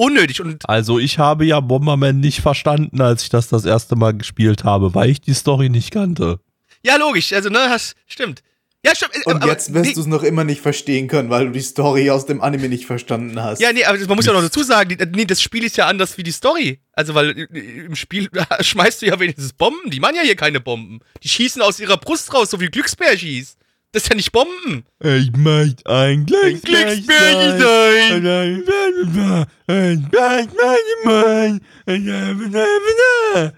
unnötig 0.00 0.40
und 0.40 0.68
Also 0.68 0.98
ich 0.98 1.18
habe 1.18 1.44
ja 1.44 1.60
Bomberman 1.60 2.20
nicht 2.20 2.40
verstanden, 2.40 3.00
als 3.00 3.22
ich 3.24 3.28
das 3.28 3.48
das 3.48 3.64
erste 3.64 3.96
Mal 3.96 4.14
gespielt 4.16 4.64
habe, 4.64 4.94
weil 4.94 5.10
ich 5.10 5.20
die 5.20 5.34
Story 5.34 5.68
nicht 5.68 5.90
kannte. 5.90 6.40
ja, 6.82 6.96
logisch, 6.96 7.32
also 7.32 7.48
ne, 7.50 7.58
das 7.68 7.94
stimmt. 8.06 8.42
Ja, 8.82 8.94
stimmt. 8.94 9.14
äh, 9.14 9.20
Und 9.26 9.42
aber 9.42 9.48
jetzt 9.52 9.74
wirst 9.74 9.96
du 9.96 10.00
es 10.00 10.06
noch 10.06 10.22
immer 10.22 10.42
nicht 10.42 10.62
verstehen 10.62 11.06
können, 11.06 11.28
weil 11.28 11.44
du 11.46 11.52
die 11.52 11.60
Story 11.60 12.08
aus 12.10 12.24
dem 12.24 12.40
Anime 12.40 12.70
nicht 12.70 12.86
verstanden 12.86 13.38
hast. 13.42 13.60
Ja, 13.60 13.74
nee, 13.74 13.84
aber 13.84 13.98
man 14.06 14.16
muss 14.16 14.24
ja 14.24 14.32
noch 14.32 14.40
dazu 14.40 14.62
sagen, 14.62 14.96
nee, 15.14 15.26
das 15.26 15.42
Spiel 15.42 15.64
ist 15.64 15.76
ja 15.76 15.86
anders 15.86 16.16
wie 16.16 16.22
die 16.22 16.32
Story. 16.32 16.80
Also, 16.94 17.14
weil 17.14 17.38
äh, 17.52 17.84
im 17.84 17.94
Spiel 17.94 18.30
schmeißt 18.60 19.02
du 19.02 19.06
ja 19.06 19.20
wenigstens 19.20 19.52
Bomben. 19.52 19.90
Die 19.90 20.00
machen 20.00 20.14
ja 20.16 20.22
hier 20.22 20.34
keine 20.34 20.60
Bomben. 20.60 21.00
Die 21.22 21.28
schießen 21.28 21.60
aus 21.60 21.78
ihrer 21.78 21.98
Brust 21.98 22.32
raus, 22.32 22.48
so 22.50 22.58
wie 22.58 22.68
Glücksbär 22.68 23.18
schießt. 23.18 23.58
Das 23.92 24.04
ist 24.04 24.08
ja 24.08 24.14
nicht 24.14 24.30
Bomben. 24.30 24.84
Ich 25.02 25.32
möchte 25.36 25.84
ein 25.90 26.20
Ein 26.20 26.26
Glücksbär 26.26 26.96
sein. 26.96 28.22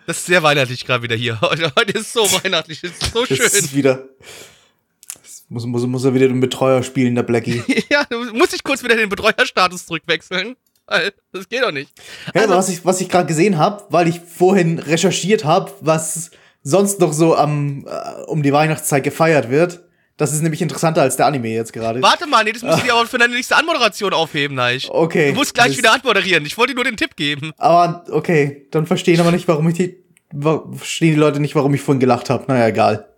Das 0.06 0.16
ist 0.18 0.26
sehr 0.26 0.42
weihnachtlich 0.42 0.84
gerade 0.86 1.02
wieder 1.02 1.16
hier. 1.16 1.40
Heute, 1.42 1.70
ist 1.98 2.12
so 2.12 2.22
weihnachtlich, 2.42 2.80
das 2.80 2.92
ist 2.92 3.12
so 3.12 3.24
Das 3.26 3.36
schön. 3.36 3.46
ist 3.46 3.74
wieder. 3.74 4.08
Das 5.22 5.44
muss, 5.48 5.66
muss, 5.66 5.86
muss 5.86 6.04
er 6.04 6.14
wieder 6.14 6.28
den 6.28 6.40
Betreuer 6.40 6.82
spielen, 6.82 7.14
der 7.14 7.22
Blackie. 7.24 7.62
ja, 7.90 8.04
du 8.08 8.32
musst 8.34 8.54
ich 8.54 8.64
kurz 8.64 8.82
wieder 8.82 8.96
den 8.96 9.08
Betreuerstatus 9.08 9.86
zurückwechseln. 9.86 10.56
Weil 10.86 11.12
Das 11.32 11.48
geht 11.48 11.62
doch 11.62 11.72
nicht. 11.72 11.90
Ja, 12.34 12.42
Also- 12.42 12.54
was 12.54 12.68
ich, 12.68 12.84
was 12.84 13.00
ich 13.00 13.08
gerade 13.08 13.26
gesehen 13.26 13.58
habe, 13.58 13.84
weil 13.90 14.08
ich 14.08 14.20
vorhin 14.20 14.78
recherchiert 14.78 15.44
habe, 15.44 15.72
was 15.80 16.30
sonst 16.62 17.00
noch 17.00 17.12
so 17.12 17.36
am 17.36 17.86
äh, 17.86 18.22
um 18.22 18.42
die 18.42 18.52
Weihnachtszeit 18.52 19.04
gefeiert 19.04 19.50
wird. 19.50 19.80
Das 20.16 20.32
ist 20.32 20.42
nämlich 20.42 20.62
interessanter 20.62 21.02
als 21.02 21.16
der 21.16 21.26
Anime 21.26 21.48
jetzt 21.48 21.72
gerade. 21.72 22.02
Warte 22.02 22.26
mal, 22.26 22.44
nee, 22.44 22.52
das 22.52 22.62
musst 22.62 22.78
du 22.80 22.82
dir 22.86 22.94
aber 22.94 23.06
für 23.06 23.18
deine 23.18 23.34
nächste 23.34 23.56
Anmoderation 23.56 24.12
aufheben, 24.12 24.56
Neich. 24.56 24.88
Okay. 24.90 25.30
Du 25.30 25.34
musst 25.36 25.54
gleich 25.54 25.68
Mist. 25.68 25.78
wieder 25.78 25.92
anmoderieren. 25.92 26.44
Ich 26.46 26.56
wollte 26.58 26.72
dir 26.72 26.76
nur 26.76 26.84
den 26.84 26.96
Tipp 26.96 27.16
geben. 27.16 27.52
Aber 27.56 28.04
okay, 28.10 28.66
dann 28.70 28.86
verstehen 28.86 29.20
aber 29.20 29.32
nicht, 29.32 29.48
warum 29.48 29.68
ich 29.68 29.74
die 29.74 30.02
verstehen 30.76 31.14
die 31.14 31.20
Leute 31.20 31.40
nicht, 31.40 31.54
warum 31.54 31.74
ich 31.74 31.82
vorhin 31.82 32.00
gelacht 32.00 32.30
habe. 32.30 32.44
Naja, 32.48 32.68
egal. 32.68 33.08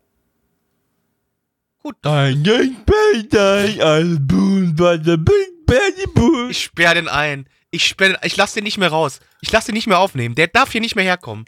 Ich 6.51 6.65
sperr 6.65 6.95
den 6.95 7.09
ein. 7.09 7.49
Ich 7.71 7.87
sperr 7.87 8.09
den, 8.09 8.17
ich 8.23 8.37
lass 8.37 8.55
den 8.55 8.65
nicht 8.65 8.79
mehr 8.79 8.89
raus. 8.89 9.21
Ich 9.43 9.53
lass 9.53 9.67
den 9.67 9.75
nicht 9.75 9.87
mehr 9.87 9.99
aufnehmen. 9.99 10.35
Der 10.35 10.47
darf 10.47 10.73
hier 10.73 10.81
nicht 10.81 10.97
mehr 10.97 11.05
herkommen. 11.05 11.45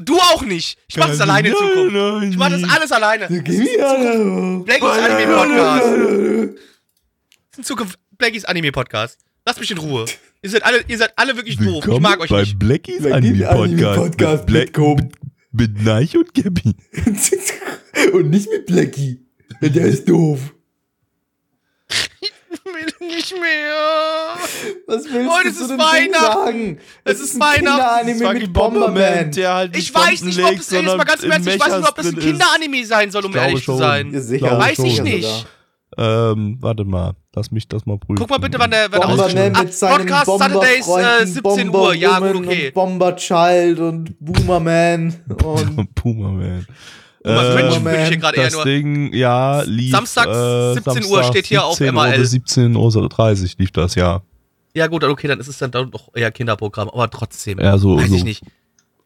Du 0.00 0.16
auch 0.16 0.44
nicht. 0.44 0.78
Ich 0.88 0.96
mach 0.96 1.08
das 1.08 1.20
alleine 1.20 1.48
in 1.48 1.54
Zukunft. 1.54 2.30
Ich 2.30 2.36
mach 2.36 2.50
das 2.50 2.62
alles 2.64 2.92
alleine. 2.92 3.26
Blackies 3.26 3.80
Anime 4.82 5.34
Podcast. 5.34 5.86
In 7.56 7.64
Zukunft 7.64 7.98
Blackies 8.16 8.44
Anime 8.44 8.70
Podcast. 8.70 9.18
Lasst 9.44 9.58
mich 9.58 9.70
in 9.70 9.78
Ruhe. 9.78 10.04
Ihr 10.42 10.50
seid 10.50 10.62
alle, 10.62 10.84
ihr 10.86 10.98
seid 10.98 11.12
alle 11.16 11.34
wirklich 11.34 11.56
doof. 11.56 11.84
Ich 11.86 12.00
mag 12.00 12.20
euch 12.20 12.30
bei 12.30 12.42
nicht. 12.42 12.58
Blackies 12.58 13.02
Blackies 13.02 13.42
Anime 13.42 13.46
Podcast. 13.46 13.98
Podcast 13.98 14.48
mit, 14.48 14.72
Black, 14.72 14.96
mit, 14.96 15.12
mit 15.52 15.82
Neich 15.84 16.16
und 16.16 16.32
Gabby. 16.34 16.74
Und 18.12 18.30
nicht 18.30 18.48
mit 18.48 18.66
Blackie. 18.66 19.26
Der 19.60 19.86
ist 19.86 20.08
doof. 20.08 20.54
Nicht 23.08 23.32
mehr. 23.32 24.36
Was 24.86 25.04
willst 25.04 25.30
Heute 25.30 25.42
du 25.44 25.48
ist 25.48 25.56
zu 25.56 25.62
es 25.62 25.68
dem 25.68 25.78
Ding 25.78 25.86
Weihnachten. 25.86 26.44
sagen? 26.44 26.78
Es 27.04 27.20
ist 27.20 27.34
ein 27.34 27.40
Weihnachten. 27.40 28.06
Kinderanime 28.06 28.40
mit 28.40 28.52
Bomberman. 28.52 29.30
der 29.32 29.54
halt 29.54 29.76
Ich 29.76 29.94
weiß 29.94 30.22
nicht, 30.22 30.42
ob 30.42 30.52
es, 30.52 30.70
mal 30.70 30.98
ganz 31.04 31.22
im 31.22 31.30
ich 31.32 31.60
weiß 31.60 31.78
nicht, 31.78 31.88
ob 31.88 31.94
das 31.94 32.06
ein 32.06 32.18
Kinderanime 32.18 32.84
sein 32.84 33.10
soll, 33.10 33.24
um 33.24 33.34
ehrlich 33.34 33.56
zu 33.58 33.72
schon. 33.72 33.78
sein. 33.78 34.12
Ja, 34.12 34.20
sicher. 34.20 34.58
Weiß 34.58 34.78
ich 34.80 35.02
nicht. 35.02 35.46
Ähm, 35.96 36.58
warte 36.60 36.84
mal, 36.84 37.14
lass 37.34 37.50
mich 37.50 37.66
das 37.66 37.86
mal 37.86 37.98
prüfen. 37.98 38.18
Guck 38.18 38.30
mal 38.30 38.38
bitte, 38.38 38.58
wann 38.58 38.70
der, 38.70 38.92
wann 38.92 39.00
der 39.00 39.06
Bomberman 39.08 39.56
ausgestrahlt 39.56 39.74
seinen 39.74 40.06
Podcast 40.06 40.26
Saturdays 40.38 40.86
äh, 40.86 40.86
Bomberfreunden, 40.86 41.26
17 41.26 41.68
Uhr. 41.74 41.94
Ja, 41.94 42.18
gut, 42.20 42.36
okay. 42.36 42.66
und 42.66 42.74
Bomberchild 42.74 43.78
und 43.80 44.16
Boomerman 44.20 45.14
und 45.76 45.94
Puma 45.94 46.40
Twitch 47.34 47.84
würde 47.84 48.02
ich 48.02 48.08
hier 48.08 48.16
gerade 48.16 48.36
eher 48.36 48.44
das 48.44 48.54
nur. 48.54 48.64
Ding, 48.64 49.12
ja, 49.12 49.62
lief. 49.62 49.92
Samstags, 49.92 50.36
äh, 50.36 50.74
17 50.74 51.04
Uhr 51.04 51.22
steht 51.24 51.46
hier 51.46 51.64
auf 51.64 51.76
17 51.76 51.94
MAL. 51.94 52.14
Oder 52.14 52.22
17.30 52.22 53.42
Uhr 53.42 53.48
lief 53.58 53.70
das, 53.72 53.94
ja. 53.94 54.22
Ja, 54.74 54.86
gut, 54.86 55.04
okay, 55.04 55.28
dann 55.28 55.40
ist 55.40 55.48
es 55.48 55.58
dann 55.58 55.70
doch 55.70 56.10
eher 56.14 56.30
Kinderprogramm, 56.30 56.88
aber 56.88 57.10
trotzdem. 57.10 57.58
Ja, 57.58 57.78
so, 57.78 57.96
Weiß 57.96 58.08
so 58.08 58.14
ich 58.16 58.24
nicht. 58.24 58.44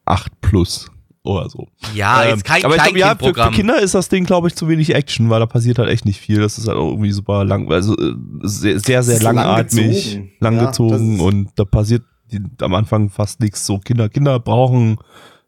8 0.05 0.41
plus. 0.41 0.91
oder 1.25 1.49
so. 1.49 1.69
Ja, 1.95 2.25
Ähm, 2.25 2.31
jetzt 2.31 2.45
kein 2.45 2.65
aber 2.65 2.77
ich 2.77 2.83
glaube, 2.83 2.99
ja, 2.99 3.15
für, 3.17 3.35
für. 3.35 3.51
Kinder 3.51 3.81
ist 3.81 3.95
das 3.95 4.09
Ding, 4.09 4.25
glaube 4.25 4.49
ich, 4.49 4.55
zu 4.55 4.69
wenig 4.69 4.95
Action, 4.95 5.31
weil 5.31 5.41
da 5.41 5.47
passiert 5.47 5.79
halt 5.79 5.89
echt 5.89 6.05
nicht 6.05 6.21
viel. 6.21 6.41
Das 6.41 6.59
ist 6.59 6.67
halt 6.67 6.77
auch 6.77 6.91
irgendwie 6.91 7.13
super 7.13 7.45
lang, 7.45 7.71
also 7.71 7.97
äh, 7.97 8.15
sehr, 8.43 8.81
sehr, 8.81 9.03
sehr 9.03 9.23
langatmig, 9.23 10.21
langgezogen. 10.41 10.41
langgezogen 10.41 11.19
Ja, 11.19 11.25
und 11.25 11.49
da 11.57 11.65
passiert 11.65 12.03
die, 12.33 12.41
am 12.61 12.75
Anfang 12.75 13.09
fast 13.11 13.41
nichts. 13.41 13.65
So 13.65 13.79
Kinder, 13.79 14.09
Kinder 14.09 14.41
brauchen 14.41 14.99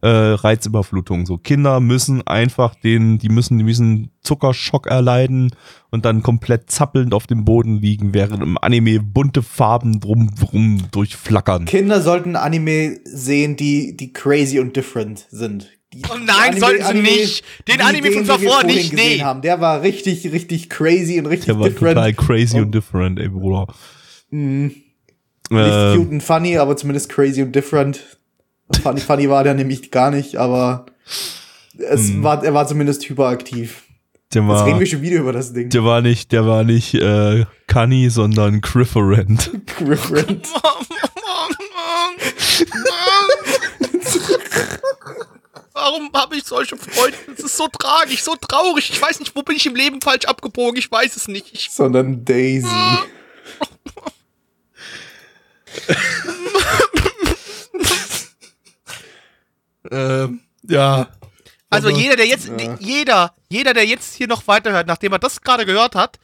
äh, 0.05 0.35
Reizüberflutung. 0.35 1.25
So 1.25 1.39
Kinder 1.39 1.81
müssen 1.81 2.27
einfach 2.27 2.75
den, 2.75 3.19
die 3.19 3.31
müssen, 3.31 3.57
die 3.57 3.65
müssen 3.65 4.11
Zuckerschock 4.23 4.87
erleiden 4.87 5.51
und 5.91 6.05
dann 6.05 6.23
komplett 6.23 6.71
zappelnd 6.71 7.15
auf 7.15 7.27
dem 7.27 7.45
Boden 7.47 7.81
liegen, 7.81 8.13
während 8.13 8.43
im 8.43 8.59
Anime 8.61 9.01
bunte 9.01 9.43
Farben 9.43 10.01
drum, 10.01 10.31
drum 10.39 10.83
durchflackern. 10.93 11.65
Kinder 11.65 12.03
sollten 12.03 12.37
Anime 12.37 12.99
sehen, 13.05 13.57
die, 13.57 13.97
die 13.97 14.13
crazy 14.13 14.59
und 14.61 14.77
different 14.77 15.27
sind. 15.31 15.71
Die, 15.95 16.03
Oh 16.13 16.17
nein, 16.23 16.59
sollten 16.59 16.85
sie 16.87 17.01
nicht. 17.01 17.45
Den 17.69 17.81
Anime 17.81 18.09
von 18.13 18.23
den 18.25 18.27
davor 18.27 18.65
nicht, 18.65 18.91
gesehen 18.91 19.17
nee. 19.19 19.23
Haben. 19.23 19.41
Der 19.43 19.61
war 19.61 19.81
richtig, 19.83 20.31
richtig 20.33 20.69
crazy 20.69 21.19
und 21.19 21.27
richtig 21.27 21.47
Der 21.47 21.59
war 21.59 21.69
different. 21.71 21.97
total 21.97 22.13
crazy 22.13 22.57
und 22.59 22.65
Und- 22.65 22.75
different, 22.75 23.19
ey 23.21 23.29
Bruder. 23.29 23.73
Mhm. 24.31 24.65
Nicht 24.67 24.83
Ähm, 25.53 25.97
cute 25.97 26.11
und 26.11 26.23
funny, 26.23 26.59
aber 26.59 26.77
zumindest 26.77 27.09
crazy 27.09 27.43
und 27.43 27.55
different. 27.55 28.19
Funny, 28.83 29.01
funny 29.01 29.29
war 29.31 29.45
der 29.45 29.55
nämlich 29.55 29.91
gar 29.91 30.11
nicht, 30.11 30.37
aber 30.37 30.87
es 31.79 32.09
Mhm. 32.11 32.23
war, 32.23 32.45
er 32.45 32.53
war 32.55 32.67
zumindest 32.67 33.09
hyperaktiv. 33.09 33.83
der 34.33 34.43
Jetzt 34.43 34.49
war, 34.51 34.67
reden 34.67 34.81
wir 34.81 34.87
schon 34.87 35.03
wieder 35.03 35.19
über 35.21 35.33
das 35.33 35.53
Ding. 35.53 35.69
der 35.71 35.85
war 35.85 36.01
nicht, 36.01 36.33
der 36.33 36.47
war 36.47 36.65
nicht 36.65 36.95
äh, 36.95 37.45
Cunny, 37.67 38.11
sondern 38.11 38.61
Grifferent. 38.61 39.51
Different. 39.81 40.49
Warum 45.73 46.11
habe 46.15 46.37
ich 46.37 46.45
solche 46.45 46.77
Freunde? 46.77 47.17
Das 47.37 47.45
ist 47.47 47.57
so 47.57 47.67
tragisch, 47.69 48.23
so 48.23 48.37
traurig. 48.37 48.91
Ich 48.91 49.01
weiß 49.03 49.19
nicht, 49.21 49.35
wo 49.35 49.43
bin 49.43 49.57
ich 49.57 49.67
im 49.67 49.75
Leben 49.75 50.01
falsch 50.01 50.25
abgebogen. 50.27 50.77
Ich 50.79 50.91
weiß 50.91 51.17
es 51.17 51.27
nicht. 51.29 51.49
Ich, 51.53 51.71
Sondern 51.71 52.25
Daisy. 52.25 52.69
ähm, 59.95 60.41
ja. 60.69 61.09
also 61.71 61.89
jeder, 61.89 62.17
der 62.17 62.27
jetzt, 62.27 62.49
Ja. 62.49 62.77
jeder, 62.81 63.35
jeder, 63.49 63.75
der 63.75 63.87
jetzt 63.87 64.15
hier 64.15 64.27
noch 64.27 64.47
weiterhört, 64.47 64.87
nachdem 64.87 65.13
er 65.13 65.19
das 65.19 65.41
gerade 65.41 65.65
gehört 65.67 65.95
hat, 65.95 66.19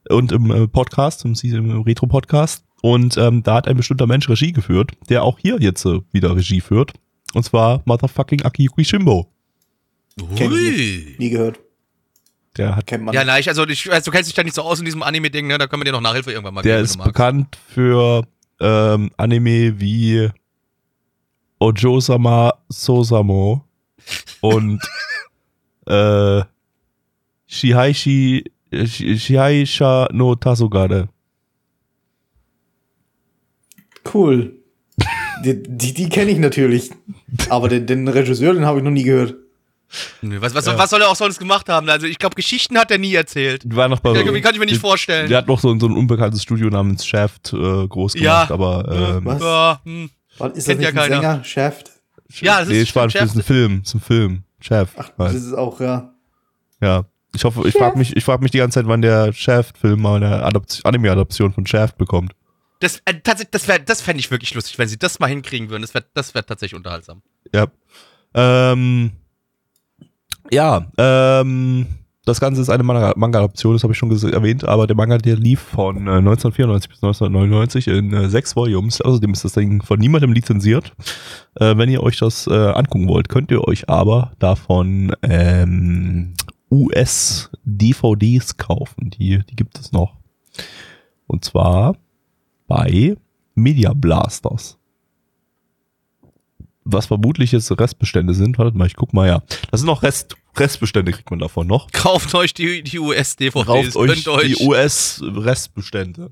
und 0.08 0.32
im 0.32 0.52
äh, 0.52 0.68
Podcast, 0.68 1.26
im, 1.26 1.34
im 1.44 1.82
Retro-Podcast. 1.82 2.64
Und 2.84 3.18
ähm, 3.18 3.42
da 3.42 3.56
hat 3.56 3.68
ein 3.68 3.78
bestimmter 3.78 4.06
Mensch 4.06 4.30
Regie 4.30 4.52
geführt, 4.52 4.92
der 5.10 5.24
auch 5.24 5.40
hier 5.40 5.58
jetzt 5.60 5.84
äh, 5.86 6.00
wieder 6.12 6.36
Regie 6.36 6.62
führt. 6.62 6.94
Und 7.34 7.44
zwar 7.44 7.82
Motherfucking 7.86 8.44
Akiyuki 8.44 8.86
Shimbo. 8.86 9.26
Kenn 10.36 10.52
ich 10.54 11.18
Nie 11.18 11.32
gehört. 11.32 11.60
Der 12.60 12.76
hat 12.76 12.86
Kennt 12.88 13.06
man. 13.06 13.14
Ja, 13.14 13.24
nein, 13.24 13.42
also 13.48 13.66
ich, 13.68 13.92
also, 13.92 14.12
du 14.12 14.16
kennst 14.16 14.30
dich 14.30 14.36
da 14.36 14.44
nicht 14.44 14.54
so 14.56 14.62
aus 14.64 14.80
in 14.80 14.86
diesem 14.86 15.02
Anime-Ding, 15.02 15.48
ne? 15.48 15.58
Da 15.58 15.68
können 15.68 15.80
wir 15.82 15.86
dir 15.86 15.92
noch 15.94 16.02
Nachhilfe 16.02 16.32
irgendwann 16.32 16.54
mal 16.56 16.62
Der 16.62 16.76
geben, 16.76 16.86
ist 16.86 16.94
du 16.96 16.98
magst. 17.00 17.14
bekannt 17.14 17.58
für 17.74 18.28
ähm, 18.60 19.10
Anime 19.18 19.80
wie 19.80 20.30
Ojo-sama 21.60 22.54
Sosamo 22.70 23.66
und 24.42 24.82
äh, 25.88 26.42
Shihaishi 27.48 28.52
Shi- 28.72 29.18
Shihaisha 29.18 30.10
no 30.12 30.36
Tasugare. 30.36 31.10
Cool. 34.14 34.54
die 35.44 35.64
die, 35.64 35.94
die 35.94 36.10
kenne 36.10 36.32
ich 36.32 36.40
natürlich. 36.40 36.92
Aber 37.50 37.70
den, 37.70 37.86
den 37.86 38.08
Regisseur, 38.08 38.54
den 38.54 38.66
habe 38.66 38.80
ich 38.80 38.84
noch 38.84 38.92
nie 38.92 39.04
gehört. 39.04 39.36
Was, 40.22 40.54
was, 40.54 40.66
Ja. 40.66 40.78
was 40.78 40.90
soll 40.90 41.02
er 41.02 41.10
auch 41.10 41.16
sonst 41.16 41.40
gemacht 41.40 41.68
haben? 41.70 41.90
Also 41.90 42.06
ich 42.06 42.20
glaube, 42.20 42.36
Geschichten 42.36 42.78
hat 42.78 42.92
er 42.92 42.98
nie 43.00 43.14
erzählt. 43.16 43.64
Die 43.64 43.76
war 43.76 43.88
noch 43.88 44.00
bei 44.00 44.14
Wie 44.14 44.42
kann 44.42 44.54
ich 44.54 44.60
mir 44.60 44.66
nicht 44.66 44.80
vorstellen. 44.80 45.28
Der 45.30 45.40
hat 45.40 45.48
noch 45.48 45.60
so, 45.60 45.78
so 45.80 45.88
ein 45.88 45.94
unbekanntes 45.98 46.44
Studio 46.44 46.70
namens 46.70 47.06
Shaft 47.06 47.54
äh, 47.54 47.88
groß 47.88 48.14
Ja. 48.16 48.46
gemacht, 48.46 48.52
aber 48.52 49.16
ähm, 49.18 49.26
Was? 49.26 49.42
Ja, 49.42 49.82
hm. 49.84 50.10
Was, 50.38 50.50
ist 50.50 50.58
das 50.58 50.66
Kennt 50.66 50.80
nicht 50.80 50.86
ja 50.96 51.02
ein 51.04 51.10
keiner. 51.10 51.22
Sänger? 51.22 51.44
Shaft? 51.44 51.92
Ja, 52.42 52.60
das 52.60 52.70
nee, 52.70 52.82
ist 52.82 52.90
Spaß, 52.90 53.06
das 53.06 53.14
Shaft. 53.14 53.26
ist 53.26 53.36
ein 53.38 53.44
Film, 53.44 53.80
das 53.84 53.90
ist 53.90 53.96
ein 53.96 54.02
Film. 54.02 54.44
Shaft. 54.62 54.94
Ach, 54.98 55.10
halt. 55.18 55.36
das 55.36 55.36
ist 55.36 55.54
auch, 55.54 55.80
ja. 55.80 56.14
Ja. 56.82 57.06
Ich 57.36 57.44
hoffe, 57.44 57.68
ich 57.68 57.74
frage 57.76 57.98
mich, 57.98 58.16
ich 58.16 58.24
frage 58.24 58.42
mich 58.44 58.52
die 58.52 58.58
ganze 58.58 58.80
Zeit, 58.80 58.88
wann 58.88 59.02
der 59.02 59.34
Shaft-Film 59.34 60.02
mal 60.02 60.16
eine 60.18 60.44
Adaption- 60.44 60.86
Anime-Adaption 60.86 61.54
von 61.54 61.66
Shaft 61.66 61.98
bekommt. 61.98 62.34
Das, 62.80 63.02
äh, 63.06 63.16
tatsächlich, 63.24 63.52
das, 63.52 63.68
wär- 63.68 63.80
das 63.80 64.02
fände 64.02 64.20
ich 64.20 64.32
wirklich 64.32 64.54
lustig, 64.54 64.78
wenn 64.80 64.88
sie 64.88 64.98
das 64.98 65.20
mal 65.20 65.28
hinkriegen 65.28 65.70
würden. 65.70 65.82
Das 65.82 65.94
wäre 65.94 66.06
das 66.14 66.34
wär 66.34 66.46
tatsächlich 66.46 66.76
unterhaltsam. 66.78 67.22
Ja. 67.54 67.68
Ähm, 68.34 69.12
ja, 70.52 70.86
ähm, 70.98 71.88
das 72.26 72.40
Ganze 72.40 72.62
ist 72.62 72.70
eine 72.70 72.84
Manga- 72.84 73.14
Manga-Adaption, 73.16 73.74
das 73.74 73.84
habe 73.84 73.94
ich 73.94 73.98
schon 73.98 74.12
erwähnt, 74.12 74.64
aber 74.64 74.86
der 74.88 74.96
Manga, 74.96 75.18
der 75.18 75.36
lief 75.36 75.62
von 75.62 76.08
äh, 76.08 76.18
1994 76.18 76.90
bis 76.90 77.04
1999 77.04 77.88
in 77.88 78.14
äh, 78.14 78.30
sechs 78.30 78.56
Volumes. 78.56 79.02
Außerdem 79.02 79.34
ist 79.34 79.46
das 79.46 79.54
Ding 79.54 79.82
von 79.82 80.00
niemandem 80.00 80.34
lizenziert. 80.34 80.94
Äh, 81.56 81.78
wenn 81.78 81.90
ihr 81.90 82.04
euch 82.04 82.18
das 82.18 82.46
äh, 82.48 82.54
angucken 82.54 83.08
wollt, 83.08 83.30
könnt 83.30 83.50
ihr 83.52 83.68
euch 83.68 83.90
aber 83.90 84.32
davon 84.40 85.14
ähm, 85.24 86.34
US-DVDs 86.72 88.58
kaufen. 88.58 89.10
Die, 89.10 89.42
die 89.50 89.56
gibt 89.56 89.80
es 89.80 89.92
noch. 89.92 90.16
Und 91.28 91.46
zwar 91.46 91.96
bei 92.68 93.16
Media 93.56 93.94
Blasters 93.94 94.79
was 96.86 97.08
vermutlich 97.08 97.52
jetzt 97.52 97.72
Restbestände 97.72 98.34
sind. 98.34 98.58
Wartet 98.58 98.76
mal, 98.76 98.88
ich 98.88 98.96
guck 98.96 99.14
mal, 99.14 99.28
ja. 99.28 99.42
Das 99.72 99.82
sind 99.82 99.88
noch 99.88 100.04
Rest, 100.04 100.36
Restbestände, 100.58 101.12
kriegt 101.12 101.30
man 101.30 101.40
davon 101.40 101.68
noch. 101.68 101.92
Kauft 101.92 102.34
euch 102.36 102.54
die, 102.54 102.84
die 102.84 103.00
US-DVDs. 103.00 103.66
Kauft 103.66 103.96
euch 103.96 104.26
Könnt 104.26 104.46
die 104.46 104.66
US-Restbestände. 104.66 106.32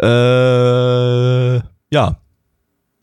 Äh, 0.00 1.62
ja. 1.94 2.20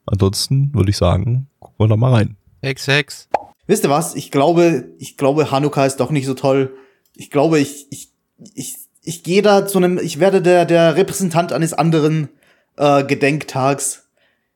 Ansonsten 0.06 0.74
würde 0.74 0.90
ich 0.90 0.98
sagen, 0.98 1.48
gucken 1.60 1.78
wir 1.80 1.88
da 1.90 1.98
mal 1.98 2.14
rein. 2.14 2.38
Hex, 2.62 2.88
Hex. 2.88 3.30
Wisst 3.68 3.84
ihr 3.84 3.90
was? 3.90 4.16
Ich 4.16 4.32
glaube, 4.32 4.86
ich 4.98 5.18
glaube, 5.18 5.52
Hanukkah 5.52 5.86
ist 5.86 5.98
doch 5.98 6.10
nicht 6.10 6.26
so 6.26 6.34
toll. 6.34 6.74
Ich 7.16 7.30
glaube, 7.30 7.60
ich, 7.60 7.88
ich, 7.92 8.10
ich, 8.56 8.78
ich 9.02 9.24
gehe 9.24 9.42
da 9.42 9.68
zu 9.68 9.78
einem, 9.78 9.98
ich 9.98 10.20
werde 10.20 10.42
der, 10.42 10.66
der 10.66 10.96
Repräsentant 10.96 11.52
eines 11.52 11.74
anderen 11.74 12.30
äh, 12.78 13.04
Gedenktags. 13.04 14.10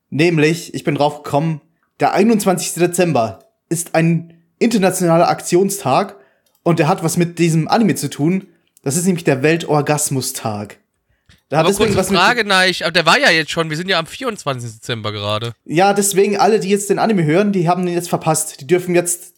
Nämlich, 0.09 0.73
ich 0.73 0.83
bin 0.83 0.95
drauf 0.95 1.23
gekommen, 1.23 1.61
der 2.01 2.13
21. 2.13 2.73
Dezember 2.73 3.39
ist 3.69 3.95
ein 3.95 4.33
internationaler 4.59 5.29
Aktionstag 5.29 6.15
und 6.63 6.79
der 6.79 6.87
hat 6.87 7.03
was 7.03 7.17
mit 7.17 7.39
diesem 7.39 7.67
Anime 7.67 7.95
zu 7.95 8.09
tun. 8.09 8.47
Das 8.83 8.97
ist 8.97 9.05
nämlich 9.05 9.23
der 9.23 9.43
Weltorgasmustag. 9.43 10.77
Da 11.49 11.59
Aber 11.59 11.69
deswegen 11.69 11.93
kurze 11.93 12.11
was 12.11 12.17
Frage, 12.17 12.45
nein, 12.45 12.69
ich, 12.69 12.83
aber 12.83 12.91
der 12.93 13.05
war 13.05 13.19
ja 13.19 13.29
jetzt 13.29 13.51
schon, 13.51 13.69
wir 13.69 13.77
sind 13.77 13.89
ja 13.89 13.99
am 13.99 14.05
24. 14.07 14.73
Dezember 14.73 15.11
gerade. 15.11 15.53
ja, 15.65 15.93
deswegen 15.93 16.37
alle, 16.37 16.59
die 16.59 16.69
jetzt 16.69 16.89
den 16.89 16.97
Anime 16.99 17.23
hören, 17.25 17.51
die 17.51 17.67
haben 17.67 17.85
den 17.85 17.93
jetzt 17.93 18.09
verpasst. 18.09 18.61
Die 18.61 18.67
dürfen 18.67 18.95
jetzt 18.95 19.33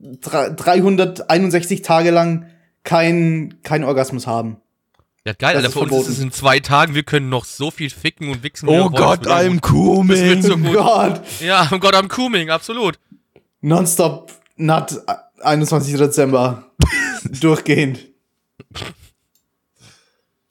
dre- 0.00 0.50
361 0.50 1.82
Tage 1.82 2.10
lang 2.10 2.46
kein, 2.82 3.54
kein 3.62 3.84
Orgasmus 3.84 4.26
haben. 4.26 4.56
Ja, 5.26 5.32
geil, 5.32 5.54
Das 5.54 5.64
Alter, 5.64 5.68
ist 5.68 5.72
für 5.88 5.94
uns 5.96 6.06
ist 6.08 6.18
es 6.18 6.22
in 6.22 6.32
zwei 6.32 6.60
Tagen, 6.60 6.94
wir 6.94 7.02
können 7.02 7.30
noch 7.30 7.46
so 7.46 7.70
viel 7.70 7.88
ficken 7.88 8.28
und 8.30 8.42
wichsen. 8.42 8.68
Oh. 8.68 8.90
Gott, 8.90 9.26
I'm 9.26 9.58
gut. 9.60 10.10
Das 10.10 10.20
wird 10.20 10.42
coming. 10.42 10.42
so 10.42 10.52
Oh 10.54 10.56
gut. 10.58 10.74
Gott. 10.74 11.22
Ja, 11.40 11.68
oh 11.72 11.78
Gott, 11.78 11.94
I'm 11.94 12.08
coming, 12.08 12.50
absolut. 12.50 12.98
Nonstop, 13.62 14.30
nut, 14.56 15.00
21. 15.42 15.96
Dezember. 15.96 16.70
Durchgehend. 17.40 18.00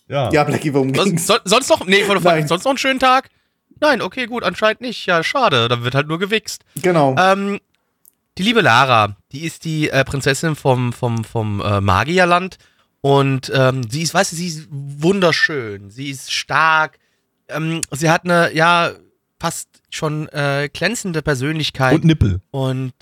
Ja. 0.08 0.32
Ja, 0.32 0.44
Blackie, 0.44 0.74
worum 0.74 0.96
Was, 0.96 1.06
ging's? 1.06 1.28
so, 1.28 1.36
sonst 1.46 1.70
noch, 1.70 1.86
nee, 1.86 2.04
von, 2.04 2.22
Nein. 2.24 2.48
sonst 2.48 2.64
noch 2.64 2.72
einen 2.72 2.78
schönen 2.80 3.00
Tag? 3.00 3.30
Nein, 3.80 4.02
okay, 4.02 4.26
gut, 4.26 4.44
anscheinend 4.44 4.82
nicht. 4.82 5.06
Ja, 5.06 5.24
schade, 5.24 5.68
da 5.68 5.84
wird 5.84 5.94
halt 5.94 6.08
nur 6.08 6.18
gewichst. 6.20 6.64
Genau. 6.82 7.16
Ähm, 7.18 7.60
die 8.38 8.44
liebe 8.44 8.62
Lara, 8.62 9.16
die 9.32 9.44
ist 9.44 9.66
die 9.66 9.90
äh, 9.90 10.04
Prinzessin 10.04 10.56
vom, 10.56 10.94
vom, 10.94 11.24
vom 11.24 11.62
äh, 11.62 11.80
Magierland. 11.80 12.58
Und 13.06 13.52
ähm, 13.54 13.84
sie 13.90 14.02
ist, 14.02 14.14
weißt 14.14 14.32
du, 14.32 14.38
sie 14.38 14.48
ist 14.48 14.68
wunderschön. 14.72 15.90
Sie 15.90 16.10
ist 16.10 16.32
stark. 16.32 17.00
Ähm, 17.50 17.82
sie 17.92 18.10
hat 18.10 18.24
eine, 18.24 18.56
ja, 18.56 18.94
fast 19.42 19.68
schon 19.90 20.30
äh, 20.30 20.70
glänzende 20.72 21.22
Persönlichkeit. 21.22 21.96
Und 21.96 22.06
Nippel. 22.06 22.40
Und, 22.52 22.94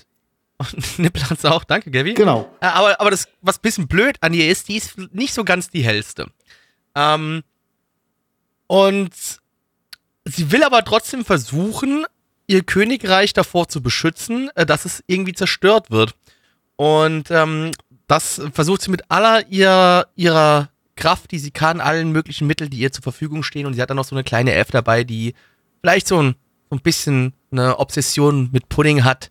und 0.58 0.98
Nippel 0.98 1.30
hat 1.30 1.40
sie 1.40 1.48
auch. 1.48 1.62
Danke, 1.62 1.92
Gavi. 1.92 2.14
genau. 2.14 2.52
Äh, 2.60 2.66
aber, 2.66 3.00
aber 3.00 3.12
das, 3.12 3.28
was 3.42 3.58
ein 3.58 3.62
bisschen 3.62 3.86
blöd 3.86 4.16
an 4.22 4.34
ihr 4.34 4.50
ist, 4.50 4.68
die 4.68 4.76
ist 4.76 4.98
nicht 5.12 5.34
so 5.34 5.44
ganz 5.44 5.70
die 5.70 5.84
hellste. 5.84 6.26
Ähm, 6.96 7.44
und 8.66 9.14
sie 10.24 10.50
will 10.50 10.64
aber 10.64 10.84
trotzdem 10.84 11.24
versuchen, 11.24 12.06
ihr 12.48 12.64
Königreich 12.64 13.34
davor 13.34 13.68
zu 13.68 13.80
beschützen, 13.80 14.50
äh, 14.56 14.66
dass 14.66 14.84
es 14.84 15.04
irgendwie 15.06 15.34
zerstört 15.34 15.92
wird. 15.92 16.16
Und 16.74 17.30
ähm, 17.30 17.70
das 18.12 18.42
versucht 18.52 18.82
sie 18.82 18.90
mit 18.90 19.10
aller 19.10 19.48
ihr, 19.48 20.06
ihrer 20.16 20.68
Kraft, 20.96 21.30
die 21.30 21.38
sie 21.38 21.50
kann, 21.50 21.80
allen 21.80 22.12
möglichen 22.12 22.46
Mitteln, 22.46 22.68
die 22.68 22.76
ihr 22.76 22.92
zur 22.92 23.02
Verfügung 23.02 23.42
stehen. 23.42 23.64
Und 23.64 23.72
sie 23.72 23.80
hat 23.80 23.88
dann 23.88 23.96
noch 23.96 24.04
so 24.04 24.14
eine 24.14 24.22
kleine 24.22 24.52
Elf 24.52 24.70
dabei, 24.70 25.02
die 25.02 25.32
vielleicht 25.80 26.06
so 26.06 26.22
ein, 26.22 26.34
so 26.68 26.76
ein 26.76 26.80
bisschen 26.80 27.32
eine 27.50 27.78
Obsession 27.78 28.50
mit 28.52 28.68
Pudding 28.68 29.02
hat. 29.02 29.30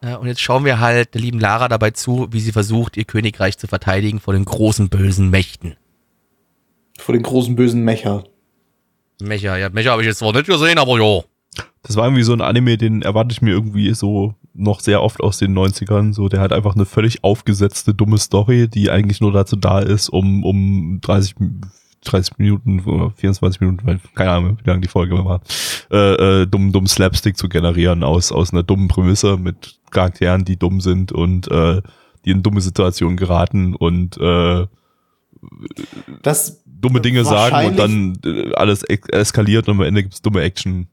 Äh, 0.00 0.14
Und 0.14 0.28
jetzt 0.28 0.40
schauen 0.40 0.64
wir 0.64 0.78
halt 0.78 1.14
der 1.14 1.20
lieben 1.20 1.40
Lara 1.40 1.66
dabei 1.66 1.90
zu, 1.90 2.28
wie 2.30 2.38
sie 2.38 2.52
versucht, 2.52 2.96
ihr 2.96 3.04
Königreich 3.04 3.58
zu 3.58 3.66
verteidigen 3.66 4.20
vor 4.20 4.32
den 4.32 4.44
großen 4.44 4.88
bösen 4.90 5.30
Mächten. 5.30 5.74
Vor 6.98 7.14
den 7.14 7.24
großen 7.24 7.56
bösen 7.56 7.82
Mecher. 7.82 8.22
Mecha, 9.20 9.56
ja, 9.56 9.70
Mecha 9.70 9.90
habe 9.90 10.02
ich 10.02 10.08
jetzt 10.08 10.18
zwar 10.20 10.32
nicht 10.32 10.46
gesehen, 10.46 10.78
aber 10.78 10.98
jo. 10.98 11.24
Das 11.82 11.96
war 11.96 12.04
irgendwie 12.04 12.22
so 12.22 12.32
ein 12.32 12.42
Anime, 12.42 12.78
den 12.78 13.02
erwarte 13.02 13.32
ich 13.32 13.42
mir 13.42 13.50
irgendwie 13.50 13.92
so 13.92 14.36
noch 14.54 14.80
sehr 14.80 15.02
oft 15.02 15.20
aus 15.20 15.38
den 15.38 15.56
90ern. 15.56 16.12
So, 16.12 16.28
der 16.28 16.40
hat 16.40 16.52
einfach 16.52 16.74
eine 16.74 16.84
völlig 16.86 17.22
aufgesetzte, 17.24 17.94
dumme 17.94 18.18
Story, 18.18 18.68
die 18.68 18.90
eigentlich 18.90 19.20
nur 19.20 19.32
dazu 19.32 19.56
da 19.56 19.78
ist, 19.80 20.08
um, 20.08 20.44
um 20.44 21.00
30, 21.00 21.36
30 22.04 22.38
Minuten 22.38 22.80
oder 22.80 23.10
24 23.16 23.60
Minuten, 23.60 23.86
weil- 23.86 24.00
keine 24.14 24.30
Ahnung, 24.32 24.58
wie 24.62 24.68
lange 24.68 24.80
die 24.80 24.88
Folge 24.88 25.22
war, 25.24 25.40
äh, 25.90 26.42
äh, 26.42 26.46
dumm, 26.46 26.72
dumm 26.72 26.86
Slapstick 26.86 27.36
zu 27.36 27.48
generieren 27.48 28.02
aus, 28.02 28.32
aus 28.32 28.52
einer 28.52 28.62
dummen 28.62 28.88
Prämisse 28.88 29.36
mit 29.36 29.78
Charakteren, 29.90 30.44
die 30.44 30.56
dumm 30.56 30.80
sind 30.80 31.12
und 31.12 31.50
äh, 31.50 31.80
die 32.24 32.30
in 32.30 32.42
dumme 32.42 32.60
Situationen 32.60 33.16
geraten 33.16 33.74
und 33.74 34.18
äh, 34.18 34.66
Das 36.22 36.62
dumme 36.66 37.00
Dinge 37.00 37.24
sagen 37.24 37.54
und 37.68 37.78
dann 37.78 38.18
alles 38.54 38.82
eskaliert 38.82 39.68
und 39.68 39.76
am 39.76 39.82
Ende 39.82 40.02
gibt's 40.02 40.22
dumme 40.22 40.40
Action, 40.42 40.88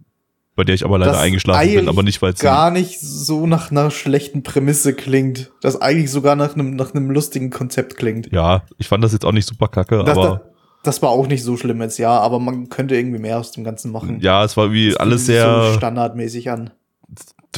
bei 0.57 0.63
der 0.63 0.75
ich 0.75 0.83
aber 0.83 0.97
leider 0.97 1.11
Das 1.13 1.21
eingeschlafen 1.21 1.71
bin, 1.73 1.87
aber 1.87 2.01
nicht, 2.03 2.21
weil 2.21 2.35
sie 2.35 2.43
gar 2.43 2.71
nicht 2.71 2.99
so 2.99 3.45
nach 3.45 3.69
einer 3.71 3.91
schlechten 3.91 4.41
Prämisse 4.41 4.93
klingt. 4.93 5.51
Das 5.61 5.79
eigentlich 5.79 6.11
sogar 6.11 6.35
nach 6.35 6.55
einem, 6.55 6.75
nach 6.75 6.93
einem 6.93 7.11
lustigen 7.11 7.51
Konzept 7.51 7.95
klingt. 7.95 8.31
Ja, 8.33 8.63
ich 8.79 8.87
fand 8.87 9.03
das 9.03 9.13
jetzt 9.13 9.23
auch 9.23 9.31
nicht 9.31 9.47
super 9.47 9.67
kacke, 9.67 10.03
Das, 10.03 10.17
aber 10.17 10.29
das, 10.29 10.41
das 10.83 11.01
war 11.03 11.11
auch 11.11 11.27
nicht 11.27 11.43
so 11.43 11.57
schlimm 11.57 11.79
jetzt, 11.81 11.99
ja, 11.99 12.19
aber 12.19 12.39
man 12.39 12.69
könnte 12.69 12.95
irgendwie 12.95 13.19
mehr 13.19 13.37
aus 13.37 13.51
dem 13.51 13.63
Ganzen 13.63 13.91
machen. 13.91 14.19
ja, 14.19 14.43
es 14.43 14.57
war 14.57 14.73
wie 14.73 14.97
alles 14.97 15.27
sich 15.27 15.35
so 15.37 15.61
sehr, 15.61 15.73
standardmäßig 15.75 16.49
an. 16.49 16.71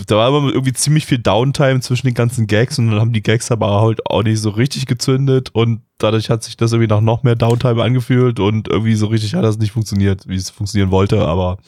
da 0.07 0.17
war 0.17 0.27
aber 0.27 0.49
irgendwie 0.49 0.73
ziemlich 0.73 1.05
viel 1.05 1.19
Downtime 1.19 1.79
zwischen 1.79 2.07
den 2.07 2.15
ganzen 2.15 2.47
Gags 2.47 2.79
und 2.79 2.91
dann 2.91 2.99
haben 2.99 3.13
die 3.13 3.23
Gags 3.23 3.49
aber 3.49 3.81
halt 3.81 4.05
auch 4.07 4.23
nicht 4.23 4.41
so 4.41 4.49
richtig 4.49 4.87
gezündet 4.87 5.51
und 5.53 5.83
dadurch 5.99 6.29
hat 6.29 6.43
sich 6.43 6.57
das 6.57 6.73
irgendwie 6.73 6.89
nach 6.93 6.99
noch 6.99 7.23
mehr 7.23 7.35
Downtime 7.37 7.81
angefühlt 7.81 8.41
und 8.41 8.67
irgendwie 8.67 8.95
so 8.95 9.07
richtig 9.07 9.35
hat 9.35 9.45
das 9.45 9.57
nicht 9.57 9.71
funktioniert, 9.71 10.27
wie 10.27 10.35
es 10.35 10.49
funktionieren 10.49 10.91
wollte, 10.91 11.25
aber 11.25 11.59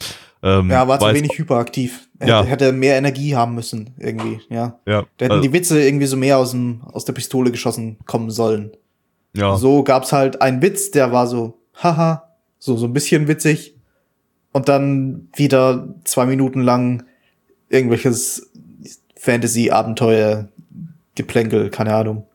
ähm, 0.42 0.70
Ja, 0.70 0.86
war 0.88 0.98
zu 0.98 1.12
wenig 1.14 1.36
hyperaktiv. 1.38 2.08
Er 2.18 2.28
Ja. 2.28 2.38
hätte, 2.40 2.48
hätte 2.50 2.72
mehr 2.72 2.96
Energie 2.96 3.34
haben 3.36 3.54
müssen, 3.54 3.90
irgendwie, 3.98 4.40
ja. 4.48 4.78
Ja, 4.86 5.02
Da 5.16 5.24
hätten 5.24 5.32
also, 5.32 5.42
die 5.42 5.52
Witze 5.52 5.82
irgendwie 5.82 6.06
so 6.06 6.16
mehr 6.16 6.38
aus, 6.38 6.50
dem, 6.52 6.82
aus 6.92 7.04
der 7.04 7.12
Pistole 7.12 7.50
geschossen 7.50 7.96
kommen 8.06 8.30
sollen. 8.30 8.72
ja. 9.34 9.56
So 9.56 9.82
gab's 9.82 10.12
halt 10.12 10.40
einen 10.42 10.60
Witz, 10.62 10.90
der 10.90 11.12
war 11.12 11.26
so, 11.26 11.58
haha, 11.82 12.28
so, 12.58 12.76
so 12.76 12.86
ein 12.86 12.92
bisschen 12.92 13.28
witzig. 13.28 13.74
Und 14.52 14.68
dann 14.68 15.28
wieder 15.34 15.88
zwei 16.04 16.26
Minuten 16.26 16.60
lang 16.60 17.04
irgendwelches 17.70 18.50
Fantasy-Abenteuer, 19.16 20.48
Geplänkel, 21.14 21.70
keine 21.70 21.94
Ahnung. 21.94 22.26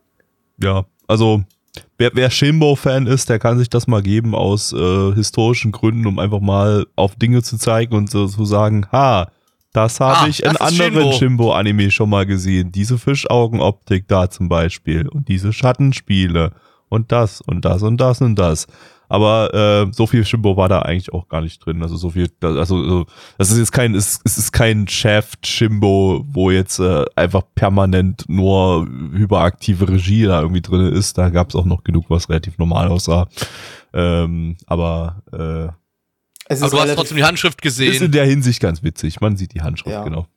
Ja, 0.62 0.86
also 1.08 1.44
wer, 1.98 2.12
wer 2.14 2.30
Shimbo-Fan 2.30 3.08
ist, 3.08 3.30
der 3.30 3.40
kann 3.40 3.58
sich 3.58 3.70
das 3.70 3.88
mal 3.88 4.02
geben 4.02 4.36
aus 4.36 4.74
äh, 4.74 5.14
historischen 5.14 5.72
Gründen, 5.72 6.06
um 6.08 6.20
einfach 6.20 6.40
mal 6.40 6.86
auf 6.96 7.16
Dinge 7.16 7.44
zu 7.44 7.58
zeigen 7.58 7.96
und 7.96 8.10
so 8.10 8.28
zu 8.28 8.46
sagen, 8.46 8.86
ha, 8.92 9.30
das 9.74 10.00
habe 10.00 10.18
Ah, 10.22 10.28
ich 10.28 10.44
in 10.44 10.56
anderen. 10.58 11.14
Shimbo-Anime 11.14 11.92
schon 11.92 12.10
mal 12.10 12.26
gesehen. 12.26 12.72
Diese 12.72 12.98
Fischaugenoptik 12.98 14.08
da 14.08 14.30
zum 14.30 14.50
Beispiel 14.50 15.08
und 15.08 15.28
diese 15.28 15.54
Schattenspiele 15.54 16.52
und 16.90 17.12
das 17.12 17.42
und 17.42 17.64
das 17.66 17.84
und 17.84 17.98
das 17.98 18.22
und 18.22 18.36
das. 18.38 18.68
Aber 19.10 19.54
äh, 19.88 19.94
so 19.94 20.06
viel 20.08 20.26
Shimbo 20.26 20.58
war 20.58 20.68
da 20.70 20.80
eigentlich 20.80 21.14
auch 21.14 21.28
gar 21.30 21.42
nicht 21.42 21.66
drin. 21.66 21.82
Also 21.82 21.96
so 21.96 22.10
viel, 22.10 22.30
also 22.42 22.84
so, 22.84 23.06
das 23.38 23.52
ist 23.52 23.58
jetzt 23.58 23.72
kein, 23.72 23.96
es, 23.96 24.20
es 24.26 24.38
ist 24.38 24.52
kein 24.52 24.88
Shaft 24.88 25.48
Shimbo, 25.48 26.26
wo 26.28 26.52
jetzt 26.52 26.80
äh, 26.80 27.06
einfach 27.16 27.44
permanent 27.56 28.26
nur 28.28 28.86
hyperaktive 29.14 29.88
Regie 29.90 30.24
da 30.26 30.42
irgendwie 30.42 30.62
drin 30.62 30.92
ist. 30.94 31.18
Da 31.18 31.30
gab 31.30 31.50
es 31.50 31.56
auch 31.56 31.66
noch 31.66 31.84
genug, 31.84 32.06
was 32.10 32.28
relativ 32.30 32.58
normal 32.58 32.90
aussah. 32.90 33.28
Ähm, 33.94 34.58
aber 34.66 35.22
äh, 35.32 35.72
Es 36.54 36.62
Aber 36.62 36.68
ist 36.68 36.74
du 36.74 36.80
hast 36.80 36.96
trotzdem 36.96 37.18
die 37.18 37.24
Handschrift 37.24 37.64
ist 37.66 37.80
in 37.80 37.86
gesehen. 37.88 38.12
der 38.12 38.26
Hinsicht 38.26 38.60
ganz 38.62 38.84
witzig. 38.84 39.22
Man 39.22 39.38
sieht 39.38 39.54
die 39.54 39.62
Handschrift, 39.62 39.94
Ja. 39.94 40.04
genau. 40.04 40.28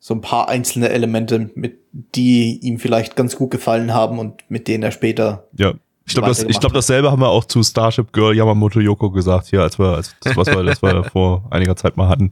so 0.00 0.14
ein 0.14 0.20
paar 0.20 0.48
einzelne 0.48 0.88
Elemente, 0.88 1.50
mit 1.54 1.78
die 1.92 2.58
ihm 2.62 2.78
vielleicht 2.78 3.16
ganz 3.16 3.36
gut 3.36 3.50
gefallen 3.50 3.94
haben 3.94 4.18
und 4.18 4.42
mit 4.48 4.68
denen 4.68 4.82
er 4.82 4.90
später. 4.92 5.48
Ja. 5.56 5.74
Ich 6.06 6.14
glaube, 6.14 6.28
das, 6.28 6.42
ich 6.44 6.56
hat. 6.56 6.74
dasselbe 6.74 7.10
haben 7.10 7.20
wir 7.20 7.28
auch 7.28 7.44
zu 7.44 7.62
Starship 7.62 8.12
Girl 8.12 8.34
Yamamoto 8.36 8.78
Yoko 8.80 9.10
gesagt 9.10 9.48
hier, 9.48 9.62
als 9.62 9.78
wir, 9.78 9.86
als 9.88 10.14
das, 10.20 10.36
was 10.36 10.46
wir, 10.46 10.62
das 10.62 10.80
wir 10.82 11.02
vor 11.12 11.44
einiger 11.50 11.74
Zeit 11.76 11.96
mal 11.96 12.08
hatten, 12.08 12.30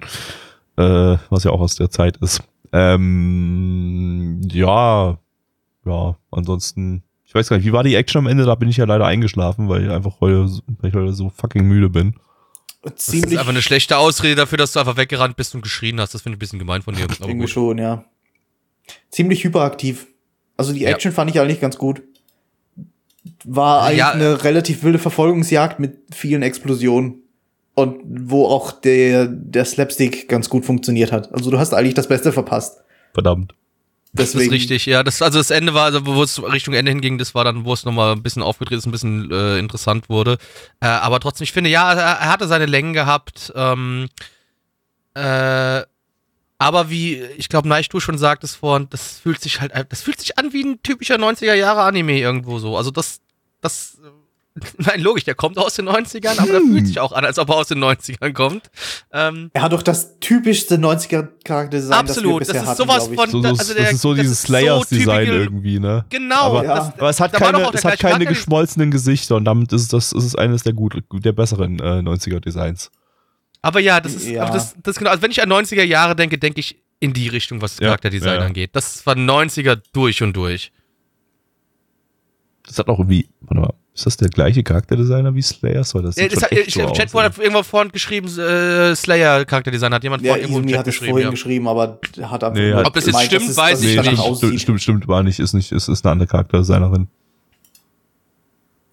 äh, 0.76 1.16
was 1.30 1.42
ja 1.44 1.50
auch 1.50 1.60
aus 1.60 1.74
der 1.74 1.90
Zeit 1.90 2.16
ist. 2.18 2.42
Ähm, 2.72 4.40
ja, 4.50 5.18
ja, 5.84 6.16
ansonsten, 6.30 7.02
ich 7.24 7.34
weiß 7.34 7.48
gar 7.48 7.56
nicht, 7.56 7.66
wie 7.66 7.72
war 7.72 7.82
die 7.84 7.94
Action 7.94 8.18
am 8.20 8.26
Ende? 8.26 8.44
Da 8.44 8.54
bin 8.54 8.68
ich 8.68 8.76
ja 8.76 8.84
leider 8.84 9.06
eingeschlafen, 9.06 9.68
weil 9.68 9.84
ich 9.84 9.90
einfach 9.90 10.20
heute, 10.20 10.48
so- 10.48 10.62
weil 10.78 10.90
ich 10.90 10.96
heute 10.96 11.12
so 11.12 11.30
fucking 11.30 11.64
müde 11.66 11.88
bin. 11.90 12.14
Das 12.82 12.92
ist 12.94 13.06
Ziemlich 13.06 13.38
einfach 13.38 13.50
eine 13.52 13.62
schlechte 13.62 13.96
Ausrede 13.96 14.34
dafür, 14.36 14.58
dass 14.58 14.72
du 14.72 14.78
einfach 14.78 14.96
weggerannt 14.96 15.36
bist 15.36 15.54
und 15.54 15.62
geschrien 15.62 15.98
hast. 16.00 16.14
Das 16.14 16.22
finde 16.22 16.34
ich 16.34 16.36
ein 16.36 16.40
bisschen 16.40 16.58
gemein 16.58 16.82
von 16.82 16.94
dir. 16.94 17.06
Irgendwie 17.20 17.48
schon, 17.48 17.78
ja. 17.78 18.04
Ziemlich 19.10 19.42
hyperaktiv. 19.42 20.06
Also 20.56 20.72
die 20.72 20.80
Ja. 20.82 20.90
Action 20.90 21.10
fand 21.12 21.30
ich 21.30 21.40
eigentlich 21.40 21.60
ganz 21.60 21.78
gut. 21.78 22.02
War 23.44 23.82
eigentlich 23.82 23.98
Ja. 23.98 24.10
eine 24.12 24.44
relativ 24.44 24.82
wilde 24.82 24.98
Verfolgungsjagd 24.98 25.80
mit 25.80 25.98
vielen 26.12 26.42
Explosionen. 26.42 27.22
Und 27.76 27.96
wo 28.06 28.46
auch 28.46 28.70
der, 28.70 29.26
der 29.26 29.64
Slapstick 29.64 30.28
ganz 30.28 30.48
gut 30.48 30.64
funktioniert 30.64 31.10
hat. 31.10 31.32
Also 31.34 31.50
du 31.50 31.58
hast 31.58 31.74
eigentlich 31.74 31.94
das 31.94 32.06
Beste 32.06 32.32
verpasst. 32.32 32.78
Verdammt. 33.14 33.52
Das 34.12 34.26
ist 34.28 34.34
Deswegen, 34.34 34.52
richtig, 34.52 34.86
ja. 34.86 35.02
Das, 35.02 35.20
also 35.22 35.38
das 35.38 35.50
Ende 35.50 35.74
war, 35.74 35.86
also 35.86 36.06
wo 36.06 36.22
es 36.22 36.40
Richtung 36.40 36.74
Ende 36.74 36.92
hinging, 36.92 37.18
das 37.18 37.34
war 37.34 37.42
dann, 37.42 37.64
wo 37.64 37.72
es 37.72 37.84
nochmal 37.84 38.12
ein 38.12 38.22
bisschen 38.22 38.42
aufgedreht 38.42 38.78
ist, 38.78 38.86
ein 38.86 38.92
bisschen 38.92 39.28
äh, 39.32 39.58
interessant 39.58 40.08
wurde. 40.08 40.38
Äh, 40.80 40.86
aber 40.86 41.18
trotzdem, 41.18 41.42
ich 41.42 41.52
finde, 41.52 41.68
ja, 41.68 41.92
er, 41.92 42.20
er 42.20 42.28
hatte 42.32 42.46
seine 42.46 42.66
Längen 42.66 42.92
gehabt. 42.92 43.52
Ähm, 43.56 44.06
äh, 45.14 45.82
aber 46.64 46.90
wie, 46.90 47.16
ich 47.36 47.48
glaube, 47.48 47.68
Neich, 47.68 47.88
du 47.88 48.00
schon 48.00 48.18
sagtest 48.18 48.56
vorhin, 48.56 48.88
das 48.90 49.18
fühlt 49.20 49.40
sich 49.40 49.60
halt, 49.60 49.72
das 49.90 50.02
fühlt 50.02 50.20
sich 50.20 50.38
an 50.38 50.52
wie 50.52 50.62
ein 50.64 50.82
typischer 50.82 51.16
90er 51.16 51.54
Jahre 51.54 51.82
Anime 51.82 52.18
irgendwo 52.18 52.58
so. 52.58 52.76
Also 52.76 52.90
das, 52.90 53.20
das 53.60 53.98
Nein, 54.78 55.00
logisch, 55.00 55.24
der 55.24 55.34
kommt 55.34 55.58
aus 55.58 55.74
den 55.74 55.88
90ern, 55.88 56.38
aber 56.38 56.46
der 56.52 56.60
Hm. 56.60 56.70
fühlt 56.72 56.86
sich 56.86 57.00
auch 57.00 57.10
an, 57.10 57.24
als 57.24 57.40
ob 57.40 57.48
er 57.48 57.56
aus 57.56 57.66
den 57.66 57.82
90ern 57.82 58.32
kommt. 58.32 58.70
Ähm, 59.12 59.50
Er 59.52 59.62
hat 59.62 59.72
doch 59.72 59.82
das 59.82 60.20
typischste 60.20 60.76
90er-Charakterdesign, 60.76 61.92
Absolut, 61.98 62.42
das 62.42 62.48
wir 62.54 62.60
das 62.60 62.70
ist 62.70 62.76
sowas 62.76 63.02
hatten, 63.04 63.14
von-. 63.16 63.30
So, 63.30 63.42
so, 63.42 63.48
Also 63.48 63.74
der- 63.74 63.82
das 63.82 63.92
ist 63.94 64.00
so 64.02 64.14
dieses 64.14 64.42
so 64.42 64.46
Slayers-Design 64.46 65.24
typical- 65.26 65.40
irgendwie, 65.42 65.80
ne? 65.80 66.04
genau. 66.08 66.36
Aber, 66.56 66.64
Ja. 66.64 66.74
das, 66.76 66.92
aber 66.94 67.10
es 67.10 67.18
hat 67.18 67.34
da 67.34 67.38
keine, 67.38 67.68
es 67.72 67.84
hat 67.84 67.98
keine 67.98 68.26
geschmolzenen 68.26 68.92
Gesichter 68.92 69.34
und 69.34 69.44
damit 69.44 69.72
ist 69.72 69.92
das, 69.92 70.12
ist 70.12 70.22
es 70.24 70.36
eines 70.36 70.62
der 70.62 70.72
gut, 70.72 71.02
der 71.12 71.32
besseren 71.32 71.80
äh, 71.80 72.00
90er-Designs. 72.02 72.92
Aber 73.64 73.80
ja, 73.80 73.98
das 74.00 74.14
ist, 74.14 74.26
Ja. 74.28 74.50
das, 74.50 74.74
das 74.82 74.96
genau. 74.98 75.10
Also 75.10 75.22
wenn 75.22 75.30
ich 75.30 75.42
an 75.42 75.48
90er 75.50 75.82
Jahre 75.84 76.14
denke, 76.14 76.36
denke 76.38 76.60
ich 76.60 76.76
in 77.00 77.12
die 77.14 77.28
Richtung, 77.28 77.62
was 77.62 77.72
das 77.76 77.80
Ja, 77.80 77.86
Charakterdesign 77.88 78.40
ja, 78.40 78.46
angeht. 78.46 78.70
Das 78.74 79.04
war 79.06 79.14
90er 79.16 79.80
durch 79.92 80.22
und 80.22 80.34
durch. 80.36 80.70
Das 82.66 82.78
hat 82.78 82.88
auch 82.88 82.98
irgendwie, 82.98 83.28
warte 83.40 83.60
mal, 83.60 83.74
ist 83.94 84.04
das 84.06 84.16
der 84.18 84.28
gleiche 84.28 84.62
Charakterdesigner 84.62 85.34
wie 85.34 85.40
Slayers? 85.42 85.94
Weil 85.94 86.02
das 86.02 86.16
Ja, 86.16 86.28
das 86.28 86.42
hat, 86.42 86.52
echt 86.52 86.68
ich, 86.68 86.74
so 86.74 86.90
Chat 86.92 87.12
hat 87.14 87.38
irgendwo 87.38 87.62
vorhin 87.62 87.90
geschrieben, 87.92 88.26
äh, 88.38 88.94
Slayer 88.96 89.44
Charakterdesign 89.46 89.94
hat 89.94 90.02
jemand 90.02 90.22
Ja, 90.22 90.32
vorhin 90.32 90.44
irgendwo 90.44 90.60
im 90.60 90.66
Chat 90.68 90.78
hat 90.78 90.86
es 90.88 90.94
geschrieben. 90.94 91.10
vorhin 91.12 91.26
Ja. 91.26 91.30
geschrieben, 91.30 91.68
aber 91.68 91.98
er 92.18 92.30
hat 92.30 92.44
einfach 92.44 92.58
Nee, 92.60 92.72
Ob 92.74 92.92
das 92.92 93.06
jetzt 93.06 93.12
gemeint, 93.12 93.26
stimmt, 93.28 93.42
dass 93.44 93.50
es- 93.50 93.56
weiß 93.56 93.80
ich 93.82 93.86
Nee, 93.86 93.94
nicht. 93.96 94.04
stimmt, 94.06 94.18
aussieht. 94.20 94.40
stimmt, 94.48 94.60
stimmt, 94.60 94.82
stimmt, 94.82 95.08
war 95.08 95.22
nicht, 95.22 95.38
ist 95.40 95.54
nicht, 95.54 95.72
ist, 95.72 95.88
ist 95.88 96.04
eine 96.04 96.12
andere 96.12 96.26
Charakterdesignerin. 96.28 97.08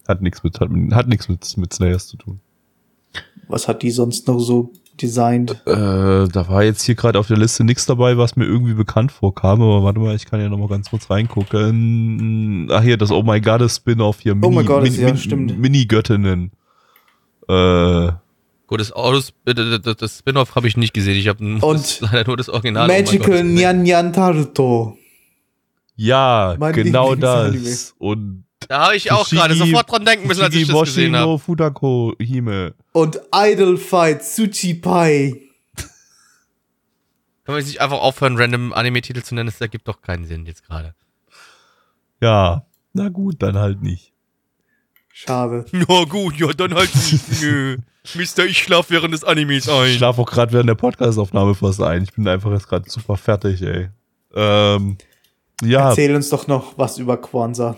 Hat 0.08 0.22
nichts 0.22 0.42
mit, 0.42 0.58
hat, 0.60 0.70
hat 0.92 1.08
nichts 1.08 1.28
mit, 1.28 1.56
mit 1.58 1.72
Slayers 1.74 2.06
zu 2.08 2.16
tun. 2.16 2.40
Was 3.48 3.68
hat 3.68 3.82
die 3.82 3.90
sonst 3.90 4.26
noch 4.28 4.38
so 4.38 4.72
designt? 5.00 5.52
Äh, 5.66 6.28
da 6.28 6.48
war 6.48 6.62
jetzt 6.64 6.82
hier 6.82 6.94
gerade 6.94 7.18
auf 7.18 7.26
der 7.26 7.36
Liste 7.38 7.64
nichts 7.64 7.86
dabei, 7.86 8.16
was 8.18 8.36
mir 8.36 8.44
irgendwie 8.44 8.74
bekannt 8.74 9.10
vorkam, 9.12 9.60
aber 9.62 9.82
warte 9.82 10.00
mal, 10.00 10.14
ich 10.14 10.26
kann 10.26 10.40
ja 10.40 10.48
noch 10.48 10.58
mal 10.58 10.68
ganz 10.68 10.90
kurz 10.90 11.10
reingucken. 11.10 12.68
Ach 12.70 12.82
hier, 12.82 12.96
das 12.96 13.10
Oh 13.10 13.22
My 13.22 13.40
God 13.40 13.68
Spin-off 13.70 14.20
hier, 14.20 14.36
Oh 14.40 14.50
my 14.50 14.64
God, 14.64 14.86
ja, 14.88 15.16
stimmt. 15.16 15.58
Mini-Göttinnen. 15.58 16.52
Äh, 17.48 18.12
Gut, 18.68 18.80
das, 18.80 18.92
Autos, 18.92 19.34
äh, 19.44 19.54
das, 19.54 19.80
das, 19.82 19.96
das 19.96 20.18
Spin-off 20.20 20.54
habe 20.54 20.66
ich 20.66 20.76
nicht 20.78 20.94
gesehen. 20.94 21.16
Ich 21.18 21.28
habe 21.28 21.44
Und 21.60 22.00
leider 22.00 22.26
nur 22.28 22.36
das 22.38 22.48
Original. 22.48 22.88
Oh 22.88 22.92
Magical 22.92 23.32
das- 23.42 23.44
Nyan 23.44 23.82
Nyan 23.82 24.12
Taruto. 24.12 24.96
ja, 25.96 26.56
Mein 26.58 26.72
genau 26.74 27.14
das. 27.14 27.94
Und 27.98 28.44
Da 28.68 28.86
habe 28.86 28.96
ich 28.96 29.10
auch 29.12 29.28
gerade 29.28 29.54
sofort 29.54 29.90
dran 29.90 30.04
denken 30.04 30.26
müssen, 30.28 30.42
als 30.42 30.54
ich 30.54 30.66
das 30.68 30.80
gesehen 30.80 31.16
habe. 31.16 31.38
Futako 31.38 32.14
Hime. 32.18 32.74
Und 32.92 33.20
Idol 33.34 33.76
Fight 33.76 34.22
Tsuchi 34.22 34.74
Pai. 34.74 35.40
Kann 37.44 37.54
man 37.54 37.58
jetzt 37.58 37.68
nicht 37.68 37.80
einfach 37.80 37.98
aufhören, 38.00 38.36
random 38.36 38.72
Anime-Titel 38.72 39.22
zu 39.22 39.34
nennen? 39.34 39.48
Das 39.50 39.60
ergibt 39.60 39.88
doch 39.88 40.00
keinen 40.00 40.24
Sinn 40.24 40.46
jetzt 40.46 40.64
gerade. 40.64 40.94
Ja, 42.20 42.66
na 42.92 43.08
gut, 43.08 43.42
dann 43.42 43.58
halt 43.58 43.82
nicht. 43.82 44.12
Schade. 45.12 45.64
Ja 45.72 46.04
gut, 46.04 46.36
ja 46.38 46.52
dann 46.52 46.74
halt 46.74 46.94
nicht. 46.94 47.20
Nö. 47.42 47.78
Mister, 48.14 48.44
ich 48.46 48.58
schlaf 48.58 48.90
während 48.90 49.12
des 49.14 49.24
Animes 49.24 49.66
Ich 49.66 49.72
ein. 49.72 49.94
schlafe 49.96 50.22
auch 50.22 50.30
gerade 50.30 50.52
während 50.52 50.68
der 50.68 50.74
Podcastaufnahme 50.74 51.54
fast 51.54 51.80
ein. 51.82 52.02
Ich 52.04 52.12
bin 52.12 52.26
einfach 52.28 52.50
jetzt 52.52 52.68
gerade 52.68 52.88
super 52.90 53.16
fertig, 53.16 53.62
ey. 53.62 53.90
Ähm, 54.34 54.98
ja, 55.62 55.90
Erzähl 55.90 56.14
uns 56.14 56.28
doch 56.28 56.46
noch 56.48 56.78
was 56.78 56.98
über 56.98 57.16
Kwanzaa. 57.16 57.76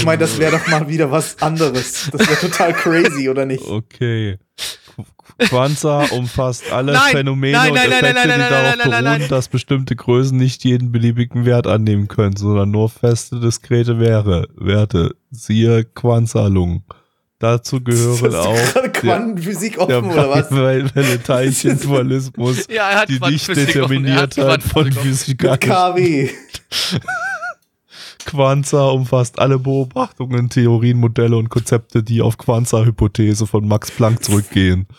Ich 0.00 0.06
meine, 0.06 0.18
das 0.18 0.38
wäre 0.38 0.52
doch 0.52 0.66
mal 0.66 0.88
wieder 0.88 1.10
was 1.10 1.42
anderes. 1.42 2.08
Das 2.10 2.26
wäre 2.26 2.40
total 2.40 2.72
crazy, 2.72 3.28
oder 3.28 3.44
nicht? 3.44 3.62
okay. 3.66 4.38
Quanza 5.38 6.04
umfasst 6.10 6.72
alle 6.72 6.92
Nein, 6.92 7.12
Phänomene 7.12 7.52
nein, 7.56 7.70
und 7.70 7.74
nein, 7.74 7.90
nein, 7.90 8.02
Effekte, 8.02 8.14
nein, 8.14 8.28
nein, 8.28 8.40
die 8.40 8.50
darauf 8.50 8.62
nein, 8.62 8.78
nein, 8.78 8.90
nein, 8.90 9.04
beruhen, 9.04 9.20
nein. 9.20 9.28
dass 9.28 9.48
bestimmte 9.48 9.96
Größen 9.96 10.36
nicht 10.38 10.64
jeden 10.64 10.90
beliebigen 10.90 11.44
Wert 11.44 11.66
annehmen 11.66 12.08
können, 12.08 12.36
sondern 12.36 12.70
nur 12.70 12.88
feste, 12.88 13.40
diskrete 13.40 14.00
Werte. 14.00 14.48
Werte. 14.56 15.14
Siehe 15.30 15.84
Quanzalung. 15.84 16.84
Dazu 17.38 17.82
gehören 17.82 18.34
auch 18.34 18.92
Quantenphysik 18.92 19.74
der 19.74 19.98
offen, 19.98 20.10
oder 20.10 20.30
was? 20.30 20.50
Welle 20.50 21.22
Teilchendualismus, 21.22 22.66
Ja, 22.70 22.88
hat 23.00 23.10
die 23.10 23.20
offen, 23.20 24.06
er 24.06 24.22
hat 24.22 24.62
von 24.62 24.90
physikalischen 24.92 25.70
KW. 25.70 26.30
Quanza 28.26 28.88
umfasst 28.88 29.38
alle 29.38 29.58
Beobachtungen, 29.58 30.48
Theorien, 30.50 30.98
Modelle 30.98 31.36
und 31.36 31.48
Konzepte, 31.48 32.02
die 32.02 32.22
auf 32.22 32.38
Quanza-Hypothese 32.38 33.46
von 33.46 33.66
Max 33.66 33.90
Planck 33.90 34.22
zurückgehen. 34.24 34.86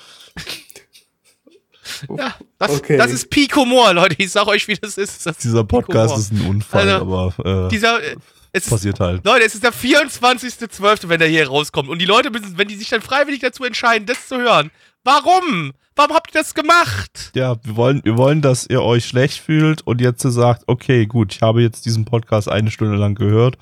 Ja, 2.18 2.36
das, 2.58 2.72
Okay. 2.72 2.98
das 2.98 3.12
ist 3.12 3.30
Picomore, 3.30 3.94
Leute. 3.94 4.16
Ich 4.18 4.32
sag 4.32 4.48
euch, 4.48 4.68
wie 4.68 4.76
das 4.76 4.98
ist. 4.98 5.26
Das 5.26 5.38
Dieser 5.38 5.64
Podcast 5.64 6.18
ist 6.18 6.32
ein 6.32 6.42
Unfall, 6.48 6.88
Also, 6.90 7.06
aber 7.42 7.66
äh, 7.66 7.70
Dieser, 7.70 8.02
äh, 8.02 8.16
es 8.54 8.64
ist, 8.64 8.70
passiert 8.70 9.00
halt. 9.00 9.26
Leute, 9.26 9.46
es 9.46 9.56
ist 9.56 9.64
der 9.64 9.74
24.12., 9.74 11.10
wenn 11.10 11.20
der 11.20 11.28
hier 11.28 11.48
rauskommt. 11.48 11.90
Und 11.90 12.00
die 12.00 12.06
Leute 12.06 12.30
müssen, 12.30 12.58
wenn 12.58 12.68
die 12.68 12.76
sich 12.76 12.90
dann 12.90 13.02
freiwillig 13.02 13.42
dazu 13.42 13.64
entscheiden, 13.64 14.06
das 14.06 14.28
zu 14.28 14.38
hören. 14.38 14.72
Warum? 15.04 15.74
Warum 15.96 16.16
habt 16.16 16.34
ihr 16.34 16.40
das 16.40 16.54
gemacht? 16.54 17.32
Ja, 17.36 17.56
wir 17.64 17.76
wollen, 17.76 18.02
wir 18.04 18.18
wollen, 18.18 18.42
dass 18.42 18.66
ihr 18.68 18.82
euch 18.82 19.06
schlecht 19.06 19.40
fühlt 19.40 19.86
und 19.86 20.00
jetzt 20.00 20.22
sagt, 20.22 20.64
okay, 20.68 21.06
gut, 21.06 21.34
ich 21.34 21.42
habe 21.42 21.62
jetzt 21.62 21.86
diesen 21.86 22.06
Podcast 22.06 22.50
eine 22.50 22.72
Stunde 22.72 22.98
lang 22.98 23.16
gehört 23.16 23.58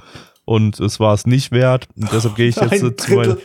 und 0.45 0.79
es 0.79 0.99
war 0.99 1.13
es 1.13 1.25
nicht 1.25 1.51
wert. 1.51 1.87
Und 1.95 2.11
deshalb 2.11 2.35
gehe 2.35 2.49
ich 2.49 2.55
jetzt 2.55 2.71
Ein 2.71 2.79
zu. 2.79 2.91
Drittel, 2.91 3.41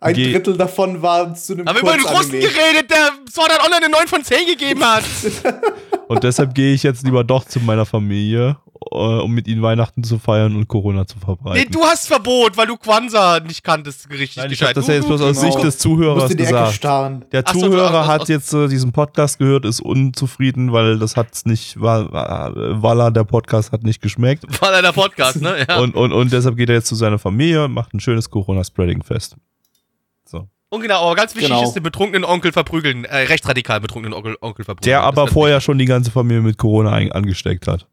ein 0.00 0.14
Drittel 0.14 0.56
davon 0.56 1.00
war 1.00 1.34
zu 1.34 1.54
einem 1.54 1.66
Haben 1.66 1.76
wir 1.76 1.82
über 1.82 1.96
den 1.96 2.06
Russen 2.06 2.32
geredet, 2.32 2.90
der 2.90 3.10
Sword 3.30 3.50
Art 3.52 3.64
Online 3.64 3.86
eine 3.86 3.96
9 3.96 4.06
von 4.06 4.22
10 4.22 4.46
gegeben 4.46 4.84
hat. 4.84 5.04
Und 6.08 6.22
deshalb 6.22 6.54
gehe 6.54 6.74
ich 6.74 6.82
jetzt 6.82 7.04
lieber 7.04 7.24
doch 7.24 7.44
zu 7.44 7.60
meiner 7.60 7.86
Familie, 7.86 8.56
äh, 8.92 8.94
um 8.96 9.32
mit 9.32 9.48
ihnen 9.48 9.62
Weihnachten 9.62 10.04
zu 10.04 10.18
feiern 10.18 10.54
und 10.54 10.68
Corona 10.68 11.06
zu 11.06 11.16
Nee, 11.16 11.24
verbreiten. 11.24 11.72
du 11.72 11.82
hast 11.82 12.06
Verbot, 12.08 12.56
weil 12.56 12.66
du 12.66 12.76
Kwanzaa 12.76 13.40
nicht 13.40 13.64
kanntest, 13.64 14.10
richtig 14.10 14.36
Nein, 14.36 14.50
ich 14.50 14.60
habe 14.62 14.72
gescheit. 14.72 14.76
das 14.76 14.86
ja 14.88 14.94
jetzt 14.94 15.06
bloß 15.06 15.22
aus 15.22 15.28
Genau. 15.40 15.40
Sicht 15.52 15.56
des 15.58 15.64
Musst 15.64 15.80
Zuhörers 15.80 16.30
in 16.30 16.36
die 16.36 16.42
Ecke 16.42 16.52
gesagt. 16.52 16.72
starren. 16.74 17.24
Der 17.32 17.42
so, 17.50 17.58
Zuhörer 17.60 18.00
aus- 18.02 18.06
hat 18.06 18.28
jetzt 18.28 18.52
äh, 18.52 18.68
diesen 18.68 18.92
Podcast 18.92 19.38
gehört, 19.38 19.64
ist 19.64 19.80
unzufrieden, 19.80 20.72
weil 20.72 20.98
das 20.98 21.16
hat's 21.16 21.46
nicht, 21.46 21.80
war, 21.80 22.12
war, 22.12 22.52
Walla, 22.82 23.10
der 23.10 23.24
Podcast 23.24 23.72
hat 23.72 23.82
nicht 23.82 24.02
geschmeckt. 24.02 24.44
War 24.60 24.72
leider 24.72 24.92
Podcast, 24.92 25.40
ne? 25.40 25.64
Ja. 25.66 25.78
Und, 25.78 25.94
Und, 25.94 26.12
und, 26.12 26.12
und 26.12 26.32
deshalb 26.32 26.56
geht 26.56 26.68
er 26.68 26.74
jetzt 26.76 26.88
zu 26.88 26.94
seiner 26.96 27.18
Familie, 27.18 27.66
macht 27.68 27.94
ein 27.94 28.00
schönes 28.00 28.28
Corona-Spreading-Fest. 28.28 29.36
So. 30.76 30.82
genau, 30.82 31.02
aber 31.06 31.14
ganz 31.16 31.34
wichtig 31.34 31.50
Genau. 31.50 31.62
ist, 31.62 31.72
den 31.74 31.82
betrunkenen 31.82 32.24
Onkel 32.24 32.52
verprügeln, 32.52 33.04
äh, 33.04 33.16
rechtsradikal 33.18 33.80
betrunkenen 33.80 34.12
Onkel, 34.14 34.36
Onkel 34.40 34.64
verprügeln. 34.64 34.90
Der 34.90 35.02
aber 35.02 35.26
vorher 35.28 35.60
schon 35.60 35.78
die 35.78 35.84
ganze 35.86 36.10
Familie 36.10 36.42
mit 36.42 36.58
Corona 36.58 36.92
angesteckt 36.92 37.66
hat. 37.68 37.86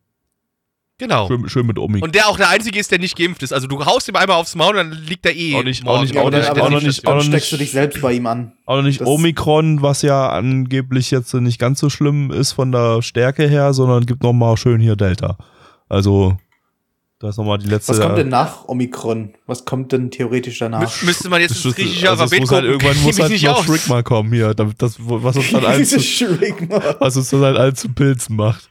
Genau. 0.98 1.28
Schön, 1.28 1.50
schön 1.50 1.66
mit 1.66 1.80
Omi. 1.80 2.00
Und 2.02 2.14
der 2.14 2.28
auch 2.28 2.38
der 2.38 2.50
Einzige 2.50 2.78
ist, 2.80 2.92
der 2.92 3.00
nicht 3.00 3.18
geimpft 3.18 3.42
ist. 3.42 3.52
Also 3.52 3.66
du 3.66 3.84
haust 3.86 4.08
ihm 4.08 4.16
einmal 4.16 4.38
aufs 4.38 4.54
Maul 4.54 4.78
und 4.78 4.92
dann 4.92 4.92
liegt 4.92 5.26
er 5.26 5.36
eh. 5.36 5.56
Auch 5.56 5.64
nicht- 5.64 5.88
auch 5.88 6.00
nicht- 6.02 6.16
auch 6.16 6.30
nicht- 6.30 6.84
nicht- 6.84 7.24
steckst 7.26 7.52
du 7.52 7.58
dich 7.58 7.72
selbst 7.72 8.00
bei 8.04 8.14
ihm 8.14 8.28
an. 8.28 8.54
Auch 8.68 8.76
noch 8.76 8.84
nicht 8.84 9.02
Das- 9.02 9.08
Omikron, 9.08 9.82
was 9.82 10.04
ja 10.04 10.30
angeblich 10.30 11.10
jetzt 11.10 11.34
nicht 11.34 11.58
ganz 11.58 11.80
so 11.80 11.90
schlimm 11.90 12.30
ist 12.30 12.52
von 12.52 12.72
der 12.72 13.02
Stärke 13.02 13.48
her, 13.48 13.74
sondern 13.74 14.06
gibt 14.06 14.22
noch 14.22 14.34
mal 14.34 14.56
schön 14.58 14.80
hier 14.80 14.96
Delta. 14.96 15.38
Also, 15.90 16.38
da 17.22 17.30
ist 17.30 17.38
noch 17.38 17.46
mal 17.46 17.58
die 17.60 17.68
letzte. 17.68 17.94
Was 17.94 18.00
kommt 18.02 18.18
denn 18.18 18.30
nach 18.30 18.68
Omikron? 18.68 19.30
Was 19.46 19.64
kommt 19.64 19.92
denn 19.92 20.10
theoretisch 20.10 20.58
danach? 20.60 20.82
Mü 20.82 21.06
müsste 21.06 21.30
man 21.30 21.40
jetzt 21.40 21.52
Das 21.52 21.58
ins 21.58 21.66
ist- 21.68 21.76
griechische 21.76 22.10
also 22.10 22.24
Alphabet 22.24 22.40
muss 22.42 22.52
halt, 22.52 22.66
gucken, 22.66 22.72
irgendwann 22.72 22.94
kenn 22.96 23.04
muss 23.06 23.20
halt 23.20 23.42
noch 23.44 23.58
aus. 23.60 23.66
Schrick 23.66 23.88
mal 23.88 24.04
kommen 24.04 24.34
hier, 24.34 24.54
damit 24.56 24.82
das, 24.82 24.96
was 25.00 25.36
uns 25.38 25.52
dann 25.52 25.66
allen 25.66 25.86
zu, 25.86 25.98
was 27.00 27.16
uns 27.18 27.30
dann 27.30 27.42
halt 27.42 27.58
allen 27.58 27.76
zu 27.76 27.90
Pilzen 27.90 28.36
macht. 28.36 28.70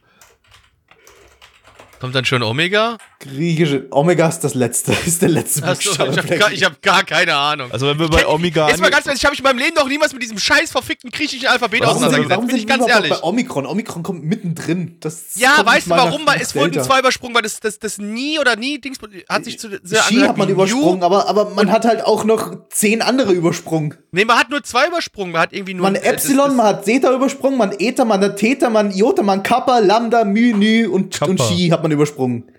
Kommt 2.00 2.14
dann 2.14 2.24
schon 2.24 2.42
Omega? 2.42 2.96
Griechische. 3.18 3.86
Omega 3.90 4.26
ist 4.28 4.40
das 4.40 4.54
letzte. 4.54 4.92
Ist 5.06 5.20
der 5.20 5.28
letzte 5.28 5.62
Achso, 5.64 5.90
ich 5.92 5.98
habe 5.98 6.38
gar, 6.38 6.50
hab 6.50 6.82
gar 6.82 7.04
keine 7.04 7.34
Ahnung. 7.34 7.70
Also 7.70 7.86
wenn 7.86 7.98
wir 7.98 8.08
bei 8.08 8.26
Omega 8.26 8.68
Jetzt 8.68 8.80
mal 8.80 8.90
ganz 8.90 9.04
ehrlich, 9.06 9.20
ich 9.20 9.24
habe 9.26 9.32
mich 9.32 9.40
in 9.40 9.44
meinem 9.44 9.58
Leben 9.58 9.74
noch 9.74 9.86
niemals 9.86 10.14
mit 10.14 10.22
diesem 10.22 10.38
scheiß 10.38 10.70
verfickten 10.72 11.10
griechischen 11.10 11.46
Alphabet 11.48 11.80
warum 11.82 11.96
auseinandergesetzt, 11.96 12.30
warum 12.30 12.46
bin 12.46 12.56
ich 12.56 12.66
ganz 12.66 12.88
ehrlich. 12.88 13.10
bei 13.10 13.22
Omikron? 13.22 13.66
Omikron 13.66 14.02
kommt 14.02 14.24
mittendrin. 14.24 14.96
Das 15.00 15.34
Ja, 15.34 15.56
kommt 15.56 15.66
weißt 15.68 15.86
du 15.88 15.90
warum? 15.90 16.26
Weil 16.26 16.40
es 16.40 16.54
wurden 16.54 16.72
Delta. 16.72 16.86
zwei 16.88 17.00
übersprungen, 17.00 17.34
weil 17.34 17.42
das, 17.42 17.60
das, 17.60 17.78
das 17.78 17.98
nie 17.98 18.38
oder 18.38 18.56
nie 18.56 18.78
Dings 18.80 18.96
hat 19.28 19.44
sich 19.44 19.58
zu 19.58 19.68
sehr 19.82 20.02
Ski 20.02 20.20
hat 20.20 20.38
man 20.38 20.48
übersprungen, 20.48 21.02
aber, 21.02 21.28
aber 21.28 21.50
man 21.50 21.70
hat 21.70 21.84
halt 21.84 22.02
auch 22.06 22.24
noch 22.24 22.68
zehn 22.70 23.02
andere 23.02 23.32
übersprungen. 23.32 23.94
Nee, 24.12 24.24
man 24.24 24.38
hat 24.38 24.48
nur 24.48 24.62
zwei 24.64 24.86
übersprungen, 24.88 25.32
man 25.32 25.42
hat 25.42 25.52
irgendwie 25.52 25.74
nur 25.74 25.82
Man 25.82 25.96
äh, 25.96 26.00
Epsilon, 26.00 26.46
das- 26.48 26.56
man 26.56 26.66
hat 26.66 26.84
Zeta 26.86 27.12
übersprungen, 27.14 27.58
man 27.58 27.72
Eta, 27.78 28.06
man 28.06 28.20
hat 28.22 28.36
Theta, 28.38 28.70
man 28.70 28.90
Iota, 28.90 29.22
man 29.22 29.42
Kappa, 29.42 29.78
Lambda, 29.80 30.24
Mu, 30.24 30.56
Nu 30.56 30.90
und, 30.90 31.20
und 31.22 31.38
Chi 31.40 31.68
hat 31.68 31.82
man 31.82 31.89
übersprungen. 31.90 32.50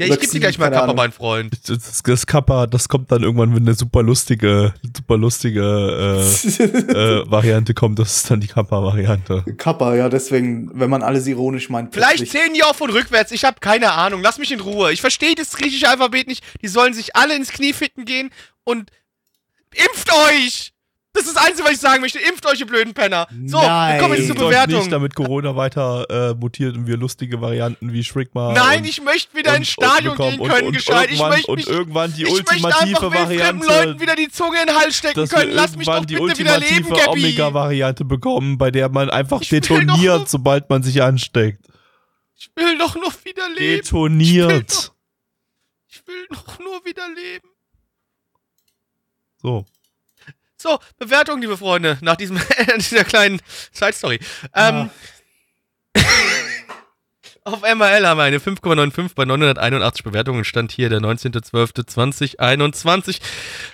Ja, 0.00 0.06
ich 0.06 0.12
oder 0.12 0.20
geb 0.20 0.30
dir 0.30 0.40
gleich 0.40 0.58
mal 0.58 0.70
Kappa, 0.70 0.94
mein 0.94 1.10
Freund. 1.10 1.68
das, 1.68 2.02
das 2.04 2.26
Kappa, 2.26 2.68
das 2.68 2.88
kommt 2.88 3.10
dann 3.10 3.24
irgendwann, 3.24 3.52
wenn 3.56 3.64
eine 3.64 3.74
super 3.74 4.04
lustige, 4.04 4.72
super 4.96 5.16
lustige 5.16 5.60
äh, 5.60 6.22
äh, 6.92 7.24
Variante 7.30 7.74
kommt, 7.74 7.98
das 7.98 8.18
ist 8.18 8.30
dann 8.30 8.40
die 8.40 8.46
Kappa-Variante. 8.46 9.44
Kappa, 9.56 9.96
ja, 9.96 10.08
deswegen, 10.08 10.70
wenn 10.72 10.88
man 10.88 11.02
alles 11.02 11.26
ironisch 11.26 11.68
meint. 11.68 11.94
Vielleicht 11.94 12.28
zählen 12.28 12.54
die 12.54 12.62
auch 12.62 12.76
von 12.76 12.90
rückwärts. 12.90 13.32
Ich 13.32 13.44
habe 13.44 13.58
keine 13.58 13.90
Ahnung. 13.90 14.22
Lass 14.22 14.38
mich 14.38 14.52
in 14.52 14.60
Ruhe. 14.60 14.92
Ich 14.92 15.00
verstehe 15.00 15.34
das 15.34 15.56
griechische 15.56 15.88
Alphabet 15.88 16.28
nicht. 16.28 16.44
Die 16.62 16.68
sollen 16.68 16.94
sich 16.94 17.16
alle 17.16 17.34
ins 17.34 17.50
Knie 17.50 17.72
ficken 17.72 18.04
gehen 18.04 18.30
und 18.62 18.92
impft 19.74 20.12
euch! 20.30 20.72
Das 21.18 21.26
ist 21.26 21.36
das 21.36 21.44
Einzige, 21.46 21.64
was 21.66 21.72
ich 21.74 21.80
sagen 21.80 22.00
möchte. 22.00 22.18
Impft 22.20 22.46
euch, 22.46 22.60
ihr 22.60 22.66
blöden 22.66 22.94
Penner. 22.94 23.26
So, 23.46 23.60
Nein. 23.60 23.94
wir 23.94 24.00
kommen 24.00 24.14
jetzt 24.16 24.26
zur 24.28 24.36
Bewertung. 24.36 24.78
nicht, 24.78 24.92
damit 24.92 25.14
Corona 25.16 25.56
weiter 25.56 26.30
äh, 26.30 26.34
mutiert 26.34 26.76
und 26.76 26.86
wir 26.86 26.96
lustige 26.96 27.40
Varianten 27.40 27.92
wie 27.92 28.04
Shrigma 28.04 28.52
Nein, 28.52 28.80
und, 28.80 28.88
ich 28.88 29.02
möchte 29.02 29.36
wieder 29.36 29.50
und- 29.50 29.56
ins 29.58 29.68
Stadion 29.68 30.16
und 30.16 30.30
gehen 30.30 30.40
und, 30.40 30.48
können, 30.48 30.66
und 30.68 30.72
gescheit. 30.74 31.06
Ich 31.10 31.18
irgendwann- 31.18 31.30
möchte 31.30 31.50
und 31.50 31.56
mich, 31.56 31.66
irgendwann 31.68 32.14
die 32.14 32.22
ich 32.22 32.30
ultimative 32.32 33.12
Variante, 33.12 33.66
Leuten 33.66 34.00
wieder 34.00 34.14
die 34.16 34.28
Zunge 34.28 34.60
in 34.60 34.66
den 34.68 34.76
Hals 34.76 34.96
stecken 34.96 35.20
dass 35.20 35.30
können. 35.30 35.50
Lass 35.52 35.76
mich 35.76 35.86
doch 35.86 36.00
bitte 36.00 36.06
die 36.34 36.38
wieder 36.40 36.58
leben, 36.58 36.86
ultimative 36.86 36.94
Gabby. 36.94 37.20
Omega-Variante 37.20 38.04
bekommen, 38.04 38.56
bei 38.58 38.70
der 38.70 38.88
man 38.88 39.10
einfach 39.10 39.40
Ich 39.42 39.50
will 39.50 39.60
doch 39.60 39.68
detoniert, 39.68 40.18
nur- 40.18 40.26
sobald 40.26 40.70
man 40.70 40.82
sich 40.82 41.02
ansteckt. 41.02 41.66
Ich 42.36 42.50
will 42.54 42.78
doch 42.78 42.94
noch 42.94 43.12
wieder 43.24 43.48
leben. 43.48 43.82
Detoniert. 43.82 44.92
Ich 45.88 46.06
will 46.06 46.26
doch 46.30 46.58
nur 46.60 46.84
wieder 46.84 47.08
leben. 47.08 47.48
So. 49.42 49.64
So, 50.60 50.80
Bewertung, 50.98 51.40
liebe 51.40 51.56
Freunde, 51.56 51.98
nach 52.00 52.16
diesem, 52.16 52.40
dieser 52.76 53.04
kleinen 53.04 53.38
Side-Story. 53.70 54.18
Ähm, 54.56 54.90
auf 57.44 57.62
MRL 57.62 58.04
haben 58.04 58.18
wir 58.18 58.24
eine 58.24 58.38
5,95 58.38 59.12
bei 59.14 59.24
981 59.24 60.02
Bewertungen. 60.02 60.44
Stand 60.44 60.72
hier 60.72 60.88
der 60.88 60.98
19.12.2021. 60.98 63.20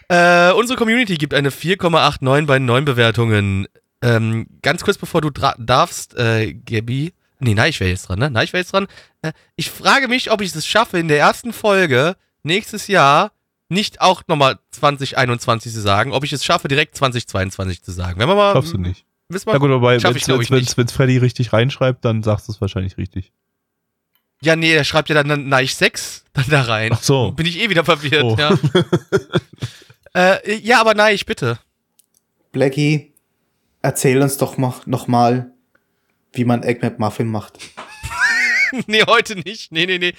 Äh, 0.08 0.52
unsere 0.52 0.78
Community 0.78 1.14
gibt 1.14 1.32
eine 1.32 1.48
4,89 1.48 2.44
bei 2.44 2.58
9 2.58 2.84
Bewertungen. 2.84 3.66
Ähm, 4.02 4.46
ganz 4.60 4.84
kurz 4.84 4.98
bevor 4.98 5.22
du 5.22 5.30
darfst, 5.30 6.14
äh, 6.18 6.52
Gabi. 6.52 7.14
Nee, 7.38 7.54
nein, 7.54 7.70
ich 7.70 7.80
wäre 7.80 7.88
jetzt 7.88 8.10
dran, 8.10 8.18
ne? 8.18 8.30
Nein, 8.30 8.44
ich 8.44 8.52
wäre 8.52 8.60
jetzt 8.60 8.74
dran. 8.74 8.88
Äh, 9.22 9.32
ich 9.56 9.70
frage 9.70 10.06
mich, 10.06 10.30
ob 10.30 10.42
ich 10.42 10.54
es 10.54 10.66
schaffe, 10.66 10.98
in 10.98 11.08
der 11.08 11.18
ersten 11.18 11.54
Folge 11.54 12.16
nächstes 12.42 12.88
Jahr 12.88 13.32
nicht 13.68 14.00
auch 14.00 14.22
nochmal 14.28 14.58
2021 14.72 15.72
zu 15.72 15.80
sagen, 15.80 16.12
ob 16.12 16.24
ich 16.24 16.32
es 16.32 16.44
schaffe, 16.44 16.68
direkt 16.68 16.96
2022 16.96 17.82
zu 17.82 17.92
sagen. 17.92 18.18
Wenn 18.18 18.28
wir 18.28 18.34
mal. 18.34 18.52
Schaffst 18.52 18.72
du 18.72 18.78
nicht. 18.78 19.04
Wissen 19.28 19.46
wir, 19.46 19.54
Na 19.54 19.58
gut, 19.58 19.70
aber 19.70 19.90
wenn 19.98 20.84
es 20.84 20.92
Freddy 20.92 21.16
richtig 21.18 21.52
reinschreibt, 21.52 22.04
dann 22.04 22.22
sagst 22.22 22.48
du 22.48 22.52
es 22.52 22.60
wahrscheinlich 22.60 22.98
richtig. 22.98 23.32
Ja, 24.42 24.56
nee, 24.56 24.72
er 24.74 24.84
schreibt 24.84 25.08
ja 25.08 25.14
dann, 25.14 25.28
dann 25.28 25.48
Neich 25.48 25.74
6 25.74 26.24
dann 26.34 26.44
da 26.50 26.62
rein. 26.62 26.90
Ach 26.92 27.02
so. 27.02 27.32
Bin 27.32 27.46
ich 27.46 27.58
eh 27.58 27.70
wieder 27.70 27.84
verwirrt, 27.84 28.22
Oh. 28.22 28.36
ja. 28.38 28.58
äh, 30.44 30.56
ja, 30.58 30.80
aber 30.80 30.94
Neich, 30.94 31.24
bitte. 31.24 31.58
Blackie, 32.52 33.12
erzähl 33.80 34.20
uns 34.20 34.36
doch 34.36 34.58
mal, 34.58 34.74
noch 34.84 35.06
mal, 35.06 35.50
wie 36.34 36.44
man 36.44 36.62
Egg 36.62 36.80
McMuffin 36.82 37.28
macht. 37.28 37.58
nee, 38.86 39.02
heute 39.06 39.36
nicht. 39.36 39.72
Nee, 39.72 39.86
nee, 39.86 39.98
nee. 39.98 40.14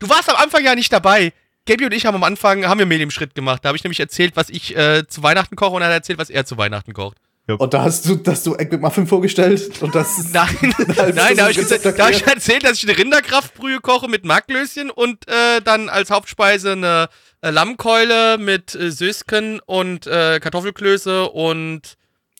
Du 0.00 0.08
warst 0.08 0.30
am 0.30 0.36
Anfang 0.36 0.64
ja 0.64 0.74
nicht 0.74 0.92
dabei. 0.92 1.34
Gabi 1.66 1.84
und 1.84 1.92
ich 1.92 2.06
haben 2.06 2.14
am 2.14 2.24
Anfang, 2.24 2.64
haben 2.66 2.78
wir 2.78 2.86
Mehl 2.86 3.00
im 3.00 3.10
Schritt 3.10 3.34
gemacht. 3.34 3.64
Da 3.64 3.68
habe 3.68 3.76
ich 3.76 3.84
nämlich 3.84 4.00
erzählt, 4.00 4.36
was 4.36 4.48
ich 4.48 4.76
äh, 4.76 5.06
zu 5.06 5.22
Weihnachten 5.22 5.56
koche 5.56 5.74
und 5.76 5.82
er 5.82 5.88
hat 5.88 5.94
erzählt, 5.94 6.18
was 6.18 6.30
er 6.30 6.44
zu 6.46 6.56
Weihnachten 6.56 6.92
kocht. 6.92 7.18
Und 7.48 7.74
da 7.74 7.82
hast 7.82 8.08
du, 8.08 8.16
dass 8.16 8.42
du 8.42 8.56
Egg 8.56 8.72
McMuffin 8.72 9.06
vorgestellt 9.06 9.80
und 9.80 9.94
das 9.94 10.16
Nein, 10.32 10.48
nein, 11.14 11.14
da 11.14 11.26
habe 11.26 11.34
das 11.36 11.50
ich, 11.50 11.56
gesagt- 11.58 11.84
da 11.98 12.04
hab 12.06 12.10
ich 12.10 12.26
erzählt, 12.26 12.64
dass 12.64 12.78
ich 12.82 12.88
eine 12.88 12.98
Rinderkraftbrühe 12.98 13.78
koche 13.80 14.08
mit 14.08 14.24
Marklöschen 14.24 14.90
und 14.90 15.28
äh, 15.28 15.60
dann 15.62 15.88
als 15.88 16.10
Hauptspeise 16.10 16.72
eine 16.72 17.08
äh, 17.42 17.50
Lammkeule 17.50 18.38
mit 18.38 18.74
äh, 18.74 18.90
Sösken 18.90 19.60
und 19.64 20.08
äh, 20.08 20.40
Kartoffelklöße 20.40 21.28
und 21.30 21.82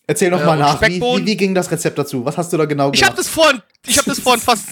Erzähl 0.08 0.30
noch 0.30 0.40
Ja, 0.40 0.46
mal 0.46 0.58
nach, 0.58 0.80
wie, 0.82 1.00
wie, 1.00 1.26
wie 1.26 1.36
ging 1.36 1.54
das 1.54 1.70
Rezept 1.70 1.98
dazu? 1.98 2.24
Was 2.24 2.38
hast 2.38 2.52
du 2.52 2.56
da 2.56 2.64
genau 2.64 2.92
ich 2.92 3.02
habe 3.02 3.12
gemacht? 3.14 3.18
das 3.18 3.28
vorhin, 3.28 3.60
ich 3.86 3.98
habe 3.98 4.08
das 4.08 4.20
vorhin 4.20 4.40
fast 4.44 4.68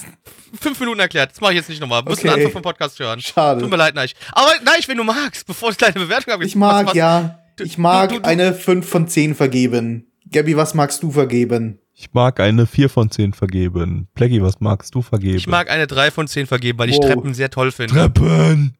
fünf 0.59 0.79
Minuten 0.79 0.99
erklärt. 1.01 1.31
Das 1.31 1.41
mache 1.41 1.51
ich 1.51 1.57
jetzt 1.57 1.69
nicht 1.69 1.81
nochmal. 1.81 2.03
Muss 2.03 2.19
Okay. 2.19 2.27
den 2.29 2.33
Anfang 2.35 2.51
vom 2.53 2.61
Podcast 2.61 2.97
hören. 2.99 3.19
Schade. 3.19 3.61
Tut 3.61 3.69
mir 3.69 3.75
leid, 3.75 3.95
Neich. 3.95 4.15
Aber 4.31 4.51
Neich, 4.63 4.87
wenn 4.87 4.97
du 4.97 5.03
magst, 5.03 5.45
bevor 5.45 5.71
ich 5.71 5.77
deine 5.77 5.93
Bewertung 5.95 6.31
habe. 6.33 6.45
Ich 6.45 6.55
mag, 6.55 6.93
ja. 6.95 7.39
du- 7.57 7.63
Ich 7.65 7.77
mag 7.77 8.09
du- 8.09 8.19
du- 8.19 8.25
eine 8.25 8.53
5 8.53 8.87
von 8.87 9.07
10 9.09 9.35
vergeben. 9.35 10.07
Gabby, 10.31 10.55
was 10.55 10.73
magst 10.73 11.03
du 11.03 11.11
vergeben? 11.11 11.79
Ich 11.93 12.13
mag 12.13 12.39
eine 12.39 12.65
4 12.65 12.89
von 12.89 13.09
10 13.11 13.33
vergeben. 13.33 14.07
Plaggy, 14.15 14.41
was 14.41 14.59
magst 14.59 14.95
du 14.95 15.01
vergeben? 15.01 15.37
Ich 15.37 15.47
mag 15.47 15.69
eine 15.69 15.87
3 15.87 16.11
von 16.11 16.27
10 16.27 16.45
vergeben, 16.47 16.79
weil 16.79 16.89
ich 16.89 16.97
Wow. 16.97 17.05
Treppen 17.05 17.33
sehr 17.33 17.49
toll 17.49 17.71
finde. 17.71 17.93
Treppen. 17.93 18.75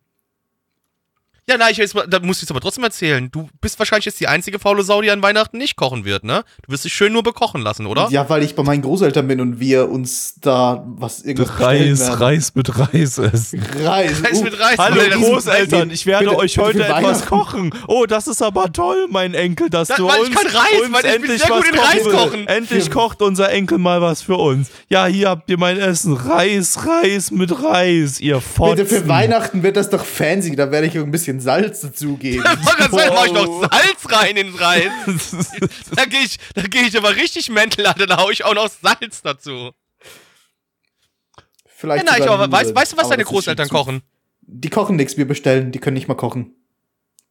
Ja, 1.48 1.58
nein, 1.60 1.70
ich 1.74 1.78
jetzt 1.78 1.94
mal, 1.94 2.08
da 2.08 2.20
muss 2.20 2.38
ich 2.38 2.42
jetzt 2.42 2.50
aber 2.50 2.60
trotzdem 2.60 2.84
erzählen. 2.84 3.30
Du 3.32 3.48
bist 3.62 3.78
wahrscheinlich 3.78 4.06
jetzt 4.06 4.20
die 4.20 4.28
einzige 4.28 4.58
faule 4.58 4.82
Sau, 4.82 5.04
die 5.04 5.12
an 5.12 5.22
Weihnachten 5.22 5.60
nicht 5.60 5.76
kochen 5.76 6.04
wird, 6.04 6.24
ne? 6.24 6.44
Du 6.66 6.72
wirst 6.72 6.86
dich 6.86 6.94
schön 6.96 7.14
nur 7.14 7.22
bekochen 7.22 7.62
lassen, 7.62 7.86
oder? 7.86 8.08
Ja, 8.10 8.28
weil 8.32 8.42
ich 8.42 8.56
bei 8.56 8.64
meinen 8.64 8.82
Großeltern 8.82 9.28
bin 9.28 9.40
und 9.40 9.60
wir 9.60 9.88
uns 9.92 10.34
da 10.42 10.84
was 10.88 11.22
irgendwas 11.22 11.60
Reis. 11.60 12.20
Reis 12.20 12.56
mit 12.56 12.76
Reis 12.80 13.20
essen. 13.20 13.62
Reis. 13.80 14.24
Reis 14.24 14.40
uh, 14.40 14.44
mit 14.44 14.60
Reis. 14.60 14.78
Hallo 14.80 15.00
Alter, 15.00 15.18
Großeltern, 15.18 15.92
ich 15.92 16.08
werde 16.08 16.26
Bitte- 16.26 16.38
euch 16.40 16.58
heute 16.58 16.84
etwas 16.84 17.28
kochen. 17.28 17.72
Oh, 17.88 18.08
das 18.08 18.26
ist 18.26 18.42
aber 18.42 18.74
toll, 18.74 19.06
mein 19.12 19.36
Enkel, 19.36 19.70
dass 19.70 19.90
Das- 19.90 19.98
du 19.98 20.08
weil 20.08 20.22
uns, 20.22 20.30
ich 20.30 20.36
kann 20.36 20.48
Reis, 20.48 20.82
uns 20.84 20.94
weil 20.94 21.06
ich 21.06 21.14
endlich 21.16 21.42
sehr 21.44 21.50
was 21.52 21.58
gut 21.64 21.74
in 21.76 21.80
Reis 21.80 22.04
kochen. 22.10 22.48
Endlich 22.48 22.90
kocht 22.90 23.22
unser 23.22 23.52
Enkel 23.52 23.78
mal 23.78 24.02
was 24.02 24.24
für 24.24 24.38
uns. 24.38 24.70
Ja, 24.90 25.06
hier 25.06 25.30
habt 25.30 25.48
ihr 25.48 25.60
mein 25.60 25.78
Essen. 25.78 26.14
Reis, 26.14 26.80
Reis 26.88 27.30
mit 27.30 27.62
Reis, 27.64 28.20
ihr 28.20 28.42
Fotzen. 28.42 28.78
Bitte 28.78 28.90
für 29.04 29.08
Weihnachten 29.08 29.62
wird 29.62 29.78
das 29.78 29.92
doch 29.92 30.04
fancy, 30.04 30.56
da 30.56 30.72
werde 30.72 30.88
ich 30.88 30.96
ein 30.98 31.12
bisschen 31.12 31.35
Salz 31.40 31.82
dazugeben. 31.82 32.44
Ich 32.60 32.66
wollte 32.66 32.78
gerade 32.78 32.96
sagen, 32.96 33.14
mach 33.16 33.26
ich 33.26 33.32
noch 33.34 33.62
Salz 33.62 34.12
rein 34.12 34.38
ins 34.38 34.60
Reis. 34.60 34.90
da 35.96 36.06
gehe 36.06 36.22
ich, 36.22 36.38
da 36.54 36.62
gehe 36.64 36.84
ich 36.84 36.98
aber 36.98 37.16
richtig 37.16 37.50
mental, 37.50 37.86
Alter, 37.88 38.08
da 38.08 38.18
hau 38.18 38.30
ich 38.30 38.44
auch 38.46 38.54
noch 38.56 38.70
Salz 38.70 39.22
dazu. 39.22 39.72
Vielleicht 41.66 42.06
Ja, 42.06 42.12
nein, 42.18 42.28
aber 42.30 42.52
weißt, 42.52 42.74
weißt 42.76 42.94
du, 42.94 42.98
was 42.98 43.10
deine 43.10 43.24
das 43.24 43.30
ist 43.30 43.34
Großeltern 43.36 43.70
kochen? 43.70 44.02
Die 44.42 44.70
kochen 44.70 44.96
nichts, 44.96 45.18
wir 45.18 45.28
bestellen, 45.28 45.72
die 45.72 45.80
können 45.80 45.96
nicht 45.96 46.08
mal 46.08 46.16
kochen. 46.16 46.56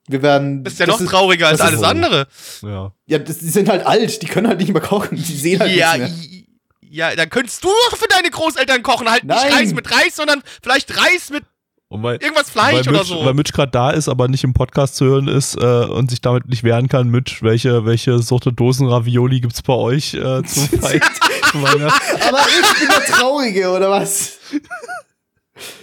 Wir 0.07 0.21
werden. 0.21 0.65
Das 0.65 0.75
ist 0.75 0.81
ja 0.81 0.87
noch 0.87 1.03
trauriger 1.03 1.49
als 1.49 1.59
das 1.59 1.69
alles 1.69 1.81
ist- 1.81 1.87
andere. 1.87 2.27
Ja. 2.63 2.93
Ja, 3.07 3.19
das, 3.19 3.39
die 3.39 3.49
sind 3.49 3.69
halt 3.69 3.87
alt, 3.87 4.21
die 4.21 4.27
können 4.27 4.49
halt 4.49 4.59
nicht 4.61 4.73
mehr 4.73 4.83
kochen, 4.83 5.17
die 5.17 5.23
sehen 5.37 5.61
halt 5.61 5.73
Ja, 5.73 5.97
nichts 5.97 6.29
mehr. 6.31 6.41
ja, 6.83 7.17
dann 7.17 7.31
könntest 7.31 7.65
du 7.65 7.69
doch 7.91 7.97
für 7.97 8.09
deine 8.09 8.29
Großeltern 8.31 8.83
kochen. 8.83 9.09
Halt 9.11 9.25
nicht 9.25 9.35
Nein. 9.35 9.53
Reis 9.53 9.73
mit 9.73 9.91
Reis, 9.91 10.17
sondern 10.17 10.43
vielleicht 10.63 10.95
Reis 10.99 11.31
mit 11.31 11.45
weil, 11.91 12.17
irgendwas 12.17 12.55
weil 12.57 12.71
Fleisch 12.71 12.89
oder 12.89 12.99
Mitch, 12.99 13.09
so. 13.09 13.25
weil 13.25 13.35
Mitch 13.35 13.53
gerade 13.53 13.71
da 13.71 13.91
ist, 13.91 14.09
aber 14.09 14.27
nicht 14.29 14.43
im 14.43 14.53
Podcast 14.53 14.97
zu 14.97 15.05
hören 15.05 15.29
ist 15.29 15.57
äh, 15.57 15.85
und 15.85 16.11
sich 16.11 16.21
damit 16.21 16.49
nicht 16.49 16.65
wehren 16.65 16.89
kann, 16.89 17.09
Mitch, 17.09 17.43
welche, 17.43 17.85
welche 17.85 18.19
Sorte 18.19 18.53
Dosen-Ravioli 18.53 19.41
gibt's 19.41 19.63
bei 19.63 19.75
euch 19.75 20.15
äh, 20.15 20.43
zu, 20.43 20.61
zu 20.71 20.83
Weihnachten? 20.83 22.23
Aber 22.29 22.41
ich 22.49 22.81
bin 22.81 22.89
der 22.89 23.05
Traurige, 23.07 23.71
oder 23.71 23.91
was? 23.91 24.39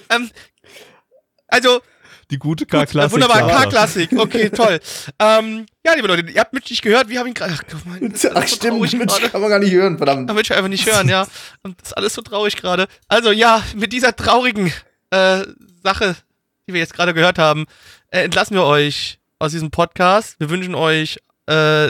ähm, 0.09 0.29
also, 1.47 1.79
Die 2.29 2.37
gute 2.37 2.65
Gut, 2.65 2.71
K-Klassik. 2.71 3.09
äh, 3.09 3.13
wunderbar. 3.13 3.47
K-Klassik. 3.47 4.09
Okay, 4.17 4.49
toll. 4.49 4.79
ähm, 5.19 5.65
ja, 5.85 5.93
liebe 5.93 6.07
Leute, 6.07 6.29
ihr 6.29 6.39
habt 6.39 6.53
mich 6.53 6.69
nicht 6.69 6.81
gehört. 6.81 7.09
Wir 7.09 7.19
haben 7.19 7.27
ihn 7.27 7.33
gerade. 7.33 7.53
Ach, 7.53 8.01
ist 8.01 8.29
Ach 8.33 8.47
so 8.47 8.55
stimmt, 8.55 8.79
Mensch, 8.79 8.91
gerade. 8.91 9.29
kann 9.29 9.41
man 9.41 9.49
gar 9.49 9.59
nicht 9.59 9.71
hören, 9.71 9.97
verdammt. 9.97 10.29
Da 10.29 10.35
will 10.35 10.41
ich 10.41 10.53
einfach 10.53 10.69
nicht 10.69 10.85
hören, 10.89 11.09
ja. 11.09 11.27
Und 11.63 11.79
das 11.81 11.89
ist 11.89 11.93
alles 11.93 12.13
so 12.13 12.21
traurig 12.21 12.55
gerade. 12.57 12.87
Also 13.07 13.31
ja, 13.31 13.63
mit 13.75 13.91
dieser 13.93 14.15
traurigen 14.15 14.71
äh, 15.09 15.43
Sache, 15.83 16.15
die 16.67 16.73
wir 16.73 16.79
jetzt 16.79 16.93
gerade 16.93 17.13
gehört 17.13 17.37
haben, 17.39 17.65
äh, 18.09 18.23
entlassen 18.23 18.55
wir 18.55 18.63
euch 18.65 19.19
aus 19.39 19.51
diesem 19.51 19.71
Podcast. 19.71 20.35
Wir 20.39 20.49
wünschen 20.49 20.75
euch. 20.75 21.17
Äh, 21.47 21.89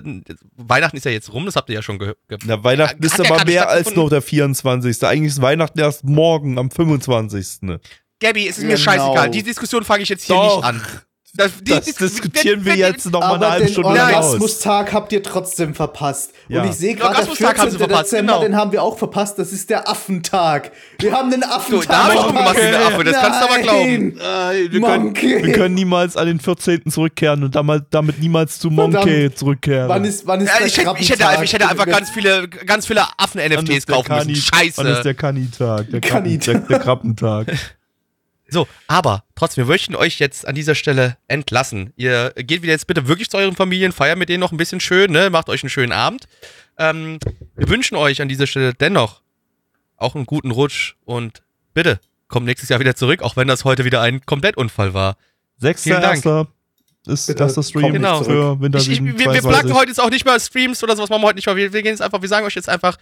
Weihnachten 0.56 0.96
ist 0.98 1.04
ja 1.06 1.12
jetzt 1.12 1.32
rum, 1.34 1.46
das 1.46 1.56
habt 1.56 1.70
ihr 1.70 1.76
ja 1.76 1.82
schon 1.82 2.00
gehört. 2.00 2.18
Ge 2.30 2.38
Na, 2.46 2.64
Weihnachten 2.64 3.04
ist 3.04 3.20
aber 3.20 3.44
mehr 3.46 3.70
als 3.70 3.94
noch 3.96 4.10
der 4.10 4.22
24. 4.22 5.04
Eigentlich 5.04 5.34
ist 5.34 5.42
Weihnachten 5.42 5.78
erst 5.80 6.04
morgen, 6.06 6.58
am 6.58 6.72
25. 6.72 7.80
Gabby, 8.20 8.48
es 8.48 8.58
ist 8.58 8.64
mir 8.64 8.76
Genau. 8.76 8.80
scheißegal. 8.80 9.30
Die 9.32 9.44
Diskussion 9.44 9.84
fange 9.84 10.04
ich 10.04 10.10
jetzt 10.10 10.24
hier 10.24 10.36
Doch. 10.36 10.58
nicht 10.58 10.66
an. 10.66 10.82
Das, 11.34 11.52
die- 11.62 11.72
Das 11.72 11.86
die- 11.86 11.94
diskutieren 11.94 12.66
wir 12.66 12.76
jetzt 12.76 13.10
noch 13.10 13.22
mal 13.22 13.36
eine 13.36 13.50
halbe 13.52 13.66
den 13.66 13.72
Stunde 13.72 13.90
aus. 13.90 14.26
Orgasmus-Tag 14.34 14.92
habt 14.92 15.14
ihr 15.14 15.24
trotzdem 15.24 15.74
verpasst. 15.74 16.32
Ja. 16.50 16.62
Und 16.62 16.70
ich 16.70 16.76
sehe 16.76 16.94
gerade, 16.96 17.12
der 17.12 17.20
Orgasmustag 17.22 17.48
14. 17.56 17.62
haben 17.62 17.72
sie 17.72 17.78
verpasst, 17.78 18.12
Dezember, 18.12 18.34
genau. 18.34 18.44
den 18.44 18.56
haben 18.58 18.72
wir 18.74 18.84
auch 18.84 18.98
verpasst. 18.98 19.40
Das 19.40 19.54
ist 19.54 19.70
der 19.70 19.88
Affentag. 19.88 20.72
Wir 21.00 21.14
haben 21.14 21.32
den 21.32 21.42
So, 21.42 21.48
Affentag. 21.48 21.88
da 21.88 22.04
habe 22.04 22.14
ich 22.16 22.20
rumgemacht, 22.22 22.50
Okay. 22.58 22.68
diese 22.68 22.80
Affe. 22.86 23.04
Das 23.06 23.16
kannst 23.22 23.42
du 23.42 23.46
aber 23.46 23.60
glauben. 23.60 24.14
Nein. 24.18 24.68
wir, 24.72 24.82
können, 24.82 25.04
Monkey. 25.06 25.44
wir 25.46 25.54
können 25.54 25.76
niemals 25.76 26.18
an 26.18 26.28
den 26.28 26.40
14. 26.42 26.92
zurückkehren 26.92 27.44
und 27.46 27.56
damit, 27.56 27.86
damit 27.92 28.20
niemals 28.20 28.60
zu. 28.60 28.70
Monkey 28.70 29.34
zurückkehren. 29.34 29.88
Wann 29.88 30.04
ist, 30.04 30.28
wann 30.28 30.42
ist 30.42 30.50
Ja, 30.50 30.58
der 30.58 30.68
ich, 30.68 30.78
hätte, 30.78 30.94
ich, 31.00 31.10
hätte, 31.10 31.24
ich 31.44 31.54
hätte 31.54 31.70
einfach 31.70 31.86
ganz 31.86 32.10
viele, 32.10 32.50
ganz 32.50 32.86
viele 32.88 33.00
Wann 33.02 33.08
ist 33.08 33.14
Affen-NFTs 33.38 33.86
der 33.86 33.96
kaufen 33.96 34.16
müssen. 34.16 34.30
Kani- 34.32 34.36
Scheiße. 34.56 34.74
Wann 34.78 34.88
ist 34.88 35.04
der 35.04 35.14
Kanitag? 35.14 35.90
Der, 35.92 36.02
Kanitag. 36.02 36.68
der, 36.68 36.78
der 36.78 36.80
Krabbentag. 36.80 37.48
So, 38.52 38.68
aber 38.88 39.24
trotzdem, 39.36 39.66
wir 39.66 39.74
möchten 39.74 39.96
euch 39.96 40.20
jetzt 40.20 40.46
an 40.46 40.54
dieser 40.56 40.76
Stelle 40.76 41.18
entlassen. 41.30 41.94
Ihr 41.96 42.32
geht 42.36 42.62
wieder 42.62 42.74
jetzt 42.74 42.86
bitte 42.86 43.08
wirklich 43.08 43.30
zu 43.30 43.38
euren 43.38 43.56
Familien, 43.56 43.94
feiert 43.94 44.18
mit 44.18 44.28
denen 44.28 44.42
noch 44.42 44.52
ein 44.52 44.58
bisschen 44.58 44.82
schön, 44.82 45.12
ne? 45.12 45.30
Macht 45.30 45.48
euch 45.48 45.64
einen 45.64 45.70
schönen 45.70 45.94
Abend. 45.94 46.26
Ähm, 46.78 47.18
wir 47.56 47.70
wünschen 47.70 47.96
euch 47.96 48.22
an 48.22 48.28
dieser 48.28 48.48
Stelle 48.48 48.74
dennoch 48.74 49.22
auch 49.96 50.16
einen 50.16 50.26
guten 50.26 50.52
Rutsch 50.52 50.96
und 51.06 51.44
bitte 51.74 52.02
kommt 52.28 52.46
nächstes 52.46 52.68
Jahr 52.70 52.82
wieder 52.82 52.96
zurück, 52.96 53.22
auch 53.22 53.38
wenn 53.38 53.48
das 53.48 53.64
heute 53.64 53.86
wieder 53.86 54.02
ein 54.02 54.26
Komplettunfall 54.26 54.94
war. 54.94 55.16
Dank. 55.62 55.78
6.1. 55.78 56.48
ist 57.08 57.28
Bitte 57.28 57.38
das 57.38 57.54
das 57.54 57.70
Stream 57.70 57.94
Genau. 57.94 58.24
für 58.24 58.60
Winter 58.60 58.80
Ich, 58.80 58.90
ich, 58.90 59.04
wir, 59.04 59.18
wir 59.18 59.26
22. 59.26 59.50
plagen 59.50 59.74
heute 59.74 59.88
jetzt 59.90 60.00
auch 60.02 60.10
nicht 60.10 60.26
mehr 60.26 60.40
Streams 60.40 60.84
oder 60.84 60.96
sowas, 60.98 61.10
machen 61.10 61.22
wir 61.22 61.28
heute 61.28 61.36
nicht 61.38 61.46
mehr. 61.46 61.56
Wir, 61.56 61.72
wir 61.72 61.82
gehen 61.84 61.92
jetzt 61.92 62.02
einfach, 62.02 62.22
wir 62.22 62.30
sagen 62.30 62.46
euch 62.46 62.56
jetzt 62.56 62.68
einfach, 62.68 62.98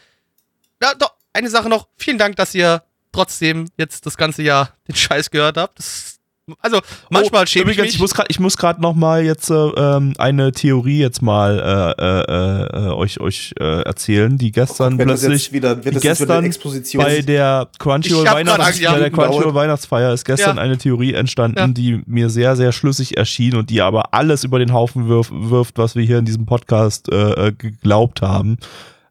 ja, 0.82 0.94
doch, 0.94 1.14
eine 1.34 1.50
Sache 1.50 1.70
noch. 1.70 1.88
Vielen 1.96 2.18
Dank, 2.18 2.36
dass 2.36 2.54
ihr 2.54 2.84
trotzdem 3.12 3.68
jetzt 3.78 4.06
das 4.06 4.18
ganze 4.18 4.44
Jahr 4.44 4.70
den 4.88 4.96
Scheiß 4.96 5.32
gehört 5.32 5.58
habt. 5.58 5.80
Das 5.80 6.16
Also 6.62 6.80
manchmal 7.12 7.44
oh, 7.44 7.46
schäme 7.46 7.66
übrigens, 7.72 7.84
ich 7.84 7.90
ich 7.90 7.94
mich. 7.96 8.02
muss 8.02 8.14
grad, 8.16 8.26
ich 8.30 8.40
muss 8.40 8.58
gerade 8.58 8.82
noch 8.82 8.96
mal 8.96 9.24
jetzt 9.24 9.52
äh, 9.52 9.54
ähm, 9.54 10.14
eine 10.18 10.52
Theorie 10.52 10.98
jetzt 11.00 11.22
mal 11.22 11.60
äh, 12.00 12.04
äh, 12.04 12.88
äh, 12.88 12.92
euch 12.92 13.20
euch 13.20 13.54
äh, 13.60 13.82
erzählen, 13.84 14.36
die 14.38 14.52
gestern 14.52 14.98
Wenn 14.98 15.10
das 15.10 15.22
plötzlich 15.22 15.54
wieder, 15.54 15.76
wird 15.86 15.86
die 15.86 15.92
das 16.00 16.04
jetzt 16.04 16.22
wieder 16.22 16.42
gestern 16.42 16.98
bei 16.98 17.22
der 17.22 17.68
Crunchyroll, 17.78 18.26
Ich 18.26 18.32
Weihnachts 18.34 18.82
bei 18.82 19.00
der 19.00 19.12
Crunchyroll. 19.12 19.54
Weihnachtsfeier 19.54 20.12
ist 20.14 20.26
gestern 20.26 20.58
Ja. 20.58 20.64
eine 20.64 20.78
Theorie 20.80 21.14
entstanden, 21.14 21.58
Ja. 21.60 21.68
die 21.68 22.02
mir 22.08 22.30
sehr 22.32 22.56
sehr 22.56 22.72
schlüssig 22.72 23.16
erschien 23.18 23.56
und 23.56 23.70
die 23.70 23.82
aber 23.82 24.14
alles 24.16 24.44
über 24.44 24.58
den 24.58 24.74
Haufen 24.74 25.08
wirf, 25.08 25.30
wirft, 25.32 25.78
was 25.78 25.96
wir 25.96 26.04
hier 26.04 26.18
in 26.18 26.26
diesem 26.26 26.48
Podcast 26.48 27.12
äh, 27.12 27.48
äh, 27.48 27.52
geglaubt 27.52 28.24
haben. 28.24 28.58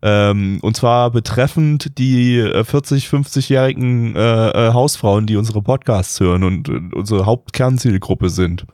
Ähm, 0.01 0.59
und 0.63 0.77
zwar 0.77 1.11
betreffend 1.11 1.99
die 1.99 2.39
äh, 2.39 2.63
40, 2.65 3.07
50-jährigen 3.07 4.15
äh, 4.15 4.49
äh, 4.51 4.73
Hausfrauen, 4.73 5.27
die 5.27 5.37
unsere 5.37 5.61
Podcasts 5.63 6.21
hören 6.21 6.45
und 6.45 6.69
äh, 6.69 6.81
unsere 6.95 7.27
Hauptkernzielgruppe 7.27 8.31
sind. 8.31 8.65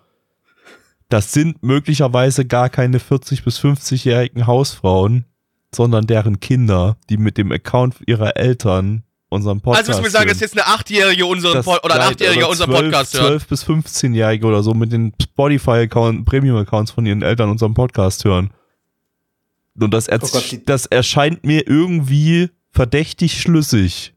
Das 1.09 1.33
sind 1.33 1.63
möglicherweise 1.63 2.45
gar 2.45 2.69
keine 2.69 2.99
40 3.01 3.45
bis 3.45 3.59
50-jährigen 3.59 4.47
Hausfrauen, 4.47 5.25
sondern 5.75 6.07
deren 6.07 6.41
Kinder, 6.41 6.97
die 7.09 7.17
mit 7.17 7.39
dem 7.39 7.53
Account 7.53 7.97
ihrer 8.07 8.37
Eltern 8.37 9.05
unseren 9.31 9.61
Podcast 9.61 9.89
Also 9.89 9.89
willst 9.89 9.99
du 10.01 10.05
mir 10.05 10.11
sagen, 10.11 10.25
hören. 10.27 10.35
dass 10.35 10.41
jetzt 10.41 10.59
eine 10.59 10.67
Achtjährige 10.67 11.27
unseren 11.27 11.55
Das 11.55 11.67
oder 11.67 11.83
ein 11.83 11.89
bleibt 11.89 12.03
Achtjähriger 12.13 12.43
aber 12.45 12.51
unseren 12.51 12.71
12 12.71 12.83
Podcast 12.83 13.15
hört? 13.15 13.27
12 13.27 13.47
bis 13.49 13.65
15-Jährige 13.67 14.47
oder 14.47 14.63
so 14.63 14.75
mit 14.75 14.93
den 14.93 15.13
Spotify-Account, 15.21 16.25
Premium-Accounts 16.27 16.93
von 16.93 17.07
ihren 17.07 17.23
Eltern 17.23 17.51
unseren 17.51 17.75
Podcast 17.75 18.25
hören. 18.25 18.51
Und 19.79 19.91
das, 19.93 20.09
Oh 20.09 20.19
Gott, 20.19 20.51
die- 20.51 20.65
das 20.65 20.87
erscheint 20.87 21.45
mir 21.45 21.67
irgendwie 21.67 22.51
verdächtig 22.71 23.41
schlüssig. 23.41 24.15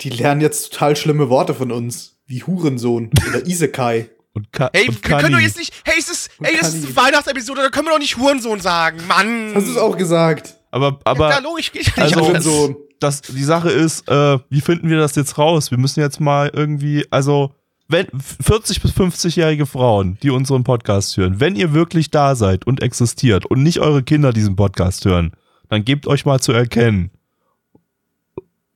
die 0.00 0.10
lernen 0.10 0.40
jetzt 0.40 0.72
total 0.72 0.94
schlimme 0.96 1.28
Worte 1.28 1.54
von 1.54 1.72
uns. 1.72 2.16
Wie 2.26 2.42
Hurensohn 2.42 3.10
oder 3.28 3.46
Isekai. 3.46 4.10
Und 4.34 4.52
Ka 4.52 4.68
Ey, 4.72 4.88
und 4.88 5.02
wir 5.02 5.16
können 5.18 5.32
doch 5.32 5.40
jetzt 5.40 5.56
nicht. 5.56 5.72
Hey, 5.84 5.94
es 5.98 6.08
ist, 6.10 6.30
ey, 6.42 6.54
das 6.60 6.74
ist 6.74 6.94
Weihnachtsepisode, 6.94 7.62
da 7.62 7.68
können 7.70 7.86
wir 7.86 7.92
doch 7.92 7.98
nicht 7.98 8.16
Hurensohn 8.18 8.60
sagen. 8.60 8.98
Mann. 9.08 9.52
Hast 9.54 9.66
du 9.66 9.72
es 9.72 9.76
auch 9.78 9.96
gesagt? 9.96 10.54
Aber, 10.70 10.90
Ja, 10.92 10.98
aber 11.04 11.40
logisch, 11.40 11.70
ich, 11.74 11.88
ich 11.88 11.96
Also- 11.98 12.14
das- 12.20 12.28
Hurensohn. 12.28 12.76
das, 13.00 13.22
die 13.22 13.42
Sache 13.42 13.70
ist, 13.70 14.06
äh, 14.08 14.38
wie 14.50 14.60
finden 14.60 14.88
wir 14.90 14.98
das 14.98 15.16
jetzt 15.16 15.38
raus? 15.38 15.70
Wir 15.70 15.78
müssen 15.78 16.00
jetzt 16.00 16.20
mal 16.20 16.50
irgendwie, 16.52 17.06
also, 17.10 17.54
wenn 17.88 18.06
40 18.20 18.82
bis 18.82 18.92
50-jährige 18.92 19.66
Frauen, 19.66 20.18
die 20.22 20.30
unseren 20.30 20.62
Podcast 20.64 21.16
hören, 21.16 21.40
wenn 21.40 21.56
ihr 21.56 21.72
wirklich 21.72 22.10
da 22.10 22.34
seid 22.34 22.66
und 22.66 22.82
existiert 22.82 23.46
und 23.46 23.62
nicht 23.62 23.80
eure 23.80 24.02
Kinder 24.02 24.32
diesen 24.32 24.56
Podcast 24.56 25.04
hören, 25.06 25.32
dann 25.68 25.84
gebt 25.84 26.06
euch 26.06 26.24
mal 26.26 26.40
zu 26.40 26.52
erkennen. 26.52 27.10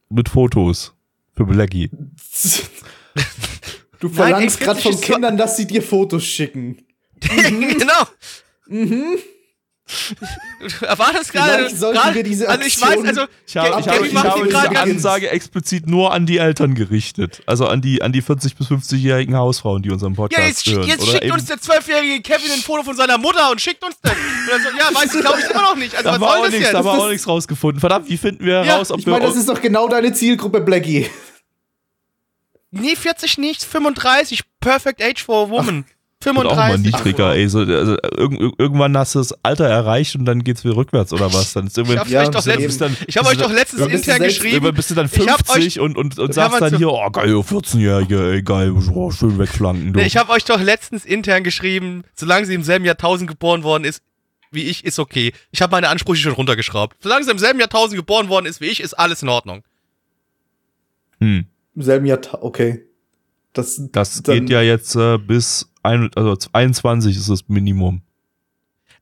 Mit 0.08 0.28
Fotos. 0.28 0.94
Für 1.34 1.44
Blackie. 1.46 1.90
Du 4.00 4.08
verlangst 4.08 4.58
gerade 4.58 4.80
von 4.80 4.90
40 4.94 5.00
ist 5.00 5.06
so- 5.06 5.12
Kindern, 5.12 5.36
dass 5.36 5.56
sie 5.56 5.64
dir 5.64 5.80
Fotos 5.80 6.24
schicken. 6.24 6.82
genau. 7.20 8.02
Mhm. 8.66 9.16
Du 10.80 10.86
erwartest 10.86 11.32
gerade. 11.32 11.68
Gerade- 11.74 12.14
wir 12.14 12.22
diese 12.22 12.48
Also 12.48 12.64
ich 12.64 12.74
Aktion- 12.82 13.02
weiß, 13.02 13.08
also 13.08 13.22
Ich 13.46 13.56
habe, 13.56 13.80
ich 13.80 13.88
habe, 13.88 14.06
ich 14.06 14.14
habe 14.16 14.44
diese 14.46 14.70
Ansage 14.80 15.30
explizit 15.30 15.86
nur 15.86 16.12
an 16.12 16.26
die 16.26 16.38
Eltern 16.38 16.74
gerichtet. 16.74 17.42
Also 17.46 17.66
an 17.66 17.80
die, 17.82 18.00
an 18.02 18.12
die 18.12 18.22
40 18.22 18.54
bis 18.56 18.68
50-jährigen 18.68 19.36
Hausfrauen, 19.36 19.82
die 19.82 19.90
unseren 19.90 20.14
Podcast 20.14 20.40
Ja, 20.40 20.46
jetzt, 20.48 20.66
hören. 20.66 20.88
jetzt 20.88 21.02
Oder 21.02 21.12
schickt 21.12 21.30
uns 21.32 21.44
der 21.46 21.60
zwölfjährige 21.60 22.22
Kevin 22.22 22.52
ein 22.52 22.60
Foto 22.60 22.82
von 22.84 22.96
seiner 22.96 23.18
Mutter 23.18 23.50
und 23.50 23.60
schickt 23.60 23.84
uns 23.84 23.96
das. 24.02 24.12
So, 24.12 24.68
ja, 24.78 24.94
weiß 24.94 25.14
ich, 25.14 25.20
glaube 25.20 25.40
ich 25.40 25.50
immer 25.50 25.62
noch 25.62 25.76
nicht. 25.76 25.94
Also 25.94 26.08
da 26.08 26.14
was 26.14 26.20
war 26.20 26.28
soll 26.30 26.38
auch 26.38 26.42
das 26.44 26.50
nichts, 26.52 26.66
jetzt? 26.66 26.74
da 26.74 26.84
war 26.84 26.94
Das 26.96 27.02
auch 27.04 27.08
nichts 27.10 27.28
rausgefunden. 27.28 27.80
Verdammt, 27.80 28.08
wie 28.08 28.16
finden 28.16 28.44
wir 28.44 28.64
Ja, 28.64 28.76
raus, 28.76 28.90
ob 28.90 29.00
Ich 29.00 29.06
wir 29.06 29.12
meine, 29.14 29.24
das 29.26 29.36
ist 29.36 29.48
doch 29.48 29.60
genau 29.60 29.88
deine 29.88 30.12
Zielgruppe, 30.12 30.60
Blackie. 30.60 31.08
Nee, 32.70 32.96
40 32.96 33.36
nicht, 33.38 33.62
35. 33.64 34.40
Perfect 34.60 35.02
Age 35.02 35.22
for 35.22 35.46
a 35.46 35.50
Woman. 35.50 35.84
Wird 36.24 36.36
auch 36.46 36.56
mal 36.56 36.70
35. 36.72 36.92
niedriger, 37.04 37.34
ey. 37.34 37.48
So, 37.48 37.60
also, 37.60 37.92
irg 38.16 38.32
irg- 38.32 38.54
irgendwann 38.58 38.96
hast 38.96 39.14
du 39.14 39.18
das 39.20 39.32
Alter 39.44 39.66
erreicht 39.66 40.14
und 40.16 40.24
dann 40.24 40.44
geht's 40.44 40.64
wieder 40.64 40.76
rückwärts 40.76 41.12
oder 41.12 41.32
was? 41.32 41.52
Dann 41.52 41.66
ist 41.66 41.76
Ich 41.78 41.96
habe 41.96 42.08
Ja, 42.10 42.22
euch 42.22 42.28
doch 42.30 42.44
letztens, 42.46 42.78
dann- 42.78 42.96
ich 43.06 43.16
hab 43.16 43.26
euch 43.26 43.36
doch 43.38 43.52
letztens 43.52 43.86
intern 43.86 44.22
geschrieben. 44.22 44.74
bist 44.74 44.90
du 44.90 44.94
dann 44.94 45.10
Ich 45.12 45.28
hab 45.28 45.46
50 45.46 45.80
und, 45.80 45.96
und, 45.96 46.18
und 46.18 46.28
Hör 46.28 46.32
sagst 46.32 46.60
dann 46.60 46.76
hier, 46.76 46.88
oh 46.90 47.10
geil, 47.10 47.30
14-Jährige, 47.30 48.32
ey, 48.32 48.42
geil, 48.42 48.72
oh, 48.94 49.10
schön 49.10 49.38
wegflanken, 49.38 49.92
du. 49.92 50.00
Nee, 50.00 50.06
ich 50.06 50.16
habe 50.16 50.30
euch 50.32 50.44
doch 50.44 50.60
letztens 50.60 51.04
intern 51.04 51.42
geschrieben, 51.44 52.04
solange 52.14 52.46
sie 52.46 52.54
im 52.54 52.62
selben 52.62 52.84
Jahrtausend 52.84 53.28
geboren 53.28 53.62
worden 53.62 53.84
ist, 53.84 54.02
wie 54.50 54.64
ich, 54.64 54.84
ist 54.84 54.98
okay. 54.98 55.32
Ich 55.50 55.62
habe 55.62 55.70
meine 55.70 55.88
Ansprüche 55.88 56.22
schon 56.22 56.32
runtergeschraubt. 56.32 56.96
Solange 57.00 57.24
sie 57.24 57.30
im 57.30 57.38
selben 57.38 57.58
Jahrtausend 57.58 57.96
geboren 57.96 58.28
worden 58.28 58.46
ist 58.46 58.60
wie 58.60 58.66
ich, 58.66 58.80
ist 58.80 58.94
alles 58.94 59.22
in 59.22 59.28
Ordnung. 59.30 59.62
hm. 61.20 61.46
Im 61.74 61.82
selben 61.82 62.04
Jahr, 62.04 62.18
okay. 62.40 62.84
Das, 63.52 63.80
Das 63.92 64.22
dann- 64.22 64.40
geht 64.40 64.50
ja 64.50 64.62
jetzt 64.62 64.94
äh, 64.96 65.18
bis 65.18 65.70
ein, 65.82 66.10
also 66.14 66.36
21 66.52 67.16
ist 67.16 67.28
das 67.28 67.48
Minimum. 67.48 68.02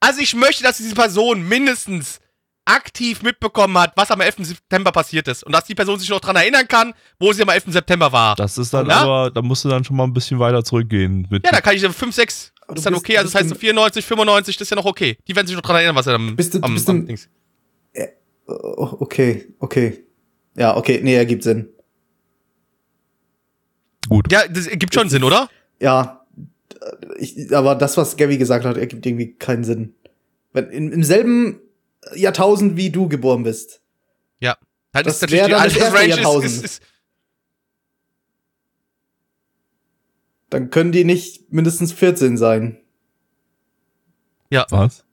Also 0.01 0.20
ich 0.20 0.35
möchte, 0.35 0.62
dass 0.64 0.78
diese 0.78 0.94
Person 0.94 1.47
mindestens 1.47 2.20
aktiv 2.64 3.22
mitbekommen 3.22 3.77
hat, 3.78 3.93
was 3.97 4.10
am 4.10 4.20
11. 4.20 4.36
September 4.47 4.93
passiert 4.93 5.28
ist. 5.28 5.43
Und 5.44 5.52
dass 5.52 5.64
die 5.64 5.74
Person 5.74 5.98
sich 5.98 6.09
noch 6.09 6.20
dran 6.20 6.36
erinnern 6.36 6.66
kann, 6.68 6.94
wo 7.18 7.32
sie 7.32 7.43
am 7.43 7.48
11. 7.48 7.64
September 7.72 8.10
war. 8.12 8.35
Das 8.36 8.56
ist 8.59 8.72
dann 8.72 8.86
Ja? 8.89 9.01
aber, 9.02 9.31
da 9.31 9.43
musst 9.43 9.64
du 9.64 9.68
dann 9.68 9.82
schon 9.85 9.97
mal 9.97 10.05
ein 10.05 10.12
bisschen 10.12 10.39
weiter 10.39 10.62
zurückgehen. 10.64 11.27
Mit 11.31 11.44
ja, 11.44 11.52
da 11.52 11.60
kann 11.60 11.74
ich 11.74 11.82
5, 11.86 12.14
6. 12.14 12.52
Aber 12.66 12.77
Ist 12.77 12.86
dann 12.86 12.93
bist- 12.94 13.05
okay. 13.05 13.18
Also 13.18 13.28
das 13.31 13.35
heißt 13.40 13.48
so 13.48 13.55
im- 13.56 13.60
94, 13.60 14.05
95, 14.05 14.56
das 14.56 14.66
ist 14.66 14.70
ja 14.70 14.77
noch 14.77 14.85
okay. 14.85 15.16
Die 15.27 15.35
werden 15.35 15.47
sich 15.48 15.56
noch 15.56 15.62
dran 15.62 15.77
erinnern, 15.77 15.97
was 15.97 16.06
er 16.06 16.14
am, 16.14 16.36
Bist 16.36 16.55
du- 16.55 16.62
am, 16.62 16.74
bist 16.74 16.89
am 16.89 16.97
im- 16.98 17.06
Dings. 17.06 17.28
Oh, 18.47 18.97
okay, 19.01 19.47
okay. 19.60 20.05
Ja, 20.56 20.77
okay, 20.77 21.01
nee, 21.02 21.14
ergibt 21.14 21.44
Sinn. 21.44 21.68
Gut. 24.10 24.30
Ja, 24.30 24.46
das 24.46 24.68
gibt 24.68 24.92
schon 24.92 25.08
Sinn, 25.08 25.24
oder? 25.24 25.48
Ja, 25.80 26.26
ich, 27.18 27.54
aber 27.56 27.74
das, 27.76 27.96
was 27.96 28.16
Gabby 28.16 28.36
gesagt 28.38 28.64
hat, 28.66 28.76
ergibt 28.76 29.06
irgendwie 29.06 29.32
keinen 29.34 29.64
Sinn. 29.64 29.94
Wenn 30.52 30.68
in, 30.70 30.92
im 30.92 31.02
selben 31.04 31.60
Jahrtausend 32.14 32.76
wie 32.76 32.90
du 32.90 33.08
geboren 33.08 33.42
bist. 33.44 33.80
Ja. 34.40 34.56
Halt 34.92 35.06
Das 35.06 35.16
ist 35.16 35.22
natürlich 35.22 35.44
die 35.44 35.50
dann 35.50 35.62
das 35.62 35.72
erste 35.76 35.84
Altersrange 35.86 36.08
ist, 36.10 36.16
Jahrtausend. 36.16 36.52
ist, 36.52 36.64
ist, 36.64 36.82
Dann 40.50 40.70
können 40.70 40.90
die 40.92 41.04
nicht 41.04 41.52
mindestens 41.52 41.92
14 41.92 42.36
sein. 42.36 42.76
Was? 44.70 45.04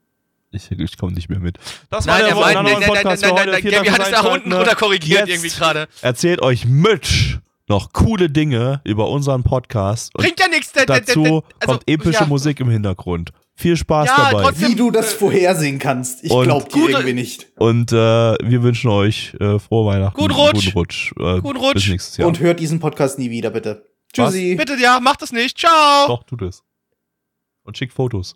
Ich, 0.50 0.72
ich 0.72 0.98
komme 0.98 1.12
nicht 1.14 1.30
mehr 1.30 1.40
mit. 1.40 1.58
Das 1.92 2.06
Nein, 2.06 2.22
er 2.22 2.28
der 2.28 2.36
meint, 2.36 2.56
Woche- 2.56 2.64
nein, 2.64 2.64
nein, 2.64 2.80
nein, 2.80 2.90
Podcast 2.90 3.06
nein, 3.06 3.30
für 3.30 3.36
nein, 3.36 3.38
heute. 3.44 3.52
nein, 3.52 3.62
Vielen 3.62 3.74
Gabby 3.76 3.86
Dank 3.88 4.00
hat 4.00 4.02
es 4.02 4.08
fürs 4.10 4.24
nach 4.24 4.32
unten 4.32 4.46
Einschalten. 4.48 4.54
runter 4.70 4.76
korrigiert 4.76 5.20
Jetzt 5.28 5.30
irgendwie 5.44 5.56
gerade. 5.56 5.88
Erzählt 6.02 6.42
euch 6.42 6.66
Mitch 6.66 7.38
noch 7.68 7.92
coole 7.94 8.30
Dinge 8.30 8.82
über 8.84 9.10
unseren 9.10 9.44
Podcast. 9.44 10.16
Und 10.16 10.24
Bringt 10.24 10.40
ja 10.40 10.48
nichts. 10.48 10.72
dazu 10.72 11.24
also, 11.24 11.44
kommt 11.66 11.84
epische 11.88 12.22
ja. 12.22 12.26
Musik 12.26 12.60
im 12.60 12.70
Hintergrund. 12.70 13.32
Viel 13.56 13.76
Spaß 13.76 14.08
Ja, 14.08 14.30
dabei. 14.32 14.44
trotzdem- 14.44 14.70
Wie 14.72 14.76
du 14.76 14.92
das 14.92 15.14
vorhersehen 15.14 15.80
kannst. 15.80 16.24
Ich 16.24 16.32
Und 16.32 16.44
glaub 16.44 16.70
dir 16.70 16.90
irgendwie 16.90 17.14
nicht. 17.14 17.48
Und 17.58 17.92
äh, 17.92 17.96
wir 17.96 18.62
wünschen 18.64 18.90
euch 18.92 19.36
äh, 19.40 19.58
frohe 19.60 19.88
Weihnachten. 19.92 20.20
Guten 20.20 20.34
Rutsch. 20.34 20.54
Guten 20.66 20.78
Rutsch. 20.78 21.12
Äh, 21.20 21.42
Guten 21.42 21.58
Rutsch. 21.60 21.74
Bis 21.74 21.88
nächstes 21.90 22.18
Jahr. 22.18 22.28
Und 22.28 22.40
hört 22.40 22.60
diesen 22.60 22.80
Podcast 22.80 23.18
nie 23.18 23.32
wieder, 23.32 23.50
bitte. 23.50 23.86
Tschüssi. 24.14 24.56
Bitte, 24.56 24.78
ja, 24.80 25.00
macht 25.00 25.22
das 25.22 25.32
nicht. 25.32 25.58
Ciao. 25.58 26.08
Doch, 26.08 26.24
tut 26.24 26.44
es. 26.44 26.64
Und 27.64 27.78
schickt 27.78 27.94
Fotos. 27.94 28.36